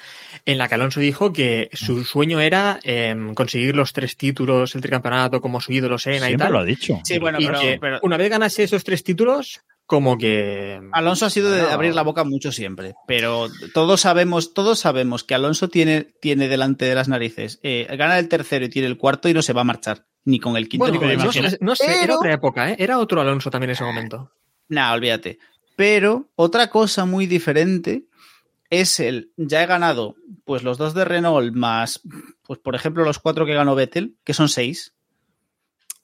en 0.46 0.58
la 0.58 0.68
que 0.68 0.74
Alonso 0.74 1.00
dijo 1.00 1.32
que 1.32 1.68
su 1.72 2.04
sueño 2.04 2.40
era 2.40 2.80
em, 2.82 3.34
conseguir 3.34 3.76
los 3.76 3.92
tres 3.92 4.16
títulos, 4.16 4.74
el 4.74 4.80
tricampeonato, 4.80 5.40
como 5.40 5.60
su 5.60 5.72
ídolo 5.72 5.98
Senna 5.98 6.16
y 6.26 6.30
Siempre 6.30 6.44
tal. 6.46 6.52
lo 6.52 6.58
ha 6.58 6.64
dicho. 6.64 6.98
Sí, 7.04 7.18
bueno, 7.18 7.38
y 7.40 7.46
pero, 7.46 7.60
que 7.60 7.78
pero 7.80 8.00
una 8.02 8.16
vez 8.16 8.30
ganase 8.30 8.64
esos 8.64 8.82
tres 8.84 9.04
títulos, 9.04 9.60
como 9.86 10.16
que... 10.16 10.80
Alonso 10.92 11.26
ha 11.26 11.30
sido 11.30 11.50
de 11.50 11.60
abrir 11.62 11.94
la 11.94 12.02
boca 12.02 12.24
mucho 12.24 12.50
siempre. 12.50 12.94
Pero 13.06 13.48
todos 13.74 14.00
sabemos, 14.00 14.54
todos 14.54 14.78
sabemos 14.78 15.22
que 15.22 15.34
Alonso 15.34 15.68
tiene, 15.68 16.14
tiene 16.20 16.48
delante 16.48 16.86
de 16.86 16.94
las 16.94 17.08
narices. 17.08 17.60
eh, 17.62 17.86
gana 17.96 18.18
el 18.18 18.28
tercero 18.28 18.64
y 18.64 18.68
tiene 18.70 18.88
el 18.88 18.96
cuarto 18.96 19.28
y 19.28 19.34
no 19.34 19.42
se 19.42 19.52
va 19.52 19.60
a 19.60 19.64
marchar. 19.64 20.06
Ni 20.24 20.38
con 20.38 20.56
el 20.56 20.68
quinto 20.68 20.84
Bueno, 20.84 20.94
ni 20.94 21.00
con 21.00 21.10
el 21.10 21.18
no, 21.18 21.32
sé- 21.32 21.58
no 21.60 21.74
sé, 21.74 22.02
era 22.04 22.16
otra 22.16 22.32
época, 22.34 22.70
¿eh? 22.70 22.76
Era 22.78 22.98
otro 22.98 23.20
Alonso 23.20 23.50
también 23.50 23.70
en 23.70 23.74
ese 23.74 23.84
momento. 23.84 24.30
Nah, 24.68 24.92
olvídate. 24.92 25.38
Pero 25.76 26.30
otra 26.36 26.68
cosa 26.70 27.04
muy 27.06 27.26
diferente 27.26 28.04
es 28.70 29.00
el, 29.00 29.32
ya 29.36 29.62
he 29.62 29.66
ganado, 29.66 30.14
pues 30.44 30.62
los 30.62 30.78
dos 30.78 30.94
de 30.94 31.04
Renault 31.04 31.52
más, 31.54 32.00
pues 32.42 32.58
por 32.60 32.74
ejemplo 32.74 33.04
los 33.04 33.18
cuatro 33.18 33.44
que 33.46 33.54
ganó 33.54 33.74
Vettel, 33.74 34.16
que 34.24 34.32
son 34.34 34.48
seis. 34.48 34.94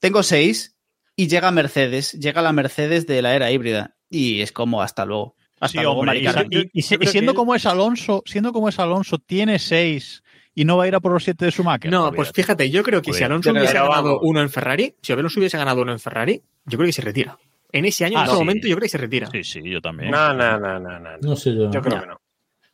Tengo 0.01 0.23
seis 0.23 0.77
y 1.17 1.29
llega 1.29 1.51
Mercedes, 1.51 2.13
llega 2.13 2.43
la 2.43 2.53
Mercedes 2.53 3.07
de 3.07 3.23
la 3.23 3.35
era 3.35 3.51
híbrida 3.51 3.97
y 4.11 4.41
es 4.41 4.53
como 4.53 4.83
hasta 4.83 5.05
luego. 5.05 5.37
Hasta 5.61 5.79
Sí, 5.81 5.85
luego, 5.85 6.01
hombre, 6.01 6.23
y, 6.73 6.83
siendo 6.83 7.35
como 7.35 7.55
es 7.55 7.67
Alonso, 7.67 8.23
siendo 8.27 8.53
como 8.53 8.69
es 8.69 8.79
Alonso, 8.79 9.19
tiene 9.19 9.59
seis 9.59 10.23
y 10.61 10.65
no 10.65 10.77
va 10.77 10.85
a 10.85 10.89
ir 10.89 10.95
a 10.95 11.01
por 11.01 11.13
los 11.13 11.23
siete 11.25 11.45
de 11.45 11.51
Schumacher. 11.53 11.91
No, 11.91 12.13
pues 12.13 12.33
fíjate, 12.33 12.69
yo 12.71 12.83
creo 12.83 13.01
que 13.01 13.13
si 13.13 13.23
Olvídate. 13.23 13.25
Alonso 13.27 13.51
hubiese 13.53 13.75
vamos. 13.79 13.89
ganado 13.97 14.21
uno 14.23 14.41
en 14.41 14.51
Ferrari, 14.51 14.95
si 15.03 15.13
Alonso 15.13 15.39
hubiese 15.41 15.57
ganado 15.59 15.83
uno 15.83 15.93
en 15.93 15.99
Ferrari, 16.01 16.43
yo 16.65 16.79
creo 16.79 16.87
que 16.89 16.93
se 16.93 17.03
retira. 17.03 17.39
En 17.71 17.85
ese 17.85 18.05
año, 18.07 18.17
Ah, 18.19 18.23
en 18.23 18.27
ese 18.27 18.35
sí. 18.35 18.39
momento, 18.41 18.67
yo 18.69 18.75
creo 18.77 18.83
que 18.85 18.89
se 18.89 18.99
retira. 18.99 19.29
Sí, 19.31 19.45
sí, 19.45 19.61
yo 19.63 19.81
también. 19.81 20.11
No, 20.11 20.33
no, 20.35 20.59
no, 20.59 20.81
no, 20.81 20.99
no. 20.99 21.11
No 21.21 21.37
sé 21.37 21.55
yo. 21.55 21.71
Yo 21.71 21.81
creo 21.83 21.97
No. 21.97 22.01
que 22.03 22.07
no. 22.09 22.21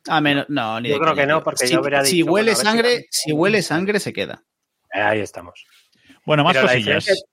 A 0.06 0.20
menos, 0.20 0.46
no, 0.48 0.80
ni 0.80 0.90
Yo 0.90 0.98
creo 0.98 1.14
que 1.14 1.26
no, 1.26 1.42
porque 1.42 1.66
si, 1.66 1.72
yo 1.74 1.80
hubiera 1.80 2.04
si 2.04 2.16
dicho, 2.18 2.30
huele 2.32 2.52
bueno, 2.52 2.58
si 2.60 2.64
sangre, 2.66 3.06
si 3.10 3.32
huele 3.32 3.62
sangre 3.62 4.00
se 4.00 4.12
queda. 4.12 4.42
Eh, 4.92 5.00
Ahí 5.00 5.20
estamos. 5.20 5.64
Bueno, 6.26 6.44
más 6.44 6.52
Pero 6.54 6.66
cosillas. 6.68 7.04
diferencia- 7.04 7.24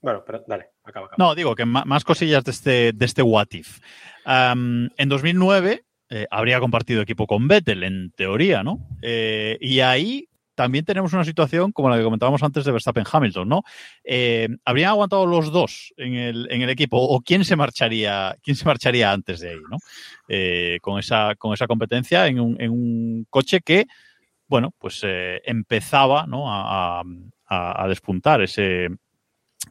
Bueno, 0.00 0.22
pero 0.24 0.44
dale, 0.46 0.66
acaba, 0.84 1.06
acaba. 1.06 1.16
No, 1.18 1.34
digo 1.34 1.54
que 1.54 1.64
más 1.64 2.04
cosillas 2.04 2.44
de 2.44 2.50
este, 2.52 2.92
de 2.92 3.04
este 3.04 3.22
What 3.22 3.48
If. 3.52 3.80
En 4.26 5.08
2009 5.08 5.84
eh, 6.10 6.26
habría 6.30 6.60
compartido 6.60 7.02
equipo 7.02 7.26
con 7.26 7.48
Vettel, 7.48 7.82
en 7.84 8.10
teoría, 8.16 8.62
¿no? 8.62 8.86
Eh, 9.02 9.58
y 9.60 9.80
ahí 9.80 10.28
también 10.54 10.84
tenemos 10.84 11.12
una 11.12 11.24
situación 11.24 11.70
como 11.70 11.88
la 11.88 11.96
que 11.96 12.02
comentábamos 12.02 12.42
antes 12.42 12.64
de 12.64 12.72
Verstappen-Hamilton, 12.72 13.46
¿no? 13.48 13.62
Eh, 14.02 14.48
¿Habrían 14.64 14.90
aguantado 14.90 15.24
los 15.26 15.52
dos 15.52 15.92
en 15.96 16.14
el, 16.14 16.48
en 16.50 16.62
el 16.62 16.70
equipo? 16.70 16.96
¿O 16.98 17.20
quién 17.20 17.44
se 17.44 17.54
marcharía, 17.54 18.36
quién 18.42 18.56
se 18.56 18.64
marcharía 18.64 19.12
antes 19.12 19.38
de 19.40 19.50
ahí, 19.50 19.60
¿no? 19.70 19.78
Con, 20.82 20.98
esa, 20.98 21.34
con 21.36 21.54
esa 21.54 21.66
competencia 21.68 22.26
en 22.26 22.40
un, 22.40 22.60
en 22.60 22.70
un 22.72 23.26
coche 23.30 23.60
que, 23.60 23.86
bueno, 24.48 24.72
pues 24.78 25.02
empezaba 25.04 26.26
¿no? 26.26 26.50
a, 26.52 27.00
a- 27.00 27.84
a 27.84 27.88
despuntar 27.88 28.42
ese, 28.42 28.88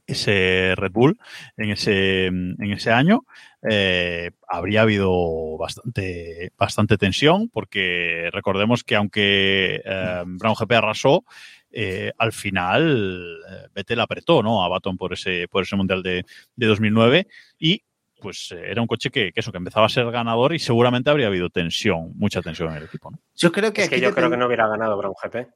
ese 0.05 0.73
Red 0.75 0.91
Bull 0.91 1.19
en 1.57 1.71
ese, 1.71 2.27
en 2.27 2.71
ese 2.71 2.91
año, 2.91 3.25
eh, 3.69 4.31
habría 4.47 4.81
habido 4.83 5.57
bastante, 5.57 6.51
bastante 6.57 6.97
tensión, 6.97 7.49
porque 7.49 8.29
recordemos 8.31 8.83
que 8.83 8.95
aunque 8.95 9.81
eh, 9.83 10.23
Brown 10.25 10.55
GP 10.55 10.71
arrasó, 10.73 11.23
eh, 11.71 12.11
al 12.17 12.31
final 12.33 13.37
eh, 13.49 13.67
Vettel 13.73 13.99
apretó 13.99 14.41
¿no? 14.41 14.63
a 14.63 14.69
Baton 14.69 14.97
por 14.97 15.13
ese, 15.13 15.47
por 15.49 15.63
ese 15.63 15.75
Mundial 15.75 16.01
de, 16.01 16.25
de 16.55 16.65
2009 16.67 17.27
y 17.59 17.83
pues 18.19 18.51
era 18.51 18.81
un 18.81 18.87
coche 18.87 19.11
que, 19.11 19.31
que 19.31 19.39
eso, 19.41 19.51
que 19.51 19.57
empezaba 19.59 19.85
a 19.85 19.89
ser 19.89 20.09
ganador 20.09 20.53
y 20.55 20.59
seguramente 20.59 21.09
habría 21.11 21.27
habido 21.27 21.49
tensión, 21.51 22.13
mucha 22.15 22.41
tensión 22.41 22.71
en 22.71 22.77
el 22.77 22.83
equipo. 22.85 23.11
¿no? 23.11 23.19
Yo 23.35 23.51
creo 23.51 23.71
que 23.73 23.83
Es 23.83 23.89
que 23.89 23.99
yo 23.99 24.11
creo 24.11 24.25
ten- 24.25 24.31
que 24.31 24.37
no 24.37 24.47
hubiera 24.47 24.67
ganado 24.67 24.97
Brown 24.97 25.13
GP. 25.21 25.47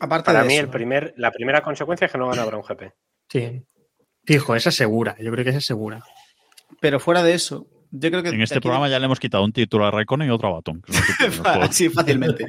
aparte 0.00 0.26
Para 0.26 0.42
de 0.42 0.48
mí, 0.48 0.54
eso, 0.54 0.64
el 0.64 0.68
primer, 0.70 1.14
la 1.16 1.30
primera 1.30 1.62
consecuencia 1.62 2.06
es 2.06 2.12
que 2.12 2.18
no 2.18 2.28
gana 2.28 2.44
Brown 2.44 2.62
GP. 2.62 2.92
Sí. 3.30 3.62
Fijo, 4.24 4.54
esa 4.56 4.68
es 4.68 4.74
segura. 4.74 5.16
Yo 5.18 5.30
creo 5.32 5.44
que 5.44 5.50
esa 5.50 5.60
es 5.60 5.64
segura. 5.64 6.02
Pero 6.80 7.00
fuera 7.00 7.22
de 7.22 7.34
eso, 7.34 7.66
yo 7.90 8.10
creo 8.10 8.22
que 8.22 8.30
En 8.30 8.42
este 8.42 8.60
programa 8.60 8.88
ya 8.88 8.98
le 8.98 9.06
hemos 9.06 9.20
quitado 9.20 9.44
un 9.44 9.52
título 9.52 9.86
a 9.86 9.90
Raikkonen 9.90 10.28
y 10.28 10.30
otro 10.30 10.48
a 10.48 10.52
Baton. 10.52 10.82
Sí, 11.70 11.88
fácilmente. 11.88 12.46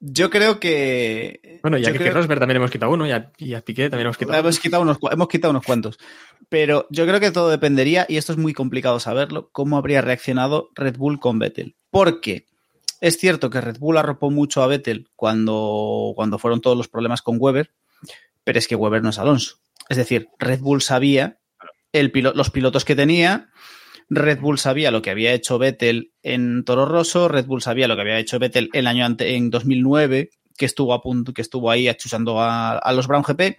Yo 0.00 0.28
creo 0.28 0.60
que. 0.60 1.60
Bueno, 1.62 1.78
ya 1.78 1.90
que 1.92 1.98
creo- 1.98 2.12
Rosberg 2.12 2.38
también 2.38 2.56
hemos 2.58 2.70
quitado 2.70 2.92
uno 2.92 3.06
y 3.06 3.10
a, 3.12 3.32
y 3.38 3.54
a 3.54 3.62
Piqué 3.62 3.88
también 3.88 4.06
hemos 4.06 4.18
quitado 4.18 4.38
Hemos 4.38 4.60
quitado, 4.60 4.82
unos, 4.82 4.98
hemos 5.10 5.28
quitado 5.28 5.50
unos 5.50 5.64
cuantos. 5.64 5.98
Pero 6.50 6.86
yo 6.90 7.06
creo 7.06 7.20
que 7.20 7.30
todo 7.30 7.48
dependería, 7.48 8.04
y 8.08 8.18
esto 8.18 8.32
es 8.32 8.38
muy 8.38 8.52
complicado 8.52 9.00
saberlo, 9.00 9.48
cómo 9.50 9.78
habría 9.78 10.02
reaccionado 10.02 10.68
Red 10.74 10.98
Bull 10.98 11.20
con 11.20 11.38
Vettel. 11.38 11.74
Porque 11.90 12.44
es 13.00 13.16
cierto 13.18 13.48
que 13.48 13.62
Red 13.62 13.78
Bull 13.78 13.96
arropó 13.96 14.30
mucho 14.30 14.62
a 14.62 14.66
Vettel 14.66 15.08
cuando, 15.16 16.12
cuando 16.16 16.38
fueron 16.38 16.60
todos 16.60 16.76
los 16.76 16.88
problemas 16.88 17.22
con 17.22 17.36
Weber, 17.40 17.72
pero 18.44 18.58
es 18.58 18.68
que 18.68 18.76
Weber 18.76 19.02
no 19.02 19.08
es 19.08 19.18
Alonso. 19.18 19.56
Es 19.88 19.96
decir, 19.96 20.28
Red 20.38 20.60
Bull 20.60 20.82
sabía 20.82 21.38
los 22.02 22.50
pilotos 22.50 22.84
que 22.84 22.96
tenía, 22.96 23.50
Red 24.10 24.40
Bull 24.40 24.58
sabía 24.58 24.90
lo 24.90 25.02
que 25.02 25.10
había 25.10 25.32
hecho 25.32 25.58
Vettel 25.58 26.12
en 26.22 26.64
Toro 26.64 26.86
Rosso, 26.86 27.28
Red 27.28 27.46
Bull 27.46 27.62
sabía 27.62 27.88
lo 27.88 27.94
que 27.94 28.02
había 28.02 28.18
hecho 28.18 28.38
Vettel 28.38 28.70
el 28.72 28.86
año 28.86 29.04
ante, 29.04 29.36
en 29.36 29.50
2009, 29.50 30.30
que 30.56 30.66
estuvo 30.66 30.92
a 30.92 31.02
punto, 31.02 31.32
que 31.32 31.42
estuvo 31.42 31.70
ahí 31.70 31.88
achusando 31.88 32.40
a, 32.40 32.92
los 32.94 33.06
Brown 33.06 33.22
GP. 33.22 33.58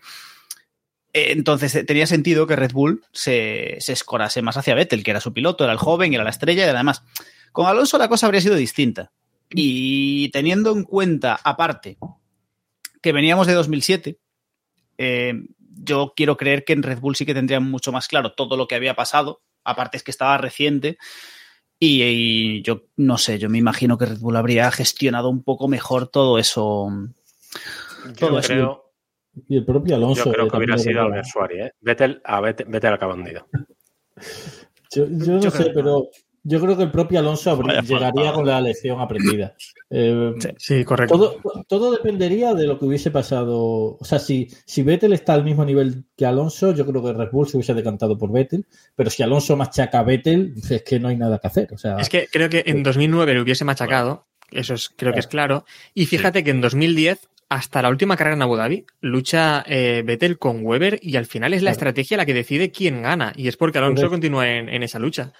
Entonces 1.13 1.73
eh, 1.75 1.83
tenía 1.83 2.07
sentido 2.07 2.45
que 2.45 2.57
Red 2.57 2.73
Bull 2.73 3.03
se, 3.11 3.77
se 3.79 3.93
escorase 3.93 4.41
más 4.41 4.57
hacia 4.57 4.75
Vettel, 4.75 5.03
que 5.03 5.11
era 5.11 5.21
su 5.21 5.33
piloto, 5.33 5.63
era 5.63 5.73
el 5.73 5.79
joven, 5.79 6.13
era 6.13 6.23
la 6.23 6.29
estrella 6.29 6.65
y 6.65 6.69
además. 6.69 7.03
Con 7.51 7.67
Alonso 7.67 7.97
la 7.97 8.09
cosa 8.09 8.25
habría 8.25 8.41
sido 8.41 8.55
distinta. 8.55 9.11
Y 9.49 10.29
teniendo 10.29 10.73
en 10.73 10.83
cuenta, 10.83 11.39
aparte, 11.41 11.97
que 13.01 13.13
veníamos 13.13 13.47
de 13.47 13.53
2007, 13.53 14.19
eh, 14.97 15.33
yo 15.75 16.13
quiero 16.15 16.37
creer 16.37 16.63
que 16.65 16.73
en 16.73 16.83
Red 16.83 16.99
Bull 16.99 17.15
sí 17.15 17.25
que 17.25 17.33
tendrían 17.33 17.69
mucho 17.69 17.91
más 17.91 18.07
claro 18.07 18.33
todo 18.33 18.57
lo 18.57 18.67
que 18.67 18.75
había 18.75 18.95
pasado. 18.95 19.41
Aparte 19.63 19.97
es 19.97 20.03
que 20.03 20.11
estaba 20.11 20.37
reciente. 20.37 20.97
Y, 21.79 22.01
y 22.03 22.61
yo 22.61 22.83
no 22.95 23.17
sé, 23.17 23.37
yo 23.37 23.49
me 23.49 23.57
imagino 23.57 23.97
que 23.97 24.05
Red 24.05 24.19
Bull 24.19 24.37
habría 24.37 24.71
gestionado 24.71 25.29
un 25.29 25.43
poco 25.43 25.67
mejor 25.67 26.07
todo 26.07 26.39
eso. 26.39 26.89
Yo 28.05 28.13
Todo 28.27 28.39
eso. 28.39 28.47
creo, 28.47 28.93
Y 29.49 29.57
el 29.57 29.65
propio 29.65 29.95
Alonso. 29.95 30.25
yo 30.25 30.31
creo 30.31 30.45
eh, 30.45 30.49
que 30.49 30.57
hubiera 30.57 30.77
sido 30.77 31.01
Albert 31.01 31.25
Suárez. 31.25 31.65
¿eh? 31.67 31.71
Vettel, 31.81 32.21
a 32.23 32.39
Vettel, 32.41 32.67
Vettel 32.69 32.93
acaba 32.93 33.13
hundido. 33.15 33.47
Yo, 34.91 35.05
yo 35.09 35.33
no 35.33 35.39
Yo 35.41 35.51
sé, 35.51 35.71
pero 35.73 36.09
yo 36.47 36.61
creo 36.61 36.77
que 36.77 36.83
el 36.83 36.91
propio 36.91 37.19
Alonso 37.19 37.57
Vaya 37.57 37.81
llegaría 37.81 38.31
con 38.31 38.45
la 38.45 38.61
lección 38.61 39.01
aprendida. 39.01 39.55
Eh, 39.89 40.31
Sí, 40.57 40.85
correcto. 40.85 41.15
todo, 41.41 41.63
todo 41.67 41.91
dependería 41.91 42.53
de 42.53 42.67
lo 42.67 42.77
que 42.79 42.85
hubiese 42.85 43.11
pasado. 43.11 43.97
O 43.99 44.05
sea, 44.05 44.19
si, 44.19 44.47
si 44.65 44.83
Vettel 44.83 45.13
está 45.13 45.33
al 45.33 45.43
mismo 45.43 45.65
nivel 45.65 46.05
que 46.15 46.25
Alonso, 46.25 46.71
yo 46.73 46.85
creo 46.85 47.03
que 47.03 47.13
Red 47.13 47.29
Bull 47.31 47.47
se 47.47 47.57
hubiese 47.57 47.73
decantado 47.73 48.17
por 48.17 48.31
Vettel. 48.31 48.65
Pero 48.95 49.09
si 49.09 49.23
Alonso 49.23 49.57
machaca 49.57 49.99
a 49.99 50.03
Vettel, 50.03 50.53
es 50.69 50.83
que 50.83 50.99
no 50.99 51.07
hay 51.07 51.17
nada 51.17 51.39
que 51.39 51.47
hacer. 51.47 51.73
O 51.73 51.77
sea, 51.77 51.97
Es 51.97 52.09
que 52.09 52.27
creo 52.31 52.47
que 52.49 52.63
en 52.67 52.83
2009 52.83 53.33
le 53.33 53.41
hubiese 53.41 53.65
machacado, 53.65 54.27
eso 54.51 54.75
es, 54.75 54.89
creo 54.89 55.11
que 55.13 55.19
es 55.19 55.27
claro. 55.27 55.65
Y 55.93 56.05
fíjate 56.05 56.43
que 56.43 56.51
en 56.51 56.61
2010, 56.61 57.27
hasta 57.49 57.81
la 57.81 57.89
última 57.89 58.17
carrera 58.17 58.35
en 58.35 58.41
Abu 58.41 58.55
Dhabi, 58.55 58.85
lucha 59.01 59.63
eh, 59.67 60.03
Vettel 60.05 60.37
con 60.39 60.65
Weber 60.65 60.99
y 61.01 61.15
al 61.15 61.25
final 61.25 61.53
es 61.53 61.61
la 61.61 61.71
Claro. 61.71 61.73
estrategia 61.89 62.17
la 62.17 62.25
que 62.25 62.33
decide 62.33 62.71
quién 62.71 63.01
gana. 63.03 63.33
Y 63.35 63.47
es 63.47 63.57
porque 63.57 63.77
Alonso 63.79 63.95
Correcto. 63.95 64.11
continúa 64.11 64.47
en, 64.49 64.69
en 64.69 64.83
esa 64.83 64.99
lucha. 64.99 65.31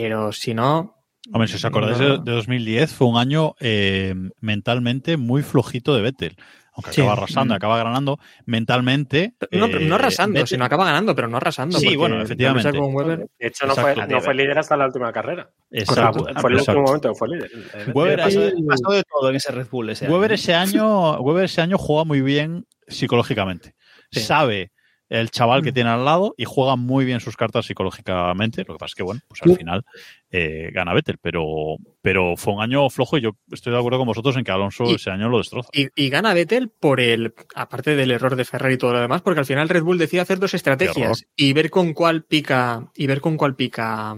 Pero 0.00 0.32
si 0.32 0.54
no, 0.54 0.96
Hombre, 1.32 1.46
si 1.48 1.54
os 1.56 1.64
acordáis 1.64 1.98
de, 1.98 2.18
de 2.18 2.32
2010, 2.32 2.92
fue 2.94 3.06
un 3.06 3.16
año 3.16 3.54
eh, 3.60 4.14
mentalmente 4.40 5.16
muy 5.16 5.42
flojito 5.42 5.94
de 5.94 6.02
Vettel. 6.02 6.36
Aunque 6.74 6.90
Sí. 6.92 7.02
acaba 7.02 7.12
arrasando, 7.12 7.54
acaba 7.54 7.76
ganando, 7.76 8.18
mentalmente. 8.46 9.34
No, 9.50 9.66
pero 9.68 9.80
no 9.80 9.94
eh, 9.94 9.98
arrasando, 9.98 10.40
Vettel- 10.40 10.46
sino 10.46 10.64
acaba 10.64 10.86
ganando, 10.86 11.14
pero 11.14 11.28
no 11.28 11.36
arrasando. 11.36 11.78
Sí, 11.78 11.94
bueno, 11.96 12.20
efectivamente. 12.22 12.68
lucha 12.70 12.80
con 12.80 12.94
Weber- 12.94 13.26
De 13.38 13.46
hecho, 13.46 13.66
no 13.66 13.74
fue, 13.76 13.94
no 13.94 14.20
fue 14.22 14.34
líder 14.34 14.58
hasta 14.58 14.76
la 14.76 14.86
última 14.86 15.12
carrera. 15.12 15.50
Exacto, 15.70 16.22
O 16.22 16.24
sea, 16.24 16.40
fue 16.40 16.50
el 16.50 16.56
último 16.56 16.82
momento 16.82 17.08
que 17.10 17.14
fue 17.14 17.28
líder. 17.28 17.50
Weber 17.94 18.18
Pasó, 18.20 18.40
pasó 18.66 18.92
de 18.92 19.02
todo 19.04 19.28
en 19.30 19.36
ese 19.36 19.52
Red 19.52 19.66
Bull 19.70 19.90
ese 19.90 20.06
año. 20.06 20.14
Weber 20.14 20.32
ese 20.32 20.54
año, 20.54 21.20
Weber 21.20 21.44
ese 21.44 21.60
año 21.60 21.76
juega 21.78 22.04
muy 22.04 22.22
bien 22.22 22.66
psicológicamente. 22.88 23.74
Sí. 24.10 24.20
Sabe 24.20 24.71
el 25.12 25.30
chaval 25.30 25.62
que 25.62 25.70
Mm. 25.70 25.74
tiene 25.74 25.90
al 25.90 26.04
lado 26.04 26.34
y 26.38 26.44
juega 26.46 26.74
muy 26.76 27.04
bien 27.04 27.20
sus 27.20 27.36
cartas 27.36 27.66
psicológicamente. 27.66 28.64
Lo 28.66 28.74
que 28.74 28.78
pasa 28.78 28.92
es 28.92 28.94
que, 28.94 29.02
bueno, 29.02 29.20
pues 29.28 29.42
al 29.42 29.54
final 29.56 29.84
eh, 30.30 30.70
gana 30.72 30.94
Vettel, 30.94 31.18
pero, 31.20 31.76
pero 32.00 32.34
fue 32.38 32.54
un 32.54 32.62
año 32.62 32.88
flojo 32.88 33.18
y 33.18 33.20
yo 33.20 33.32
estoy 33.50 33.72
de 33.74 33.78
acuerdo 33.78 33.98
con 33.98 34.06
vosotros 34.06 34.34
en 34.38 34.44
que 34.44 34.52
Alonso 34.52 34.84
Y- 34.84 34.94
ese 34.94 35.10
año 35.10 35.28
lo 35.28 35.36
destroza. 35.38 35.68
Y, 35.74 35.88
y 35.94 36.08
gana 36.08 36.32
Vettel 36.32 36.70
por 36.70 37.00
el, 37.00 37.34
aparte 37.54 37.94
del 37.94 38.10
error 38.10 38.36
de 38.36 38.44
Ferrari 38.46 38.74
y 38.74 38.78
todo 38.78 38.94
lo 38.94 39.00
demás, 39.00 39.20
porque 39.20 39.40
al 39.40 39.46
final 39.46 39.68
Red 39.68 39.82
Bull 39.82 39.98
decide 39.98 40.22
hacer 40.22 40.38
dos 40.38 40.54
estrategias 40.54 41.26
y 41.36 41.52
ver 41.52 41.68
con 41.70 41.92
cuál 41.92 42.24
pica, 42.24 42.90
y 42.96 43.06
ver 43.06 43.20
con 43.20 43.36
cuál 43.36 43.54
pica, 43.54 44.16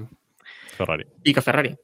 Ferrari. 0.76 1.04
pica 1.22 1.42
Ferrari. 1.42 1.74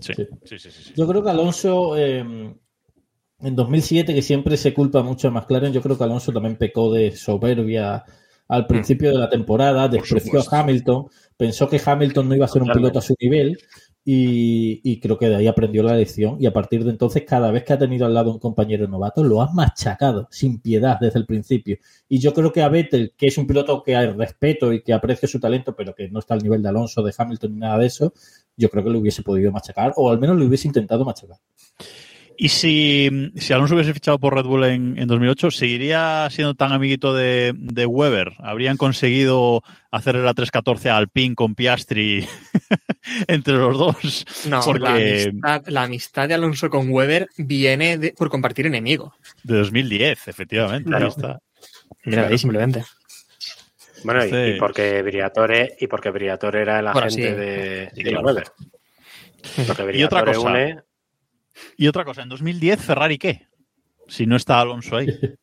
Sí, 0.00 0.12
Sí. 0.14 0.26
sí, 0.44 0.58
sí. 0.58 0.70
sí, 0.70 0.82
sí. 0.84 0.92
Yo 0.94 1.06
creo 1.08 1.24
que 1.24 1.30
Alonso, 1.30 1.96
eh, 1.96 2.18
en 2.18 3.54
2007, 3.56 4.14
que 4.14 4.22
siempre 4.22 4.56
se 4.56 4.72
culpa 4.74 5.02
mucho 5.02 5.28
a 5.28 5.30
McLaren, 5.30 5.72
yo 5.72 5.82
creo 5.82 5.96
que 5.96 6.04
Alonso 6.04 6.32
también 6.32 6.56
pecó 6.56 6.92
de 6.92 7.12
soberbia 7.12 8.04
al 8.48 8.66
principio 8.66 9.10
de 9.10 9.18
la 9.18 9.28
temporada, 9.28 9.88
despreció 9.88 10.40
a 10.40 10.60
Hamilton, 10.60 11.06
pensó 11.36 11.68
que 11.68 11.80
Hamilton 11.84 12.28
no 12.28 12.34
iba 12.34 12.44
a 12.44 12.48
ser 12.48 12.62
un 12.62 12.70
piloto 12.70 12.98
a 12.98 13.02
su 13.02 13.14
nivel 13.20 13.58
y, 14.04 14.80
y 14.84 15.00
creo 15.00 15.18
que 15.18 15.28
de 15.28 15.34
ahí 15.34 15.48
aprendió 15.48 15.82
la 15.82 15.96
lección 15.96 16.36
y 16.38 16.46
a 16.46 16.52
partir 16.52 16.84
de 16.84 16.90
entonces 16.90 17.24
cada 17.26 17.50
vez 17.50 17.64
que 17.64 17.72
ha 17.72 17.78
tenido 17.78 18.06
al 18.06 18.14
lado 18.14 18.30
un 18.30 18.38
compañero 18.38 18.86
novato 18.86 19.24
lo 19.24 19.42
ha 19.42 19.52
machacado 19.52 20.28
sin 20.30 20.60
piedad 20.60 20.98
desde 21.00 21.18
el 21.18 21.26
principio. 21.26 21.78
Y 22.08 22.20
yo 22.20 22.32
creo 22.32 22.52
que 22.52 22.62
a 22.62 22.68
Vettel, 22.68 23.14
que 23.16 23.26
es 23.26 23.36
un 23.36 23.48
piloto 23.48 23.82
que 23.82 23.96
hay 23.96 24.06
respeto 24.10 24.72
y 24.72 24.82
que 24.82 24.92
aprecio 24.92 25.26
su 25.26 25.40
talento, 25.40 25.74
pero 25.74 25.94
que 25.94 26.08
no 26.08 26.20
está 26.20 26.34
al 26.34 26.42
nivel 26.42 26.62
de 26.62 26.68
Alonso, 26.68 27.02
de 27.02 27.12
Hamilton 27.16 27.52
ni 27.52 27.58
nada 27.58 27.78
de 27.78 27.86
eso, 27.86 28.12
yo 28.56 28.70
creo 28.70 28.84
que 28.84 28.90
lo 28.90 29.00
hubiese 29.00 29.22
podido 29.22 29.50
machacar 29.50 29.92
o 29.96 30.10
al 30.10 30.20
menos 30.20 30.38
lo 30.38 30.46
hubiese 30.46 30.68
intentado 30.68 31.04
machacar. 31.04 31.38
Y 32.38 32.48
si, 32.50 33.32
si 33.36 33.52
Alonso 33.54 33.74
hubiese 33.74 33.94
fichado 33.94 34.18
por 34.18 34.34
Red 34.34 34.44
Bull 34.44 34.64
en, 34.64 34.98
en 34.98 35.06
2008, 35.08 35.50
¿seguiría 35.50 36.28
siendo 36.30 36.54
tan 36.54 36.70
amiguito 36.72 37.14
de, 37.14 37.54
de 37.56 37.86
Weber? 37.86 38.34
¿Habrían 38.40 38.76
conseguido 38.76 39.62
hacer 39.90 40.16
la 40.16 40.34
314 40.34 40.90
a 40.90 40.98
Alpine 40.98 41.34
con 41.34 41.54
Piastri 41.54 42.26
entre 43.26 43.54
los 43.54 43.78
dos? 43.78 44.24
No, 44.48 44.60
Porque- 44.60 44.80
la, 44.82 44.90
amistad, 44.94 45.62
la 45.68 45.82
amistad 45.84 46.28
de 46.28 46.34
Alonso 46.34 46.68
con 46.68 46.90
Weber 46.90 47.28
viene 47.38 47.96
de- 47.96 48.12
por 48.12 48.28
compartir 48.28 48.66
enemigo. 48.66 49.14
De 49.42 49.56
2010, 49.56 50.28
efectivamente. 50.28 50.88
Claro. 50.90 51.06
Ahí 51.06 51.10
está. 51.10 51.38
Mira, 52.04 52.26
ahí 52.28 52.36
simplemente. 52.36 52.84
Bueno, 54.04 54.24
y, 54.26 54.50
y 54.56 54.58
porque 54.58 55.00
Briatore, 55.02 55.74
y 55.80 55.86
porque 55.86 56.10
Briatore 56.10 56.60
era 56.60 56.80
el 56.80 56.84
Bueno, 56.92 56.98
agente 57.06 57.30
sí. 57.30 57.34
de, 57.34 57.90
Sí, 57.94 58.02
de. 58.02 58.16
Weber. 58.18 58.44
Porque 59.66 59.98
Y 59.98 60.04
otra 60.04 60.24
cosa. 60.24 60.40
une- 60.40 60.80
Y 61.76 61.88
otra 61.88 62.04
cosa, 62.04 62.22
en 62.22 62.28
2010, 62.28 62.80
¿Ferrari 62.80 63.18
qué? 63.18 63.46
Si 64.08 64.26
no 64.26 64.36
está 64.36 64.60
Alonso 64.60 64.96
ahí. 64.96 65.06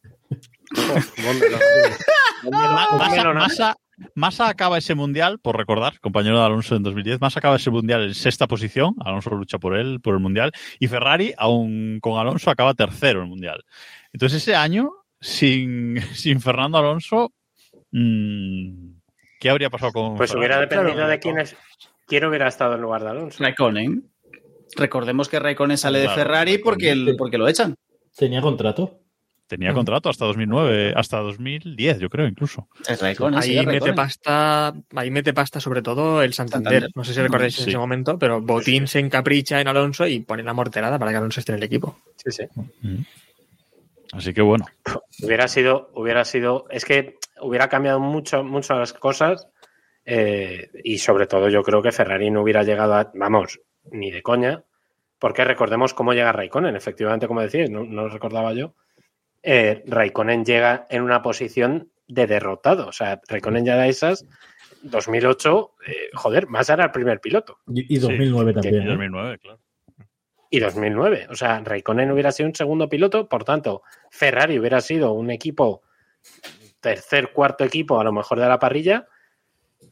Massa, 2.52 3.24
¿no? 3.24 3.34
Massa- 3.34 3.76
Massa 4.16 4.50
acaba 4.50 4.78
ese 4.80 4.96
mundial, 4.96 5.40
por 5.40 5.56
recordar, 5.56 6.00
compañero 6.00 6.40
de 6.40 6.46
Alonso 6.46 6.76
en 6.76 6.82
2010, 6.84 7.22
Massa 7.22 7.40
acaba 7.40 7.58
ese 7.58 7.70
mundial 7.70 8.04
en 8.04 8.16
sexta 8.16 8.48
posición, 8.48 8.96
Alonso 9.06 9.30
lucha 9.30 9.60
por 9.60 9.78
él, 9.78 10.02
por 10.02 10.16
el 10.16 10.20
mundial, 10.20 10.52
y 10.80 10.88
Ferrari, 10.88 11.34
aún 11.38 12.00
con 12.02 12.20
Alonso, 12.20 12.50
acaba 12.50 12.74
tercero 12.74 13.20
en 13.20 13.26
el 13.26 13.30
mundial. 13.30 13.64
Entonces 14.12 14.42
ese 14.42 14.56
año, 14.56 14.92
sin, 15.22 16.02
sin 16.14 16.42
Fernando 16.42 16.80
Alonso, 16.80 17.32
mm, 17.92 18.90
¿qué 19.40 19.50
habría 19.50 19.70
pasado 19.70 19.92
con 19.94 20.16
Pues 20.18 20.32
Ferrari? 20.32 20.40
hubiera 20.48 20.60
dependido 20.62 20.94
Claro. 20.96 21.10
de 21.10 21.20
quién, 21.20 21.40
es, 21.40 21.56
quién 22.08 22.26
hubiera 22.26 22.48
estado 22.48 22.76
en 22.76 22.82
lugar 22.82 23.04
de 23.04 23.10
Alonso. 23.12 23.44
Raikkonen. 23.44 24.10
Recordemos 24.76 25.30
que 25.30 25.40
Raikkonen 25.40 25.78
sale 25.78 26.00
de 26.00 26.10
Ferrari 26.10 26.58
porque, 26.58 26.92
el- 26.92 27.16
porque 27.18 27.38
lo 27.38 27.48
echan. 27.48 27.76
Tenía 28.16 28.42
contrato. 28.42 29.00
Tenía 29.46 29.74
contrato 29.74 30.10
hasta 30.10 30.26
2009, 30.26 30.94
hasta 30.96 31.20
2010, 31.20 32.00
yo 32.00 32.10
creo, 32.10 32.26
incluso. 32.28 32.70
Es 32.88 33.00
Raikkonen, 33.00 33.42
sí, 33.44 33.52
Ahí 33.52 33.60
es 33.60 33.66
mete 33.68 33.94
pasta, 33.94 34.74
ahí 34.96 35.12
mete 35.12 35.34
pasta 35.34 35.60
sobre 35.60 35.82
todo 35.84 36.24
el 36.24 36.34
Santander. 36.34 36.72
Santander. 36.74 36.92
No 36.96 37.04
sé 37.04 37.14
si 37.14 37.22
recordáis 37.22 37.60
en 37.60 37.70
ese 37.70 37.78
momento, 37.78 38.18
pero 38.18 38.42
Botín 38.42 38.88
se 38.88 39.00
encapricha 39.00 39.60
en 39.62 39.68
Alonso 39.68 40.08
y 40.08 40.22
pone 40.22 40.42
la 40.44 40.54
morterada 40.54 40.98
para 40.98 41.12
que 41.12 41.18
Alonso 41.18 41.40
esté 41.40 41.52
en 41.52 41.58
el 41.60 41.64
equipo. 41.66 42.00
Sí, 42.16 42.32
sí. 42.32 42.44
Así 44.12 44.34
que 44.34 44.42
bueno, 44.42 44.66
Hubiera 45.24 45.48
sido, 45.48 45.90
hubiera 45.96 46.24
sido, 46.24 46.66
es 46.70 46.86
que 46.86 47.18
hubiera 47.42 47.68
cambiado 47.68 48.00
mucho, 48.00 48.44
mucho 48.44 48.76
las 48.76 48.94
cosas 48.94 49.48
eh, 50.06 50.70
y 50.84 51.00
sobre 51.00 51.26
todo 51.28 51.50
yo 51.50 51.64
creo 51.64 51.82
que 51.82 51.92
Ferrari 51.92 52.30
no 52.30 52.42
hubiera 52.44 52.64
llegado 52.64 52.94
a, 52.94 53.12
vamos, 53.16 53.60
ni 53.92 54.12
de 54.12 54.22
coña, 54.22 54.64
porque 55.20 55.46
recordemos 55.46 55.94
cómo 55.94 56.14
llega 56.14 56.32
Raikkonen, 56.32 56.76
efectivamente, 56.76 57.28
como 57.28 57.42
decíais, 57.42 57.70
no, 57.70 57.84
no 57.84 58.04
lo 58.04 58.10
recordaba 58.10 58.54
yo, 58.54 58.76
eh, 59.42 59.84
Raikkonen 59.88 60.46
llega 60.46 60.86
en 60.90 61.02
una 61.04 61.22
posición 61.22 61.92
de 62.08 62.28
derrotado, 62.28 62.88
o 62.88 62.92
sea, 62.92 63.22
Raikkonen 63.28 63.66
ya 63.66 63.76
da 63.76 63.88
esas, 63.88 64.26
2008, 64.84 65.76
eh, 65.88 65.94
joder, 66.14 66.48
más 66.48 66.70
era 66.70 66.86
el 66.86 66.92
primer 66.92 67.20
piloto. 67.20 67.60
Y, 67.68 67.96
y 67.96 68.00
2009 68.00 68.54
que 68.54 68.62
también. 68.62 68.84
¿eh? 68.84 68.88
2009, 68.88 69.40
claro. 69.40 69.60
y 70.50 70.60
2009. 70.60 71.28
O 71.30 71.36
sea, 71.36 71.62
Raikkonen 71.62 72.12
hubiera 72.12 72.32
sido 72.32 72.50
un 72.50 72.56
segundo 72.56 72.90
piloto, 72.90 73.28
por 73.28 73.44
tanto, 73.44 73.84
Ferrari 74.12 74.60
hubiera 74.60 74.82
sido 74.82 75.14
un 75.14 75.32
equipo, 75.32 75.84
tercer, 76.80 77.32
cuarto 77.32 77.64
equipo 77.64 78.00
a 78.00 78.04
lo 78.04 78.12
mejor 78.12 78.40
de 78.40 78.48
la 78.48 78.60
parrilla, 78.60 79.08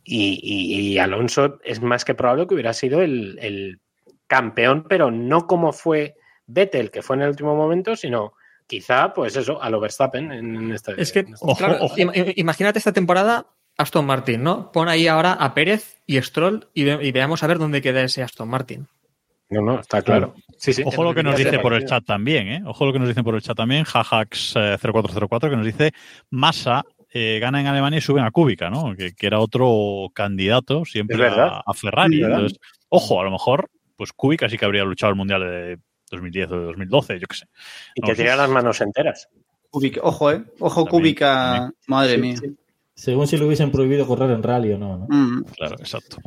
y, 0.03 0.39
y- 0.41 0.93
y 0.93 0.97
Alonso 0.99 1.59
es 1.63 1.81
más 1.81 2.05
que 2.05 2.15
probable 2.15 2.47
que 2.47 2.53
hubiera 2.55 2.73
sido 2.73 3.01
el, 3.01 3.37
el 3.41 3.79
campeón, 4.27 4.85
pero 4.89 5.11
no 5.11 5.47
como 5.47 5.71
fue 5.73 6.15
Vettel, 6.47 6.91
que 6.91 7.01
fue 7.01 7.15
en 7.17 7.23
el 7.23 7.29
último 7.29 7.55
momento, 7.55 7.95
sino 7.95 8.33
quizá, 8.67 9.13
pues 9.13 9.35
eso, 9.35 9.61
a 9.61 9.69
lo 9.69 9.79
Verstappen 9.79 10.31
en, 10.31 10.55
en 10.55 10.71
este. 10.71 10.99
Es 11.01 11.11
que, 11.11 11.19
en 11.19 11.33
este- 11.33 11.45
Ojo, 11.45 11.55
claro, 11.57 11.77
ojo. 11.81 11.95
im- 11.97 12.33
imagínate 12.37 12.79
esta 12.79 12.93
temporada 12.93 13.47
Aston 13.77 14.05
Martin, 14.05 14.43
¿no? 14.43 14.71
Pon 14.71 14.87
ahí 14.89 15.07
ahora 15.07 15.33
a 15.33 15.53
Pérez 15.53 16.01
y 16.05 16.21
Stroll 16.21 16.67
y, 16.73 16.83
ve- 16.83 16.99
y 17.01 17.11
veamos 17.11 17.43
a 17.43 17.47
ver 17.47 17.57
dónde 17.57 17.81
queda 17.81 18.01
ese 18.01 18.23
Aston 18.23 18.47
Martin. 18.49 18.87
No, 19.49 19.61
no, 19.61 19.79
está 19.81 20.01
claro. 20.01 20.33
Sí, 20.57 20.71
sí. 20.71 20.81
Ojo 20.85 21.03
lo 21.03 21.13
que 21.13 21.23
nos 21.23 21.35
dice 21.35 21.59
por 21.59 21.73
el 21.73 21.85
chat 21.85 22.05
también, 22.05 22.47
¿eh? 22.47 22.61
Ojo 22.65 22.85
lo 22.85 22.93
que 22.93 22.99
nos 22.99 23.09
dicen 23.09 23.23
por 23.25 23.35
el 23.35 23.41
chat 23.41 23.57
también, 23.57 23.83
Jajax0404, 23.83 25.49
que 25.49 25.55
nos 25.57 25.65
dice 25.65 25.91
Massa 26.29 26.85
eh, 27.11 27.39
gana 27.39 27.61
en 27.61 27.67
Alemania 27.67 27.99
y 27.99 28.01
suben 28.01 28.23
a 28.23 28.31
Kubica, 28.31 28.69
¿no? 28.69 28.95
Que, 28.95 29.13
que 29.13 29.27
era 29.27 29.39
otro 29.39 30.07
candidato 30.13 30.85
siempre 30.85 31.15
Es 31.15 31.21
verdad. 31.21 31.47
a, 31.57 31.63
a 31.65 31.73
Ferrari. 31.73 32.15
Es 32.15 32.21
verdad. 32.21 32.39
Entonces, 32.39 32.59
ojo, 32.89 33.19
a 33.21 33.23
lo 33.23 33.31
mejor, 33.31 33.69
pues 33.97 34.11
Kubica 34.13 34.49
sí 34.49 34.57
que 34.57 34.65
habría 34.65 34.83
luchado 34.83 35.09
el 35.11 35.17
Mundial 35.17 35.41
de 35.41 35.77
2010 36.11 36.51
o 36.51 36.59
de 36.59 36.65
2012, 36.67 37.19
yo 37.19 37.27
qué 37.27 37.35
sé. 37.37 37.45
Y 37.95 38.01
No, 38.01 38.07
que 38.07 38.15
tenía 38.15 38.35
las 38.35 38.49
manos 38.49 38.79
enteras. 38.81 39.27
Kubica- 39.69 40.01
Ojo, 40.03 40.31
¿eh? 40.31 40.43
Ojo, 40.59 40.85
también. 40.85 41.15
Madre 41.87 42.15
Sí, 42.15 42.21
mía. 42.21 42.35
sí. 42.37 42.55
Según 42.93 43.25
si 43.25 43.37
lo 43.37 43.47
hubiesen 43.47 43.71
prohibido 43.71 44.05
correr 44.05 44.29
en 44.31 44.43
rally 44.43 44.73
o 44.73 44.77
no. 44.77 44.97
¿no? 44.97 45.07
Mm. 45.09 45.43
Claro, 45.55 45.75
exacto. 45.79 46.17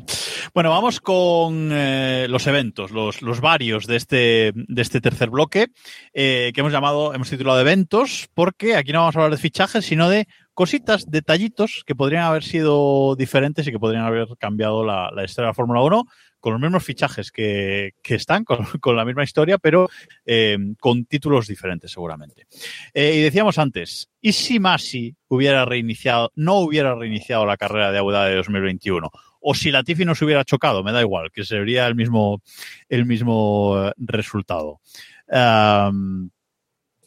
Bueno, 0.55 0.71
vamos 0.71 0.99
con 1.01 1.69
eh, 1.71 2.27
los 2.29 2.47
eventos, 2.47 2.91
los, 2.91 3.21
los 3.23 3.41
varios 3.41 3.87
de 3.87 3.97
este, 3.97 4.53
de 4.55 4.83
este 4.83 5.01
tercer 5.01 5.29
bloque, 5.31 5.69
eh, 6.15 6.51
que 6.55 6.61
hemos 6.61 6.73
llamado, 6.73 7.15
hemos 7.15 7.29
titulado 7.31 7.61
eventos, 7.61 8.29
porque 8.35 8.75
aquí 8.77 8.93
no 8.93 9.01
vamos 9.01 9.15
a 9.15 9.19
hablar 9.21 9.33
de 9.37 9.43
fichajes, 9.43 9.85
sino 9.85 10.09
de 10.09 10.27
cositas, 10.55 11.11
detallitos 11.11 11.83
que 11.85 11.95
podrían 11.95 12.23
haber 12.23 12.45
sido 12.45 13.17
diferentes 13.17 13.67
y 13.67 13.73
que 13.73 13.79
podrían 13.79 14.05
haber 14.05 14.29
cambiado 14.39 14.85
la, 14.85 15.11
historia 15.25 15.47
de 15.47 15.51
la 15.51 15.55
Fórmula 15.55 15.83
1 15.83 16.05
con 16.39 16.53
los 16.53 16.63
mismos 16.63 16.85
fichajes 16.85 17.33
que, 17.33 17.95
que 18.03 18.15
están, 18.15 18.45
con, 18.45 18.65
con 18.81 18.97
la 18.97 19.05
misma 19.05 19.25
historia, 19.25 19.59
pero 19.59 19.89
eh, 20.25 20.57
con 20.79 21.05
títulos 21.07 21.49
diferentes 21.49 21.91
seguramente. 21.91 22.47
Eh, 22.93 23.17
y 23.17 23.23
decíamos 23.23 23.59
antes, 23.59 24.11
¿y 24.21 24.33
si 24.33 24.61
Masi 24.61 25.17
hubiera 25.29 25.65
reiniciado, 25.65 26.31
no 26.37 26.59
hubiera 26.59 26.95
reiniciado 26.95 27.45
la 27.47 27.57
carrera 27.57 27.91
de 27.91 27.99
Abu 27.99 28.13
de 28.13 28.37
2021? 28.37 29.11
O 29.41 29.55
si 29.55 29.71
Latifi 29.71 30.05
no 30.05 30.15
se 30.15 30.25
hubiera 30.25 30.45
chocado, 30.45 30.83
me 30.83 30.93
da 30.93 31.03
igual, 31.03 31.31
que 31.31 31.45
sería 31.45 31.87
el 31.87 31.95
mismo, 31.95 32.43
el 32.89 33.05
mismo 33.05 33.77
eh, 33.79 33.93
resultado. 33.99 34.81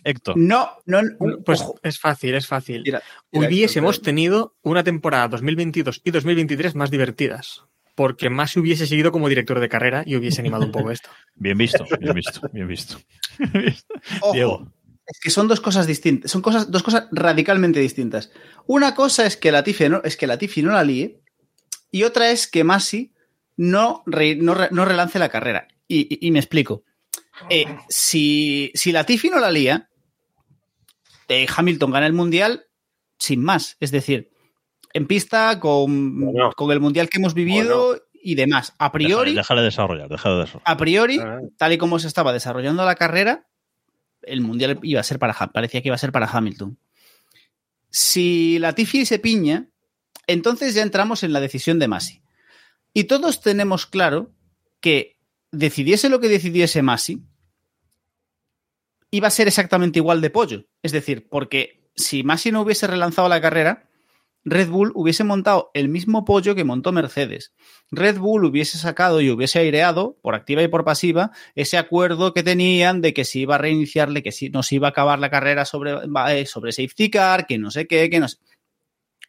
Héctor, 0.08 0.38
No, 0.38 0.70
no, 0.86 1.02
Pues 1.46 1.62
ojo. 1.62 1.80
es 1.84 2.00
fácil, 2.00 2.34
es 2.36 2.48
fácil. 2.48 2.82
Mira, 2.86 3.02
mira, 3.32 3.48
Hubiésemos 3.48 4.02
tenido 4.02 4.56
una 4.62 4.84
temporada 4.84 5.28
2022 5.28 6.02
y 6.04 6.12
2023 6.12 6.76
más 6.76 6.90
divertidas. 6.92 7.64
Porque 7.96 8.30
más 8.30 8.52
se 8.52 8.60
hubiese 8.60 8.86
seguido 8.86 9.12
como 9.12 9.28
director 9.28 9.60
de 9.60 9.70
carrera 9.70 10.04
y 10.06 10.16
hubiese 10.16 10.42
animado 10.42 10.66
un 10.66 10.72
poco 10.72 10.92
esto. 10.92 11.10
bien 11.36 11.58
visto, 11.58 11.84
bien 12.00 12.14
visto, 12.14 12.42
bien 12.54 12.68
visto. 12.68 12.98
Ojo, 14.22 14.34
Diego. 14.34 14.72
Es 15.06 15.20
que 15.22 15.30
son 15.30 15.48
dos 15.48 15.62
cosas 15.62 15.88
distintas, 15.88 16.30
son 16.30 16.42
cosas, 16.42 16.70
dos 16.70 16.84
cosas 16.84 17.08
radicalmente 17.12 17.80
distintas. 17.80 18.32
Una 18.66 18.94
cosa 18.94 19.26
es 19.26 19.38
que 19.38 19.52
Latifi 19.52 19.88
no, 19.90 20.02
es 20.04 20.18
que 20.18 20.28
Latifi 20.28 20.62
no 20.62 20.74
la 20.74 20.84
líe, 20.84 21.22
y 21.92 22.04
otra 22.04 22.30
es 22.30 22.46
que 22.48 22.64
Masi 22.66 23.14
no, 23.56 24.04
re- 24.06 24.36
no, 24.36 24.54
re- 24.54 24.68
no 24.72 24.84
relance 24.86 25.18
la 25.18 25.30
carrera. 25.30 25.68
Y, 25.88 26.02
y- 26.14 26.28
y 26.28 26.32
me 26.32 26.40
explico. 26.40 26.84
Eh, 27.50 27.66
si, 27.88 28.72
si 28.76 28.92
la 28.92 29.06
Tiffy 29.06 29.30
no 29.30 29.40
la 29.40 29.50
lía, 29.52 29.90
eh, 31.28 31.48
Hamilton 31.56 31.92
gana 31.92 32.08
el 32.08 32.14
mundial 32.14 32.66
sin 33.20 33.44
más. 33.44 33.78
Es 33.80 33.92
decir, 33.92 34.32
en 34.94 35.08
pista 35.08 35.60
con, 35.60 36.20
Bueno. 36.22 36.52
con 36.56 36.72
el 36.72 36.80
mundial 36.80 37.10
que 37.10 37.18
hemos 37.20 37.34
vivido 37.34 38.02
y 38.14 38.36
demás. 38.36 38.74
A 38.80 38.92
priori, 38.92 39.32
Déjale, 39.32 39.36
déjale 39.36 39.62
desarrollar, 39.64 40.10
déjale 40.10 40.36
desarrollar. 40.40 40.64
a 40.66 40.78
priori, 40.78 41.20
Ah. 41.20 41.40
tal 41.58 41.74
y 41.74 41.78
como 41.78 42.00
se 42.00 42.08
estaba 42.08 42.34
desarrollando 42.34 42.84
la 42.86 42.96
carrera, 42.96 43.48
el 44.24 44.42
mundial 44.42 44.80
iba 44.84 45.00
a 45.00 45.04
ser 45.04 45.20
para 45.20 45.34
parecía 45.34 45.82
que 45.82 45.90
iba 45.90 45.96
a 45.96 46.00
ser 46.00 46.12
para 46.12 46.28
Hamilton. 46.28 46.78
Si 47.90 48.60
la 48.60 48.74
Tiffy 48.74 49.06
se 49.06 49.20
piña, 49.20 49.70
entonces 50.28 50.74
ya 50.74 50.82
entramos 50.82 51.24
en 51.24 51.34
la 51.34 51.40
decisión 51.40 51.80
de 51.80 51.88
Masi. 51.88 52.22
Y 52.94 53.06
todos 53.06 53.42
tenemos 53.42 53.86
claro 53.86 54.34
que 54.82 55.18
decidiese 55.52 56.10
lo 56.10 56.20
que 56.20 56.28
decidiese 56.30 56.82
Masi, 56.82 57.24
iba 59.12 59.28
a 59.28 59.32
ser 59.32 59.48
exactamente 59.48 60.00
igual 60.00 60.22
de 60.22 60.30
pollo. 60.30 60.66
Es 60.84 60.92
decir, 60.92 61.28
porque 61.30 61.90
si 61.96 62.24
Masi 62.24 62.52
no 62.52 62.62
hubiese 62.62 62.88
relanzado 62.88 63.30
la 63.30 63.42
carrera, 63.42 63.90
Red 64.50 64.70
Bull 64.70 64.92
hubiese 64.96 65.26
montado 65.26 65.72
el 65.74 65.90
mismo 65.90 66.24
pollo 66.24 66.56
que 66.56 66.64
montó 66.64 66.94
Mercedes. 66.94 67.54
Red 67.92 68.18
Bull 68.18 68.46
hubiese 68.46 68.78
sacado 68.78 69.20
y 69.20 69.30
hubiese 69.30 69.60
aireado, 69.60 70.18
por 70.22 70.36
activa 70.36 70.64
y 70.64 70.70
por 70.70 70.86
pasiva, 70.86 71.32
ese 71.56 71.78
acuerdo 71.78 72.34
que 72.34 72.44
tenían 72.44 73.02
de 73.02 73.14
que 73.14 73.26
se 73.26 73.40
iba 73.40 73.56
a 73.56 73.58
reiniciarle, 73.58 74.24
que 74.24 74.32
si 74.32 74.50
no 74.50 74.64
se 74.64 74.76
iba 74.76 74.88
a 74.88 74.92
acabar 74.92 75.20
la 75.20 75.30
carrera 75.30 75.66
sobre, 75.66 75.96
eh, 76.30 76.46
sobre 76.46 76.72
safety 76.72 77.10
car, 77.10 77.46
que 77.46 77.58
no 77.58 77.72
sé 77.72 77.88
qué, 77.88 78.10
que 78.10 78.22
no 78.22 78.30
sé. 78.30 78.38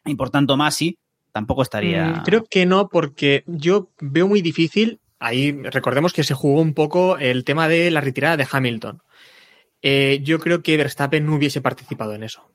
Y 0.05 0.15
por 0.15 0.29
tanto, 0.29 0.55
Masi 0.55 0.97
tampoco 1.33 1.63
estaría. 1.63 2.05
Mm, 2.05 2.23
Creo 2.23 2.45
que 2.45 2.65
no, 2.65 2.87
porque 2.87 3.43
yo 3.45 3.91
veo 3.99 4.27
muy 4.27 4.41
difícil. 4.41 5.01
Ahí 5.19 5.51
recordemos 5.51 6.13
que 6.13 6.23
se 6.23 6.33
jugó 6.33 6.61
un 6.61 6.73
poco 6.73 7.17
el 7.17 7.43
tema 7.43 7.67
de 7.67 7.91
la 7.91 7.99
retirada 7.99 8.37
de 8.37 8.47
Hamilton. 8.49 9.01
Eh, 9.81 10.19
yo 10.23 10.39
creo 10.39 10.61
que 10.61 10.75
Verstappen 10.77 11.25
no 11.25 11.35
hubiese 11.35 11.61
participado 11.61 12.13
en 12.13 12.23
eso. 12.23 12.51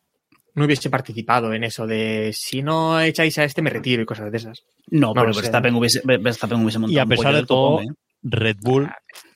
No 0.54 0.66
hubiese 0.66 0.88
participado 0.90 1.52
en 1.52 1.64
eso 1.64 1.86
de 1.86 2.32
si 2.34 2.62
no 2.62 3.00
echáis 3.00 3.36
a 3.38 3.44
este 3.44 3.60
me 3.62 3.70
retiro 3.70 4.02
y 4.02 4.06
cosas 4.06 4.30
de 4.30 4.36
esas. 4.38 4.64
No, 4.88 5.08
No 5.08 5.14
pero. 5.14 5.34
Verstappen, 5.34 5.74
hubiese, 5.74 6.00
Verstappen 6.04 6.60
hubiese 6.62 6.78
montado 6.78 6.94
Y 6.94 6.98
a 6.98 7.06
pesar 7.06 7.34
de 7.34 7.44
todo, 7.46 7.80
¿eh? 7.82 7.86
Red 8.22 8.56
Bull, 8.60 8.88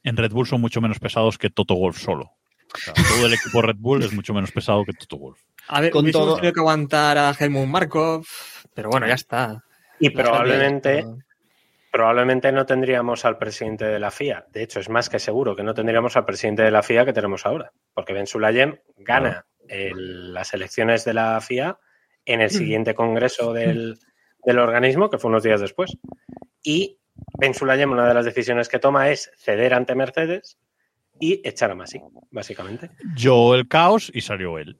en 0.04 0.16
Red 0.16 0.30
Bull 0.32 0.46
son 0.46 0.60
mucho 0.60 0.80
menos 0.80 0.98
pesados 0.98 1.36
que 1.38 1.50
Toto 1.50 1.74
Wolf 1.74 1.98
solo. 1.98 2.30
O 2.72 2.78
sea, 2.78 2.92
todo 2.94 3.26
el 3.26 3.32
equipo 3.34 3.62
Red 3.62 3.76
Bull 3.78 4.02
es 4.02 4.12
mucho 4.12 4.32
menos 4.34 4.52
pesado 4.52 4.84
que 4.84 4.92
Toto 4.92 5.16
Wolf. 5.18 5.40
A 5.68 5.80
ver, 5.80 5.90
Con 5.90 6.10
todo- 6.10 6.36
tenido 6.36 6.52
que 6.52 6.60
aguantar 6.60 7.18
a 7.18 7.34
Helmut 7.38 7.66
Markov, 7.66 8.24
pero 8.74 8.90
bueno, 8.90 9.06
ya 9.08 9.14
está. 9.14 9.62
Y 9.98 10.10
probablemente, 10.10 10.96
Pero- 11.02 11.18
probablemente 11.90 12.52
no 12.52 12.66
tendríamos 12.66 13.24
al 13.24 13.38
presidente 13.38 13.84
de 13.86 13.98
la 13.98 14.10
FIA. 14.10 14.46
De 14.50 14.62
hecho, 14.62 14.80
es 14.80 14.88
más 14.88 15.08
que 15.08 15.18
seguro 15.18 15.56
que 15.56 15.62
no 15.62 15.74
tendríamos 15.74 16.16
al 16.16 16.24
presidente 16.24 16.62
de 16.62 16.70
la 16.70 16.82
FIA 16.82 17.04
que 17.04 17.12
tenemos 17.12 17.46
ahora. 17.46 17.72
Porque 17.94 18.12
Ben 18.12 18.26
Sulayem 18.26 18.78
gana 18.96 19.46
el- 19.68 20.32
las 20.34 20.52
elecciones 20.54 21.04
de 21.04 21.14
la 21.14 21.40
FIA 21.40 21.78
en 22.24 22.40
el 22.40 22.50
siguiente 22.50 22.94
congreso 22.94 23.52
del, 23.52 23.98
del 24.44 24.58
organismo, 24.58 25.08
que 25.10 25.18
fue 25.18 25.30
unos 25.30 25.42
días 25.42 25.60
después. 25.60 25.96
Y 26.62 26.98
Ben 27.38 27.54
Sulayem, 27.54 27.90
una 27.90 28.06
de 28.06 28.14
las 28.14 28.24
decisiones 28.24 28.68
que 28.68 28.78
toma 28.78 29.08
es 29.10 29.30
ceder 29.38 29.72
ante 29.74 29.94
Mercedes 29.94 30.58
y 31.20 31.40
echar 31.46 31.70
a 31.70 31.74
Masi, 31.74 32.00
básicamente. 32.30 32.90
Yo 33.16 33.54
el 33.54 33.66
caos 33.66 34.10
y 34.14 34.20
salió 34.20 34.58
él. 34.58 34.78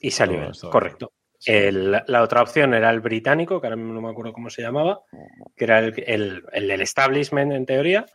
Y 0.00 0.10
salió 0.10 0.42
él, 0.42 0.52
correcto. 0.70 1.12
El- 1.46 2.02
la 2.06 2.22
otra 2.22 2.42
opción 2.42 2.74
era 2.74 2.90
el 2.90 3.00
británico, 3.00 3.60
que 3.60 3.66
ahora 3.66 3.76
mismo 3.76 3.92
no 3.94 4.00
me 4.00 4.10
acuerdo 4.10 4.32
cómo 4.32 4.50
se 4.50 4.62
llamaba, 4.62 5.00
que 5.56 5.64
era 5.64 5.78
el, 5.80 5.94
el- 6.06 6.42
el 6.52 6.68
del 6.68 6.80
establishment 6.80 7.52
en 7.52 7.66
teoría. 7.66 8.06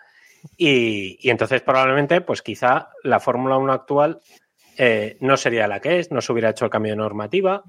Y, 0.58 1.18
y 1.22 1.30
entonces 1.30 1.62
probablemente, 1.62 2.22
pues 2.22 2.42
quizá 2.42 2.90
la 3.04 3.20
Fórmula 3.20 3.58
1 3.58 3.74
actual 3.74 4.20
eh, 4.78 5.18
no 5.20 5.36
sería 5.36 5.68
la 5.68 5.82
que 5.82 6.00
es, 6.00 6.12
no 6.12 6.22
se 6.22 6.32
hubiera 6.32 6.52
hecho 6.52 6.64
el 6.66 6.72
cambio 6.72 6.94
de 6.94 6.98
normativa. 6.98 7.64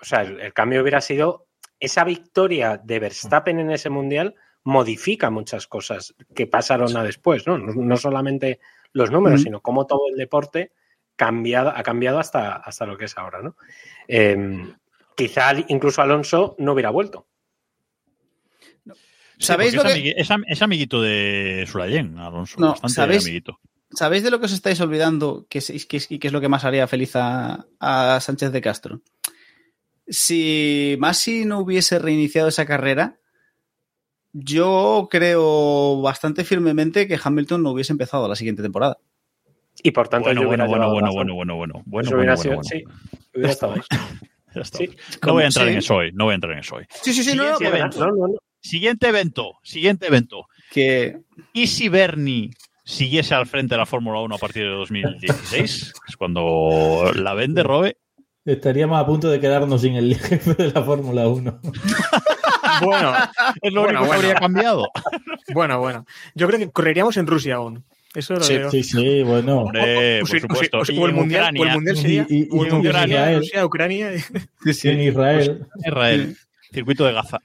O 0.00 0.04
sea, 0.04 0.22
el, 0.22 0.40
el 0.40 0.52
cambio 0.52 0.80
hubiera 0.82 1.00
sido 1.00 1.46
esa 1.80 2.04
victoria 2.04 2.80
de 2.82 3.00
Verstappen 3.00 3.58
en 3.58 3.70
ese 3.72 3.90
mundial 3.90 4.34
modifica 4.62 5.28
muchas 5.30 5.66
cosas 5.66 6.14
que 6.34 6.46
pasaron 6.46 6.96
a 6.96 7.02
después, 7.02 7.46
¿no? 7.46 7.58
No, 7.58 7.72
no 7.74 7.96
solamente 7.96 8.60
los 8.92 9.10
números, 9.10 9.40
Mm. 9.40 9.44
sino 9.44 9.60
cómo 9.60 9.86
todo 9.86 10.02
el 10.08 10.16
deporte 10.16 10.70
cambiado, 11.16 11.70
ha 11.74 11.82
cambiado 11.82 12.18
hasta, 12.18 12.56
hasta 12.56 12.86
lo 12.86 12.96
que 12.98 13.04
es 13.06 13.16
ahora, 13.18 13.42
¿no? 13.42 13.56
Eh, 14.08 14.72
quizá 15.16 15.52
incluso 15.68 16.02
Alonso 16.02 16.56
no 16.58 16.72
hubiera 16.72 16.90
vuelto. 16.90 17.26
¿Sabéis 19.38 19.70
Sí, 19.72 19.76
lo 19.76 19.82
porque 19.82 19.94
que- 20.02 20.08
es, 20.10 20.14
amigui- 20.16 20.20
es 20.22 20.30
am- 20.30 20.44
es 20.46 20.62
amiguito 20.62 21.02
de 21.02 21.64
Sulayen, 21.70 22.18
Alonso. 22.18 22.58
No, 22.60 22.68
bastante 22.68 22.94
¿sabéis? 22.94 23.24
amiguito. 23.24 23.60
¿Sabéis 23.90 24.22
de 24.22 24.30
lo 24.30 24.38
que 24.40 24.46
os 24.46 24.52
estáis 24.52 24.80
olvidando 24.80 25.46
que 25.48 25.58
es, 25.58 25.86
que 25.86 25.96
es- 25.98 26.06
que 26.08 26.18
es 26.20 26.32
lo 26.32 26.40
que 26.40 26.48
más 26.48 26.64
haría 26.64 26.86
feliz 26.86 27.12
a, 27.16 27.66
a 27.80 28.20
Sánchez 28.20 28.52
de 28.52 28.60
Castro? 28.60 29.00
Si 30.06 30.96
Masi 30.98 31.44
no 31.44 31.60
hubiese 31.60 31.98
reiniciado 31.98 32.48
esa 32.48 32.66
carrera, 32.66 33.18
yo 34.32 35.08
creo 35.10 36.00
bastante 36.02 36.44
firmemente 36.44 37.06
que 37.08 37.18
Hamilton 37.22 37.62
no 37.62 37.70
hubiese 37.70 37.92
empezado 37.92 38.28
la 38.28 38.36
siguiente 38.36 38.62
temporada. 38.62 38.98
Y 39.82 39.90
por 39.90 40.08
tanto, 40.08 40.26
Bueno, 40.28 40.42
yo 40.42 40.46
bueno, 40.48 40.66
bueno, 40.66 40.88
bueno, 40.90 41.12
bueno, 41.12 41.34
bueno, 41.34 41.56
bueno, 41.56 41.82
bueno, 41.86 42.06
Eso 42.08 42.16
bueno, 42.16 42.36
sido- 42.36 42.54
bueno. 42.54 42.68
sí, 42.70 42.84
hubiera 43.34 43.52
estado 43.52 43.72
ahí. 43.74 43.80
Ya 44.54 44.60
está. 44.62 44.78
Sí. 44.78 44.88
No 45.26 45.32
voy 45.32 45.42
a 45.42 45.46
entrar 45.46 45.66
Sí. 45.66 45.72
en 45.72 45.78
eso 45.78 45.94
hoy, 45.96 46.12
no 46.12 46.24
voy 46.26 46.32
a 46.32 46.34
entrar 46.36 46.52
en 46.52 46.60
eso 46.60 46.76
hoy. 46.76 46.84
Sí, 47.02 47.12
sí, 47.12 47.24
sí, 47.24 47.34
no, 47.36 47.42
no, 47.42 47.56
Siguiente 47.56 47.64
pero 47.72 47.76
evento. 47.76 47.98
No, 47.98 48.06
no, 48.06 48.28
no. 48.28 48.34
Siguiente 48.60 49.08
evento, 49.08 49.52
siguiente 49.64 50.06
evento. 50.06 50.46
que 50.70 51.18
¿Y 51.52 51.66
si 51.66 51.88
Bernie 51.88 52.50
siguiese 52.84 53.34
al 53.34 53.46
frente 53.46 53.74
de 53.74 53.78
la 53.80 53.86
Fórmula 53.86 54.20
1 54.20 54.32
a 54.32 54.38
partir 54.38 54.62
de 54.62 54.68
2016? 54.70 55.92
que 55.92 55.98
es 56.08 56.16
cuando 56.16 57.10
la 57.16 57.34
vende 57.34 57.64
Robe. 57.64 57.96
Estaríamos 58.44 59.00
a 59.00 59.04
punto 59.06 59.28
de 59.28 59.40
quedarnos 59.40 59.80
sin 59.80 59.96
el 59.96 60.14
jefe 60.16 60.54
de 60.54 60.70
la 60.70 60.84
Fórmula 60.84 61.26
1. 61.26 61.60
Bueno, 62.82 63.12
Es 63.62 63.72
lo 63.72 63.82
Bueno, 63.82 64.00
único 64.00 64.02
que 64.02 64.06
bueno. 64.08 64.12
habría 64.14 64.34
cambiado. 64.34 64.88
bueno, 65.52 65.78
bueno. 65.78 66.06
Yo 66.34 66.46
creo 66.48 66.58
que 66.58 66.70
correríamos 66.70 67.16
en 67.16 67.26
Rusia 67.26 67.56
aún. 67.56 67.84
Eso 68.14 68.34
lo 68.34 68.40
Sí, 68.42 68.58
veo. 68.58 68.70
Sí, 68.70 68.82
sí, 68.84 69.22
bueno. 69.22 69.62
Hombre, 69.62 70.22
O 70.22 70.26
por 70.26 70.40
supuesto. 70.40 70.78
o 70.78 71.06
el 71.06 71.12
mundial, 71.12 71.54
o 71.56 71.60
Ucrania, 71.60 71.64
el 71.70 71.74
mundial 71.74 71.96
sería 71.96 72.26
Y- 72.28 72.48
Israel. 72.86 73.36
Rusia, 73.38 73.66
Ucrania. 73.66 74.10
En 74.12 75.00
Israel. 75.00 75.66
Israel, 75.84 76.36
circuito 76.72 77.04
de 77.04 77.12
Gaza. 77.12 77.38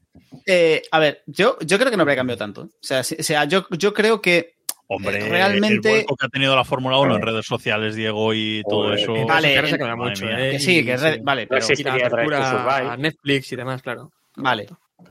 Eh, 0.46 0.82
a 0.92 1.00
ver, 1.00 1.24
yo, 1.28 1.58
yo 1.66 1.78
creo 1.78 1.90
que 1.92 1.98
no 1.98 2.02
habría 2.04 2.16
cambiado 2.18 2.38
tanto. 2.38 2.62
O 2.62 2.70
sea, 2.82 3.04
si- 3.04 3.16
o 3.20 3.24
sea 3.24 3.46
yo, 3.46 3.66
yo 3.72 3.94
creo 3.94 4.22
que 4.22 4.58
Hombre, 4.92 5.20
Realmente- 5.20 5.88
el 5.90 5.96
vuelco 5.98 6.16
que 6.16 6.26
ha 6.26 6.30
tenido 6.30 6.56
la 6.56 6.64
Fórmula 6.66 6.98
1 6.98 7.16
en 7.18 7.22
redes 7.22 7.46
sociales, 7.46 7.94
Diego, 7.96 8.34
y 8.34 8.64
todo 8.68 8.86
Joder, 8.86 9.00
eso. 9.00 9.14
que 9.14 9.24
Vale, 9.24 9.54
eh, 9.54 9.62
cambia 9.62 9.96
madre 9.96 10.10
mucho, 10.10 10.26
mía. 10.26 10.48
¿eh? 10.48 10.52
que 10.54 10.60
sí, 10.60 10.84
que 10.84 10.94
Y- 10.94 10.96
re- 10.96 11.20
vale, 11.22 11.46
pero 11.46 11.64
y 11.78 11.84
la 11.84 11.94
apertura 11.94 12.92
a 12.94 12.98
Netflix 12.98 13.52
y 13.52 13.56
demás, 13.56 13.84
claro. 13.84 14.12
Vale. 14.36 14.66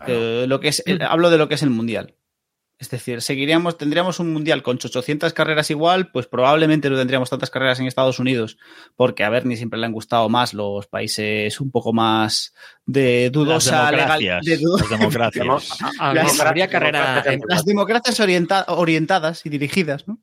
Eh, 0.09 0.47
lo 0.49 0.59
que 0.59 0.67
es, 0.69 0.83
eh, 0.85 0.99
hablo 1.01 1.31
de 1.31 1.39
lo 1.39 1.49
que 1.49 1.55
es 1.55 1.63
el 1.63 1.71
mundial. 1.71 2.13
Es 2.81 2.91
decir, 2.91 3.23
seguiríamos, 3.23 3.77
tendríamos 3.77 4.21
un 4.21 4.33
mundial 4.33 4.63
con 4.63 4.77
800 4.77 5.33
carreras 5.33 5.69
igual, 5.71 6.13
pues 6.13 6.27
probablemente 6.29 6.89
no 6.89 6.97
tendríamos 6.97 7.29
tantas 7.29 7.51
carreras 7.51 7.81
en 7.81 7.87
Estados 7.87 8.21
Unidos, 8.21 8.57
porque 8.95 9.25
a 9.25 9.31
Bernie 9.31 9.57
siempre 9.57 9.81
le 9.81 9.87
han 9.87 9.93
gustado 9.93 10.29
más 10.29 10.55
los 10.55 10.87
países 10.87 11.61
un 11.61 11.73
poco 11.73 11.93
más 11.93 12.55
de 12.87 13.31
dudosa 13.31 13.91
legal, 13.91 14.09
de 14.45 14.57
du- 14.59 14.79
Las 14.79 14.91
democracias. 14.91 15.47
Las- 16.15 16.25
carrera 16.69 16.99
en 17.35 17.41
las 17.49 17.65
democracias 17.65 18.21
orienta- 18.21 18.65
orientadas 18.69 19.45
y 19.45 19.49
dirigidas, 19.49 20.07
¿no? 20.07 20.21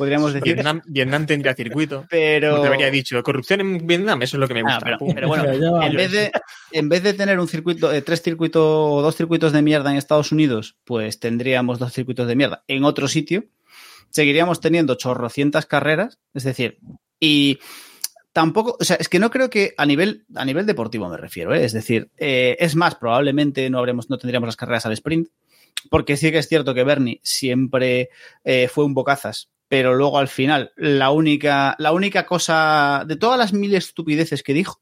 Podríamos 0.00 0.32
decir. 0.32 0.54
Vietnam. 0.54 0.80
Vietnam 0.86 1.26
tendría 1.26 1.54
circuito. 1.54 2.06
Pero. 2.08 2.50
Como 2.52 2.62
te 2.62 2.68
habría 2.68 2.90
dicho, 2.90 3.22
corrupción 3.22 3.60
en 3.60 3.86
Vietnam, 3.86 4.22
eso 4.22 4.36
es 4.36 4.40
lo 4.40 4.48
que 4.48 4.54
me 4.54 4.60
Ah, 4.60 4.64
gusta. 4.64 4.80
pero, 4.84 4.98
Pum. 4.98 5.14
pero 5.14 5.28
bueno, 5.28 5.44
vez, 5.92 6.10
de, 6.10 6.32
en 6.72 6.88
vez 6.88 7.02
de 7.02 7.12
tener 7.14 7.38
un 7.38 7.46
circuito, 7.48 7.92
eh, 7.92 8.02
tres 8.02 8.22
circuitos 8.22 8.62
o 8.64 9.02
dos 9.02 9.14
circuitos 9.14 9.52
de 9.52 9.62
mierda 9.62 9.90
en 9.90 9.96
Estados 9.98 10.32
Unidos, 10.32 10.76
pues 10.84 11.20
tendríamos 11.20 11.78
dos 11.78 11.92
circuitos 11.92 12.26
de 12.26 12.34
mierda 12.34 12.64
en 12.66 12.84
otro 12.84 13.06
sitio. 13.08 13.44
Seguiríamos 14.08 14.60
teniendo 14.60 14.96
chorrocientas 14.96 15.66
carreras, 15.66 16.18
es 16.34 16.42
decir, 16.44 16.78
y 17.20 17.58
tampoco, 18.32 18.76
o 18.80 18.84
sea, 18.84 18.96
es 18.96 19.08
que 19.08 19.18
no 19.18 19.30
creo 19.30 19.50
que 19.50 19.74
a 19.76 19.86
nivel, 19.86 20.24
a 20.34 20.44
nivel 20.44 20.66
deportivo 20.66 21.08
me 21.08 21.16
refiero, 21.16 21.54
¿eh? 21.54 21.64
es 21.64 21.72
decir, 21.72 22.10
eh, 22.16 22.56
es 22.58 22.74
más, 22.74 22.94
probablemente 22.96 23.68
no, 23.70 23.78
habremos, 23.78 24.10
no 24.10 24.18
tendríamos 24.18 24.48
las 24.48 24.56
carreras 24.56 24.86
al 24.86 24.92
sprint, 24.92 25.28
porque 25.90 26.16
sí 26.16 26.30
que 26.32 26.38
es 26.38 26.48
cierto 26.48 26.74
que 26.74 26.84
Bernie 26.84 27.20
siempre 27.22 28.10
eh, 28.44 28.68
fue 28.72 28.84
un 28.84 28.94
bocazas, 28.94 29.48
pero 29.70 29.94
luego 29.94 30.18
al 30.18 30.26
final 30.26 30.72
la 30.76 31.12
única, 31.12 31.76
la 31.78 31.92
única 31.92 32.26
cosa, 32.26 33.04
de 33.06 33.14
todas 33.14 33.38
las 33.38 33.52
mil 33.52 33.72
estupideces 33.76 34.42
que 34.42 34.52
dijo, 34.52 34.80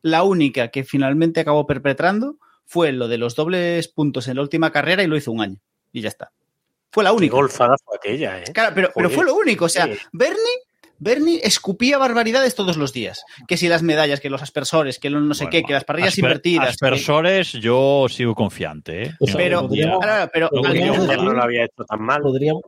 la 0.00 0.22
única 0.22 0.68
que 0.68 0.84
finalmente 0.84 1.40
acabó 1.40 1.66
perpetrando 1.66 2.36
fue 2.64 2.92
lo 2.92 3.08
de 3.08 3.18
los 3.18 3.34
dobles 3.34 3.88
puntos 3.88 4.28
en 4.28 4.36
la 4.36 4.42
última 4.42 4.70
carrera 4.70 5.02
y 5.02 5.08
lo 5.08 5.16
hizo 5.16 5.32
un 5.32 5.40
año. 5.42 5.56
Y 5.92 6.02
ya 6.02 6.08
está. 6.08 6.30
Fue 6.92 7.02
la 7.02 7.10
Qué 7.10 7.16
única. 7.16 7.34
golfada 7.34 7.74
fue 7.84 7.96
aquella, 7.96 8.38
¿eh? 8.38 8.44
Claro, 8.54 8.72
pero, 8.94 9.10
fue 9.10 9.24
lo 9.24 9.34
único. 9.34 9.64
O 9.64 9.68
sea. 9.68 9.88
Bernie, 10.12 10.38
Bernie 10.98 11.40
escupía 11.42 11.98
barbaridades 11.98 12.54
todos 12.54 12.76
los 12.76 12.92
días. 12.92 13.24
Que 13.48 13.56
si 13.56 13.66
las 13.66 13.82
medallas, 13.82 14.20
que 14.20 14.30
los 14.30 14.40
aspersores, 14.42 15.00
que 15.00 15.10
los 15.10 15.20
no 15.22 15.34
sé 15.34 15.44
Bueno, 15.46 15.50
qué, 15.50 15.62
que 15.64 15.72
las 15.72 15.84
parrillas 15.84 16.14
asper- 16.14 16.18
invertidas. 16.20 16.64
que- 16.68 16.86
Aspersores, 16.86 17.52
yo 17.54 18.06
sigo 18.08 18.34
confiante. 18.36 19.02
¿eh? 19.02 19.14
Sea, 19.20 19.36
Pero, 19.36 19.68
claro, 19.68 20.30
pero 20.32 20.48
no 20.52 21.32
lo 21.32 21.42
había 21.42 21.64
hecho 21.64 21.84
tan 21.84 22.00
mal. 22.02 22.22
Podríamos. 22.22 22.62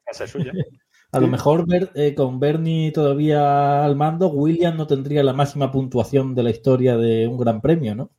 A 1.15 1.20
lo 1.20 1.28
mejor 1.28 1.65
eh, 1.95 2.15
con 2.15 2.41
Bernie 2.41 2.91
todavía 2.91 3.85
al 3.85 3.95
mando, 3.95 4.28
William 4.28 4.77
no 4.77 4.86
tendría 4.86 5.23
la 5.23 5.32
máxima 5.32 5.70
puntuación 5.70 6.35
de 6.35 6.43
la 6.43 6.51
historia 6.51 6.97
de 6.97 7.28
un 7.28 7.39
gran 7.39 7.61
premio, 7.61 7.95
¿no? 7.95 8.11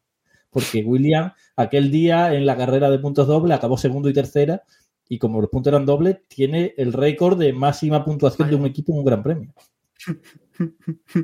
Porque 0.49 0.81
William 0.83 1.33
aquel 1.57 1.91
día 1.91 2.33
en 2.33 2.45
la 2.45 2.55
carrera 2.55 2.89
de 2.89 2.99
puntos 2.99 3.27
doble 3.27 3.53
acabó 3.53 3.77
segundo 3.77 4.09
y 4.09 4.13
tercera 4.13 4.63
y 5.09 5.19
como 5.19 5.41
los 5.41 5.49
puntos 5.49 5.71
eran 5.71 5.85
dobles, 5.85 6.19
tiene 6.27 6.73
el 6.77 6.93
récord 6.93 7.37
de 7.37 7.53
máxima 7.53 8.03
puntuación 8.03 8.49
de 8.49 8.55
un 8.55 8.65
equipo 8.65 8.93
en 8.93 8.99
un 8.99 9.05
gran 9.05 9.21
premio. 9.21 9.53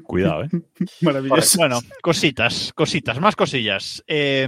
Cuidado, 0.04 0.44
¿eh? 0.44 0.50
Maravilloso. 1.02 1.58
Bueno, 1.58 1.80
cositas, 2.02 2.72
cositas, 2.74 3.20
más 3.20 3.36
cosillas. 3.36 4.04
Eh, 4.08 4.48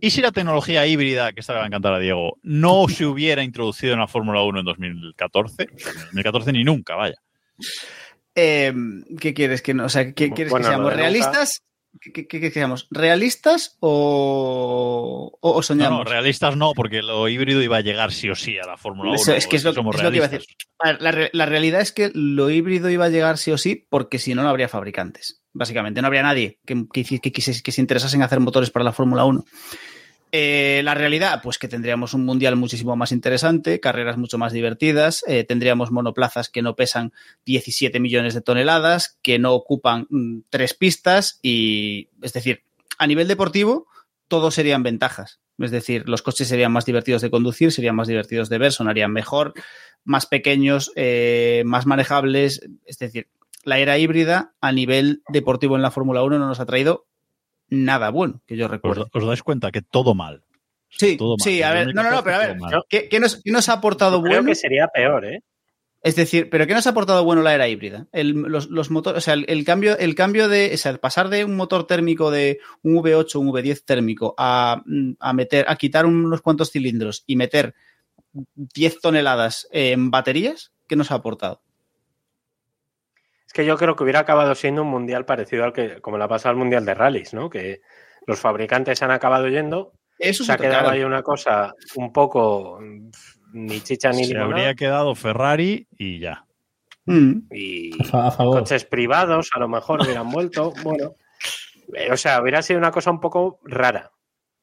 ¿Y 0.00 0.10
si 0.10 0.20
la 0.20 0.32
tecnología 0.32 0.86
híbrida, 0.86 1.32
que 1.32 1.40
esta 1.40 1.52
le 1.52 1.58
va 1.58 1.64
a 1.64 1.68
encantar 1.68 1.94
a 1.94 1.98
Diego, 1.98 2.38
no 2.42 2.88
se 2.88 3.06
hubiera 3.06 3.42
introducido 3.42 3.94
en 3.94 4.00
la 4.00 4.08
Fórmula 4.08 4.42
1 4.42 4.60
en 4.60 4.64
2014? 4.64 5.62
En 5.62 5.76
2014 5.76 6.52
ni 6.52 6.64
nunca, 6.64 6.94
vaya. 6.94 7.16
Eh, 8.34 8.72
¿Qué 9.20 9.34
quieres 9.34 9.62
que 9.62 9.74
no? 9.74 9.84
O 9.84 9.88
sea, 9.88 10.12
¿qué 10.12 10.30
quieres 10.30 10.50
Bueno, 10.50 10.66
que 10.66 10.70
seamos 10.70 10.94
realistas? 10.94 11.62
¿Qué, 12.00 12.12
qué-? 12.26 12.26
¿Realistas 12.90 13.76
o, 13.80 15.36
o, 15.40 15.50
o 15.50 15.54
No, 15.56 15.62
soñamos? 15.62 15.98
no, 15.98 16.04
realistas 16.04 16.56
no, 16.56 16.72
porque 16.74 17.02
lo 17.02 17.28
híbrido 17.28 17.62
iba 17.62 17.76
a 17.76 17.80
llegar 17.80 18.12
sí 18.12 18.28
o 18.30 18.34
sí 18.34 18.58
a 18.58 18.66
la 18.66 18.76
Fórmula 18.76 19.10
1. 19.10 19.16
Eso 19.20 19.32
es 19.34 19.46
que 19.46 19.56
es 19.56 19.64
lo- 19.64 19.70
es 19.70 19.76
que 19.76 19.82
iba 20.16 20.26
a 20.26 20.28
ver, 20.28 21.00
la, 21.02 21.12
re- 21.12 21.30
la 21.32 21.46
realidad 21.46 21.80
es 21.80 21.92
que 21.92 22.10
lo 22.14 22.50
híbrido 22.50 22.90
iba 22.90 23.04
a 23.06 23.08
llegar 23.08 23.38
sí 23.38 23.50
o 23.52 23.58
sí, 23.58 23.86
porque 23.88 24.18
si 24.18 24.34
no, 24.34 24.42
no 24.42 24.48
habría 24.48 24.68
fabricantes. 24.68 25.40
Básicamente, 25.52 26.00
no 26.00 26.06
habría 26.08 26.22
nadie 26.22 26.58
que, 26.66 26.84
que, 26.92 27.04
que, 27.20 27.32
que 27.32 27.40
se 27.72 27.80
interesase 27.80 28.16
en 28.16 28.22
hacer 28.22 28.40
motores 28.40 28.70
para 28.70 28.84
la 28.84 28.92
Fórmula 28.92 29.24
1. 29.24 29.44
Eh, 30.36 30.82
la 30.82 30.94
realidad, 30.94 31.42
pues 31.44 31.58
que 31.58 31.68
tendríamos 31.68 32.12
un 32.12 32.24
mundial 32.24 32.56
muchísimo 32.56 32.96
más 32.96 33.12
interesante, 33.12 33.78
carreras 33.78 34.16
mucho 34.16 34.36
más 34.36 34.52
divertidas, 34.52 35.24
eh, 35.28 35.44
tendríamos 35.44 35.92
monoplazas 35.92 36.48
que 36.48 36.60
no 36.60 36.74
pesan 36.74 37.12
17 37.46 38.00
millones 38.00 38.34
de 38.34 38.40
toneladas, 38.40 39.16
que 39.22 39.38
no 39.38 39.52
ocupan 39.52 40.08
mm, 40.10 40.40
tres 40.50 40.74
pistas 40.74 41.38
y, 41.40 42.08
es 42.20 42.32
decir, 42.32 42.64
a 42.98 43.06
nivel 43.06 43.28
deportivo, 43.28 43.86
todo 44.26 44.50
serían 44.50 44.82
ventajas. 44.82 45.38
Es 45.56 45.70
decir, 45.70 46.08
los 46.08 46.22
coches 46.22 46.48
serían 46.48 46.72
más 46.72 46.84
divertidos 46.84 47.22
de 47.22 47.30
conducir, 47.30 47.70
serían 47.70 47.94
más 47.94 48.08
divertidos 48.08 48.48
de 48.48 48.58
ver, 48.58 48.72
sonarían 48.72 49.12
mejor, 49.12 49.54
más 50.02 50.26
pequeños, 50.26 50.90
eh, 50.96 51.62
más 51.64 51.86
manejables. 51.86 52.60
Es 52.86 52.98
decir, 52.98 53.28
la 53.62 53.78
era 53.78 53.98
híbrida 53.98 54.52
a 54.60 54.72
nivel 54.72 55.22
deportivo 55.28 55.76
en 55.76 55.82
la 55.82 55.92
Fórmula 55.92 56.24
1 56.24 56.40
no 56.40 56.48
nos 56.48 56.58
ha 56.58 56.66
traído 56.66 57.06
nada 57.68 58.10
bueno, 58.10 58.40
que 58.46 58.56
yo 58.56 58.66
¿Os, 58.66 58.70
recuerdo. 58.70 59.08
os 59.12 59.26
dais 59.26 59.42
cuenta 59.42 59.70
que 59.72 59.82
todo 59.82 60.14
mal? 60.14 60.42
Sí, 60.88 61.16
todo 61.16 61.36
mal. 61.38 61.44
sí, 61.44 61.62
a 61.62 61.72
ver, 61.72 61.94
no, 61.94 62.02
no, 62.02 62.10
no, 62.10 62.22
pero 62.22 62.36
a 62.36 62.38
ver, 62.38 62.48
2014 62.56 62.58
todo 62.58 62.80
mal. 62.80 62.86
¿qué, 62.88 63.08
qué 63.08 63.20
nos, 63.20 63.42
qué 63.42 63.50
nos 63.50 63.68
ha 63.68 63.72
aportado 63.74 64.22
Creo 64.22 64.36
bueno? 64.36 64.48
que 64.48 64.54
sería 64.54 64.86
peor, 64.88 65.24
¿eh? 65.26 65.40
Es 66.02 66.16
decir, 66.16 66.50
¿pero 66.50 66.66
qué 66.66 66.74
nos 66.74 66.86
ha 66.86 66.90
aportado 66.90 67.24
bueno 67.24 67.40
la 67.40 67.54
era 67.54 67.66
híbrida? 67.66 68.06
El, 68.12 68.32
los, 68.32 68.68
los 68.68 68.90
motores, 68.90 69.16
o 69.16 69.20
sea, 69.22 69.32
el, 69.32 69.46
el 69.48 69.64
cambio, 69.64 69.96
el 69.96 70.14
cambio 70.14 70.48
de, 70.50 70.70
o 70.74 70.76
sea, 70.76 70.92
el 70.92 70.98
pasar 70.98 71.30
de 71.30 71.46
un 71.46 71.56
motor 71.56 71.86
térmico 71.86 72.30
de 72.30 72.60
un 72.82 72.96
V8, 72.96 73.36
un 73.36 73.48
V10 73.48 73.84
térmico 73.86 74.34
a, 74.36 74.82
a 75.18 75.32
meter, 75.32 75.64
a 75.66 75.76
quitar 75.76 76.04
unos 76.04 76.42
cuantos 76.42 76.70
cilindros 76.70 77.24
y 77.26 77.36
meter 77.36 77.74
10 78.54 79.00
toneladas 79.00 79.66
en 79.70 80.10
baterías, 80.10 80.72
¿qué 80.86 80.94
nos 80.94 81.10
ha 81.10 81.14
aportado? 81.14 81.62
Que 83.54 83.64
yo 83.64 83.76
creo 83.78 83.94
que 83.96 84.02
hubiera 84.02 84.20
acabado 84.20 84.54
siendo 84.54 84.82
un 84.82 84.88
mundial 84.88 85.24
parecido 85.24 85.64
al 85.64 85.72
que, 85.72 86.00
como 86.02 86.18
le 86.18 86.24
ha 86.24 86.28
pasado 86.28 86.50
al 86.50 86.56
mundial 86.56 86.84
de 86.84 86.92
rallies, 86.94 87.32
¿no? 87.32 87.48
Que 87.48 87.80
los 88.26 88.38
fabricantes 88.40 89.00
han 89.02 89.10
acabado 89.12 89.48
yendo, 89.48 89.92
Eso 90.18 90.44
se 90.44 90.52
ha 90.52 90.56
quedado 90.56 90.90
ahí 90.90 91.02
una 91.04 91.22
cosa 91.22 91.72
un 91.96 92.12
poco 92.12 92.78
mm, 92.80 93.10
ni 93.52 93.80
chicha 93.80 94.10
ni 94.10 94.24
Se 94.24 94.36
habría 94.36 94.74
quedado 94.74 95.14
Ferrari 95.14 95.86
y 95.96 96.18
ya. 96.18 96.44
Mm. 97.06 97.32
Y 97.50 97.90
A, 98.12 98.30
favor. 98.30 98.58
coches 98.60 98.84
privados 98.84 99.50
a 99.54 99.60
lo 99.60 99.68
mejor 99.68 100.02
hubieran 100.02 100.30
vuelto. 100.30 100.72
Bueno, 100.82 101.14
eh, 101.94 102.10
o 102.10 102.16
sea, 102.16 102.40
hubiera 102.40 102.60
sido 102.62 102.78
una 102.78 102.90
cosa 102.90 103.10
un 103.10 103.20
poco 103.20 103.60
rara. 103.64 104.10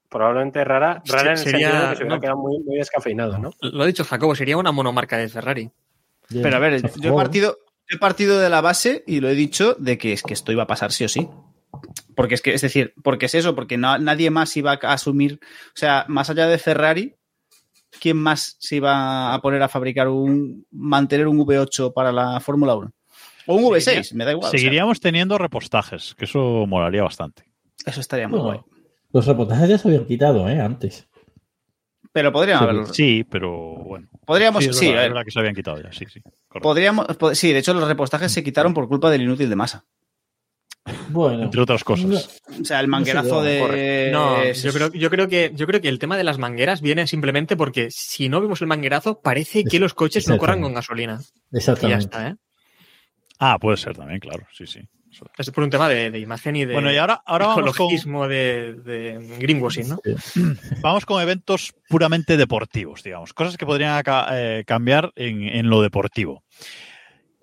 Probablemente 0.10 0.64
rara, 0.66 1.02
rara 1.06 1.22
en 1.28 1.32
el 1.32 1.38
Sería- 1.38 1.70
sentido 1.72 1.82
de 1.84 1.90
que 1.92 1.96
se 1.96 2.04
hubiera 2.04 2.16
no. 2.16 2.22
quedado 2.22 2.38
muy, 2.40 2.60
muy 2.66 2.78
descafeinado, 2.78 3.38
¿no? 3.38 3.52
Lo 3.62 3.84
ha 3.84 3.86
dicho 3.86 4.04
Jacobo, 4.04 4.36
sería 4.36 4.58
una 4.58 4.72
monomarca 4.74 5.18
de 5.18 5.30
Ferrari. 5.30 5.72
Pero 6.30 6.56
a 6.56 6.60
ver, 6.60 6.82
yo 7.00 7.14
he 7.14 7.16
partido, 7.16 7.58
he 7.92 7.98
partido 7.98 8.40
de 8.40 8.50
la 8.50 8.62
base 8.62 9.04
y 9.08 9.20
lo 9.20 9.30
he 9.30 9.36
dicho 9.36 9.76
de 9.80 9.98
que 9.98 10.14
es 10.14 10.24
que 10.24 10.34
esto 10.34 10.52
iba 10.52 10.64
a 10.64 10.68
pasar 10.68 10.92
sí 10.92 11.04
o 11.04 11.10
sí. 11.10 11.28
Porque 12.16 12.36
es 12.36 12.42
que, 12.42 12.54
es 12.54 12.62
decir, 12.62 12.94
porque 13.04 13.26
es 13.28 13.36
eso, 13.36 13.56
porque 13.56 13.78
no- 13.78 13.98
nadie 13.98 14.30
más 14.30 14.56
iba 14.58 14.74
a 14.74 14.94
asumir, 14.94 15.40
o 15.68 15.76
sea, 15.76 16.06
más 16.08 16.30
allá 16.30 16.48
de 16.48 16.58
Ferrari, 16.58 17.16
¿quién 18.00 18.18
más 18.18 18.58
se 18.60 18.78
iba 18.78 19.34
a 19.34 19.42
poner 19.42 19.62
a 19.64 19.70
fabricar 19.70 20.08
un, 20.10 20.66
mantener 20.72 21.28
un 21.28 21.40
V8 21.40 21.94
para 21.94 22.12
la 22.12 22.40
Fórmula 22.40 22.76
1? 22.76 22.92
O 23.48 23.56
un 23.56 23.64
V6, 23.64 24.14
me 24.14 24.26
da 24.26 24.32
igual. 24.32 24.48
o 24.48 24.52
sea, 24.52 24.60
Seguiríamos 24.60 25.00
teniendo 25.00 25.38
repostajes, 25.38 26.14
que 26.16 26.26
eso 26.26 26.66
molaría 26.68 27.04
bastante. 27.04 27.44
eso 27.86 28.00
estaría 28.00 28.28
muy 28.28 28.40
Bueno, 28.40 28.66
guay. 28.68 28.82
los 29.14 29.26
reportajes 29.26 29.70
ya 29.70 29.78
se 29.78 29.88
habían 29.88 30.06
quitado, 30.06 30.48
¿eh? 30.50 30.60
Antes. 30.62 31.08
Pero 32.14 32.32
podrían 32.32 32.58
Sí, 32.60 32.64
haberlo. 32.64 32.86
Sí, 32.94 33.24
pero 33.30 33.52
bueno. 33.76 34.08
Podríamos, 34.26 34.64
es 34.66 34.76
sí, 34.78 34.88
verdad, 34.90 35.06
a 35.06 35.14
ver, 35.14 35.26
que 35.26 35.32
se 35.32 35.40
habían 35.40 35.56
quitado 35.56 35.82
ya, 35.82 35.92
sí, 35.92 36.06
sí. 36.12 36.20
correcto. 36.22 36.60
podríamos, 36.62 37.06
po- 37.18 37.34
sí, 37.36 37.54
de 37.54 37.60
hecho 37.60 37.74
los 37.74 37.88
repostajes 37.88 38.32
se 38.32 38.44
quitaron 38.44 38.74
por 38.74 38.88
culpa 38.88 39.10
del 39.10 39.22
inútil 39.22 39.50
de 39.50 39.56
masa. 39.56 39.86
Bueno, 41.10 41.44
Entre 41.44 41.62
otras 41.62 41.84
cosas. 41.84 42.06
no- 42.06 42.18
O 42.62 42.66
sea, 42.66 42.80
el 42.80 42.88
manguerazo 42.88 43.36
No 43.38 43.44
sé, 43.44 43.50
de... 43.50 44.10
No, 44.12 44.42
es- 44.42 44.64
yo 44.64 44.74
creo, 44.74 44.92
yo 44.92 45.10
creo 45.10 45.28
que 45.28 45.52
yo 45.54 45.68
creo 45.68 45.80
que 45.80 45.90
el 45.90 46.00
tema 46.00 46.18
de 46.18 46.24
las 46.24 46.38
mangueras 46.38 46.82
viene 46.82 47.06
simplemente 47.08 47.56
porque 47.56 47.90
si 47.92 48.30
no 48.30 48.42
vemos 48.42 48.62
el 48.62 48.68
manguerazo, 48.68 49.22
parece 49.22 49.64
que 49.64 49.80
los 49.80 49.94
coches 49.94 50.28
no 50.28 50.38
corran 50.38 50.62
con 50.62 50.74
gasolina. 50.74 51.20
Y 51.22 51.54
ya 51.54 51.58
exactamente. 51.60 52.00
está, 52.06 52.28
¿eh? 52.30 52.36
Ah, 53.40 53.58
puede 53.60 53.78
ser 53.78 53.96
también, 53.96 54.20
claro, 54.20 54.46
sí, 54.54 54.66
sí. 54.68 54.82
Es 55.38 55.52
por 55.52 55.64
un 55.64 55.70
tema 55.70 55.90
de, 55.90 56.12
de 56.12 56.20
imagen 56.20 56.56
y 56.56 56.66
de 56.66 56.74
Bueno, 56.74 56.92
y 56.92 56.98
ahora, 56.98 57.22
ahora 57.26 57.48
vamos 57.48 57.76
con, 57.76 58.30
de, 58.30 58.74
de 58.74 59.38
greenwashing, 59.40 59.90
¿no? 59.90 60.00
vamos 60.82 61.06
con 61.06 61.22
eventos 61.22 61.74
puramente 61.90 62.38
deportivos, 62.38 63.04
digamos. 63.04 63.34
Cosas 63.34 63.58
que 63.58 63.66
podrían 63.66 64.02
eh, 64.32 64.64
cambiar 64.66 65.12
en, 65.16 65.44
en 65.44 65.70
lo 65.70 65.82
deportivo. 65.82 66.44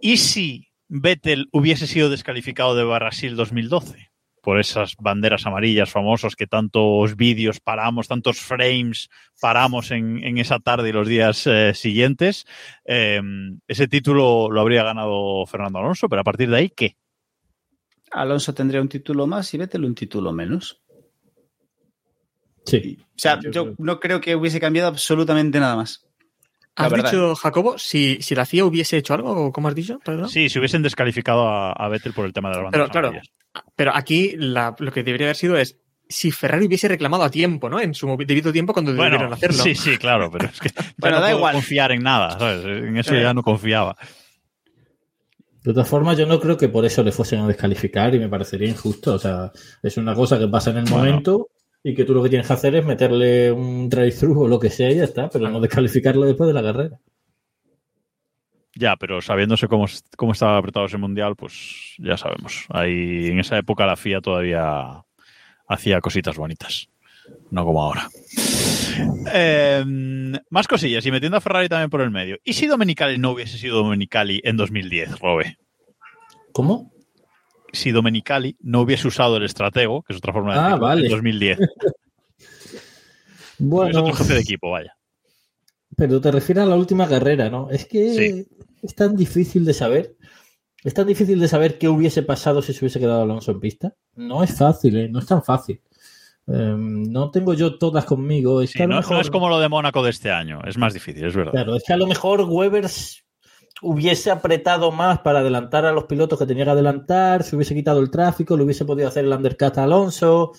¿Y 0.00 0.16
si 0.18 0.68
Vettel 0.88 1.48
hubiese 1.52 1.86
sido 1.86 2.08
descalificado 2.08 2.74
de 2.74 2.84
Brasil 2.84 3.36
2012? 3.36 4.08
Por 4.40 4.60
esas 4.60 4.94
banderas 4.98 5.44
amarillas 5.44 5.90
famosas 5.90 6.36
que 6.36 6.46
tantos 6.46 7.16
vídeos 7.16 7.60
paramos, 7.60 8.08
tantos 8.08 8.38
frames 8.40 9.10
paramos 9.40 9.90
en, 9.90 10.24
en 10.24 10.38
esa 10.38 10.58
tarde 10.60 10.88
y 10.88 10.92
los 10.92 11.08
días 11.08 11.46
eh, 11.46 11.74
siguientes. 11.74 12.46
Eh, 12.86 13.20
ese 13.66 13.88
título 13.88 14.50
lo 14.50 14.60
habría 14.60 14.84
ganado 14.84 15.44
Fernando 15.46 15.80
Alonso, 15.80 16.08
pero 16.08 16.22
a 16.22 16.24
partir 16.24 16.48
de 16.48 16.56
ahí, 16.56 16.70
¿qué? 16.70 16.96
Alonso 18.10 18.54
tendría 18.54 18.80
un 18.80 18.88
título 18.88 19.26
más 19.26 19.52
y 19.54 19.58
Vettel 19.58 19.84
un 19.84 19.94
título 19.94 20.32
menos. 20.32 20.80
Sí. 22.64 22.98
O 23.00 23.04
sea, 23.16 23.40
Yo 23.40 23.50
yo, 23.50 23.62
creo- 23.64 23.74
no 23.78 24.00
creo 24.00 24.20
que 24.20 24.36
hubiese 24.36 24.60
cambiado 24.60 24.88
absolutamente 24.88 25.58
nada 25.60 25.76
más. 25.76 26.04
La 26.76 26.84
¿Has 26.86 26.92
verdad. 26.92 27.10
dicho, 27.10 27.34
Jacobo, 27.34 27.76
si, 27.78 28.18
si 28.20 28.34
la 28.36 28.44
CIA 28.46 28.64
hubiese 28.64 28.96
hecho 28.98 29.14
algo, 29.14 29.32
o 29.46 29.52
cómo 29.52 29.68
has 29.68 29.74
dicho? 29.74 29.98
Perdón? 30.04 30.28
Sí, 30.28 30.48
si 30.48 30.58
hubiesen 30.58 30.82
descalificado 30.82 31.48
a, 31.48 31.72
a 31.72 31.88
Vettel 31.88 32.12
por 32.12 32.24
el 32.26 32.32
tema 32.32 32.50
de 32.50 32.56
las 32.56 32.64
banderas 32.64 32.88
Pero, 32.88 32.92
claro, 32.92 33.08
amarillas. 33.08 33.32
Pero 33.74 33.92
aquí 33.96 34.34
la- 34.36 34.76
lo 34.78 34.92
que 34.92 35.02
debería 35.02 35.26
haber 35.26 35.36
sido 35.36 35.56
es 35.56 35.78
si 36.08 36.30
Ferrari 36.30 36.66
hubiese 36.66 36.86
reclamado 36.88 37.24
a 37.24 37.30
tiempo, 37.30 37.68
¿no? 37.68 37.80
En 37.80 37.94
su 37.94 38.06
debido 38.26 38.52
tiempo 38.52 38.72
cuando 38.72 38.92
debieron 38.92 39.18
Bueno, 39.18 39.34
hacerlo. 39.34 39.62
sí, 39.62 39.74
sí, 39.74 39.96
claro, 39.98 40.30
pero 40.30 40.46
es 40.46 40.60
que 40.60 40.70
Bueno, 40.98 41.16
no 41.16 41.20
da 41.22 41.26
puedo 41.28 41.38
igual. 41.38 41.54
confiar 41.54 41.92
en 41.92 42.02
nada, 42.02 42.38
¿sabes? 42.38 42.64
En 42.64 42.96
eso 42.96 43.14
ya 43.14 43.34
no 43.34 43.42
confiaba. 43.42 43.96
De 45.64 45.72
todas 45.72 45.88
formas, 45.88 46.16
yo 46.16 46.24
no 46.26 46.38
creo 46.40 46.56
que 46.56 46.68
por 46.68 46.84
eso 46.84 47.02
le 47.02 47.12
fuesen 47.12 47.40
a 47.40 47.46
descalificar 47.48 48.14
y 48.14 48.18
me 48.18 48.28
parecería 48.28 48.68
injusto. 48.68 49.14
O 49.14 49.18
sea, 49.18 49.50
es 49.82 49.96
una 49.96 50.14
cosa 50.14 50.38
que 50.38 50.48
pasa 50.48 50.70
en 50.70 50.78
el 50.78 50.84
Bueno. 50.84 50.98
momento 50.98 51.48
y 51.82 51.94
que 51.94 52.04
tú 52.04 52.14
lo 52.14 52.22
que 52.22 52.28
tienes 52.30 52.46
que 52.46 52.52
hacer 52.52 52.74
es 52.76 52.84
meterle 52.84 53.52
un 53.52 53.88
drive-thru 53.88 54.42
o 54.42 54.48
lo 54.48 54.58
que 54.58 54.70
sea 54.70 54.90
y 54.90 54.96
ya 54.96 55.04
está, 55.04 55.28
pero 55.28 55.48
no 55.48 55.60
descalificarlo 55.60 56.26
después 56.26 56.46
de 56.48 56.54
la 56.54 56.62
carrera. 56.62 56.98
Ya, 58.74 58.96
pero 58.96 59.20
sabiéndose 59.20 59.66
cómo, 59.66 59.86
cómo 60.16 60.32
estaba 60.32 60.56
apretado 60.56 60.86
ese 60.86 60.98
mundial, 60.98 61.34
pues 61.34 61.94
ya 61.98 62.16
sabemos. 62.16 62.66
Ahí 62.68 63.26
en 63.26 63.40
esa 63.40 63.58
época 63.58 63.86
la 63.86 63.96
FIA 63.96 64.20
todavía 64.20 65.02
hacía 65.66 66.00
cositas 66.00 66.36
bonitas, 66.36 66.88
no 67.50 67.64
como 67.64 67.82
ahora. 67.82 68.08
Eh, 69.32 69.84
más 70.50 70.66
cosillas, 70.68 71.04
y 71.06 71.10
metiendo 71.10 71.36
a 71.36 71.40
Ferrari 71.40 71.68
también 71.68 71.90
por 71.90 72.00
el 72.00 72.10
medio. 72.10 72.36
¿Y 72.44 72.52
si 72.54 72.66
Domenicali 72.66 73.18
no 73.18 73.32
hubiese 73.32 73.58
sido 73.58 73.76
Domenicali 73.78 74.40
en 74.44 74.56
2010, 74.56 75.18
Robe? 75.20 75.58
¿Cómo? 76.52 76.92
Si 77.72 77.90
Domenicali 77.92 78.56
no 78.60 78.80
hubiese 78.80 79.06
usado 79.08 79.36
el 79.36 79.44
estratego, 79.44 80.02
que 80.02 80.12
es 80.14 80.18
otra 80.18 80.32
forma 80.32 80.54
de 80.54 80.60
Ah, 80.60 80.76
vale. 80.76 81.02
en 81.06 81.10
2010. 81.10 81.58
es 81.60 81.68
Bueno, 83.58 84.00
otro 84.00 84.14
jefe 84.14 84.34
de 84.34 84.40
equipo, 84.40 84.70
vaya. 84.70 84.94
pero 85.96 86.20
te 86.20 86.30
refieres 86.30 86.64
a 86.64 86.66
la 86.66 86.76
última 86.76 87.08
carrera, 87.08 87.50
¿no? 87.50 87.70
Es 87.70 87.86
que 87.86 88.14
Sí. 88.14 88.46
es 88.82 88.94
tan 88.94 89.16
difícil 89.16 89.64
de 89.64 89.74
saber. 89.74 90.16
es 90.84 90.94
tan 90.94 91.08
difícil 91.08 91.40
de 91.40 91.48
saber 91.48 91.76
qué 91.76 91.88
hubiese 91.88 92.22
pasado 92.22 92.62
si 92.62 92.72
se 92.72 92.78
hubiese 92.84 93.00
quedado 93.00 93.22
Alonso 93.22 93.50
en 93.50 93.58
pista. 93.60 93.94
No 94.14 94.44
es 94.44 94.56
fácil, 94.56 94.96
¿eh? 94.96 95.08
no 95.08 95.18
es 95.18 95.26
tan 95.26 95.42
fácil. 95.42 95.82
Em, 96.48 97.04
no 97.10 97.30
tengo 97.30 97.52
yo 97.54 97.76
todas 97.78 98.04
conmigo. 98.04 98.62
Es 98.62 98.70
Sí, 98.70 98.78
que 98.78 98.86
no, 98.86 98.96
mejor- 98.96 99.16
no 99.16 99.20
es 99.20 99.30
como 99.30 99.48
lo 99.48 99.60
de 99.60 99.68
Mónaco 99.68 100.02
de 100.02 100.10
este 100.10 100.30
año. 100.30 100.60
Es 100.66 100.78
más 100.78 100.94
difícil, 100.94 101.24
es 101.26 101.34
verdad. 101.36 101.52
Claro, 101.52 101.76
es 101.76 101.84
que 101.86 101.92
a 101.92 101.96
lo 101.96 102.06
mejor 102.06 102.42
Weber 102.42 102.86
s- 102.86 103.20
hubiese 103.82 104.30
apretado 104.30 104.90
más 104.90 105.18
para 105.20 105.40
adelantar 105.40 105.84
a 105.84 105.92
los 105.92 106.04
pilotos 106.04 106.38
que 106.38 106.46
tenía 106.46 106.64
que 106.64 106.70
adelantar, 106.70 107.42
se 107.44 107.54
hubiese 107.54 107.74
quitado 107.74 108.00
el 108.00 108.10
tráfico, 108.10 108.56
le 108.56 108.64
hubiese 108.64 108.84
podido 108.84 109.08
hacer 109.08 109.24
el 109.24 109.32
undercut 109.32 109.76
a 109.78 109.84
Alonso. 109.84 110.52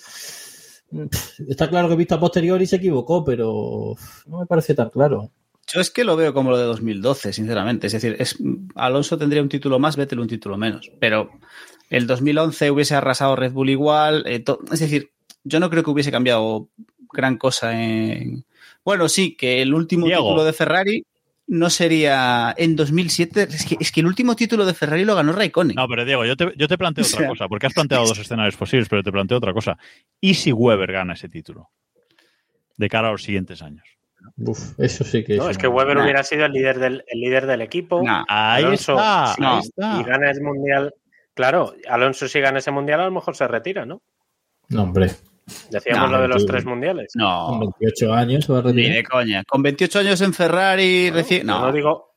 Está 1.48 1.70
claro 1.70 1.88
que 1.90 1.96
visto 1.96 2.16
a 2.16 2.20
posteriori 2.20 2.66
se 2.66 2.78
equivocó, 2.78 3.24
pero 3.24 3.96
no 4.28 4.40
me 4.40 4.46
parece 4.46 4.74
tan 4.74 4.90
claro. 4.90 5.32
Yo 5.72 5.82
es 5.82 5.92
que 5.92 6.04
lo 6.04 6.16
veo 6.16 6.34
como 6.34 6.50
lo 6.50 6.58
de 6.58 6.64
2012, 6.64 7.32
sinceramente. 7.32 7.88
Es 7.88 7.94
decir, 7.94 8.16
es, 8.18 8.38
Alonso 8.74 9.18
tendría 9.18 9.42
un 9.44 9.50
título 9.50 9.78
más, 9.78 9.98
Vettel 9.98 10.20
un 10.20 10.28
título 10.28 10.58
menos. 10.58 10.92
Pero 11.00 11.30
el 11.92 12.08
2011 12.08 12.72
hubiese 12.72 12.96
arrasado 12.96 13.36
Red 13.36 13.52
Bull 13.54 13.70
igual. 13.70 14.24
eh, 14.26 14.40
to- 14.40 14.60
es 14.72 14.80
decir, 14.80 15.12
yo 15.50 15.60
no 15.60 15.70
creo 15.70 15.84
que 15.84 15.90
hubiese 15.90 16.12
cambiado 16.12 16.70
gran 17.12 17.38
cosa 17.38 17.74
en... 17.82 18.46
Bueno, 18.86 19.10
sí, 19.10 19.36
que 19.36 19.62
el 19.62 19.74
último 19.74 20.06
Diego. 20.06 20.24
título 20.24 20.44
de 20.44 20.54
Ferrari 20.54 21.06
no 21.48 21.70
sería 21.70 22.54
en 22.58 22.76
2007. 22.76 23.44
Es 23.50 23.66
que, 23.66 23.78
es 23.80 23.92
que 23.92 24.00
el 24.02 24.06
último 24.06 24.36
título 24.36 24.66
de 24.66 24.74
Ferrari 24.74 25.04
lo 25.06 25.16
ganó 25.16 25.32
Raikkonen. 25.34 25.76
No, 25.76 25.88
pero 25.88 26.06
Diego, 26.06 26.24
yo 26.26 26.38
te, 26.38 26.54
yo 26.56 26.68
te 26.68 26.78
planteo 26.78 27.04
O 27.06 27.08
otra 27.08 27.20
sea, 27.20 27.28
cosa, 27.30 27.48
porque 27.48 27.68
has 27.68 27.74
planteado 27.74 28.06
dos 28.06 28.20
escenarios 28.20 28.56
posibles, 28.56 28.88
pero 28.88 29.04
te 29.04 29.12
planteo 29.12 29.38
otra 29.38 29.54
cosa. 29.54 29.78
¿Y 30.22 30.36
si 30.36 30.52
Weber 30.54 30.92
gana 30.92 31.14
ese 31.14 31.28
título? 31.30 31.70
De 32.78 32.88
cara 32.90 33.10
a 33.10 33.12
los 33.12 33.24
siguientes 33.24 33.62
años. 33.62 33.84
Uf, 34.38 34.80
eso 34.80 35.04
sí 35.04 35.24
que 35.24 35.38
No, 35.38 35.46
es 35.46 35.52
es 35.52 35.58
que 35.58 35.68
Weber 35.68 35.98
Nah. 35.98 36.04
hubiera 36.04 36.24
sido 36.24 36.46
el 36.46 36.52
líder 36.52 36.78
del, 36.80 37.04
el 37.08 37.20
líder 37.20 37.46
del 37.48 37.62
equipo. 37.62 38.02
Nah. 38.04 38.24
Ahí 38.28 38.64
Alonso, 38.64 38.94
está, 38.94 39.34
si- 39.36 39.44
ahí 39.44 39.50
no, 39.50 39.60
está. 39.60 40.00
Y 40.00 40.04
gana 40.04 40.30
el 40.32 40.42
mundial. 40.42 40.94
Claro, 41.34 41.74
Alonso 41.90 42.28
si 42.28 42.40
gana 42.40 42.60
ese 42.60 42.70
mundial 42.72 43.00
a 43.02 43.06
lo 43.06 43.12
mejor 43.12 43.36
se 43.36 43.48
retira, 43.48 43.86
¿no? 43.86 44.02
No, 44.70 44.84
hombre, 44.84 45.10
Decíamos 45.72 46.10
No, 46.12 46.18
lo 46.18 46.22
de 46.24 46.28
los 46.30 46.46
tres 46.46 46.66
mundiales. 46.66 47.12
con 47.14 47.22
No, 47.22 47.60
28 47.80 48.14
años 48.14 48.46
se 48.46 48.54
va 48.54 48.60
a 48.60 48.62
ni 48.64 48.68
retirar. 48.72 48.96
de 48.98 49.04
coña. 49.04 49.44
Con 49.48 49.62
28 49.64 50.00
años 50.00 50.22
en 50.22 50.34
Ferrari, 50.34 51.10
recién. 51.12 51.46
No, 51.48 51.62
no 51.66 51.72
digo, 51.72 52.16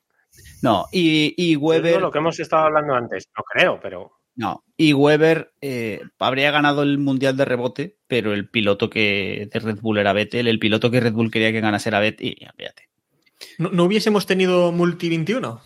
no. 0.62 0.86
Y, 0.92 1.34
y 1.36 1.56
Weber. 1.56 2.00
lo 2.00 2.10
que 2.10 2.18
hemos 2.18 2.38
estado 2.40 2.64
hablando 2.66 2.94
antes. 2.94 3.28
No 3.36 3.42
creo, 3.44 3.78
pero 3.82 4.12
No, 4.34 4.64
y 4.76 4.92
Weber 4.94 5.52
eh, 5.60 6.00
habría 6.18 6.50
ganado 6.50 6.82
el 6.82 6.98
Mundial 6.98 7.36
de 7.36 7.44
rebote, 7.44 7.98
pero 8.06 8.32
el 8.32 8.48
piloto 8.48 8.88
que 8.88 9.48
de 9.52 9.60
Red 9.60 9.78
Bull 9.80 9.98
era 9.98 10.12
Vettel, 10.12 10.48
el 10.48 10.58
piloto 10.58 10.90
que 10.90 11.00
Red 11.00 11.12
Bull 11.12 11.30
quería 11.30 11.52
que 11.52 11.60
ganase 11.60 11.88
era 11.90 12.00
Vettel, 12.00 12.28
y 12.28 12.46
fíjate. 12.56 12.88
¿No, 13.58 13.70
no 13.70 13.84
hubiésemos 13.84 14.24
tenido 14.24 14.72
Multi 14.72 15.08
21? 15.08 15.60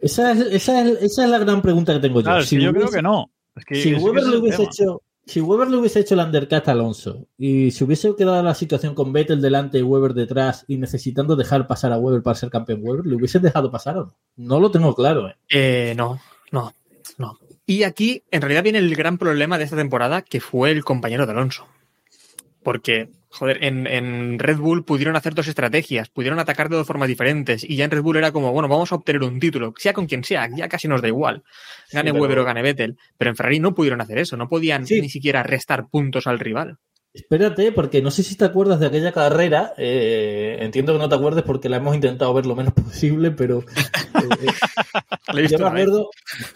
Esa 0.00 0.32
es, 0.32 0.38
esa, 0.52 0.82
es, 0.82 1.02
esa 1.02 1.24
es 1.24 1.30
la 1.30 1.38
gran 1.38 1.60
pregunta 1.60 1.92
que 1.94 1.98
tengo 2.00 2.20
yo. 2.20 2.24
Claro, 2.24 2.42
Si 2.42 2.60
yo 2.60 2.70
creo 2.72 2.84
hubiese- 2.86 2.96
que 2.98 3.02
no. 3.02 3.30
Es 3.56 3.64
que- 3.64 3.74
si 3.82 3.94
Weber 3.94 4.22
el 4.24 4.34
hubiese 4.36 4.58
tema. 4.58 4.70
hecho 4.70 5.02
si 5.28 5.42
Weber 5.42 5.68
le 5.68 5.76
hubiese 5.76 6.00
hecho 6.00 6.14
el 6.14 6.20
undercut 6.20 6.66
a 6.68 6.72
Alonso 6.72 7.26
y 7.36 7.70
si 7.70 7.84
hubiese 7.84 8.16
quedado 8.16 8.42
la 8.42 8.54
situación 8.54 8.94
con 8.94 9.12
Vettel 9.12 9.42
delante 9.42 9.78
y 9.78 9.82
Weber 9.82 10.14
detrás 10.14 10.64
y 10.66 10.78
necesitando 10.78 11.36
dejar 11.36 11.66
pasar 11.66 11.92
a 11.92 11.98
Weber 11.98 12.22
para 12.22 12.34
ser 12.34 12.48
campeón 12.48 12.80
Weber, 12.82 13.04
¿le 13.04 13.14
hubiese 13.14 13.38
dejado 13.38 13.70
pasar 13.70 13.98
o 13.98 14.04
no? 14.06 14.16
No 14.36 14.58
lo 14.58 14.70
tengo 14.70 14.94
claro. 14.94 15.28
¿eh? 15.28 15.36
Eh, 15.50 15.94
no, 15.96 16.18
no, 16.50 16.72
no. 17.18 17.38
Y 17.66 17.82
aquí, 17.82 18.22
en 18.30 18.40
realidad, 18.40 18.62
viene 18.62 18.78
el 18.78 18.96
gran 18.96 19.18
problema 19.18 19.58
de 19.58 19.64
esta 19.64 19.76
temporada, 19.76 20.22
que 20.22 20.40
fue 20.40 20.70
el 20.70 20.84
compañero 20.84 21.26
de 21.26 21.32
Alonso. 21.32 21.66
Porque, 22.62 23.10
joder, 23.30 23.62
en, 23.64 23.86
en 23.86 24.38
Red 24.38 24.58
Bull 24.58 24.84
pudieron 24.84 25.14
hacer 25.16 25.34
dos 25.34 25.48
estrategias, 25.48 26.08
pudieron 26.08 26.38
atacar 26.38 26.68
de 26.68 26.76
dos 26.76 26.86
formas 26.86 27.08
diferentes, 27.08 27.62
y 27.62 27.76
ya 27.76 27.84
en 27.84 27.90
Red 27.90 28.02
Bull 28.02 28.16
era 28.16 28.32
como, 28.32 28.52
bueno, 28.52 28.68
vamos 28.68 28.90
a 28.92 28.94
obtener 28.94 29.22
un 29.22 29.38
título, 29.40 29.74
sea 29.76 29.92
con 29.92 30.06
quien 30.06 30.24
sea, 30.24 30.48
ya 30.54 30.68
casi 30.68 30.88
nos 30.88 31.02
da 31.02 31.08
igual. 31.08 31.42
Gane 31.92 32.10
Sí, 32.10 32.12
pero- 32.12 32.22
Weber 32.22 32.38
o 32.40 32.44
gane 32.44 32.62
Vettel. 32.62 32.96
Pero 33.18 33.30
en 33.30 33.36
Ferrari 33.36 33.60
no 33.60 33.74
pudieron 33.74 34.00
hacer 34.00 34.18
eso, 34.18 34.36
no 34.36 34.48
podían 34.48 34.86
Sí. 34.86 35.00
ni 35.00 35.08
siquiera 35.08 35.42
restar 35.42 35.88
puntos 35.90 36.26
al 36.26 36.38
rival. 36.38 36.78
Espérate, 37.22 37.72
porque 37.72 38.00
no 38.00 38.10
sé 38.12 38.22
si 38.22 38.36
te 38.36 38.44
acuerdas 38.44 38.78
de 38.78 38.86
aquella 38.86 39.10
carrera. 39.12 39.74
eh, 39.76 40.58
entiendo 40.60 40.92
que 40.92 40.98
no 41.00 41.08
te 41.08 41.14
acuerdes 41.16 41.42
porque 41.42 41.68
la 41.68 41.78
hemos 41.78 41.94
intentado 41.94 42.32
ver 42.32 42.46
lo 42.46 42.54
menos 42.54 42.72
posible, 42.74 43.32
pero 43.32 43.64
eh, 45.34 45.46
yo 45.50 45.58
me 45.58 45.66
acuerdo, 45.66 46.10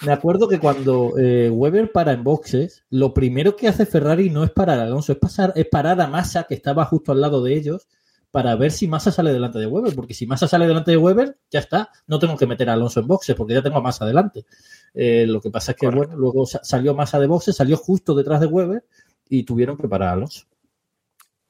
me 0.07 0.13
acuerdo 0.13 0.49
que 0.49 0.59
cuando 0.61 1.15
eh, 1.19 1.51
Weber 1.51 1.91
para 1.91 2.13
en 2.13 2.23
boxes, 2.23 2.85
lo 2.91 3.13
primero 3.13 3.57
que 3.57 3.67
hace 3.69 3.87
Ferrari 3.87 4.31
no 4.31 4.45
es 4.45 4.51
parar 4.51 4.79
a 4.79 4.85
Alonso, 4.85 5.13
es, 5.13 5.19
pasar, 5.19 5.53
es 5.57 5.67
parar 5.67 6.01
a 6.01 6.07
Massa, 6.07 6.45
que 6.45 6.55
estaba 6.55 6.85
justo 6.85 7.11
al 7.13 7.21
lado 7.21 7.43
de 7.43 7.55
ellos, 7.55 7.89
para 8.31 8.55
ver 8.57 8.71
si 8.71 8.87
Massa 8.87 9.11
sale 9.13 9.33
delante 9.33 9.59
de 9.59 9.67
Weber, 9.67 9.95
porque 9.95 10.15
si 10.15 10.27
Massa 10.27 10.47
sale 10.49 10.67
delante 10.67 10.93
de 10.93 10.97
Weber, 10.97 11.37
ya 11.51 11.59
está, 11.59 11.91
no 12.07 12.19
tengo 12.19 12.37
que 12.37 12.47
meter 12.47 12.71
a 12.71 12.75
Alonso 12.75 13.01
en 13.01 13.09
boxes, 13.09 13.35
porque 13.37 13.53
ya 13.55 13.63
tengo 13.63 13.79
a 13.79 13.83
Massa 13.83 14.07
delante. 14.07 14.47
Eh, 14.95 15.27
lo 15.27 15.41
que 15.41 15.51
pasa 15.51 15.73
es 15.73 15.77
que, 15.79 15.87
Correcto. 15.87 16.07
bueno, 16.09 16.21
luego 16.21 16.47
sa- 16.47 16.63
salió 16.63 16.95
Massa 16.95 17.19
de 17.19 17.27
boxes, 17.27 17.57
salió 17.57 17.77
justo 17.77 18.15
detrás 18.15 18.41
de 18.41 18.47
Weber 18.47 18.85
y 19.29 19.43
tuvieron 19.43 19.77
que 19.77 19.89
parar 19.89 20.09
a 20.11 20.13
Alonso. 20.13 20.45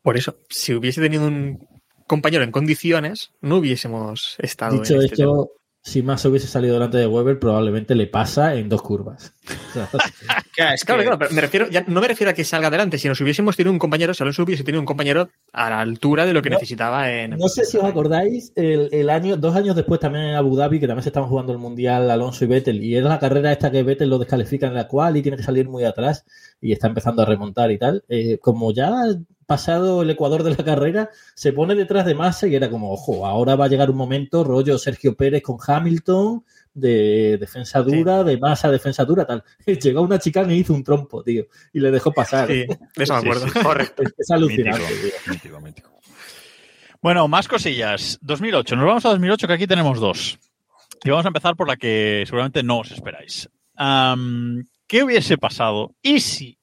Por 0.02 0.16
eso, 0.16 0.36
si 0.48 0.74
hubiese 0.74 1.00
tenido 1.00 1.26
un 1.26 1.66
compañero 2.06 2.44
en 2.44 2.50
condiciones, 2.50 3.30
no 3.40 3.56
hubiésemos 3.56 4.36
estado 4.38 4.80
Dicho 4.80 4.94
en 4.94 5.02
este 5.02 5.16
tema. 5.16 5.30
esto, 5.32 5.50
si 5.84 6.02
Massa 6.02 6.28
hubiese 6.28 6.46
salido 6.46 6.74
delante 6.74 6.96
de 6.98 7.06
Weber, 7.08 7.38
probablemente 7.40 7.94
le 7.96 8.06
pasa 8.06 8.54
en 8.54 8.68
dos 8.68 8.82
curvas. 8.82 9.32
O 9.48 9.72
sea, 9.72 9.88
Claro, 10.54 10.74
es 10.74 10.84
Claro, 10.84 11.00
que- 11.00 11.04
claro, 11.06 11.18
pero 11.18 11.30
me 11.32 11.40
refiero, 11.40 11.68
ya 11.70 11.82
no 11.88 12.00
me 12.00 12.06
refiero 12.08 12.30
a 12.30 12.34
que 12.34 12.44
salga 12.44 12.68
adelante, 12.68 12.98
sino 12.98 13.14
si 13.14 13.22
hubiésemos 13.24 13.56
tenido 13.56 13.72
un 13.72 13.78
compañero, 13.78 14.12
si 14.12 14.22
Alonso 14.22 14.42
hubiese 14.42 14.62
tenido 14.64 14.80
un 14.80 14.86
compañero 14.86 15.30
a 15.52 15.70
la 15.70 15.80
altura 15.80 16.26
de 16.26 16.32
lo 16.34 16.42
que 16.42 16.50
No- 16.50 16.56
necesitaba 16.56 17.10
en. 17.10 17.30
No 17.38 17.48
sé 17.48 17.64
si 17.64 17.78
os 17.78 17.84
acordáis, 17.84 18.52
el, 18.54 18.88
el 18.92 19.08
año, 19.08 19.36
dos 19.36 19.56
años 19.56 19.74
después 19.74 19.98
también 19.98 20.26
en 20.26 20.34
Abu 20.34 20.54
Dhabi, 20.56 20.78
que 20.78 20.86
también 20.86 21.02
se 21.04 21.08
estaban 21.08 21.28
jugando 21.28 21.52
el 21.52 21.58
Mundial 21.58 22.10
Alonso 22.10 22.44
y 22.44 22.48
Vettel, 22.48 22.82
y 22.84 22.94
era 22.96 23.08
la 23.08 23.18
carrera 23.18 23.50
esta 23.50 23.70
que 23.70 23.82
Vettel 23.82 24.10
lo 24.10 24.18
descalifica 24.18 24.66
en 24.66 24.74
la 24.74 24.86
cual 24.86 25.16
y 25.16 25.22
tiene 25.22 25.36
que 25.38 25.42
salir 25.42 25.68
muy 25.68 25.84
atrás 25.84 26.24
y 26.60 26.72
está 26.72 26.86
empezando 26.86 27.22
a 27.22 27.24
remontar 27.24 27.70
y 27.72 27.78
tal. 27.78 28.04
Eh, 28.08 28.38
como 28.40 28.72
ya 28.72 28.92
pasado 29.52 30.00
el 30.00 30.08
ecuador 30.08 30.44
de 30.44 30.52
la 30.52 30.64
carrera, 30.64 31.10
se 31.34 31.52
pone 31.52 31.74
detrás 31.74 32.06
de 32.06 32.14
Massa 32.14 32.46
y 32.46 32.54
era 32.54 32.70
como, 32.70 32.90
ojo, 32.90 33.26
ahora 33.26 33.54
va 33.54 33.66
a 33.66 33.68
llegar 33.68 33.90
un 33.90 33.98
momento, 33.98 34.44
rollo 34.44 34.78
Sergio 34.78 35.14
Pérez 35.14 35.42
con 35.42 35.58
Hamilton, 35.64 36.42
de 36.72 37.36
defensa 37.38 37.82
dura, 37.82 38.24
de 38.24 38.38
Massa, 38.38 38.70
defensa 38.70 39.04
dura, 39.04 39.26
tal. 39.26 39.44
Llegó 39.66 40.00
una 40.00 40.18
chicana 40.18 40.54
y 40.54 40.60
hizo 40.60 40.72
un 40.72 40.82
trompo, 40.82 41.22
tío, 41.22 41.44
y 41.70 41.80
le 41.80 41.90
dejó 41.90 42.12
pasar. 42.12 42.48
Sí, 42.48 42.64
de 42.64 42.78
eso 42.96 43.12
me 43.12 43.20
acuerdo. 43.20 43.46
sí. 43.46 43.60
correcto. 43.62 44.02
Es, 44.04 44.14
es 44.18 44.30
alucinante, 44.30 44.80
Mítico, 44.80 45.02
tío. 45.02 45.32
mítico, 45.32 45.60
mítico. 45.60 46.00
Bueno, 47.02 47.28
más 47.28 47.46
cosillas. 47.46 48.18
2008. 48.22 48.74
Nos 48.74 48.86
vamos 48.86 49.04
a 49.04 49.10
2008, 49.10 49.46
que 49.48 49.52
aquí 49.52 49.66
tenemos 49.66 50.00
dos. 50.00 50.38
Y 51.04 51.10
vamos 51.10 51.26
a 51.26 51.28
empezar 51.28 51.56
por 51.56 51.68
la 51.68 51.76
que 51.76 52.22
seguramente 52.24 52.62
no 52.62 52.78
os 52.78 52.90
esperáis. 52.90 53.50
¿Qué 54.86 55.02
hubiese 55.02 55.36
pasado? 55.36 55.94
¿Y 56.00 56.20
si 56.20 56.58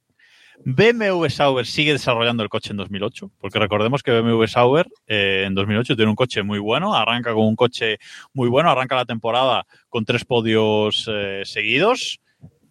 BMW 0.66 1.30
Sauber 1.30 1.66
sigue 1.66 1.94
desarrollando 1.94 2.44
el 2.44 2.50
coche 2.50 2.72
en 2.72 2.78
2008? 2.78 3.32
Porque 3.40 3.60
recordemos 3.60 4.04
que 4.04 4.12
BMW 4.12 4.46
Sauber 4.46 4.88
eh, 5.08 5.44
en 5.46 5.56
2008 5.56 5.96
tiene 5.96 6.10
un 6.10 6.16
coche 6.16 6.44
muy 6.44 6.60
bueno, 6.60 6.96
arranca 6.96 7.34
con 7.34 7.46
un 7.46 7.56
coche 7.56 7.98
muy 8.34 8.50
bueno, 8.50 8.70
arranca 8.70 8.96
la 8.96 9.06
temporada 9.06 9.66
con 9.88 10.06
tres 10.06 10.26
podios 10.26 11.10
eh, 11.12 11.44
seguidos, 11.46 12.20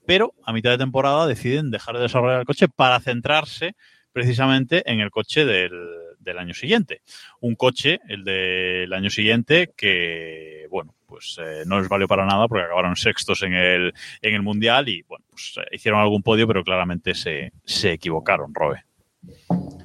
pero 0.06 0.34
a 0.44 0.52
mitad 0.52 0.70
de 0.70 0.78
temporada 0.78 1.26
deciden 1.26 1.70
dejar 1.70 1.96
de 1.96 2.02
desarrollar 2.02 2.40
el 2.40 2.46
coche 2.46 2.68
para 2.68 3.00
centrarse 3.00 3.74
precisamente 4.12 4.82
en 4.90 5.00
el 5.00 5.10
coche 5.10 5.44
del, 5.44 5.72
del 6.18 6.38
año 6.38 6.54
siguiente. 6.54 7.02
Un 7.40 7.54
coche, 7.54 8.00
el 8.08 8.24
del 8.24 8.92
año 8.92 9.10
siguiente, 9.10 9.72
que, 9.76 10.66
bueno, 10.70 10.94
pues 11.08 11.38
eh, 11.42 11.62
no 11.66 11.80
les 11.80 11.88
valió 11.88 12.06
para 12.06 12.26
nada 12.26 12.46
porque 12.46 12.64
acabaron 12.64 12.94
sextos 12.94 13.42
en 13.42 13.54
el, 13.54 13.92
en 14.22 14.34
el 14.34 14.42
Mundial 14.42 14.88
y, 14.88 15.02
bueno, 15.02 15.24
pues 15.30 15.54
eh, 15.56 15.66
hicieron 15.74 16.00
algún 16.00 16.22
podio, 16.22 16.46
pero 16.46 16.62
claramente 16.62 17.14
se, 17.14 17.52
se 17.64 17.92
equivocaron, 17.92 18.54
Robe. 18.54 18.84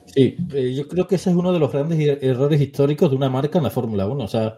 Sí, 0.06 0.36
eh, 0.54 0.74
yo 0.76 0.88
creo 0.88 1.08
que 1.08 1.16
ese 1.16 1.30
es 1.30 1.36
uno 1.36 1.52
de 1.54 1.60
los 1.60 1.72
grandes 1.72 1.98
er- 1.98 2.20
errores 2.22 2.62
históricos 2.62 3.10
de 3.10 3.16
una 3.16 3.30
marca 3.30 3.58
en 3.58 3.64
la 3.64 3.70
Fórmula 3.70 4.06
1. 4.06 4.24
O 4.24 4.28
sea, 4.28 4.58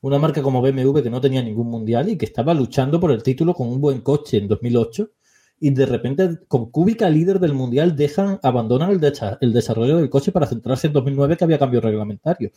una 0.00 0.18
marca 0.18 0.40
como 0.42 0.62
BMW 0.62 1.02
que 1.02 1.10
no 1.10 1.20
tenía 1.20 1.42
ningún 1.42 1.68
mundial 1.68 2.08
y 2.08 2.16
que 2.16 2.24
estaba 2.24 2.54
luchando 2.54 3.00
por 3.00 3.10
el 3.10 3.22
título 3.22 3.52
con 3.52 3.68
un 3.68 3.80
buen 3.80 4.00
coche 4.00 4.38
en 4.38 4.48
2008 4.48 5.10
y 5.58 5.70
de 5.70 5.86
repente 5.86 6.38
con 6.48 6.70
Kubica 6.70 7.08
líder 7.08 7.40
del 7.40 7.54
mundial 7.54 7.96
dejan 7.96 8.38
abandonan 8.42 8.90
el, 8.90 9.00
el 9.40 9.52
desarrollo 9.52 9.96
del 9.96 10.10
coche 10.10 10.30
para 10.30 10.46
centrarse 10.46 10.86
en 10.86 10.92
2009 10.92 11.36
que 11.36 11.44
había 11.44 11.58
cambio 11.58 11.80
reglamentario. 11.80 12.50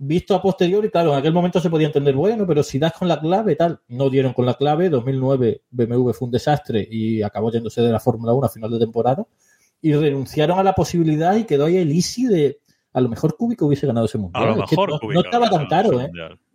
Visto 0.00 0.34
a 0.34 0.40
posteriori, 0.40 0.90
claro, 0.90 1.12
en 1.12 1.18
aquel 1.18 1.32
momento 1.32 1.60
se 1.60 1.68
podía 1.68 1.88
entender, 1.88 2.14
bueno, 2.14 2.46
pero 2.46 2.62
si 2.62 2.78
das 2.78 2.92
con 2.92 3.08
la 3.08 3.18
clave, 3.18 3.56
tal, 3.56 3.80
no 3.88 4.08
dieron 4.08 4.32
con 4.32 4.46
la 4.46 4.54
clave, 4.54 4.88
2009 4.88 5.62
BMW 5.70 6.10
fue 6.12 6.26
un 6.26 6.30
desastre 6.30 6.86
y 6.88 7.20
acabó 7.22 7.50
yéndose 7.50 7.82
de 7.82 7.90
la 7.90 7.98
Fórmula 7.98 8.32
1 8.32 8.46
a 8.46 8.48
final 8.48 8.70
de 8.70 8.78
temporada 8.78 9.26
y 9.82 9.94
renunciaron 9.94 10.58
a 10.58 10.62
la 10.62 10.74
posibilidad 10.74 11.34
y 11.36 11.44
quedó 11.44 11.64
ahí 11.64 11.78
el 11.78 11.90
easy 11.90 12.26
de 12.26 12.60
a 12.92 13.00
lo 13.00 13.08
mejor 13.08 13.36
Kubica 13.36 13.64
hubiese 13.64 13.86
ganado 13.86 14.06
ese 14.06 14.18
mundial. 14.18 14.44
A 14.44 14.46
lo 14.46 14.64
Es 14.64 14.70
que 14.70 14.76
mejor 14.76 14.90
no, 14.90 14.98
Kubica 15.00 15.14
no 15.14 15.24
estaba 15.24 15.50
tan 15.50 15.66
caro, 15.66 16.00
¿eh? 16.00 16.10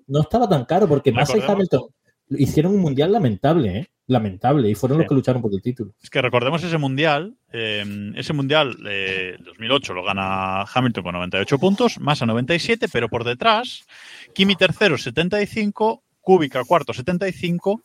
No 0.08 0.22
estaba 0.22 0.48
tan 0.48 0.66
caro 0.66 0.88
porque 0.88 1.12
Massa 1.12 1.38
y 1.38 1.42
Hamilton 1.42 1.84
hicieron 2.30 2.76
un 2.76 2.82
mundial 2.82 3.12
lamentable, 3.12 3.78
¿eh? 3.78 3.88
Lamentable, 4.08 4.70
y 4.70 4.76
fueron 4.76 4.98
los 4.98 5.08
que 5.08 5.16
lucharon 5.16 5.42
por 5.42 5.54
el 5.54 5.62
título. 5.62 5.94
Es 6.02 6.10
que 6.10 6.22
recordemos 6.22 6.62
ese 6.62 6.78
mundial, 6.78 7.38
eh, 7.54 8.12
ese 8.16 8.34
mundial 8.34 8.76
eh, 8.86 9.38
2008 9.40 9.94
lo 9.94 10.04
gana 10.04 10.64
Hamilton 10.64 11.04
con 11.04 11.14
98 11.14 11.58
puntos, 11.58 12.00
Massa 12.00 12.26
97, 12.26 12.88
pero 12.92 13.08
por 13.08 13.24
detrás, 13.24 13.86
Kimi 14.34 14.56
tercero 14.56 14.98
75, 14.98 16.04
Kubica 16.20 16.64
cuarto 16.66 16.94
75, 16.94 17.82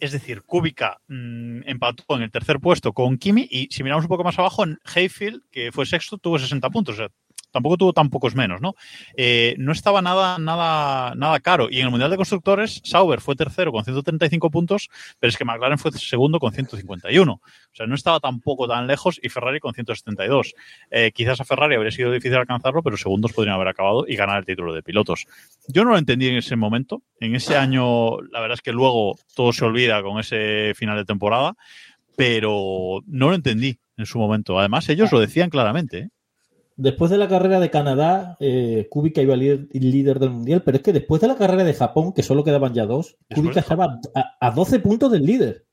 es 0.00 0.12
decir, 0.12 0.42
Kubica 0.42 1.00
mmm, 1.08 1.62
empató 1.66 2.16
en 2.16 2.22
el 2.22 2.30
tercer 2.30 2.60
puesto 2.60 2.92
con 2.92 3.18
Kimi 3.18 3.48
y 3.50 3.68
si 3.70 3.82
miramos 3.82 4.04
un 4.04 4.08
poco 4.08 4.22
más 4.22 4.38
abajo, 4.38 4.62
en 4.64 4.78
Hayfield, 4.84 5.42
que 5.50 5.72
fue 5.72 5.86
sexto, 5.86 6.18
tuvo 6.18 6.38
60 6.38 6.70
puntos. 6.70 6.94
O 6.94 6.98
sea, 6.98 7.08
tampoco 7.54 7.76
tuvo 7.76 7.92
tan 7.92 8.10
pocos 8.10 8.34
menos, 8.34 8.60
¿no? 8.60 8.74
Eh, 9.16 9.54
no 9.58 9.70
estaba 9.70 10.02
nada, 10.02 10.38
nada, 10.40 11.14
nada 11.14 11.38
caro. 11.38 11.68
Y 11.70 11.78
en 11.78 11.84
el 11.84 11.90
Mundial 11.92 12.10
de 12.10 12.16
Constructores, 12.16 12.80
Sauber 12.82 13.20
fue 13.20 13.36
tercero 13.36 13.70
con 13.70 13.84
135 13.84 14.50
puntos, 14.50 14.90
pero 15.20 15.28
es 15.28 15.36
que 15.36 15.44
McLaren 15.44 15.78
fue 15.78 15.92
segundo 15.92 16.40
con 16.40 16.52
151. 16.52 17.32
O 17.32 17.40
sea, 17.72 17.86
no 17.86 17.94
estaba 17.94 18.18
tampoco 18.18 18.66
tan 18.66 18.88
lejos 18.88 19.20
y 19.22 19.28
Ferrari 19.28 19.60
con 19.60 19.72
172. 19.72 20.54
Eh, 20.90 21.12
quizás 21.14 21.40
a 21.40 21.44
Ferrari 21.44 21.76
habría 21.76 21.92
sido 21.92 22.10
difícil 22.10 22.36
alcanzarlo, 22.36 22.82
pero 22.82 22.96
segundos 22.96 23.32
podrían 23.32 23.54
haber 23.54 23.68
acabado 23.68 24.04
y 24.08 24.16
ganar 24.16 24.38
el 24.40 24.44
título 24.44 24.74
de 24.74 24.82
pilotos. 24.82 25.26
Yo 25.68 25.84
no 25.84 25.90
lo 25.90 25.98
entendí 25.98 26.26
en 26.26 26.36
ese 26.36 26.56
momento. 26.56 27.02
En 27.20 27.36
ese 27.36 27.56
año, 27.56 28.20
la 28.32 28.40
verdad 28.40 28.54
es 28.54 28.62
que 28.62 28.72
luego 28.72 29.16
todo 29.36 29.52
se 29.52 29.64
olvida 29.64 30.02
con 30.02 30.18
ese 30.18 30.72
final 30.74 30.96
de 30.96 31.04
temporada, 31.04 31.54
pero 32.16 33.00
no 33.06 33.28
lo 33.28 33.36
entendí 33.36 33.78
en 33.96 34.06
su 34.06 34.18
momento. 34.18 34.58
Además, 34.58 34.88
ellos 34.88 35.12
lo 35.12 35.20
decían 35.20 35.50
claramente. 35.50 35.98
¿eh? 35.98 36.08
Después 36.76 37.10
de 37.10 37.18
la 37.18 37.28
carrera 37.28 37.60
de 37.60 37.70
Canadá, 37.70 38.36
eh, 38.40 38.88
Kubica 38.90 39.22
iba 39.22 39.36
líder, 39.36 39.68
líder, 39.72 40.18
del 40.18 40.30
mundial, 40.30 40.62
pero 40.64 40.76
es 40.76 40.82
que 40.82 40.92
después 40.92 41.20
de 41.20 41.28
la 41.28 41.36
carrera 41.36 41.62
de 41.62 41.74
Japón, 41.74 42.12
que 42.12 42.24
solo 42.24 42.42
quedaban 42.42 42.74
ya 42.74 42.84
dos, 42.84 43.16
Kubica 43.32 43.60
estaba 43.60 44.00
a, 44.14 44.36
a, 44.40 44.50
12 44.50 44.80
puntos 44.80 45.12
del 45.12 45.24
líder. 45.24 45.66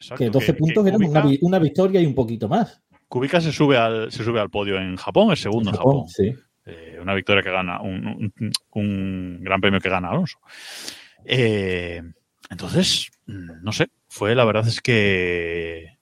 Exacto, 0.00 0.24
que 0.24 0.30
12 0.30 0.46
que, 0.46 0.54
puntos 0.54 0.82
que 0.82 0.88
eran 0.88 1.00
Kubica, 1.00 1.24
una, 1.24 1.36
una, 1.42 1.58
victoria 1.60 2.00
y 2.00 2.06
un 2.06 2.14
poquito 2.14 2.48
más. 2.48 2.82
Kubica 3.06 3.40
se 3.40 3.52
sube 3.52 3.76
al, 3.76 4.10
se 4.10 4.24
sube 4.24 4.40
al 4.40 4.50
podio 4.50 4.78
en 4.78 4.96
Japón, 4.96 5.30
el 5.30 5.36
segundo 5.36 5.70
en 5.70 5.76
Japón. 5.76 5.94
Japón. 5.98 6.08
Sí. 6.08 6.34
Eh, 6.64 6.98
una 7.00 7.14
victoria 7.14 7.42
que 7.42 7.50
gana, 7.50 7.80
un, 7.80 8.06
un, 8.06 8.52
un, 8.74 9.44
gran 9.44 9.60
premio 9.60 9.80
que 9.80 9.90
gana 9.90 10.10
Alonso. 10.10 10.38
Eh, 11.24 12.02
entonces, 12.50 13.10
no 13.26 13.72
sé, 13.72 13.88
fue 14.08 14.34
la 14.34 14.44
verdad 14.44 14.66
es 14.66 14.80
que 14.80 15.98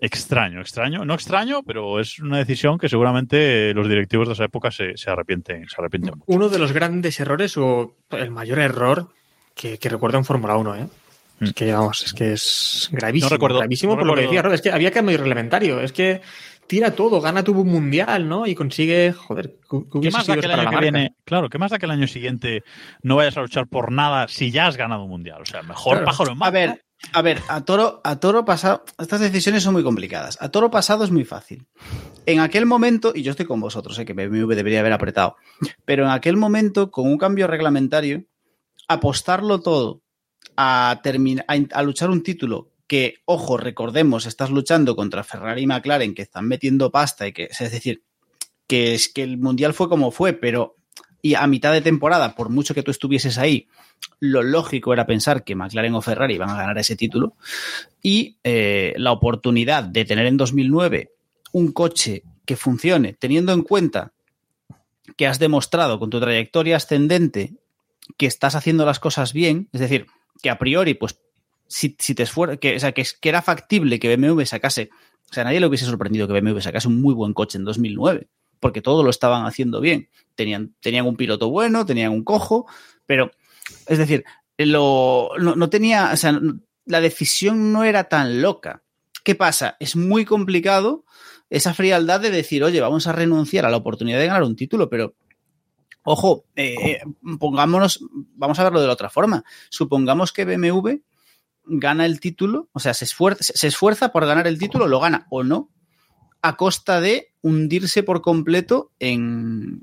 extraño, 0.00 0.60
extraño, 0.60 1.04
no 1.04 1.14
extraño, 1.14 1.62
pero 1.62 2.00
es 2.00 2.18
una 2.18 2.38
decisión 2.38 2.78
que 2.78 2.88
seguramente 2.88 3.72
los 3.74 3.88
directivos 3.88 4.28
de 4.28 4.34
esa 4.34 4.44
época 4.44 4.70
se, 4.70 4.96
se 4.96 5.10
arrepienten, 5.10 5.68
se 5.68 5.76
arrepienten 5.78 6.14
mucho. 6.14 6.24
Uno 6.26 6.48
de 6.48 6.58
los 6.58 6.72
grandes 6.72 7.18
errores 7.20 7.56
o 7.56 7.96
el 8.10 8.30
mayor 8.30 8.58
error 8.58 9.08
que, 9.54 9.78
que 9.78 9.88
recuerdo 9.88 10.18
en 10.18 10.24
Fórmula 10.24 10.56
1, 10.56 10.76
¿eh? 10.76 10.88
Es 11.40 11.52
que, 11.52 11.72
vamos, 11.72 12.02
es 12.02 12.12
que 12.12 12.32
es 12.32 12.88
gravísimo. 12.92 13.28
No 13.28 13.34
recuerdo, 13.34 13.58
gravísimo 13.58 13.92
no 13.92 13.98
por 13.98 14.06
lo 14.06 14.14
que 14.14 14.22
decía, 14.22 14.40
es 14.40 14.62
que 14.62 14.70
había 14.70 14.92
cambio 14.92 15.18
reglamentario, 15.18 15.80
es 15.80 15.92
que 15.92 16.22
tira 16.66 16.92
todo, 16.92 17.20
gana 17.20 17.42
tu 17.42 17.54
mundial, 17.64 18.28
¿no? 18.28 18.46
Y 18.46 18.54
consigue, 18.54 19.12
joder, 19.12 19.56
¿Qué 19.68 20.10
más 20.10 20.26
da 20.26 20.36
que 20.36 20.46
el 20.46 20.52
año 20.52 20.70
que 20.70 20.76
viene? 20.76 21.14
Claro, 21.24 21.48
¿qué 21.48 21.58
más 21.58 21.70
da 21.70 21.78
que 21.78 21.86
el 21.86 21.92
año 21.92 22.06
siguiente 22.06 22.62
no 23.02 23.16
vayas 23.16 23.36
a 23.36 23.42
luchar 23.42 23.66
por 23.66 23.92
nada 23.92 24.28
si 24.28 24.50
ya 24.50 24.66
has 24.66 24.76
ganado 24.76 25.04
un 25.04 25.10
mundial? 25.10 25.42
O 25.42 25.46
sea, 25.46 25.62
mejor 25.62 25.94
claro. 25.94 26.06
pájaro 26.06 26.32
en 26.32 26.38
mano. 26.38 26.48
A 26.48 26.52
ver, 26.52 26.83
a 27.12 27.22
ver, 27.22 27.40
a 27.48 27.64
toro, 27.64 28.00
a 28.04 28.18
toro 28.18 28.44
pasado, 28.44 28.84
estas 28.98 29.20
decisiones 29.20 29.62
son 29.62 29.74
muy 29.74 29.82
complicadas. 29.82 30.38
A 30.40 30.48
toro 30.50 30.70
pasado 30.70 31.04
es 31.04 31.10
muy 31.10 31.24
fácil. 31.24 31.66
En 32.26 32.40
aquel 32.40 32.66
momento, 32.66 33.12
y 33.14 33.22
yo 33.22 33.30
estoy 33.30 33.46
con 33.46 33.60
vosotros, 33.60 33.96
sé 33.96 34.04
que 34.04 34.12
BMW 34.12 34.54
debería 34.54 34.80
haber 34.80 34.92
apretado, 34.92 35.36
pero 35.84 36.04
en 36.04 36.10
aquel 36.10 36.36
momento, 36.36 36.90
con 36.90 37.06
un 37.06 37.18
cambio 37.18 37.46
reglamentario, 37.46 38.24
apostarlo 38.88 39.60
todo 39.60 40.02
a, 40.56 40.90
a, 40.92 41.54
a 41.72 41.82
luchar 41.82 42.10
un 42.10 42.22
título 42.22 42.70
que, 42.86 43.16
ojo, 43.24 43.56
recordemos, 43.56 44.26
estás 44.26 44.50
luchando 44.50 44.94
contra 44.96 45.24
Ferrari 45.24 45.62
y 45.62 45.66
McLaren, 45.66 46.14
que 46.14 46.22
están 46.22 46.46
metiendo 46.46 46.90
pasta 46.90 47.26
y 47.26 47.32
que, 47.32 47.44
es 47.44 47.58
decir, 47.72 48.02
que 48.66 48.94
es 48.94 49.08
que 49.08 49.22
el 49.22 49.38
mundial 49.38 49.74
fue 49.74 49.88
como 49.88 50.10
fue, 50.10 50.32
pero 50.32 50.76
y 51.22 51.34
a 51.36 51.46
mitad 51.46 51.72
de 51.72 51.80
temporada, 51.80 52.34
por 52.34 52.50
mucho 52.50 52.74
que 52.74 52.82
tú 52.82 52.90
estuvieses 52.90 53.38
ahí, 53.38 53.66
lo 54.20 54.42
lógico 54.42 54.92
era 54.92 55.06
pensar 55.06 55.44
que 55.44 55.54
McLaren 55.54 55.94
o 55.94 56.02
Ferrari 56.02 56.34
iban 56.34 56.50
a 56.50 56.56
ganar 56.56 56.78
ese 56.78 56.96
título 56.96 57.34
y 58.02 58.38
eh, 58.44 58.94
la 58.96 59.12
oportunidad 59.12 59.84
de 59.84 60.04
tener 60.04 60.26
en 60.26 60.36
2009 60.36 61.12
un 61.52 61.72
coche 61.72 62.22
que 62.44 62.56
funcione, 62.56 63.14
teniendo 63.14 63.52
en 63.52 63.62
cuenta 63.62 64.12
que 65.16 65.26
has 65.26 65.38
demostrado 65.38 65.98
con 65.98 66.10
tu 66.10 66.20
trayectoria 66.20 66.76
ascendente 66.76 67.54
que 68.16 68.26
estás 68.26 68.54
haciendo 68.54 68.84
las 68.84 69.00
cosas 69.00 69.32
bien, 69.32 69.68
es 69.72 69.80
decir, 69.80 70.06
que 70.42 70.50
a 70.50 70.58
priori, 70.58 70.94
pues, 70.94 71.20
si, 71.66 71.96
si 71.98 72.14
te 72.14 72.24
esfuerzas, 72.24 72.58
que, 72.58 72.76
o 72.76 72.80
sea, 72.80 72.92
que, 72.92 73.04
era 73.22 73.40
factible 73.40 73.98
que 73.98 74.14
BMW 74.14 74.42
sacase, 74.44 74.90
o 75.30 75.34
sea, 75.34 75.44
nadie 75.44 75.60
le 75.60 75.66
hubiese 75.66 75.86
sorprendido 75.86 76.26
que 76.26 76.38
BMW 76.38 76.60
sacase 76.60 76.88
un 76.88 77.00
muy 77.00 77.14
buen 77.14 77.32
coche 77.32 77.56
en 77.58 77.64
2009 77.64 78.28
porque 78.64 78.80
todo 78.80 79.02
lo 79.02 79.10
estaban 79.10 79.44
haciendo 79.44 79.82
bien. 79.82 80.08
Tenían, 80.34 80.74
tenían 80.80 81.04
un 81.04 81.16
piloto 81.16 81.50
bueno, 81.50 81.84
tenían 81.84 82.12
un 82.12 82.24
cojo, 82.24 82.66
pero, 83.04 83.30
es 83.86 83.98
decir, 83.98 84.24
no, 84.58 85.68
tenía, 85.70 86.10
o 86.12 86.16
sea, 86.16 86.38
la 86.84 87.00
decisión 87.00 87.72
no 87.72 87.84
era 87.84 88.04
tan 88.04 88.42
loca. 88.42 88.82
¿Qué 89.22 89.34
pasa? 89.34 89.76
Es 89.80 89.96
muy 89.96 90.24
complicado 90.24 91.04
esa 91.50 91.74
frialdad 91.74 92.20
de 92.20 92.30
decir, 92.30 92.62
oye, 92.62 92.80
vamos 92.80 93.06
a 93.06 93.12
renunciar 93.12 93.64
a 93.64 93.70
la 93.70 93.76
oportunidad 93.76 94.18
de 94.18 94.26
ganar 94.26 94.42
un 94.42 94.56
título, 94.56 94.88
pero 94.90 95.14
ojo, 96.02 96.44
eh, 96.56 97.00
pongámonos, 97.38 98.00
vamos 98.10 98.58
a 98.58 98.64
verlo 98.64 98.80
de 98.80 98.86
la 98.86 98.92
otra 98.92 99.10
forma. 99.10 99.44
Supongamos 99.70 100.32
que 100.32 100.44
BMW 100.44 101.00
gana 101.66 102.04
el 102.04 102.20
título, 102.20 102.68
o 102.72 102.80
sea, 102.80 102.92
se 102.92 103.06
esfuerza, 103.06 103.52
se 103.54 103.66
esfuerza 103.66 104.12
por 104.12 104.26
ganar 104.26 104.46
el 104.46 104.58
título, 104.58 104.86
lo 104.86 105.00
gana 105.00 105.26
o 105.30 105.42
no, 105.42 105.70
a 106.42 106.56
costa 106.56 107.00
de 107.00 107.32
hundirse 107.40 108.02
por 108.02 108.20
completo 108.20 108.92
en 108.98 109.80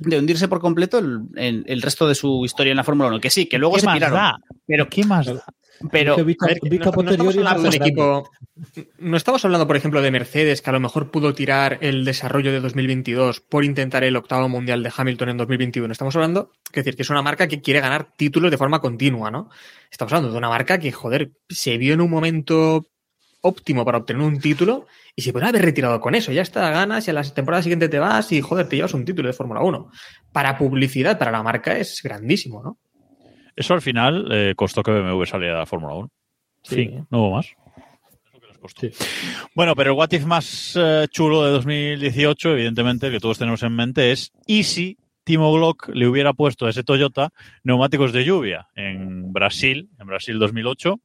de 0.00 0.18
hundirse 0.18 0.48
por 0.48 0.60
completo 0.60 0.98
el, 0.98 1.20
el, 1.36 1.64
el 1.66 1.82
resto 1.82 2.08
de 2.08 2.14
su 2.14 2.44
historia 2.44 2.70
en 2.70 2.76
la 2.76 2.84
Fórmula 2.84 3.08
1, 3.08 3.20
que 3.20 3.30
sí, 3.30 3.46
que 3.46 3.58
luego 3.58 3.78
se 3.78 3.86
tiraron. 3.86 4.18
Da? 4.18 4.36
Pero 4.66 4.88
qué 4.88 5.04
más 5.04 5.26
da? 5.26 5.44
Pero 5.90 6.24
vista, 6.24 6.46
ver, 6.46 6.58
vista 6.62 6.90
no, 6.90 7.02
no, 7.02 7.10
estamos 7.10 7.36
hablando 7.36 7.62
de 7.62 7.68
un 7.68 7.74
equipo, 7.74 8.30
no 8.98 9.16
estamos 9.16 9.44
hablando, 9.44 9.66
por 9.66 9.76
ejemplo, 9.76 10.00
de 10.00 10.10
Mercedes, 10.10 10.62
que 10.62 10.70
a 10.70 10.72
lo 10.72 10.80
mejor 10.80 11.10
pudo 11.10 11.34
tirar 11.34 11.78
el 11.82 12.04
desarrollo 12.04 12.50
de 12.52 12.60
2022 12.60 13.40
por 13.40 13.64
intentar 13.64 14.02
el 14.04 14.16
octavo 14.16 14.48
mundial 14.48 14.82
de 14.82 14.92
Hamilton 14.96 15.30
en 15.30 15.36
2021. 15.36 15.92
Estamos 15.92 16.16
hablando, 16.16 16.52
es 16.68 16.84
decir, 16.84 16.96
que 16.96 17.02
es 17.02 17.10
una 17.10 17.22
marca 17.22 17.46
que 17.46 17.60
quiere 17.60 17.80
ganar 17.80 18.08
títulos 18.16 18.50
de 18.50 18.58
forma 18.58 18.80
continua, 18.80 19.30
¿no? 19.30 19.50
Estamos 19.90 20.12
hablando 20.12 20.32
de 20.32 20.38
una 20.38 20.48
marca 20.48 20.78
que, 20.78 20.92
joder, 20.92 21.32
se 21.48 21.76
vio 21.76 21.94
en 21.94 22.00
un 22.00 22.10
momento 22.10 22.86
óptimo 23.46 23.84
para 23.84 23.98
obtener 23.98 24.22
un 24.22 24.40
título 24.40 24.86
y 25.14 25.22
se 25.22 25.32
puede 25.32 25.46
haber 25.46 25.62
retirado 25.62 26.00
con 26.00 26.14
eso. 26.14 26.32
Ya 26.32 26.42
está, 26.42 26.70
ganas 26.70 27.06
y 27.06 27.10
a 27.10 27.14
la 27.14 27.22
temporada 27.22 27.62
siguiente 27.62 27.88
te 27.88 27.98
vas 27.98 28.30
y 28.32 28.40
joder, 28.40 28.68
te 28.68 28.76
llevas 28.76 28.94
un 28.94 29.04
título 29.04 29.28
de 29.28 29.32
Fórmula 29.32 29.62
1. 29.62 29.90
Para 30.32 30.58
publicidad, 30.58 31.18
para 31.18 31.32
la 31.32 31.42
marca 31.42 31.78
es 31.78 32.00
grandísimo, 32.02 32.62
¿no? 32.62 32.78
Eso 33.56 33.72
al 33.72 33.80
final 33.80 34.28
eh, 34.30 34.54
costó 34.54 34.82
que 34.82 34.90
BMW 34.90 35.24
saliera 35.24 35.54
de 35.54 35.60
la 35.60 35.66
Fórmula 35.66 35.94
1. 35.94 36.10
Sí. 36.62 36.74
Fin, 36.74 37.06
no 37.10 37.20
hubo 37.20 37.36
más. 37.36 37.46
Sí. 38.78 38.90
Bueno, 39.54 39.74
pero 39.76 39.92
el 39.92 39.96
what 39.96 40.12
if 40.12 40.24
más 40.24 40.76
eh, 40.76 41.06
chulo 41.10 41.44
de 41.44 41.52
2018, 41.52 42.52
evidentemente, 42.52 43.10
que 43.10 43.20
todos 43.20 43.38
tenemos 43.38 43.62
en 43.62 43.74
mente, 43.74 44.12
es 44.12 44.32
¿y 44.46 44.64
si 44.64 44.98
Timo 45.24 45.52
Glock 45.52 45.88
le 45.88 46.06
hubiera 46.06 46.32
puesto 46.32 46.66
a 46.66 46.70
ese 46.70 46.82
Toyota 46.82 47.30
neumáticos 47.62 48.12
de 48.12 48.24
lluvia 48.24 48.68
en 48.74 49.32
Brasil, 49.32 49.90
en 49.98 50.06
Brasil 50.06 50.38
2008? 50.38 51.00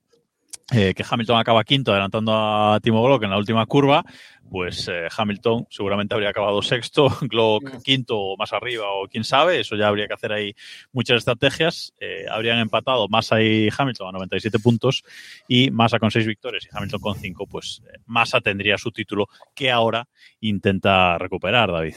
Eh, 0.74 0.94
que 0.94 1.04
Hamilton 1.08 1.38
acaba 1.38 1.66
quinto 1.66 1.92
adelantando 1.92 2.32
a 2.34 2.80
Timo 2.82 3.04
Glock 3.04 3.24
en 3.24 3.30
la 3.30 3.38
última 3.38 3.66
curva, 3.66 4.06
pues 4.52 4.86
eh, 4.90 5.08
Hamilton 5.18 5.66
seguramente 5.70 6.14
habría 6.14 6.30
acabado 6.30 6.62
sexto, 6.62 7.08
Glock 7.22 7.82
quinto 7.84 8.18
o 8.18 8.38
más 8.38 8.52
arriba 8.52 8.86
o 8.90 9.08
quién 9.08 9.24
sabe, 9.24 9.62
eso 9.62 9.78
ya 9.78 9.88
habría 9.88 10.08
que 10.08 10.14
hacer 10.14 10.34
ahí 10.34 10.54
muchas 10.92 11.20
estrategias, 11.20 11.94
eh, 12.02 12.26
habrían 12.30 12.60
empatado 12.60 13.08
Massa 13.08 13.42
y 13.42 13.70
Hamilton 13.76 14.10
a 14.10 14.12
97 14.12 14.60
puntos 14.60 15.04
y 15.48 15.72
Massa 15.72 16.00
con 16.00 16.12
seis 16.12 16.28
victorias 16.28 16.66
y 16.66 16.70
Hamilton 16.76 17.00
con 17.00 17.16
cinco, 17.16 17.48
pues 17.48 17.82
eh, 17.88 18.00
Massa 18.06 18.42
tendría 18.42 18.78
su 18.78 18.92
título 18.92 19.28
que 19.56 19.72
ahora 19.72 20.08
intenta 20.42 21.18
recuperar, 21.18 21.72
David. 21.72 21.96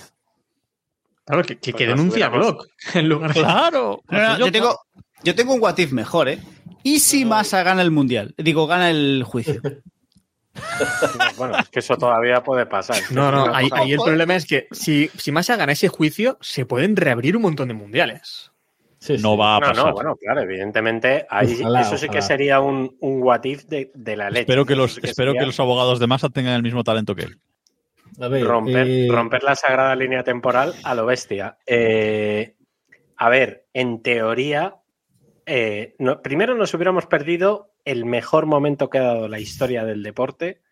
Claro, 1.24 1.42
que, 1.42 1.58
que, 1.58 1.72
que 1.72 1.86
denuncia 1.86 2.26
a 2.26 2.28
Glock 2.28 2.68
en 2.94 3.08
lugar 3.08 3.34
de... 3.34 3.40
Claro. 3.40 4.00
No, 4.08 4.18
no, 4.18 4.38
yo, 4.38 4.52
tengo, 4.52 4.78
yo 5.24 5.34
tengo 5.34 5.54
un 5.54 5.60
what 5.60 5.78
if 5.78 5.90
mejor, 5.90 6.28
¿eh? 6.28 6.38
¿Y 6.84 7.00
si 7.00 7.24
Massa 7.24 7.62
gana 7.62 7.82
el 7.82 7.90
mundial? 7.90 8.34
Digo, 8.36 8.66
gana 8.66 8.90
el 8.90 9.24
juicio. 9.24 9.60
bueno, 11.38 11.58
es 11.58 11.68
que 11.70 11.80
eso 11.80 11.96
todavía 11.96 12.42
puede 12.42 12.66
pasar. 12.66 12.98
No, 13.10 13.32
no, 13.32 13.52
ahí, 13.54 13.68
ahí 13.72 13.92
el 13.92 13.98
problema 13.98 14.36
es 14.36 14.46
que 14.46 14.68
si, 14.70 15.10
si 15.16 15.32
Massa 15.32 15.56
gana 15.56 15.72
ese 15.72 15.88
juicio, 15.88 16.36
se 16.42 16.66
pueden 16.66 16.94
reabrir 16.94 17.36
un 17.36 17.42
montón 17.42 17.68
de 17.68 17.74
mundiales. 17.74 18.52
Sí, 18.98 19.16
sí. 19.16 19.22
No 19.22 19.36
va 19.36 19.56
a 19.56 19.60
pasar. 19.60 19.76
No, 19.76 19.86
no, 19.86 19.92
bueno, 19.92 20.16
claro, 20.16 20.42
evidentemente, 20.42 21.26
ahí, 21.30 21.56
ojalá, 21.58 21.80
eso 21.80 21.96
sí 21.96 22.04
ojalá. 22.04 22.12
que 22.12 22.22
sería 22.22 22.60
un, 22.60 22.96
un 23.00 23.22
what 23.22 23.44
if 23.44 23.64
de, 23.64 23.90
de 23.94 24.16
la 24.16 24.28
leche. 24.28 24.42
Espero 24.42 24.66
que 24.66 24.76
los, 24.76 24.98
que 24.98 25.06
espero 25.06 25.32
sería... 25.32 25.40
que 25.40 25.46
los 25.46 25.60
abogados 25.60 25.98
de 26.00 26.06
Massa 26.06 26.28
tengan 26.28 26.54
el 26.54 26.62
mismo 26.62 26.84
talento 26.84 27.14
que 27.14 27.22
él. 27.22 27.40
A 28.20 28.28
ver, 28.28 28.44
romper, 28.44 28.86
eh... 28.88 29.08
romper, 29.10 29.42
la 29.42 29.56
sagrada 29.56 29.96
línea 29.96 30.22
temporal 30.22 30.74
a 30.84 30.94
lo 30.94 31.06
bestia. 31.06 31.56
Eh, 31.66 32.56
a 33.16 33.28
ver, 33.30 33.66
en 33.72 34.02
teoría, 34.02 34.76
eh, 35.46 35.94
no, 35.98 36.22
primero 36.22 36.54
nos 36.54 36.72
hubiéramos 36.74 37.06
perdido 37.06 37.72
el 37.84 38.04
mejor 38.04 38.46
momento 38.46 38.88
que 38.90 38.98
ha 38.98 39.02
dado 39.04 39.28
la 39.28 39.40
historia 39.40 39.84
del 39.84 40.02
deporte, 40.02 40.62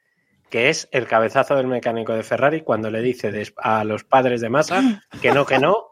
que 0.51 0.69
es 0.69 0.89
el 0.93 1.07
cabezazo 1.07 1.55
del 1.57 1.67
mecánico 1.67 2.13
de 2.15 2.23
Ferrari 2.23 2.61
cuando 2.63 2.91
le 2.91 3.01
dice 3.01 3.33
a 3.57 3.85
los 3.85 4.05
padres 4.05 4.41
de 4.41 4.51
Massa 4.51 4.83
que 5.23 5.33
no, 5.33 5.47
que 5.47 5.59
no, 5.59 5.87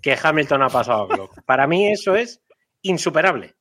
que 0.00 0.16
Hamilton 0.20 0.62
ha 0.62 0.68
pasado 0.68 1.02
a 1.04 1.14
Glock. 1.14 1.42
Para 1.44 1.66
mí 1.66 1.86
eso 1.90 2.16
es 2.16 2.42
insuperable. 2.82 3.54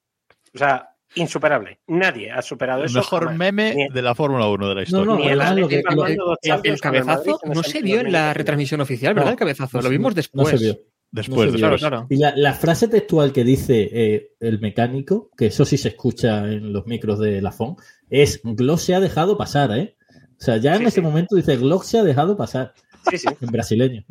O 0.54 0.58
sea, 0.58 0.90
insuperable. 1.16 1.80
Nadie 1.88 2.32
ha 2.32 2.42
superado 2.42 2.80
El 2.82 2.86
eso. 2.88 3.00
mejor 3.00 3.24
jamás. 3.26 3.38
meme 3.38 3.76
Ni- 3.76 3.90
de 3.90 4.02
la 4.02 4.16
Fórmula 4.16 4.48
1 4.48 4.70
de 4.70 4.76
la 4.76 4.82
historia. 4.84 5.06
no, 5.06 5.14
el 5.20 5.38
lo 5.62 5.68
que- 5.68 5.84
lo 5.84 6.38
que- 6.62 6.78
cabezazo 6.80 7.40
no 7.46 7.62
se 7.64 7.82
vio 7.82 8.00
en 8.00 8.12
la 8.12 8.20
2020. 8.30 8.34
retransmisión 8.34 8.82
oficial, 8.82 9.14
¿verdad? 9.14 9.28
No, 9.28 9.32
el 9.34 9.38
cabezazo. 9.38 9.78
no 9.78 9.84
Lo 9.84 9.90
vimos 9.90 10.12
no 10.14 10.16
después. 10.16 10.50
se 10.50 10.58
vio. 10.58 10.76
Después, 11.12 11.52
No. 11.52 11.58
Claro, 11.58 11.78
claro. 11.78 12.08
Y 12.10 12.16
la, 12.18 12.34
la 12.38 12.54
frase 12.54 12.88
textual 12.88 13.34
que 13.34 13.44
dice 13.44 13.90
eh, 13.92 14.32
el 14.40 14.60
mecánico, 14.62 15.30
que 15.38 15.48
eso 15.48 15.66
sí 15.66 15.78
se 15.78 15.90
escucha 15.90 16.46
en 16.50 16.72
los 16.72 16.86
micros 16.88 17.20
de 17.20 17.42
la 17.42 17.52
FON, 17.52 17.76
es 18.10 18.40
Glock 18.44 18.80
se 18.80 18.96
ha 18.96 19.00
dejado 19.02 19.38
pasar, 19.38 19.78
¿eh? 19.78 19.98
O 20.40 20.44
sea, 20.44 20.58
ya 20.58 20.74
en 20.76 20.80
Sí, 20.82 20.86
ese 20.86 20.96
sí. 20.96 21.02
momento 21.02 21.36
dice 21.36 21.58
Glock 21.58 21.84
se 21.84 22.00
ha 22.00 22.04
dejado 22.04 22.38
pasar 22.38 22.74
Sí, 23.10 23.18
sí. 23.18 23.28
en 23.42 23.48
brasileño. 23.52 24.06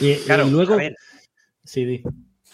Y, 0.00 0.14
Claro, 0.26 0.46
y 0.46 0.50
luego, 0.50 0.74
a 0.74 0.76
ver, 0.76 0.94
sí, 1.64 1.84
di. 1.84 2.02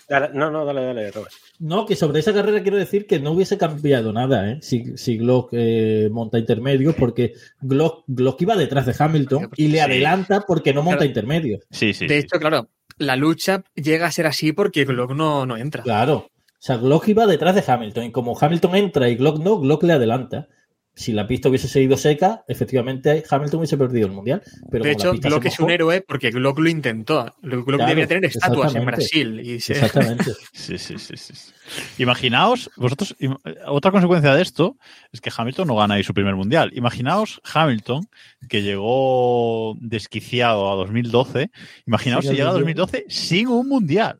dale- 0.08 0.30
no, 0.32 0.50
no, 0.50 0.64
dale, 0.64 0.82
dale, 0.84 1.10
Robert. 1.10 1.32
No, 1.60 1.84
que 1.84 1.94
sobre 1.96 2.20
esa 2.20 2.32
carrera 2.32 2.62
quiero 2.62 2.78
decir 2.78 3.06
que 3.06 3.20
no 3.20 3.32
hubiese 3.32 3.58
cambiado 3.58 4.12
nada, 4.14 4.50
¿eh? 4.50 4.58
Si, 4.62 4.96
si 4.96 5.18
Glock 5.18 5.50
eh, 5.52 6.08
monta 6.10 6.38
intermedios, 6.38 6.94
porque 6.94 7.34
Glock, 7.60 8.04
Glock 8.06 8.40
iba 8.42 8.56
detrás 8.56 8.86
de 8.86 8.94
Hamilton 8.98 9.50
y 9.56 9.68
le 9.68 9.78
Sí. 9.78 9.80
adelanta 9.80 10.40
porque 10.46 10.72
no 10.72 10.82
monta 10.82 10.98
Claro. 11.00 11.08
intermedios. 11.10 11.64
Sí, 11.70 11.92
sí. 11.92 12.06
de 12.06 12.14
sí. 12.20 12.20
hecho, 12.26 12.38
claro, 12.38 12.68
la 12.98 13.16
lucha 13.16 13.64
llega 13.74 14.06
a 14.06 14.12
ser 14.12 14.26
así 14.26 14.52
porque 14.52 14.84
Glock 14.84 15.12
no, 15.12 15.46
no 15.46 15.56
entra. 15.56 15.82
Claro. 15.82 16.30
O 16.36 16.60
sea, 16.60 16.76
Glock 16.76 17.08
iba 17.08 17.26
detrás 17.26 17.54
de 17.54 17.64
Hamilton 17.66 18.04
y 18.04 18.12
como 18.12 18.36
Hamilton 18.38 18.74
entra 18.74 19.08
y 19.08 19.16
Glock 19.16 19.38
no, 19.38 19.58
Glock 19.58 19.84
le 19.84 19.92
adelanta. 19.92 20.48
Si 20.98 21.12
la 21.12 21.28
pista 21.28 21.48
hubiese 21.48 21.68
seguido 21.68 21.96
seca, 21.96 22.42
efectivamente 22.48 23.22
Hamilton 23.30 23.58
hubiese 23.60 23.78
perdido 23.78 24.08
el 24.08 24.12
mundial. 24.12 24.42
Pero 24.68 24.82
de 24.82 24.90
hecho, 24.90 25.12
Glock 25.12 25.44
es 25.44 25.60
un 25.60 25.70
héroe 25.70 26.00
porque 26.00 26.32
Glock 26.32 26.58
lo 26.58 26.68
intentó. 26.68 27.36
Glock 27.40 27.66
Claro, 27.66 27.86
debía 27.86 28.08
tener 28.08 28.24
estatuas 28.24 28.74
en. 28.74 28.84
Brasil. 28.84 29.40
Y 29.40 29.60
se- 29.60 29.74
Exactamente. 29.74 30.24
Sí, 30.52 30.76
sí, 30.76 30.98
sí, 30.98 31.16
sí. 31.16 31.32
Imaginaos, 31.98 32.68
vosotros, 32.76 33.14
otra 33.68 33.92
consecuencia 33.92 34.34
de 34.34 34.42
esto 34.42 34.76
es 35.12 35.20
que 35.20 35.30
Hamilton 35.34 35.68
no 35.68 35.76
gana 35.76 35.94
ahí 35.94 36.02
su 36.02 36.12
primer 36.14 36.34
mundial. 36.34 36.72
Imaginaos 36.74 37.40
Hamilton, 37.54 38.08
que 38.48 38.62
llegó 38.62 39.76
desquiciado 39.80 40.68
a 40.70 40.74
2012, 40.74 41.52
imaginaos 41.86 42.24
Sí, 42.24 42.30
si 42.30 42.36
llega 42.36 42.48
a 42.50 42.52
2012. 42.54 43.04
2012 43.04 43.04
sin 43.08 43.46
un 43.48 43.68
mundial. 43.68 44.18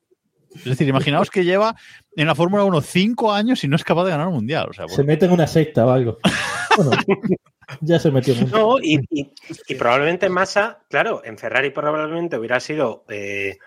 Es 0.55 0.65
decir, 0.65 0.89
imaginaos 0.89 1.31
que 1.31 1.45
lleva 1.45 1.75
en 2.17 2.27
la 2.27 2.35
Fórmula 2.35 2.65
1 2.65 2.81
cinco 2.83 3.33
años 3.33 3.63
y 3.65 3.69
no 3.69 3.77
es 3.77 3.85
capaz 3.85 4.05
de 4.05 4.11
ganar 4.11 4.29
un 4.29 4.35
mundial. 4.35 4.69
O 4.71 4.73
sea, 4.73 4.89
Se 4.89 5.05
mete 5.05 5.27
en 5.27 5.33
una 5.33 5.47
secta 5.47 5.85
o 5.87 5.91
algo. 5.91 6.19
Bueno, 6.79 6.93
ya 7.81 7.99
se 7.99 8.11
metió 8.11 8.35
mucho. 8.37 8.57
No, 8.57 8.79
y, 8.81 9.01
y- 9.11 9.33
y 9.67 9.75
probablemente 9.75 10.29
Massa, 10.29 10.85
claro, 10.89 11.23
en 11.25 11.37
Ferrari 11.39 11.71
probablemente 11.71 12.39
hubiera 12.39 12.61
sido 12.61 13.05
eh, 13.09 13.59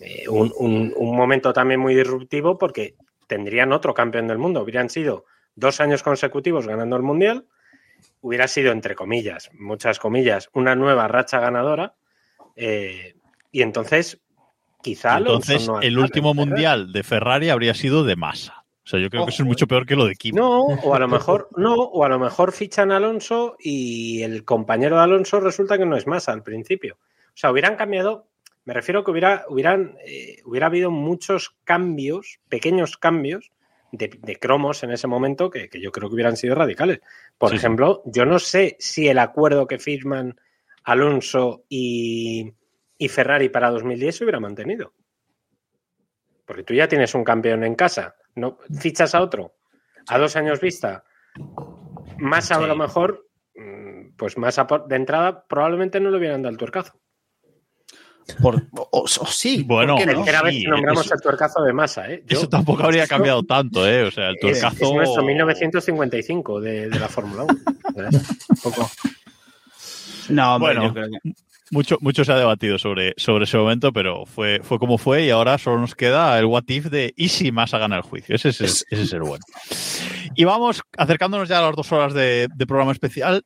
eh, 0.00 0.28
un, 0.28 0.52
un- 0.58 0.92
un 0.96 1.16
momento 1.16 1.52
también 1.52 1.80
muy 1.80 1.94
disruptivo 1.94 2.56
porque 2.58 2.94
tendrían 3.26 3.72
otro 3.72 3.92
campeón 3.92 4.26
del 4.28 4.38
mundo. 4.38 4.62
Hubieran 4.62 4.88
sido 4.88 5.26
dos 5.54 5.80
años 5.80 6.02
consecutivos 6.02 6.66
ganando 6.66 6.96
el 6.96 7.02
mundial. 7.02 7.46
Hubiera 8.22 8.48
sido, 8.48 8.72
entre 8.72 8.94
comillas, 8.94 9.50
muchas 9.58 9.98
comillas, 9.98 10.48
una 10.54 10.74
nueva 10.74 11.08
racha 11.08 11.38
ganadora. 11.40 11.94
eh, 12.56 13.14
y 13.52 13.62
entonces, 13.62 14.20
quizá 14.82 15.18
entonces 15.18 15.66
no 15.66 15.80
el 15.80 15.98
último 15.98 16.32
mundial 16.34 16.92
de 16.92 17.02
Ferrari 17.02 17.48
habría 17.50 17.74
sido 17.74 18.04
de 18.04 18.16
masa. 18.16 18.55
O 18.86 18.88
sea, 18.88 19.00
yo 19.00 19.10
creo 19.10 19.24
que 19.24 19.32
eso 19.32 19.42
es 19.42 19.48
mucho 19.48 19.66
peor 19.66 19.84
que 19.84 19.96
lo 19.96 20.06
de 20.06 20.14
Kim. 20.14 20.36
No, 20.36 20.60
o 20.60 20.94
a 20.94 21.00
lo 21.00 21.08
mejor 21.08 21.48
no, 21.56 21.74
o 21.74 22.04
a 22.04 22.08
lo 22.08 22.20
mejor 22.20 22.52
fichan 22.52 22.92
a 22.92 22.98
Alonso 22.98 23.56
y 23.58 24.22
el 24.22 24.44
compañero 24.44 24.94
de 24.94 25.02
Alonso 25.02 25.40
resulta 25.40 25.76
que 25.76 25.84
no 25.84 25.96
es 25.96 26.06
más 26.06 26.28
al 26.28 26.44
principio. 26.44 26.96
O 27.00 27.34
sea, 27.34 27.50
hubieran 27.50 27.74
cambiado, 27.74 28.28
me 28.64 28.74
refiero 28.74 29.02
que 29.02 29.10
hubiera, 29.10 29.44
hubieran, 29.48 29.96
eh, 30.06 30.36
hubiera 30.44 30.68
habido 30.68 30.92
muchos 30.92 31.56
cambios, 31.64 32.38
pequeños 32.48 32.96
cambios 32.96 33.50
de, 33.90 34.08
de 34.22 34.36
cromos 34.36 34.84
en 34.84 34.92
ese 34.92 35.08
momento 35.08 35.50
que, 35.50 35.68
que 35.68 35.80
yo 35.80 35.90
creo 35.90 36.08
que 36.08 36.14
hubieran 36.14 36.36
sido 36.36 36.54
radicales. 36.54 37.00
Por 37.38 37.50
sí. 37.50 37.56
ejemplo, 37.56 38.02
yo 38.04 38.24
no 38.24 38.38
sé 38.38 38.76
si 38.78 39.08
el 39.08 39.18
acuerdo 39.18 39.66
que 39.66 39.80
firman 39.80 40.38
Alonso 40.84 41.64
y, 41.68 42.52
y 42.98 43.08
Ferrari 43.08 43.48
para 43.48 43.70
2010 43.70 44.16
se 44.16 44.22
hubiera 44.22 44.38
mantenido. 44.38 44.92
Porque 46.44 46.62
tú 46.62 46.72
ya 46.72 46.86
tienes 46.86 47.16
un 47.16 47.24
campeón 47.24 47.64
en 47.64 47.74
casa, 47.74 48.14
no 48.36 48.58
fichas 48.80 49.14
a 49.14 49.20
otro 49.22 49.54
a 50.08 50.18
dos 50.18 50.36
años 50.36 50.60
vista, 50.60 51.04
más 52.18 52.52
a 52.52 52.60
Sí. 52.60 52.66
lo 52.66 52.76
mejor, 52.76 53.26
mm, 53.56 54.14
pues 54.16 54.38
más 54.38 54.58
a 54.58 54.66
por- 54.66 54.86
de 54.86 54.94
entrada, 54.96 55.44
probablemente 55.48 55.98
no 55.98 56.10
le 56.10 56.18
hubieran 56.18 56.42
dado 56.42 56.52
el 56.52 56.58
tuercazo. 56.58 56.92
Por- 58.42 58.62
o, 58.72 58.88
o 59.02 59.08
sí. 59.26 59.62
Bueno, 59.64 59.94
¿por 59.94 60.00
qué 60.04 60.06
no? 60.12 60.18
Tercera 60.24 60.42
vez 60.42 60.54
sí, 60.56 60.64
que 60.64 60.68
nombramos 60.70 61.04
eso- 61.06 61.14
el 61.14 61.20
tuercazo 61.20 61.62
de 61.62 61.72
masa, 61.72 62.10
¿eh? 62.10 62.22
Yo- 62.26 62.38
Eso 62.38 62.48
tampoco 62.48 62.82
habría 62.84 63.04
eso 63.04 63.10
cambiado 63.10 63.42
tanto, 63.44 63.86
¿eh? 63.88 64.02
O 64.04 64.10
sea, 64.10 64.28
el 64.30 64.34
Es, 64.36 64.40
tuercazo... 64.40 64.84
es 64.84 64.92
nuestro 64.92 65.22
1955 65.24 66.60
de, 66.60 66.88
de 66.88 66.98
la 66.98 67.08
Fórmula 67.08 67.44
1. 67.44 67.54
Un 67.94 68.56
poco. 68.62 68.90
No, 70.28 70.56
hombre, 70.56 70.74
Bueno. 70.74 70.88
yo 70.88 70.92
creo 70.94 71.08
que- 71.22 71.32
Mucho, 71.72 71.96
mucho 72.00 72.24
se 72.24 72.30
ha 72.32 72.36
debatido 72.36 72.78
sobre, 72.78 73.12
sobre 73.16 73.44
ese 73.44 73.56
momento, 73.58 73.92
pero 73.92 74.24
fue, 74.24 74.60
fue 74.62 74.78
como 74.78 74.98
fue 74.98 75.24
y 75.26 75.30
ahora 75.30 75.58
solo 75.58 75.80
nos 75.80 75.94
queda 75.96 76.38
el 76.38 76.44
what 76.44 76.62
if 76.68 76.86
de 76.86 77.12
y 77.16 77.28
si 77.28 77.50
Massa 77.50 77.78
gana 77.78 77.96
el 77.96 78.02
juicio. 78.02 78.36
Ese 78.36 78.50
es, 78.50 78.60
el- 78.60 78.66
ese 78.66 79.02
es 79.02 79.12
el 79.12 79.22
bueno. 79.22 79.44
Y 80.36 80.44
vamos 80.44 80.80
acercándonos 80.96 81.48
ya 81.48 81.58
a 81.58 81.62
las 81.62 81.74
dos 81.76 81.90
horas 81.90 82.14
de, 82.14 82.46
de 82.54 82.66
programa 82.66 82.92
especial. 82.92 83.42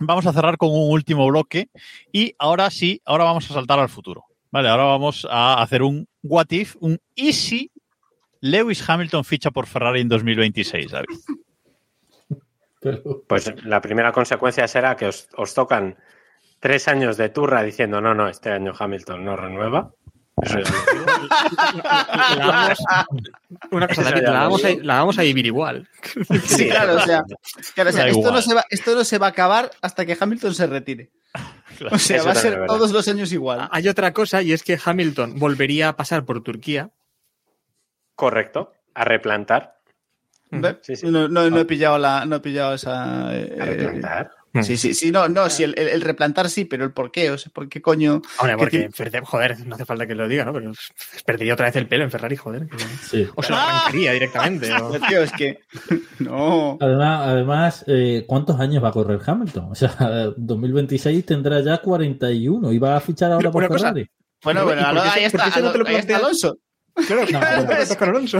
Vamos 0.00 0.26
a 0.26 0.32
cerrar 0.34 0.58
con 0.58 0.68
un 0.70 0.90
último 0.92 1.26
bloque 1.26 1.70
y 2.12 2.34
ahora 2.38 2.68
sí, 2.70 3.00
ahora 3.06 3.24
vamos 3.24 3.50
a 3.50 3.54
saltar 3.54 3.78
al 3.78 3.88
futuro. 3.88 4.24
Vale, 4.50 4.68
ahora 4.68 4.84
vamos 4.84 5.26
a 5.30 5.62
hacer 5.62 5.82
un 5.82 6.06
what 6.22 6.46
if, 6.50 6.76
un 6.80 6.98
y 7.14 7.32
si 7.32 7.70
Lewis 8.40 8.88
Hamilton 8.88 9.24
ficha 9.24 9.50
por 9.50 9.66
Ferrari 9.66 10.00
en 10.02 10.08
2026, 10.08 10.90
David. 10.90 11.08
Pues 13.26 13.52
la 13.64 13.80
primera 13.80 14.12
consecuencia 14.12 14.68
será 14.68 14.96
que 14.96 15.06
os, 15.06 15.28
os 15.36 15.52
tocan 15.52 15.96
tres 16.60 16.88
años 16.88 17.16
de 17.16 17.28
turra 17.28 17.62
diciendo 17.62 18.00
no, 18.00 18.14
no, 18.14 18.28
este 18.28 18.50
año 18.50 18.72
Hamilton 18.78 19.24
no 19.24 19.36
renueva. 19.36 19.90
Eso 20.40 20.58
digo. 20.58 20.68
La 21.82 22.46
vamos- 22.46 22.78
una 23.72 23.88
cosa, 23.88 24.02
David, 24.04 24.22
la 24.22 24.32
vamos, 24.32 24.64
a, 24.64 24.68
digo. 24.68 24.80
la 24.84 24.94
vamos 24.98 25.18
a 25.18 25.22
vivir 25.22 25.46
igual. 25.46 25.88
Sí, 26.44 26.68
claro, 26.68 26.94
o 26.96 27.00
sea, 27.00 27.24
claro, 27.74 27.90
o 27.90 27.92
sea, 27.92 28.04
Da 28.04 28.08
esto, 28.10 28.30
no 28.30 28.40
se 28.42 28.54
va, 28.54 28.64
esto 28.70 28.94
no 28.94 29.04
se 29.04 29.18
va 29.18 29.26
a 29.26 29.30
acabar 29.30 29.70
hasta 29.82 30.06
que 30.06 30.16
Hamilton 30.18 30.54
se 30.54 30.66
retire. 30.68 31.10
O 31.90 31.98
sea, 31.98 32.16
Eso 32.18 32.26
va 32.26 32.32
a 32.32 32.34
ser 32.36 32.54
es 32.60 32.66
todos 32.66 32.90
los 32.92 33.06
años 33.08 33.32
igual. 33.32 33.68
Hay 33.72 33.88
otra 33.88 34.12
cosa 34.12 34.40
y 34.42 34.52
es 34.52 34.62
que 34.62 34.78
Hamilton 34.82 35.38
volvería 35.38 35.88
a 35.88 35.96
pasar 35.96 36.24
por 36.24 36.42
Turquía. 36.42 36.90
Correcto. 38.14 38.72
A 38.94 39.04
replantar. 39.04 39.76
Sí, 40.82 40.96
sí. 40.96 41.06
No, 41.10 41.28
no, 41.28 41.50
no 41.50 41.58
he 41.58 41.64
pillado 41.66 41.98
la, 41.98 42.24
no 42.24 42.36
he 42.36 42.40
pillado 42.40 42.74
esa. 42.74 43.34
eh, 43.36 43.56
A 43.60 43.64
replantar. 43.66 44.30
Sí, 44.62 44.76
sí, 44.76 44.94
sí, 44.94 45.10
no, 45.10 45.28
no, 45.28 45.48
sí, 45.50 45.62
el, 45.64 45.74
el- 45.78 45.88
el 45.88 46.00
replantar 46.00 46.48
sí, 46.48 46.64
pero 46.64 46.84
el 46.84 46.92
por 46.92 47.10
qué, 47.10 47.30
o 47.30 47.38
sea, 47.38 47.52
por 47.52 47.68
qué 47.68 47.80
coño. 47.82 48.22
Hombre, 48.38 48.54
¿Qué 48.54 48.56
porque, 48.58 48.88
tiene? 49.10 49.26
Joder, 49.26 49.66
no 49.66 49.74
hace 49.74 49.84
falta 49.84 50.06
que 50.06 50.14
lo 50.14 50.26
diga, 50.28 50.44
¿no? 50.44 50.52
Pero 50.52 50.72
perdería 51.24 51.54
otra 51.54 51.66
vez 51.66 51.76
el 51.76 51.86
pelo 51.86 52.04
en 52.04 52.10
Ferrari, 52.10 52.36
joder. 52.36 52.66
que- 52.68 52.78
sí. 53.08 53.26
O 53.34 53.42
se 53.42 53.50
lo 53.52 53.58
arrancaría 53.58 54.12
directamente. 54.12 54.72
o- 54.82 54.98
Tío, 55.08 55.22
es 55.22 55.32
que. 55.32 55.60
No. 56.18 56.76
Además, 56.80 57.20
además 57.26 57.84
eh, 57.86 58.24
¿cuántos 58.26 58.58
años 58.60 58.82
va 58.82 58.88
a 58.88 58.92
correr 58.92 59.20
Hamilton? 59.24 59.68
O 59.70 59.74
sea, 59.74 59.94
2026 60.36 61.24
tendrá 61.26 61.60
ya 61.60 61.78
41 61.78 62.72
y 62.72 62.78
va 62.78 62.96
a 62.96 63.00
fichar 63.00 63.30
ahora 63.32 63.38
Pero 63.38 63.52
por 63.52 63.62
una 63.62 63.68
cosa, 63.68 63.88
Ferrari. 63.88 64.08
Bueno, 64.42 64.62
¿Y 64.62 64.64
bueno, 64.64 64.82
ahí 65.02 65.24
está, 65.24 65.44
qué 65.44 65.50
eso 65.50 65.60
no 65.60 65.72
te 65.72 65.78
lo 65.78 65.86
ahí 65.86 65.94
está 65.96 66.06
planteas? 66.06 66.20
Alonso. 66.20 66.58
Claro, 67.06 67.24
No, 67.30 67.72
estás 67.72 67.96
con 67.96 68.08
Alonso. 68.10 68.38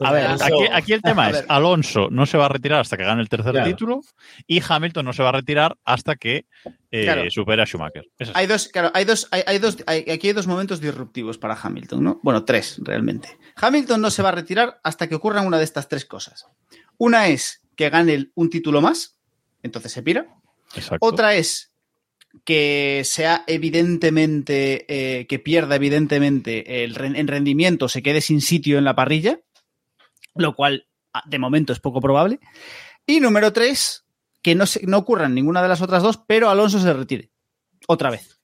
A 0.00 0.12
ver, 0.12 0.26
aquí, 0.30 0.66
aquí 0.72 0.92
el 0.92 1.02
tema 1.02 1.30
es. 1.30 1.44
Alonso 1.48 2.08
no 2.10 2.24
se 2.26 2.38
va 2.38 2.46
a 2.46 2.48
retirar 2.48 2.80
hasta 2.80 2.96
que 2.96 3.04
gane 3.04 3.20
el 3.22 3.28
tercer 3.28 3.52
Claro. 3.52 3.66
título 3.68 4.00
y 4.46 4.62
Hamilton 4.66 5.04
no 5.04 5.12
se 5.12 5.22
va 5.22 5.28
a 5.30 5.32
retirar 5.32 5.76
hasta 5.84 6.16
que 6.16 6.46
eh, 6.90 7.04
Claro. 7.04 7.30
supere 7.30 7.62
a 7.62 7.66
Schumacher. 7.66 8.06
Es. 8.18 8.30
Hay 8.34 8.46
dos, 8.46 8.68
claro, 8.68 8.90
hay 8.94 9.04
dos, 9.04 9.28
hay, 9.30 9.42
hay 9.46 9.58
dos, 9.58 9.76
hay- 9.86 10.04
aquí 10.10 10.28
hay 10.28 10.32
dos 10.32 10.46
momentos 10.46 10.80
disruptivos 10.80 11.38
para 11.38 11.54
Hamilton, 11.60 12.02
¿no? 12.02 12.20
Bueno, 12.22 12.44
tres, 12.44 12.80
realmente. 12.82 13.38
Hamilton 13.56 14.00
no 14.00 14.10
se 14.10 14.22
va 14.22 14.30
a 14.30 14.32
retirar 14.32 14.80
hasta 14.82 15.06
que 15.08 15.14
ocurran 15.14 15.46
una 15.46 15.58
de 15.58 15.64
estas 15.64 15.88
tres 15.88 16.04
cosas. 16.04 16.46
Una 16.98 17.28
es 17.28 17.62
que 17.76 17.90
gane 17.90 18.30
un 18.34 18.50
título 18.50 18.80
más, 18.80 19.16
entonces 19.62 19.92
se 19.92 20.02
pira. 20.02 20.26
Exacto. 20.74 21.06
Otra 21.06 21.34
es 21.34 21.69
que 22.44 23.02
sea 23.04 23.44
evidentemente, 23.46 24.86
eh, 24.88 25.26
que 25.26 25.38
pierda 25.38 25.76
evidentemente 25.76 26.84
el, 26.84 26.96
en 27.00 27.28
rendimiento, 27.28 27.88
se 27.88 28.02
quede 28.02 28.20
sin 28.20 28.40
sitio 28.40 28.78
en 28.78 28.84
la 28.84 28.94
parrilla, 28.94 29.40
lo 30.34 30.54
cual 30.54 30.86
ah, 31.12 31.22
de 31.26 31.38
momento 31.38 31.72
es 31.72 31.80
poco 31.80 32.00
probable. 32.00 32.40
Y 33.06 33.20
número 33.20 33.52
tres, 33.52 34.04
que 34.42 34.54
no, 34.54 34.66
se, 34.66 34.86
no 34.86 34.98
ocurran 34.98 35.34
ninguna 35.34 35.62
de 35.62 35.68
las 35.68 35.82
otras 35.82 36.02
dos, 36.02 36.20
pero 36.26 36.50
Alonso 36.50 36.78
se 36.78 36.92
retire. 36.92 37.30
Otra 37.86 38.10
vez. 38.10 38.40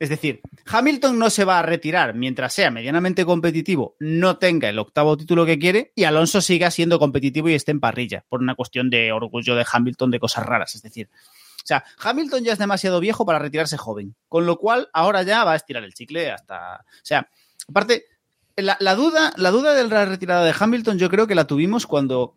Es 0.00 0.08
decir, 0.08 0.40
Hamilton 0.66 1.18
no 1.18 1.30
se 1.30 1.44
va 1.44 1.60
a 1.60 1.62
retirar 1.62 2.14
mientras 2.14 2.52
sea 2.52 2.70
medianamente 2.70 3.24
competitivo, 3.24 3.96
no 4.00 4.38
tenga 4.38 4.68
el 4.68 4.78
octavo 4.78 5.16
título 5.16 5.46
que 5.46 5.58
quiere 5.58 5.92
y 5.94 6.04
Alonso 6.04 6.40
siga 6.40 6.70
siendo 6.72 6.98
competitivo 6.98 7.48
y 7.48 7.54
esté 7.54 7.70
en 7.70 7.80
parrilla, 7.80 8.24
por 8.28 8.40
una 8.40 8.56
cuestión 8.56 8.90
de 8.90 9.12
orgullo 9.12 9.54
de 9.54 9.64
Hamilton 9.70 10.10
de 10.10 10.20
cosas 10.20 10.44
raras. 10.44 10.74
Es 10.74 10.82
decir, 10.82 11.08
o 11.64 11.66
sea, 11.66 11.82
Hamilton 11.98 12.44
ya 12.44 12.52
es 12.52 12.58
demasiado 12.58 13.00
viejo 13.00 13.24
para 13.24 13.38
retirarse 13.38 13.78
joven, 13.78 14.14
con 14.28 14.44
lo 14.44 14.58
cual 14.58 14.90
ahora 14.92 15.22
ya 15.22 15.44
va 15.44 15.52
a 15.52 15.56
estirar 15.56 15.82
el 15.82 15.94
chicle 15.94 16.30
hasta... 16.30 16.76
O 16.76 17.02
sea, 17.02 17.26
aparte, 17.66 18.04
la, 18.54 18.76
la 18.80 18.94
duda, 18.94 19.32
la 19.38 19.50
duda 19.50 19.72
de 19.72 19.88
la 19.88 20.04
retirada 20.04 20.44
de 20.44 20.54
Hamilton 20.58 20.98
yo 20.98 21.08
creo 21.08 21.26
que 21.26 21.34
la 21.34 21.46
tuvimos 21.46 21.86
cuando 21.86 22.34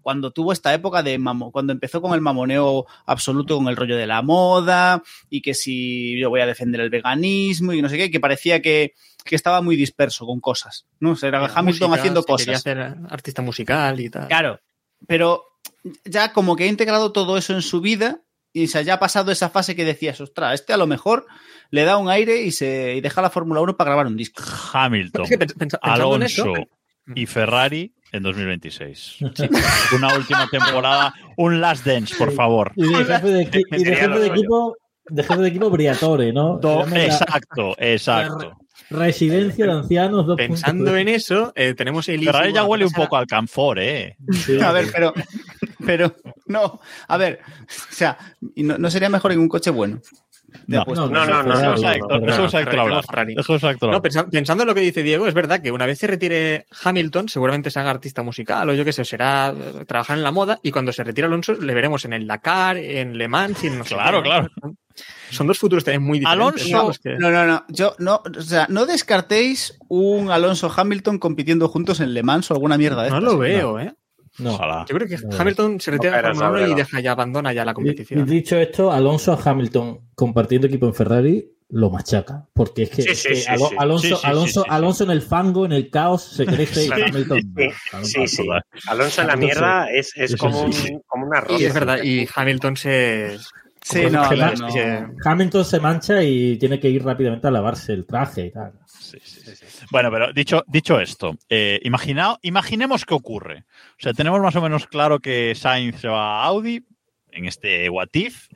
cuando 0.00 0.30
tuvo 0.30 0.54
esta 0.54 0.72
época 0.72 1.02
de 1.02 1.18
mamo, 1.18 1.52
cuando 1.52 1.74
empezó 1.74 2.00
con 2.00 2.14
el 2.14 2.22
mamoneo 2.22 2.86
absoluto 3.04 3.58
con 3.58 3.68
el 3.68 3.76
rollo 3.76 3.94
de 3.94 4.06
la 4.06 4.22
moda 4.22 5.02
y 5.28 5.42
que 5.42 5.52
si 5.52 6.18
yo 6.18 6.30
voy 6.30 6.40
a 6.40 6.46
defender 6.46 6.80
el 6.80 6.88
veganismo 6.88 7.74
y 7.74 7.82
no 7.82 7.90
sé 7.90 7.98
qué, 7.98 8.10
que 8.10 8.18
parecía 8.18 8.62
que, 8.62 8.94
que 9.22 9.36
estaba 9.36 9.60
muy 9.60 9.76
disperso 9.76 10.24
con 10.24 10.40
cosas, 10.40 10.86
¿no? 11.00 11.10
O 11.10 11.16
sea, 11.16 11.28
era 11.28 11.44
Hamilton 11.44 11.90
música, 11.90 11.94
haciendo 11.94 12.22
se 12.22 12.26
Quería 12.26 12.54
cosas. 12.54 12.56
hacer 12.56 12.96
artista 13.10 13.42
musical 13.42 14.00
y 14.00 14.08
tal. 14.08 14.28
Claro, 14.28 14.60
pero 15.06 15.42
ya 16.06 16.32
como 16.32 16.56
que 16.56 16.64
ha 16.64 16.68
integrado 16.68 17.12
todo 17.12 17.36
eso 17.36 17.52
en 17.52 17.60
su 17.60 17.82
vida 17.82 18.22
y 18.52 18.64
o 18.64 18.68
sea, 18.68 18.82
ya 18.82 18.94
ha 18.94 18.98
pasado 18.98 19.30
esa 19.30 19.50
fase 19.50 19.76
que 19.76 19.84
decías, 19.84 20.20
ostras, 20.20 20.54
este 20.54 20.72
a 20.72 20.76
lo 20.76 20.86
mejor 20.86 21.26
le 21.70 21.84
da 21.84 21.96
un 21.98 22.08
aire 22.08 22.42
y 22.42 22.50
se 22.50 22.94
y 22.96 23.00
deja 23.00 23.20
la 23.22 23.30
Fórmula 23.30 23.60
1 23.60 23.76
para 23.76 23.90
grabar 23.90 24.06
un 24.06 24.16
disco. 24.16 24.42
Hamilton, 24.72 25.22
Es 25.24 25.28
que 25.30 25.38
pens- 25.38 25.54
pens- 25.54 25.78
pensando 25.78 25.78
en 25.84 25.90
Alonso 26.22 26.26
eso, 26.56 26.64
y 27.14 27.26
Ferrari 27.26 27.94
en 28.12 28.22
2026. 28.22 29.16
Una 29.96 30.14
última 30.14 30.48
temporada, 30.50 31.12
un 31.36 31.60
last 31.60 31.84
dance, 31.86 32.14
por 32.16 32.32
favor. 32.32 32.72
Y 32.76 32.82
de 32.88 33.04
jefe 33.04 33.26
de, 33.28 33.50
equi- 33.50 33.64
y 33.70 33.84
de 33.84 33.96
jefe 33.96 34.18
de 34.18 34.26
equipo, 34.28 34.76
de 35.10 35.22
jefe 35.22 35.40
de 35.42 35.48
equipo 35.48 35.70
Briatore, 35.70 36.32
¿no? 36.32 36.58
Do- 36.58 36.86
Se 36.88 37.04
exacto, 37.06 37.74
exacto. 37.78 38.52
Residencia 38.90 39.66
de 39.66 39.72
ancianos 39.72 40.24
2.0. 40.24 40.36
pensando 40.36 40.96
en 40.96 41.08
eso, 41.08 41.52
eh, 41.54 41.74
tenemos 41.74 42.08
el 42.08 42.24
Ferrari 42.24 42.52
ya 42.54 42.64
huele 42.64 42.86
un 42.86 42.92
poco 42.92 43.16
al 43.16 43.26
Canfor, 43.26 43.78
¿eh? 43.80 44.16
Sí, 44.32 44.58
A 44.60 44.72
ver, 44.72 44.86
pero 44.90 45.12
pero 45.88 46.14
no, 46.46 46.80
a 47.08 47.16
ver, 47.16 47.40
o 47.64 47.94
sea, 47.94 48.18
¿y 48.54 48.62
no, 48.62 48.76
no 48.76 48.90
sería 48.90 49.08
mejor 49.08 49.32
en 49.32 49.38
un 49.40 49.48
coche 49.48 49.70
bueno. 49.70 50.00
No, 50.66 50.82
apuestas. 50.82 51.10
no, 51.10 51.26
no, 51.26 51.42
no, 51.42 51.48
pensando 54.30 54.62
en 54.62 54.66
lo 54.66 54.74
que 54.74 54.80
dice 54.80 55.02
Diego, 55.02 55.26
es 55.26 55.34
verdad 55.34 55.60
que 55.60 55.70
una 55.70 55.86
vez 55.86 55.98
se 55.98 56.06
retire 56.06 56.66
Hamilton, 56.84 57.28
seguramente 57.28 57.70
se 57.70 57.78
haga 57.80 57.90
artista 57.90 58.22
musical 58.22 58.68
o 58.68 58.74
yo 58.74 58.84
qué 58.84 58.92
sé, 58.92 59.04
será 59.04 59.52
eh, 59.54 59.84
trabajar 59.86 60.16
en 60.16 60.24
la 60.24 60.32
moda 60.32 60.58
y 60.62 60.70
cuando 60.70 60.92
se 60.92 61.04
retire 61.04 61.26
Alonso 61.26 61.52
le 61.52 61.74
veremos 61.74 62.04
en 62.06 62.14
el 62.14 62.26
Dakar, 62.26 62.78
en 62.78 63.18
Le 63.18 63.28
Mans 63.28 63.62
y 63.64 63.68
en 63.68 63.80
Claro, 63.80 64.22
claro. 64.22 64.48
Son 65.30 65.46
dos 65.46 65.58
futuros 65.58 65.84
también 65.84 66.02
muy 66.02 66.18
diferentes. 66.18 66.62
Alonso- 66.64 66.76
¿no? 66.76 66.84
Pues 66.86 66.98
que- 66.98 67.16
No, 67.18 67.30
no, 67.30 67.46
no, 67.46 67.64
yo 67.68 67.94
no, 67.98 68.22
o 68.36 68.42
sea, 68.42 68.66
no 68.70 68.86
descartéis 68.86 69.78
un 69.88 70.30
Alonso 70.30 70.72
Hamilton 70.74 71.18
compitiendo 71.18 71.68
juntos 71.68 72.00
en 72.00 72.14
Le 72.14 72.22
Mans 72.22 72.50
o 72.50 72.54
alguna 72.54 72.78
mierda 72.78 73.02
de 73.04 73.10
no 73.10 73.18
estas. 73.18 73.32
lo 73.32 73.38
veo, 73.38 73.78
¿eh? 73.80 73.92
No. 74.38 74.54
Ojalá. 74.54 74.84
Yo 74.88 74.94
creo 74.96 75.08
que 75.08 75.16
No. 75.18 75.36
Hamilton 75.38 75.80
se 75.80 75.90
retira 75.90 76.16
de 76.16 76.22
pero 76.22 76.34
Fórmula 76.34 76.64
1 76.64 76.72
y 76.72 76.74
deja 76.74 77.00
ya, 77.00 77.12
abandona 77.12 77.52
ya 77.52 77.64
la 77.64 77.74
competición. 77.74 78.20
y 78.20 78.22
dicho 78.30 78.56
esto, 78.56 78.92
Alonso 78.92 79.32
a 79.32 79.38
Hamilton 79.50 80.00
compartiendo 80.14 80.66
equipo 80.66 80.86
en 80.86 80.94
Ferrari 80.94 81.50
lo 81.70 81.90
machaca. 81.90 82.46
Porque 82.54 82.84
es 82.84 82.90
que, 82.90 83.02
Sí, 83.02 83.08
es 83.10 83.18
sí, 83.22 83.28
que 83.28 83.34
sí, 83.36 83.46
Alo- 83.48 83.68
sí. 83.98 84.14
Alonso, 84.68 85.04
en 85.04 85.10
el 85.10 85.20
fango, 85.22 85.66
en 85.66 85.72
el 85.72 85.90
caos, 85.90 86.22
se 86.22 86.46
crece 86.46 86.86
y. 86.86 86.90
Hamilton. 86.90 87.40
Sí, 88.04 88.26
sí. 88.26 88.46
Alonso 88.88 89.20
en 89.20 89.26
la 89.26 89.36
mierda 89.36 89.90
es, 89.92 90.12
es 90.16 90.34
como, 90.36 90.72
sí. 90.72 90.92
un, 90.94 91.02
como 91.06 91.26
una 91.26 91.40
rosa. 91.40 91.62
es 91.66 91.74
verdad, 91.74 92.02
y 92.02 92.26
Hamilton 92.34 92.76
se. 92.76 93.36
Sí, 93.90 94.02
no, 94.10 94.30
no, 94.30 95.14
Hamilton 95.24 95.64
se 95.64 95.80
mancha 95.80 96.22
y 96.22 96.58
tiene 96.58 96.78
que 96.78 96.90
ir 96.90 97.02
rápidamente 97.02 97.46
a 97.46 97.50
lavarse 97.50 97.92
el 97.92 98.04
traje 98.06 98.46
y 98.46 98.50
tal. 98.50 98.72
Sí, 98.86 99.18
sí, 99.22 99.40
sí. 99.56 99.64
Bueno, 99.90 100.10
pero 100.10 100.32
dicho, 100.32 100.62
dicho 100.66 101.00
esto, 101.00 101.36
eh, 101.48 101.80
imaginao- 101.84 102.38
imaginemos 102.42 103.04
qué 103.06 103.14
ocurre. 103.14 103.64
O 103.92 103.96
sea, 103.98 104.12
tenemos 104.12 104.40
más 104.40 104.54
o 104.56 104.60
menos 104.62 104.86
claro 104.86 105.20
que 105.20 105.54
Sainz 105.54 106.00
se 106.00 106.08
va 106.08 106.42
a 106.42 106.44
Audi 106.44 106.84
en 107.30 107.46
este 107.46 107.88
What 107.88 108.08
If, 108.12 108.48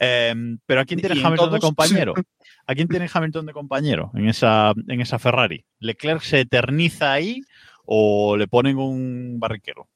eh, 0.00 0.34
pero 0.66 0.80
¿a 0.80 0.84
quién 0.84 1.00
tiene 1.00 1.20
Hamilton 1.24 1.52
de 1.52 1.58
compañero? 1.60 2.14
¿A 2.66 2.74
quién 2.74 2.88
tiene 2.88 3.08
Hamilton 3.12 3.46
de 3.46 3.52
compañero 3.52 4.10
en 4.14 4.28
esa, 4.28 4.72
en 4.88 5.00
esa 5.00 5.18
Ferrari? 5.18 5.64
¿Leclerc 5.80 6.22
se 6.22 6.40
eterniza 6.40 7.12
ahí 7.12 7.42
o 7.84 8.36
le 8.36 8.46
ponen 8.48 8.78
un 8.78 9.38
barriquero? 9.38 9.88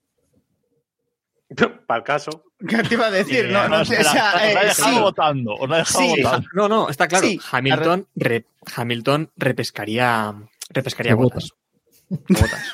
Para 1.86 1.98
el 1.98 2.04
caso. 2.04 2.42
¿Qué 2.66 2.83
te 2.85 2.95
iba 2.95 3.07
a 3.07 3.11
decir? 3.11 3.51
No, 3.51 3.69
no, 3.69 3.81
os 3.83 3.89
sé, 3.89 3.99
o 4.01 4.03
sea, 4.05 4.51
eh, 4.51 4.55
dejado 4.66 4.95
sí. 4.95 5.01
votando. 5.01 5.55
Os 5.55 5.69
la 5.69 5.77
he 5.77 5.78
dejado 5.81 6.05
Sí. 6.15 6.23
votando. 6.23 6.49
No, 6.55 6.69
no, 6.69 6.89
está 6.89 7.07
claro. 7.09 7.27
Sí, 7.27 7.39
Hamilton, 7.51 8.07
re- 8.15 8.47
Hamilton 8.74 9.31
repescaría, 9.37 10.35
repescaría 10.70 11.15
botas. 11.15 11.51
Botas. 12.09 12.73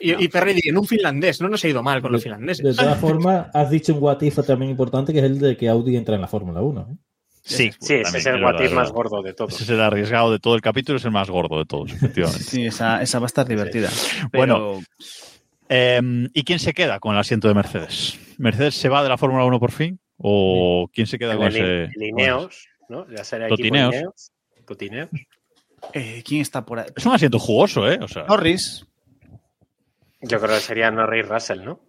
Y, 0.00 0.24
y 0.24 0.28
Ferrari 0.28 0.60
en 0.64 0.78
un 0.78 0.86
finlandés, 0.86 1.40
no 1.40 1.48
nos 1.48 1.62
ha 1.64 1.68
ido 1.68 1.82
mal 1.82 2.00
con 2.00 2.12
los 2.12 2.20
De 2.20 2.24
finlandeses. 2.24 2.76
todas 2.76 2.98
formas, 2.98 3.48
has 3.52 3.70
dicho 3.70 3.92
un 3.94 4.02
what 4.02 4.20
if 4.22 4.36
también 4.46 4.70
importante 4.70 5.12
que 5.12 5.18
es 5.18 5.24
el 5.24 5.38
de 5.38 5.56
que 5.56 5.68
Audi 5.68 5.96
entra 5.96 6.14
en 6.14 6.20
la 6.20 6.28
Fórmula 6.28 6.60
1. 6.62 6.88
¿eh? 6.92 6.96
Sí, 7.42 7.70
Sí, 7.80 7.94
ese 7.94 8.18
es 8.18 8.26
el 8.26 8.42
es 8.60 8.72
más 8.72 8.90
gordo 8.92 9.22
de 9.22 9.32
todos. 9.34 9.54
Ese 9.54 9.64
es 9.64 9.70
el 9.70 9.80
arriesgado 9.80 10.32
de 10.32 10.38
todo 10.38 10.54
el 10.54 10.62
capítulo, 10.62 10.98
es 10.98 11.04
el 11.04 11.10
más 11.10 11.28
gordo 11.30 11.58
de 11.58 11.64
todos, 11.64 11.92
efectivamente. 11.92 12.42
Sí, 12.42 12.66
esa, 12.66 13.02
esa 13.02 13.18
va 13.18 13.26
a 13.26 13.28
estar 13.28 13.46
divertida. 13.46 13.88
Bueno, 14.32 14.80
Eh, 15.68 16.00
¿Y 16.32 16.44
quién 16.44 16.58
se 16.58 16.72
queda 16.74 17.00
con 17.00 17.14
el 17.14 17.20
asiento 17.20 17.48
de 17.48 17.54
Mercedes? 17.54 18.18
¿Mercedes 18.38 18.74
se 18.76 18.88
va 18.88 19.02
de 19.02 19.08
la 19.08 19.18
Fórmula 19.18 19.44
1 19.44 19.58
por 19.60 19.72
fin? 19.72 19.98
¿O 20.18 20.88
quién 20.92 21.06
se 21.06 21.18
queda 21.18 21.32
El 21.32 21.38
con 21.38 21.48
ese? 21.48 21.62
Lin- 21.62 21.90
Lineos, 21.96 22.68
¿no? 22.88 23.06
Ya 23.10 23.24
será 23.24 23.48
Totineos. 23.48 23.94
Lineos. 23.94 24.32
Totineos. 24.66 25.08
eh, 25.92 26.22
¿quién 26.24 26.40
está 26.40 26.64
por 26.64 26.78
ahí? 26.80 26.86
Es 26.96 27.04
un 27.06 27.12
asiento 27.14 27.38
jugoso, 27.38 27.90
¿eh? 27.90 27.98
O 28.00 28.08
sea, 28.08 28.24
Norris. 28.24 28.86
Yo 30.22 30.38
creo 30.40 30.54
que 30.54 30.60
sería 30.60 30.90
Norris 30.90 31.28
Russell, 31.28 31.62
¿no? 31.64 31.80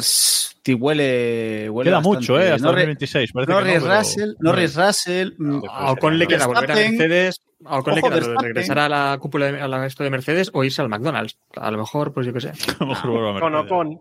Sí, 0.00 0.72
huele, 0.74 1.68
huele 1.68 1.88
queda 1.90 1.96
bastante. 1.98 2.18
mucho, 2.18 2.40
¿eh? 2.40 2.52
Hasta 2.52 2.66
Norris, 2.66 2.84
2026. 2.86 3.32
Parece 3.32 3.46
que 3.48 3.52
Norris 3.54 3.74
no, 3.74 3.80
pero- 3.82 3.98
Russell, 3.98 4.34
Norris 4.40 4.76
Russell. 4.76 5.32
mm, 5.36 5.62
A 5.68 5.92
Ocon 5.92 6.18
le 6.18 6.26
queda 6.26 6.46
volver 6.46 6.70
a. 6.70 6.74
Mercedes, 6.74 7.40
a 7.64 7.78
Ocon 7.78 7.94
le 7.94 8.00
Ojo, 8.00 8.08
queda 8.08 8.14
de 8.14 8.20
Verstappen. 8.26 8.44
regresar 8.54 8.78
a 8.78 8.88
la 8.88 9.18
cúpula 9.20 9.52
de, 9.52 9.60
a 9.60 9.68
la- 9.68 9.84
esto 9.86 10.04
de 10.04 10.10
Mercedes 10.10 10.50
o 10.54 10.64
irse 10.64 10.80
al 10.80 10.88
McDonald's. 10.88 11.36
A 11.56 11.70
lo 11.70 11.78
mejor, 11.78 12.12
pues 12.14 12.26
yo 12.26 12.32
qué 12.32 12.40
sé. 12.40 12.48
A 12.80 12.84
lo 12.84 12.86
mejor 12.86 13.10
vuelve 13.10 13.30
a 13.36 13.40
Con 13.40 13.52
Mercedes. 13.52 13.72
Ocon. 13.72 14.00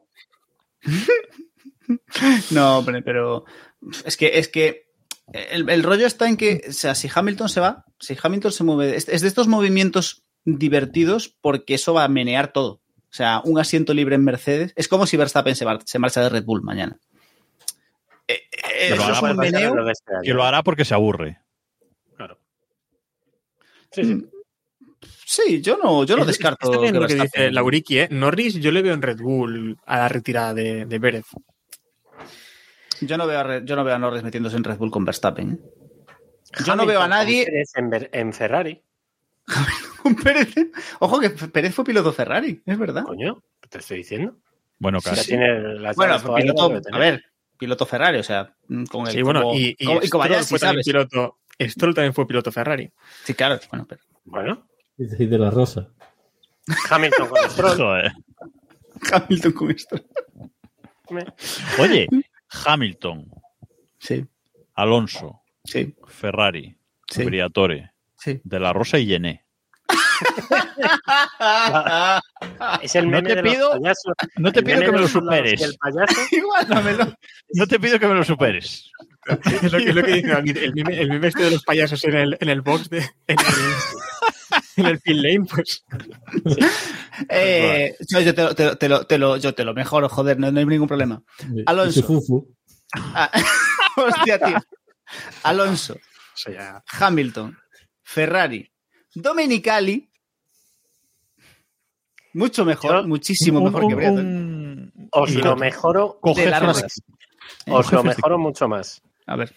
No, 2.51 2.77
hombre, 2.77 3.01
pero 3.01 3.43
es 4.05 4.15
que 4.15 4.37
es 4.39 4.47
que 4.47 4.85
el, 5.33 5.69
el 5.69 5.83
rollo 5.83 6.05
está 6.07 6.27
en 6.29 6.37
que, 6.37 6.61
o 6.69 6.71
sea, 6.71 6.95
si 6.95 7.09
Hamilton 7.13 7.49
se 7.49 7.59
va, 7.59 7.85
si 7.99 8.15
Hamilton 8.21 8.51
se 8.51 8.63
mueve, 8.63 8.95
es, 8.95 9.09
es 9.09 9.21
de 9.21 9.27
estos 9.27 9.47
movimientos 9.47 10.23
divertidos 10.45 11.35
porque 11.41 11.73
eso 11.75 11.93
va 11.93 12.03
a 12.05 12.09
menear 12.09 12.53
todo. 12.53 12.81
O 13.14 13.15
sea, 13.15 13.41
un 13.45 13.60
asiento 13.60 13.94
libre 13.94 14.15
en 14.15 14.23
Mercedes 14.23 14.73
es 14.76 14.88
como 14.88 15.06
si 15.06 15.18
Verstappen 15.18 15.56
se, 15.56 15.68
se 15.85 15.99
marcha 15.99 16.19
de 16.23 16.30
Red 16.30 16.45
Bull 16.45 16.64
mañana. 16.64 16.98
Eh, 18.27 18.40
eh, 18.80 18.95
lo. 18.95 20.23
Que 20.23 20.34
lo 20.34 20.44
hará 20.44 20.64
porque 20.64 20.84
se 20.84 20.95
aburre. 20.95 21.40
Claro. 22.18 22.40
Sí, 23.91 24.03
sí. 24.03 24.26
Sí, 25.26 25.61
yo 25.61 25.77
no, 25.77 26.06
yo 26.06 26.18
Es- 26.18 26.26
descarto. 26.27 26.65
Es 26.65 26.72
también 26.72 26.94
que 26.95 26.99
lo 27.02 27.07
que 27.07 27.15
dice 27.15 27.52
Lauriki, 27.52 27.99
¿eh? 27.99 28.07
Norris, 28.10 28.56
yo 28.56 28.72
le 28.72 28.81
veo 28.81 28.95
en 28.95 29.02
Red 29.03 29.19
Bull 29.19 29.77
a 29.85 29.98
la 29.99 30.10
retirada 30.10 30.56
de, 30.56 30.85
de 30.88 30.99
Pérez. 30.99 31.26
Yo 33.02 33.18
no 33.18 33.27
veo 33.27 33.40
a, 33.40 33.60
yo 33.64 33.76
no 33.76 33.84
veo 33.84 33.94
a 33.95 33.99
Norris 33.99 34.23
metiéndose 34.23 34.57
en 34.57 34.64
Red 34.64 34.77
Bull 34.77 34.90
con 34.90 35.06
Verstappen. 35.06 35.52
¿eh? 35.52 36.14
Yo 36.65 36.76
no 36.76 36.88
veo 36.88 36.99
a 37.02 37.07
nadie. 37.07 37.48
En 38.11 38.34
Ferrari. 38.34 38.81
Pérez. 40.23 40.53
Ojo 40.99 41.19
que 41.19 41.29
Pérez 41.29 41.73
fue 41.75 41.83
piloto 41.85 42.11
Ferrari, 42.13 42.61
es 42.65 42.77
verdad. 42.77 43.03
Coño, 43.03 43.43
te 43.69 43.79
estoy 43.79 43.97
diciendo. 43.97 44.37
Bueno, 44.79 44.99
casi. 45.01 45.27
tiene 45.27 45.79
las 45.79 45.95
Bueno, 45.95 46.17
piloto, 46.35 46.81
a 46.91 46.97
ver, 46.97 47.23
piloto 47.57 47.85
Ferrari, 47.85 48.19
o 48.19 48.23
sea, 48.23 48.53
mm, 48.67 48.85
con 48.85 49.07
el 49.07 49.13
Sí, 49.13 49.21
bueno, 49.21 49.41
como- 49.43 49.55
y, 49.55 49.75
y 49.77 49.85
como- 49.85 49.99
y 50.01 50.07
Stroll 50.07 50.09
Kobayashi, 50.23 50.45
fue 50.49 50.59
también 50.59 50.83
¿sabes? 50.83 50.85
piloto. 51.09 51.39
Stroll 51.59 51.93
también 51.95 52.13
fue 52.13 52.27
piloto 52.27 52.51
Ferrari. 52.51 52.91
Sí, 53.23 53.33
claro, 53.33 53.59
bueno, 53.69 53.85
pero 53.87 54.01
Bueno, 54.25 54.67
Es 54.97 55.11
decir, 55.11 55.29
de 55.29 55.37
la 55.37 55.49
Rosa. 55.51 55.89
Hamilton 56.89 57.27
con 57.29 57.37
Stroll. 57.49 57.77
Joder. 57.77 58.11
Hamilton 59.11 59.51
con 59.53 59.71
esto. 59.71 59.95
Oye, 61.79 62.07
Hamilton, 62.65 63.25
Sí, 63.99 64.25
Alonso, 64.75 65.41
sí, 65.63 65.95
Ferrari, 66.07 66.75
Sí. 67.09 67.23
Briatore, 67.23 67.91
sí. 68.23 68.39
De 68.43 68.59
la 68.59 68.73
Rosa 68.73 68.99
y 68.99 69.05
Yené. 69.07 69.45
Es 72.81 72.95
el 72.95 73.05
No 73.05 73.11
meme 73.17 73.29
te 73.29 73.35
de 73.35 73.41
los 73.43 73.53
pido-. 73.53 73.79
No 74.37 74.51
te 74.51 74.59
El 74.59 74.65
pido 74.65 74.79
que 74.81 74.91
me 74.91 74.99
lo 74.99 75.07
superes. 75.07 75.77
payaso. 75.77 76.21
Igual. 76.31 77.15
No 77.53 77.67
te 77.67 77.79
pido 77.79 77.99
que 77.99 78.07
me 78.07 78.15
lo 78.15 78.23
superes. 78.23 78.89
Es 79.63 79.71
lo 79.71 79.77
que, 79.79 79.93
lo 79.93 80.03
que 80.03 80.11
dice 80.15 80.27
David, 80.27 80.57
el 80.57 80.73
meme, 80.73 80.99
el 80.99 81.09
meme 81.09 81.27
este 81.29 81.43
de 81.43 81.51
los 81.51 81.63
payasos 81.63 82.03
en 82.03 82.15
el, 82.15 82.37
en 82.41 82.49
el 82.49 82.61
box, 82.61 82.89
de, 82.89 82.97
en 83.27 83.37
el, 83.39 83.45
en 84.77 84.85
el 84.85 84.99
pit 84.99 85.15
lane, 85.15 85.45
pues. 85.49 85.83
Eh, 87.29 87.95
yo, 88.09 88.19
yo 88.19 88.35
te, 88.35 88.43
lo- 88.43 88.53
te 88.55 88.65
lo- 88.65 88.75
te 88.77 88.89
lo, 88.89 89.05
te 89.07 89.17
lo- 89.17 89.37
yo 89.37 89.53
te 89.53 89.63
lo 89.63 89.73
mejoro, 89.73 90.09
joder, 90.09 90.37
no, 90.39 90.51
no 90.51 90.59
hay 90.59 90.65
ningún 90.65 90.89
problema. 90.89 91.21
Alonso. 91.65 92.45
Ah, 92.95 93.31
hostia, 93.95 94.39
tío. 94.39 94.57
Alonso. 95.43 95.95
Hamilton, 96.99 97.57
Ferrari, 98.03 98.69
Domenicali. 99.15 100.09
Mucho 102.34 102.65
mejor, 102.65 103.01
Yo- 103.01 103.07
muchísimo 103.07 103.59
Un- 103.59 103.65
mejor 103.65 103.81
que 103.81 103.85
un- 103.88 103.95
Briatore. 103.95 104.21
un- 104.23 105.09
Os 105.11 105.35
lo 105.35 105.55
mejoro, 105.55 106.19
de 106.35 106.45
la 106.47 106.59
Rosa. 106.59 106.88
os 107.67 107.91
lo 107.91 108.03
mejoro 108.03 108.38
mucho 108.39 108.67
más. 108.67 109.01
A 109.27 109.35
ver. 109.35 109.55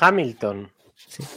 Hamilton 0.00 0.70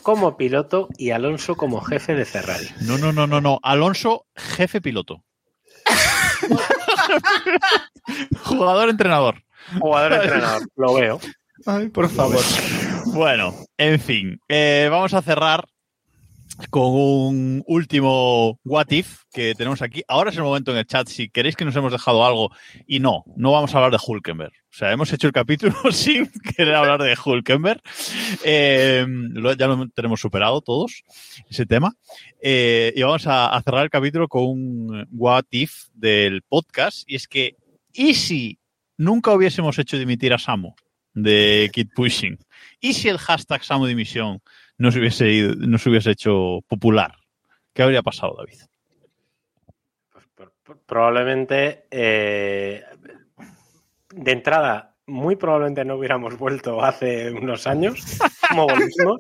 como 0.02 0.36
piloto 0.36 0.90
y 0.98 1.12
Alonso 1.12 1.56
como 1.56 1.80
jefe 1.82 2.14
de 2.16 2.26
Ferrari. 2.26 2.68
No, 2.82 2.98
no, 2.98 3.14
no, 3.14 3.26
no, 3.28 3.40
no. 3.40 3.60
Alonso, 3.64 4.26
jefe 4.36 4.82
piloto. 4.82 5.24
Jugador-entrenador. 8.44 9.44
Jugador-entrenador, 9.80 10.68
lo 10.76 10.94
veo. 10.94 11.20
Ay, 11.66 11.90
por 11.90 12.10
favor. 12.10 12.42
Bueno, 13.06 13.54
en 13.78 14.00
fin, 14.00 14.40
eh, 14.50 14.88
vamos 14.92 15.14
a 15.14 15.22
cerrar 15.22 15.66
con 16.70 16.94
un 16.94 17.64
último 17.68 18.60
what 18.64 18.92
if 18.92 19.24
que 19.32 19.56
tenemos 19.56 19.82
aquí. 19.82 20.04
Ahora 20.08 20.30
es 20.30 20.38
el 20.38 20.44
momento 20.44 20.72
en 20.72 20.78
el 20.78 20.86
chat, 20.86 21.08
si 21.08 21.30
queréis 21.30 21.56
que 21.56 21.66
nos 21.66 21.76
hemos 21.76 21.92
dejado 21.92 22.26
algo, 22.26 22.52
y 22.86 23.00
no, 23.00 23.24
no 23.36 23.52
vamos 23.52 23.74
a 23.74 23.78
hablar 23.78 23.92
de 23.92 24.06
Hulkenberg. 24.06 24.52
O 24.52 24.76
sea, 24.76 24.92
hemos 24.92 25.12
hecho 25.14 25.28
el 25.28 25.34
capítulo 25.34 25.76
sin 25.92 26.30
querer 26.56 26.76
hablar 26.76 27.02
de 27.02 27.18
Hulkenberg. 27.24 27.82
Eh, 28.44 29.06
ya 29.58 29.68
lo 29.68 29.88
tenemos 29.90 30.20
superado 30.20 30.62
todos, 30.62 31.04
ese 31.50 31.66
tema. 31.66 31.96
Eh, 32.42 32.94
y 32.96 33.02
vamos 33.02 33.28
a, 33.28 33.48
a 33.48 33.62
cerrar 33.62 33.84
el 33.84 33.90
capítulo 33.90 34.28
con 34.28 34.44
un 34.44 35.08
what 35.12 35.46
if 35.52 35.88
del 35.94 36.42
podcast, 36.44 37.04
y 37.08 37.16
es 37.16 37.28
que, 37.28 37.56
¿y 37.94 38.14
si 38.14 38.60
nunca 38.98 39.34
hubiésemos 39.34 39.78
hecho 39.80 39.98
dimitir 39.98 40.34
a 40.34 40.40
Samu 40.40 40.74
de 41.14 41.70
Kid 41.74 41.90
Pushing? 41.96 42.38
¿Y 42.80 42.94
si 42.94 43.10
el 43.10 43.18
hashtag 43.18 43.64
Samu 43.64 43.86
Dimisión 43.86 44.42
no 44.78 44.92
se 44.92 45.00
hubiese, 45.00 45.30
ido- 45.30 45.56
no 45.56 45.78
se 45.78 45.90
hubiese 45.90 46.12
hecho 46.12 46.60
popular? 46.68 47.14
¿Qué 47.74 47.84
habría 47.84 48.02
pasado, 48.02 48.36
David? 48.38 48.60
Pues, 50.36 50.80
probablemente, 50.86 51.86
eh, 51.92 52.84
de 54.12 54.32
entrada, 54.32 54.96
muy 55.08 55.36
probablemente 55.36 55.84
no 55.84 55.96
hubiéramos 55.96 56.38
vuelto 56.38 56.84
hace 56.84 57.32
unos 57.32 57.68
años, 57.68 58.20
como 58.50 58.68
volvimos. 58.68 59.20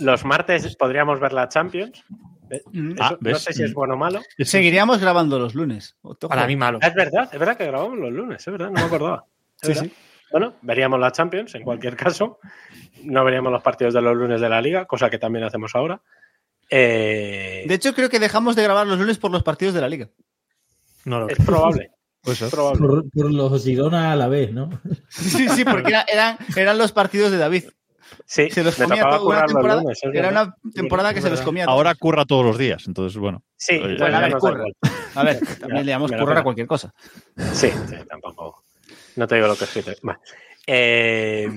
Los 0.00 0.24
martes 0.24 0.76
podríamos 0.76 1.18
ver 1.20 1.32
la 1.32 1.48
Champions. 1.48 2.04
Eh, 2.50 2.62
Mm. 2.72 2.92
eso 2.92 3.02
Ah, 3.04 3.16
no 3.20 3.34
sé 3.36 3.52
si 3.52 3.62
es 3.62 3.72
bueno 3.74 3.94
o 3.94 3.96
malo. 3.96 4.20
Seguiríamos 4.38 5.00
grabando 5.00 5.38
los 5.38 5.54
lunes. 5.54 5.96
Para 6.28 6.46
mí 6.46 6.56
malo. 6.56 6.78
Es 6.82 6.94
verdad, 6.94 7.28
es 7.32 7.38
verdad 7.38 7.56
que 7.56 7.66
grabamos 7.66 7.98
los 7.98 8.12
lunes, 8.12 8.46
es 8.46 8.52
verdad, 8.52 8.66
no 8.70 8.80
me 8.80 8.84
acordaba. 8.86 9.24
Sí, 9.62 9.68
verdad. 9.68 9.82
sí. 9.84 9.92
Bueno, 10.30 10.54
veríamos 10.62 11.00
la 11.00 11.10
Champions 11.12 11.54
en 11.54 11.62
cualquier 11.62 11.96
caso. 11.96 12.38
No 13.04 13.24
veríamos 13.24 13.50
los 13.52 13.62
partidos 13.62 13.94
de 13.94 14.02
los 14.02 14.16
lunes 14.16 14.40
de 14.40 14.48
la 14.48 14.60
liga, 14.60 14.84
cosa 14.86 15.10
que 15.10 15.18
también 15.18 15.44
hacemos 15.44 15.74
ahora. 15.74 16.00
Eh, 16.70 17.64
De 17.66 17.74
hecho, 17.74 17.94
creo 17.94 18.08
que 18.08 18.20
dejamos 18.20 18.54
de 18.56 18.62
grabar 18.62 18.86
los 18.86 18.98
lunes 18.98 19.18
por 19.18 19.30
los 19.30 19.42
partidos 19.42 19.74
de 19.74 19.80
la 19.80 19.88
liga. 19.88 20.08
No 21.04 21.20
lo 21.20 21.28
es 21.28 21.36
probable. 21.44 21.90
Pues 22.22 22.42
es 22.42 22.50
probable. 22.50 22.80
Por, 22.86 23.10
por 23.10 23.32
los 23.32 23.64
Girona 23.64 24.12
a 24.12 24.16
la 24.16 24.28
vez, 24.28 24.52
¿no? 24.52 24.68
Sí, 25.08 25.48
sí, 25.48 25.64
porque 25.64 25.88
era- 25.88 26.04
eran, 26.06 26.36
eran 26.54 26.76
los 26.76 26.92
partidos 26.92 27.30
de 27.30 27.38
David. 27.38 27.64
Sí, 28.26 28.50
Se 28.50 28.62
los 28.62 28.76
comía 28.76 29.08
todo. 29.08 29.26
Una 29.26 29.46
temporada, 29.46 29.80
lunes. 29.80 29.98
era 30.12 30.28
una 30.28 30.54
temporada 30.74 31.14
que 31.14 31.22
se 31.22 31.30
los 31.30 31.40
comía. 31.40 31.64
Ahora 31.64 31.94
curra 31.94 32.26
todos 32.26 32.44
los 32.44 32.58
días, 32.58 32.84
entonces, 32.86 33.16
bueno. 33.18 33.42
Sí, 33.56 33.76
Oye, 33.82 33.96
bueno, 33.96 34.18
a 34.18 34.20
ver, 34.20 34.34
curra. 34.36 34.64
A 35.14 35.22
ver, 35.24 35.40
también 35.60 35.86
le 35.86 35.92
damos 35.92 36.12
currar 36.12 36.36
a 36.38 36.42
cualquier 36.42 36.66
cosa. 36.66 36.92
Sí, 37.54 37.70
sí, 37.88 37.94
tampoco. 38.06 38.49
No 39.16 39.26
te 39.26 39.34
digo 39.36 39.46
lo 39.46 39.56
que 39.56 39.64
es 39.64 39.76
escrito. 39.76 40.00
Vale. 40.02 40.18
Eh, 40.66 41.48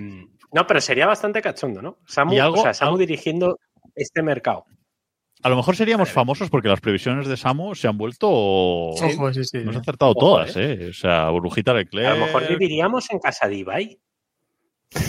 no, 0.51 0.67
pero 0.67 0.81
sería 0.81 1.07
bastante 1.07 1.41
cachondo, 1.41 1.81
¿no? 1.81 1.97
Samu, 2.05 2.34
¿Y 2.34 2.39
algo? 2.39 2.59
o 2.59 2.63
sea, 2.63 2.73
Samu 2.73 2.89
algo? 2.89 2.99
dirigiendo 2.99 3.59
este 3.95 4.21
mercado. 4.21 4.65
A 5.41 5.49
lo 5.49 5.57
mejor 5.57 5.75
seríamos 5.75 6.09
famosos 6.09 6.49
porque 6.49 6.69
las 6.69 6.80
previsiones 6.80 7.27
de 7.27 7.35
Samu 7.35 7.75
se 7.75 7.88
han 7.88 7.97
vuelto. 7.97 8.30
Ojo, 8.30 9.34
sí, 9.34 9.43
sí. 9.43 9.57
Nos 9.57 9.75
han 9.75 9.81
acertado 9.81 10.11
Ojo, 10.11 10.19
todas, 10.19 10.55
¿eh? 10.55 10.88
O 10.89 10.93
sea, 10.93 11.30
Burbujita 11.30 11.73
Leclerc. 11.73 12.07
A 12.07 12.13
lo 12.15 12.25
mejor 12.25 12.47
viviríamos 12.47 13.09
en 13.11 13.19
casa 13.19 13.47
de 13.49 13.55
Ibai. 13.55 13.99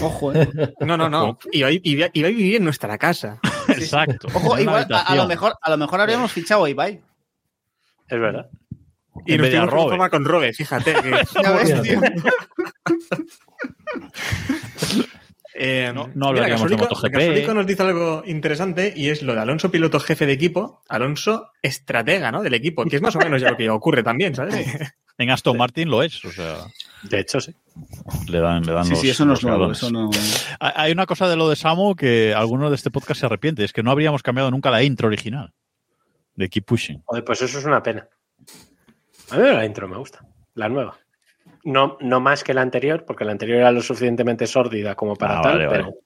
Ojo, 0.03 0.33
eh. 0.35 0.49
No, 0.81 0.97
no, 0.97 1.09
no. 1.09 1.39
Iba, 1.53 1.69
iba, 1.71 2.09
iba 2.13 2.29
a 2.29 2.31
vivir 2.31 2.57
en 2.57 2.65
nuestra 2.65 2.99
casa. 2.99 3.39
Exacto. 3.69 4.27
Ojo, 4.35 4.59
igual, 4.59 4.87
a, 4.91 5.03
a 5.03 5.15
lo 5.15 5.27
mejor, 5.27 5.55
a 5.61 5.71
lo 5.71 5.77
mejor 5.77 6.01
habríamos 6.01 6.33
fichado 6.33 6.65
a 6.65 6.71
Ibai. 6.71 7.01
Es 8.09 8.21
verdad. 8.21 8.51
Y 9.27 9.33
En 9.35 9.41
nos 9.41 9.51
de 9.51 9.57
que 9.57 9.67
Robe. 9.67 9.89
formar 9.91 10.11
con 10.11 10.25
Robe, 10.25 10.53
fíjate. 10.53 10.95
que- 10.95 11.11
Ya 11.43 11.53
ves, 11.53 11.83
tío. 11.83 12.01
Eh, 15.57 15.93
No- 15.95 16.09
no 16.09 16.33
mira, 16.33 16.47
hablaríamos 16.47 16.69
de 16.69 16.77
Gasolico- 16.77 16.81
MotoGP. 16.91 17.13
Gasolico 17.13 17.55
nos 17.55 17.67
dice 17.67 17.83
algo 17.85 18.23
interesante 18.27 18.93
y 18.97 19.11
es 19.11 19.23
lo 19.23 19.35
de 19.35 19.41
Alonso 19.41 19.71
piloto 19.71 20.01
jefe 20.01 20.27
de 20.27 20.33
equipo, 20.33 20.83
Alonso 20.89 21.51
estratega 21.63 22.33
¿no? 22.33 22.43
del 22.43 22.55
equipo, 22.55 22.85
que 22.85 22.97
es 22.97 23.03
más 23.03 23.15
o 23.15 23.21
menos 23.21 23.41
ya 23.41 23.51
lo 23.53 23.57
que 23.57 23.71
ocurre 23.71 24.03
también, 24.03 24.35
¿sabes? 24.35 24.55
En 25.17 25.31
Aston 25.31 25.57
Martin 25.57 25.89
lo 25.89 26.03
es, 26.03 26.25
o 26.25 26.33
sea, 26.33 26.57
De 27.05 27.21
hecho, 27.21 27.41
sí. 27.41 27.55
le 28.27 28.41
dan, 28.41 28.65
le 28.67 28.73
dan 28.73 28.85
Sí, 28.85 28.91
los. 28.91 28.99
sí, 29.01 29.11
eso 29.11 29.25
no 29.25 29.35
es 29.35 29.45
nuevo. 29.45 29.59
galones. 29.59 29.79
Eso 29.79 29.93
no... 29.93 30.11
Hay 30.59 30.91
una 30.91 31.07
cosa 31.07 31.29
de 31.29 31.37
lo 31.37 31.49
de 31.49 31.55
Samu 31.55 31.95
que 31.95 32.35
alguno 32.35 32.69
de 32.69 32.75
este 32.75 32.91
podcast 32.91 33.21
se 33.21 33.27
arrepiente, 33.27 33.63
es 33.63 33.73
que 33.73 33.85
no 33.85 33.93
habríamos 33.93 34.25
cambiado 34.25 34.51
nunca 34.51 34.73
la 34.73 34.83
intro 34.83 35.07
original 35.07 35.53
de 36.35 36.49
Keep 36.49 36.65
Pushing. 36.65 37.05
Pues 37.25 37.43
eso 37.43 37.61
es 37.61 37.65
una 37.65 37.81
pena. 37.81 38.09
A 39.31 39.37
mí 39.37 39.43
la 39.43 39.65
intro 39.65 39.89
me 39.89 39.97
gusta. 39.97 40.27
La 40.55 40.69
nueva. 40.69 40.99
No, 41.65 41.97
no 42.01 42.21
más 42.21 42.45
que 42.45 42.55
la 42.55 42.63
anterior, 42.63 43.05
porque 43.07 43.25
la 43.25 43.33
anterior 43.33 43.59
era 43.59 43.73
lo 43.73 43.81
suficientemente 43.83 44.47
sórdida 44.47 44.95
como 44.95 45.17
para 45.17 45.39
Ah, 45.39 45.43
tal, 45.43 45.53
vale, 45.59 45.69
pero. 45.69 45.85
vale. 45.85 45.97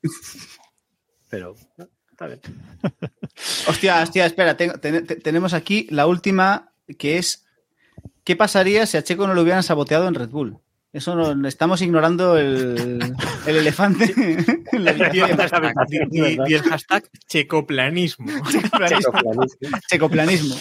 Pero. 1.28 1.55
Está 2.11 2.27
bien. 2.27 2.40
Hostia, 3.69 4.03
hostia, 4.03 4.27
espera, 4.27 4.57
ten- 4.57 4.81
ten- 4.81 5.07
te- 5.07 5.16
tenemos 5.16 5.55
aquí 5.55 5.86
la 5.90 6.07
última 6.09 6.73
que 6.99 7.19
es 7.19 7.47
¿qué 8.24 8.35
pasaría 8.35 8.85
si 8.86 8.97
a 8.97 9.05
Checo 9.05 9.27
no 9.28 9.35
lo 9.35 9.43
hubieran 9.43 9.62
saboteado 9.62 10.09
en 10.09 10.15
Red 10.15 10.31
Bull? 10.31 10.59
Eso 10.90 11.15
no, 11.15 11.47
estamos 11.47 11.82
ignorando 11.82 12.39
el, 12.39 13.15
el 13.47 13.56
elefante 13.56 14.05
en 14.73 14.85
la 14.85 14.93
Y 15.15 15.20
el 15.20 15.36
hashtag, 15.36 15.74
y- 16.10 16.19
y- 16.19 16.39
y 16.48 16.55
el 16.55 16.62
hashtag 16.62 17.05
checoplanismo. 17.28 18.27
Checoplanismo. 19.89 20.56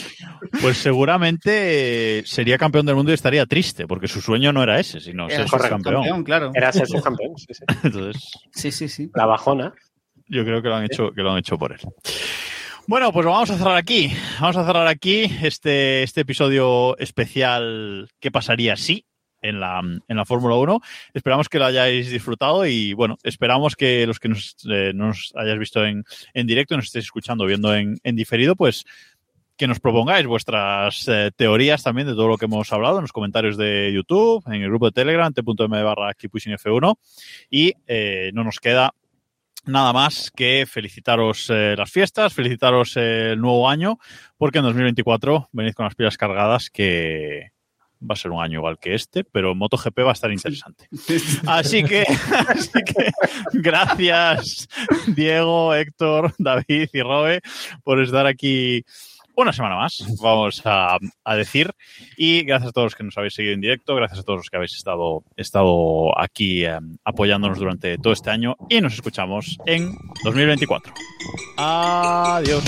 Pues 0.61 0.77
seguramente 0.77 2.23
sería 2.25 2.57
campeón 2.57 2.85
del 2.85 2.95
mundo 2.95 3.11
y 3.11 3.13
estaría 3.15 3.45
triste, 3.45 3.87
porque 3.87 4.07
su 4.07 4.21
sueño 4.21 4.51
no 4.53 4.63
era 4.63 4.79
ese, 4.79 4.99
sino 4.99 5.27
Era 5.29 5.43
ser 5.43 5.47
correcto, 5.49 5.77
campeón. 5.83 6.23
claro. 6.23 6.51
Era 6.53 6.71
ser 6.71 6.87
su 6.87 7.01
campeón. 7.01 7.31
sí, 7.37 7.53
sí. 7.53 7.63
Entonces, 7.83 8.21
Sí, 8.51 8.71
sí, 8.71 8.89
sí. 8.89 9.09
La 9.15 9.25
bajona. 9.25 9.73
yo 10.27 10.43
creo 10.43 10.61
que 10.61 10.67
lo 10.69 10.75
han 10.75 10.83
hecho, 10.85 11.11
que 11.11 11.21
lo 11.21 11.31
han 11.31 11.37
hecho 11.39 11.57
por 11.57 11.71
él. 11.73 11.79
Bueno, 12.87 13.11
pues 13.11 13.25
vamos 13.25 13.49
a 13.49 13.57
cerrar 13.57 13.75
aquí. 13.77 14.11
Vamos 14.39 14.55
a 14.57 14.65
cerrar 14.65 14.87
aquí 14.87 15.29
este, 15.41 16.03
este 16.03 16.21
episodio 16.21 16.97
especial 16.97 18.09
¿Qué 18.19 18.31
pasaría 18.31 18.75
si? 18.77 19.05
En 19.47 19.59
la, 19.59 19.79
en 19.79 20.17
la 20.17 20.25
Fórmula 20.25 20.55
1. 20.55 20.81
Esperamos 21.13 21.47
que 21.47 21.59
lo 21.59 21.65
hayáis 21.65 22.09
disfrutado 22.09 22.65
y 22.65 22.93
bueno, 22.93 23.17
esperamos 23.23 23.75
que 23.75 24.05
los 24.05 24.19
que 24.19 24.29
nos, 24.29 24.55
eh, 24.69 24.91
no 24.93 25.07
nos 25.07 25.33
hayáis 25.35 25.59
visto 25.59 25.85
en, 25.85 26.03
en 26.33 26.47
directo, 26.47 26.75
nos 26.75 26.85
estéis 26.85 27.05
escuchando, 27.05 27.45
viendo 27.45 27.73
en, 27.73 27.97
en 28.03 28.15
diferido, 28.15 28.55
pues 28.55 28.85
que 29.55 29.67
nos 29.67 29.79
propongáis 29.79 30.27
vuestras 30.27 31.07
eh, 31.07 31.31
teorías 31.35 31.81
también 31.81 32.07
de 32.07 32.13
todo 32.13 32.27
lo 32.27 32.37
que 32.37 32.45
hemos 32.45 32.71
hablado 32.71 32.97
en 32.97 33.03
los 33.03 33.11
comentarios 33.11 33.57
de 33.57 33.91
YouTube, 33.93 34.43
en 34.47 34.61
el 34.61 34.69
grupo 34.69 34.87
de 34.87 34.91
Telegram, 34.91 35.33
t.m 35.33 35.83
barra 35.83 36.13
F1 36.13 36.95
y 37.49 37.73
eh, 37.87 38.31
no 38.33 38.43
nos 38.43 38.59
queda 38.59 38.93
nada 39.65 39.93
más 39.93 40.31
que 40.31 40.65
felicitaros 40.65 41.49
las 41.49 41.91
fiestas, 41.91 42.33
felicitaros 42.33 42.95
el 42.95 43.41
nuevo 43.41 43.69
año, 43.69 43.99
porque 44.37 44.59
en 44.59 44.65
2024 44.65 45.49
venid 45.51 45.73
con 45.73 45.85
las 45.85 45.95
pilas 45.95 46.17
cargadas 46.17 46.69
que 46.69 47.51
va 48.01 48.13
a 48.13 48.15
ser 48.15 48.31
un 48.31 48.41
año 48.41 48.59
igual 48.59 48.79
que 48.79 48.93
este, 48.93 49.23
pero 49.23 49.55
MotoGP 49.55 49.99
va 49.99 50.09
a 50.09 50.13
estar 50.13 50.31
interesante. 50.31 50.87
Así 51.47 51.83
que, 51.83 52.03
así 52.47 52.83
que 52.83 53.11
gracias 53.53 54.67
Diego, 55.07 55.73
Héctor, 55.73 56.33
David 56.37 56.89
y 56.93 57.01
Robe 57.01 57.41
por 57.83 58.01
estar 58.01 58.25
aquí 58.25 58.83
una 59.37 59.53
semana 59.53 59.75
más, 59.75 60.03
vamos 60.19 60.63
a, 60.65 60.97
a 61.23 61.35
decir. 61.35 61.71
Y 62.17 62.41
gracias 62.43 62.69
a 62.69 62.71
todos 62.71 62.85
los 62.87 62.95
que 62.95 63.03
nos 63.03 63.17
habéis 63.17 63.35
seguido 63.35 63.53
en 63.53 63.61
directo, 63.61 63.95
gracias 63.95 64.19
a 64.19 64.23
todos 64.23 64.39
los 64.39 64.49
que 64.49 64.57
habéis 64.57 64.73
estado, 64.75 65.23
estado 65.35 66.19
aquí 66.19 66.65
eh, 66.65 66.79
apoyándonos 67.03 67.59
durante 67.59 67.99
todo 67.99 68.13
este 68.13 68.31
año 68.31 68.57
y 68.67 68.81
nos 68.81 68.93
escuchamos 68.93 69.57
en 69.65 69.95
2024. 70.23 70.93
Adiós. 71.57 72.63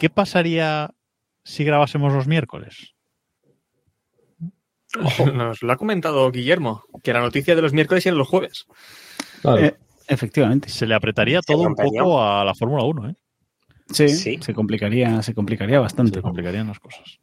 ¿Qué 0.00 0.10
pasaría 0.10 0.90
si 1.44 1.64
grabásemos 1.64 2.12
los 2.12 2.26
miércoles? 2.26 2.94
Nos 5.34 5.62
lo 5.62 5.72
ha 5.72 5.76
comentado 5.76 6.30
Guillermo, 6.30 6.82
que 7.02 7.12
la 7.12 7.20
noticia 7.20 7.54
de 7.54 7.62
los 7.62 7.72
miércoles 7.72 8.06
y 8.06 8.10
los 8.10 8.26
jueves. 8.28 8.66
Claro. 9.42 9.64
Eh, 9.64 9.76
efectivamente. 10.06 10.68
Se 10.68 10.86
le 10.86 10.94
apretaría 10.94 11.40
todo 11.42 11.62
un 11.62 11.74
poco 11.74 12.22
a 12.22 12.44
la 12.44 12.54
Fórmula 12.54 12.84
1, 12.84 13.10
¿eh? 13.10 13.14
Sí, 13.90 14.08
Sí. 14.08 14.38
se 14.40 14.54
complicaría, 14.54 15.22
se 15.22 15.34
complicaría 15.34 15.80
bastante. 15.80 16.14
Se 16.14 16.22
complicarían 16.22 16.66
las 16.68 16.78
cosas. 16.78 17.18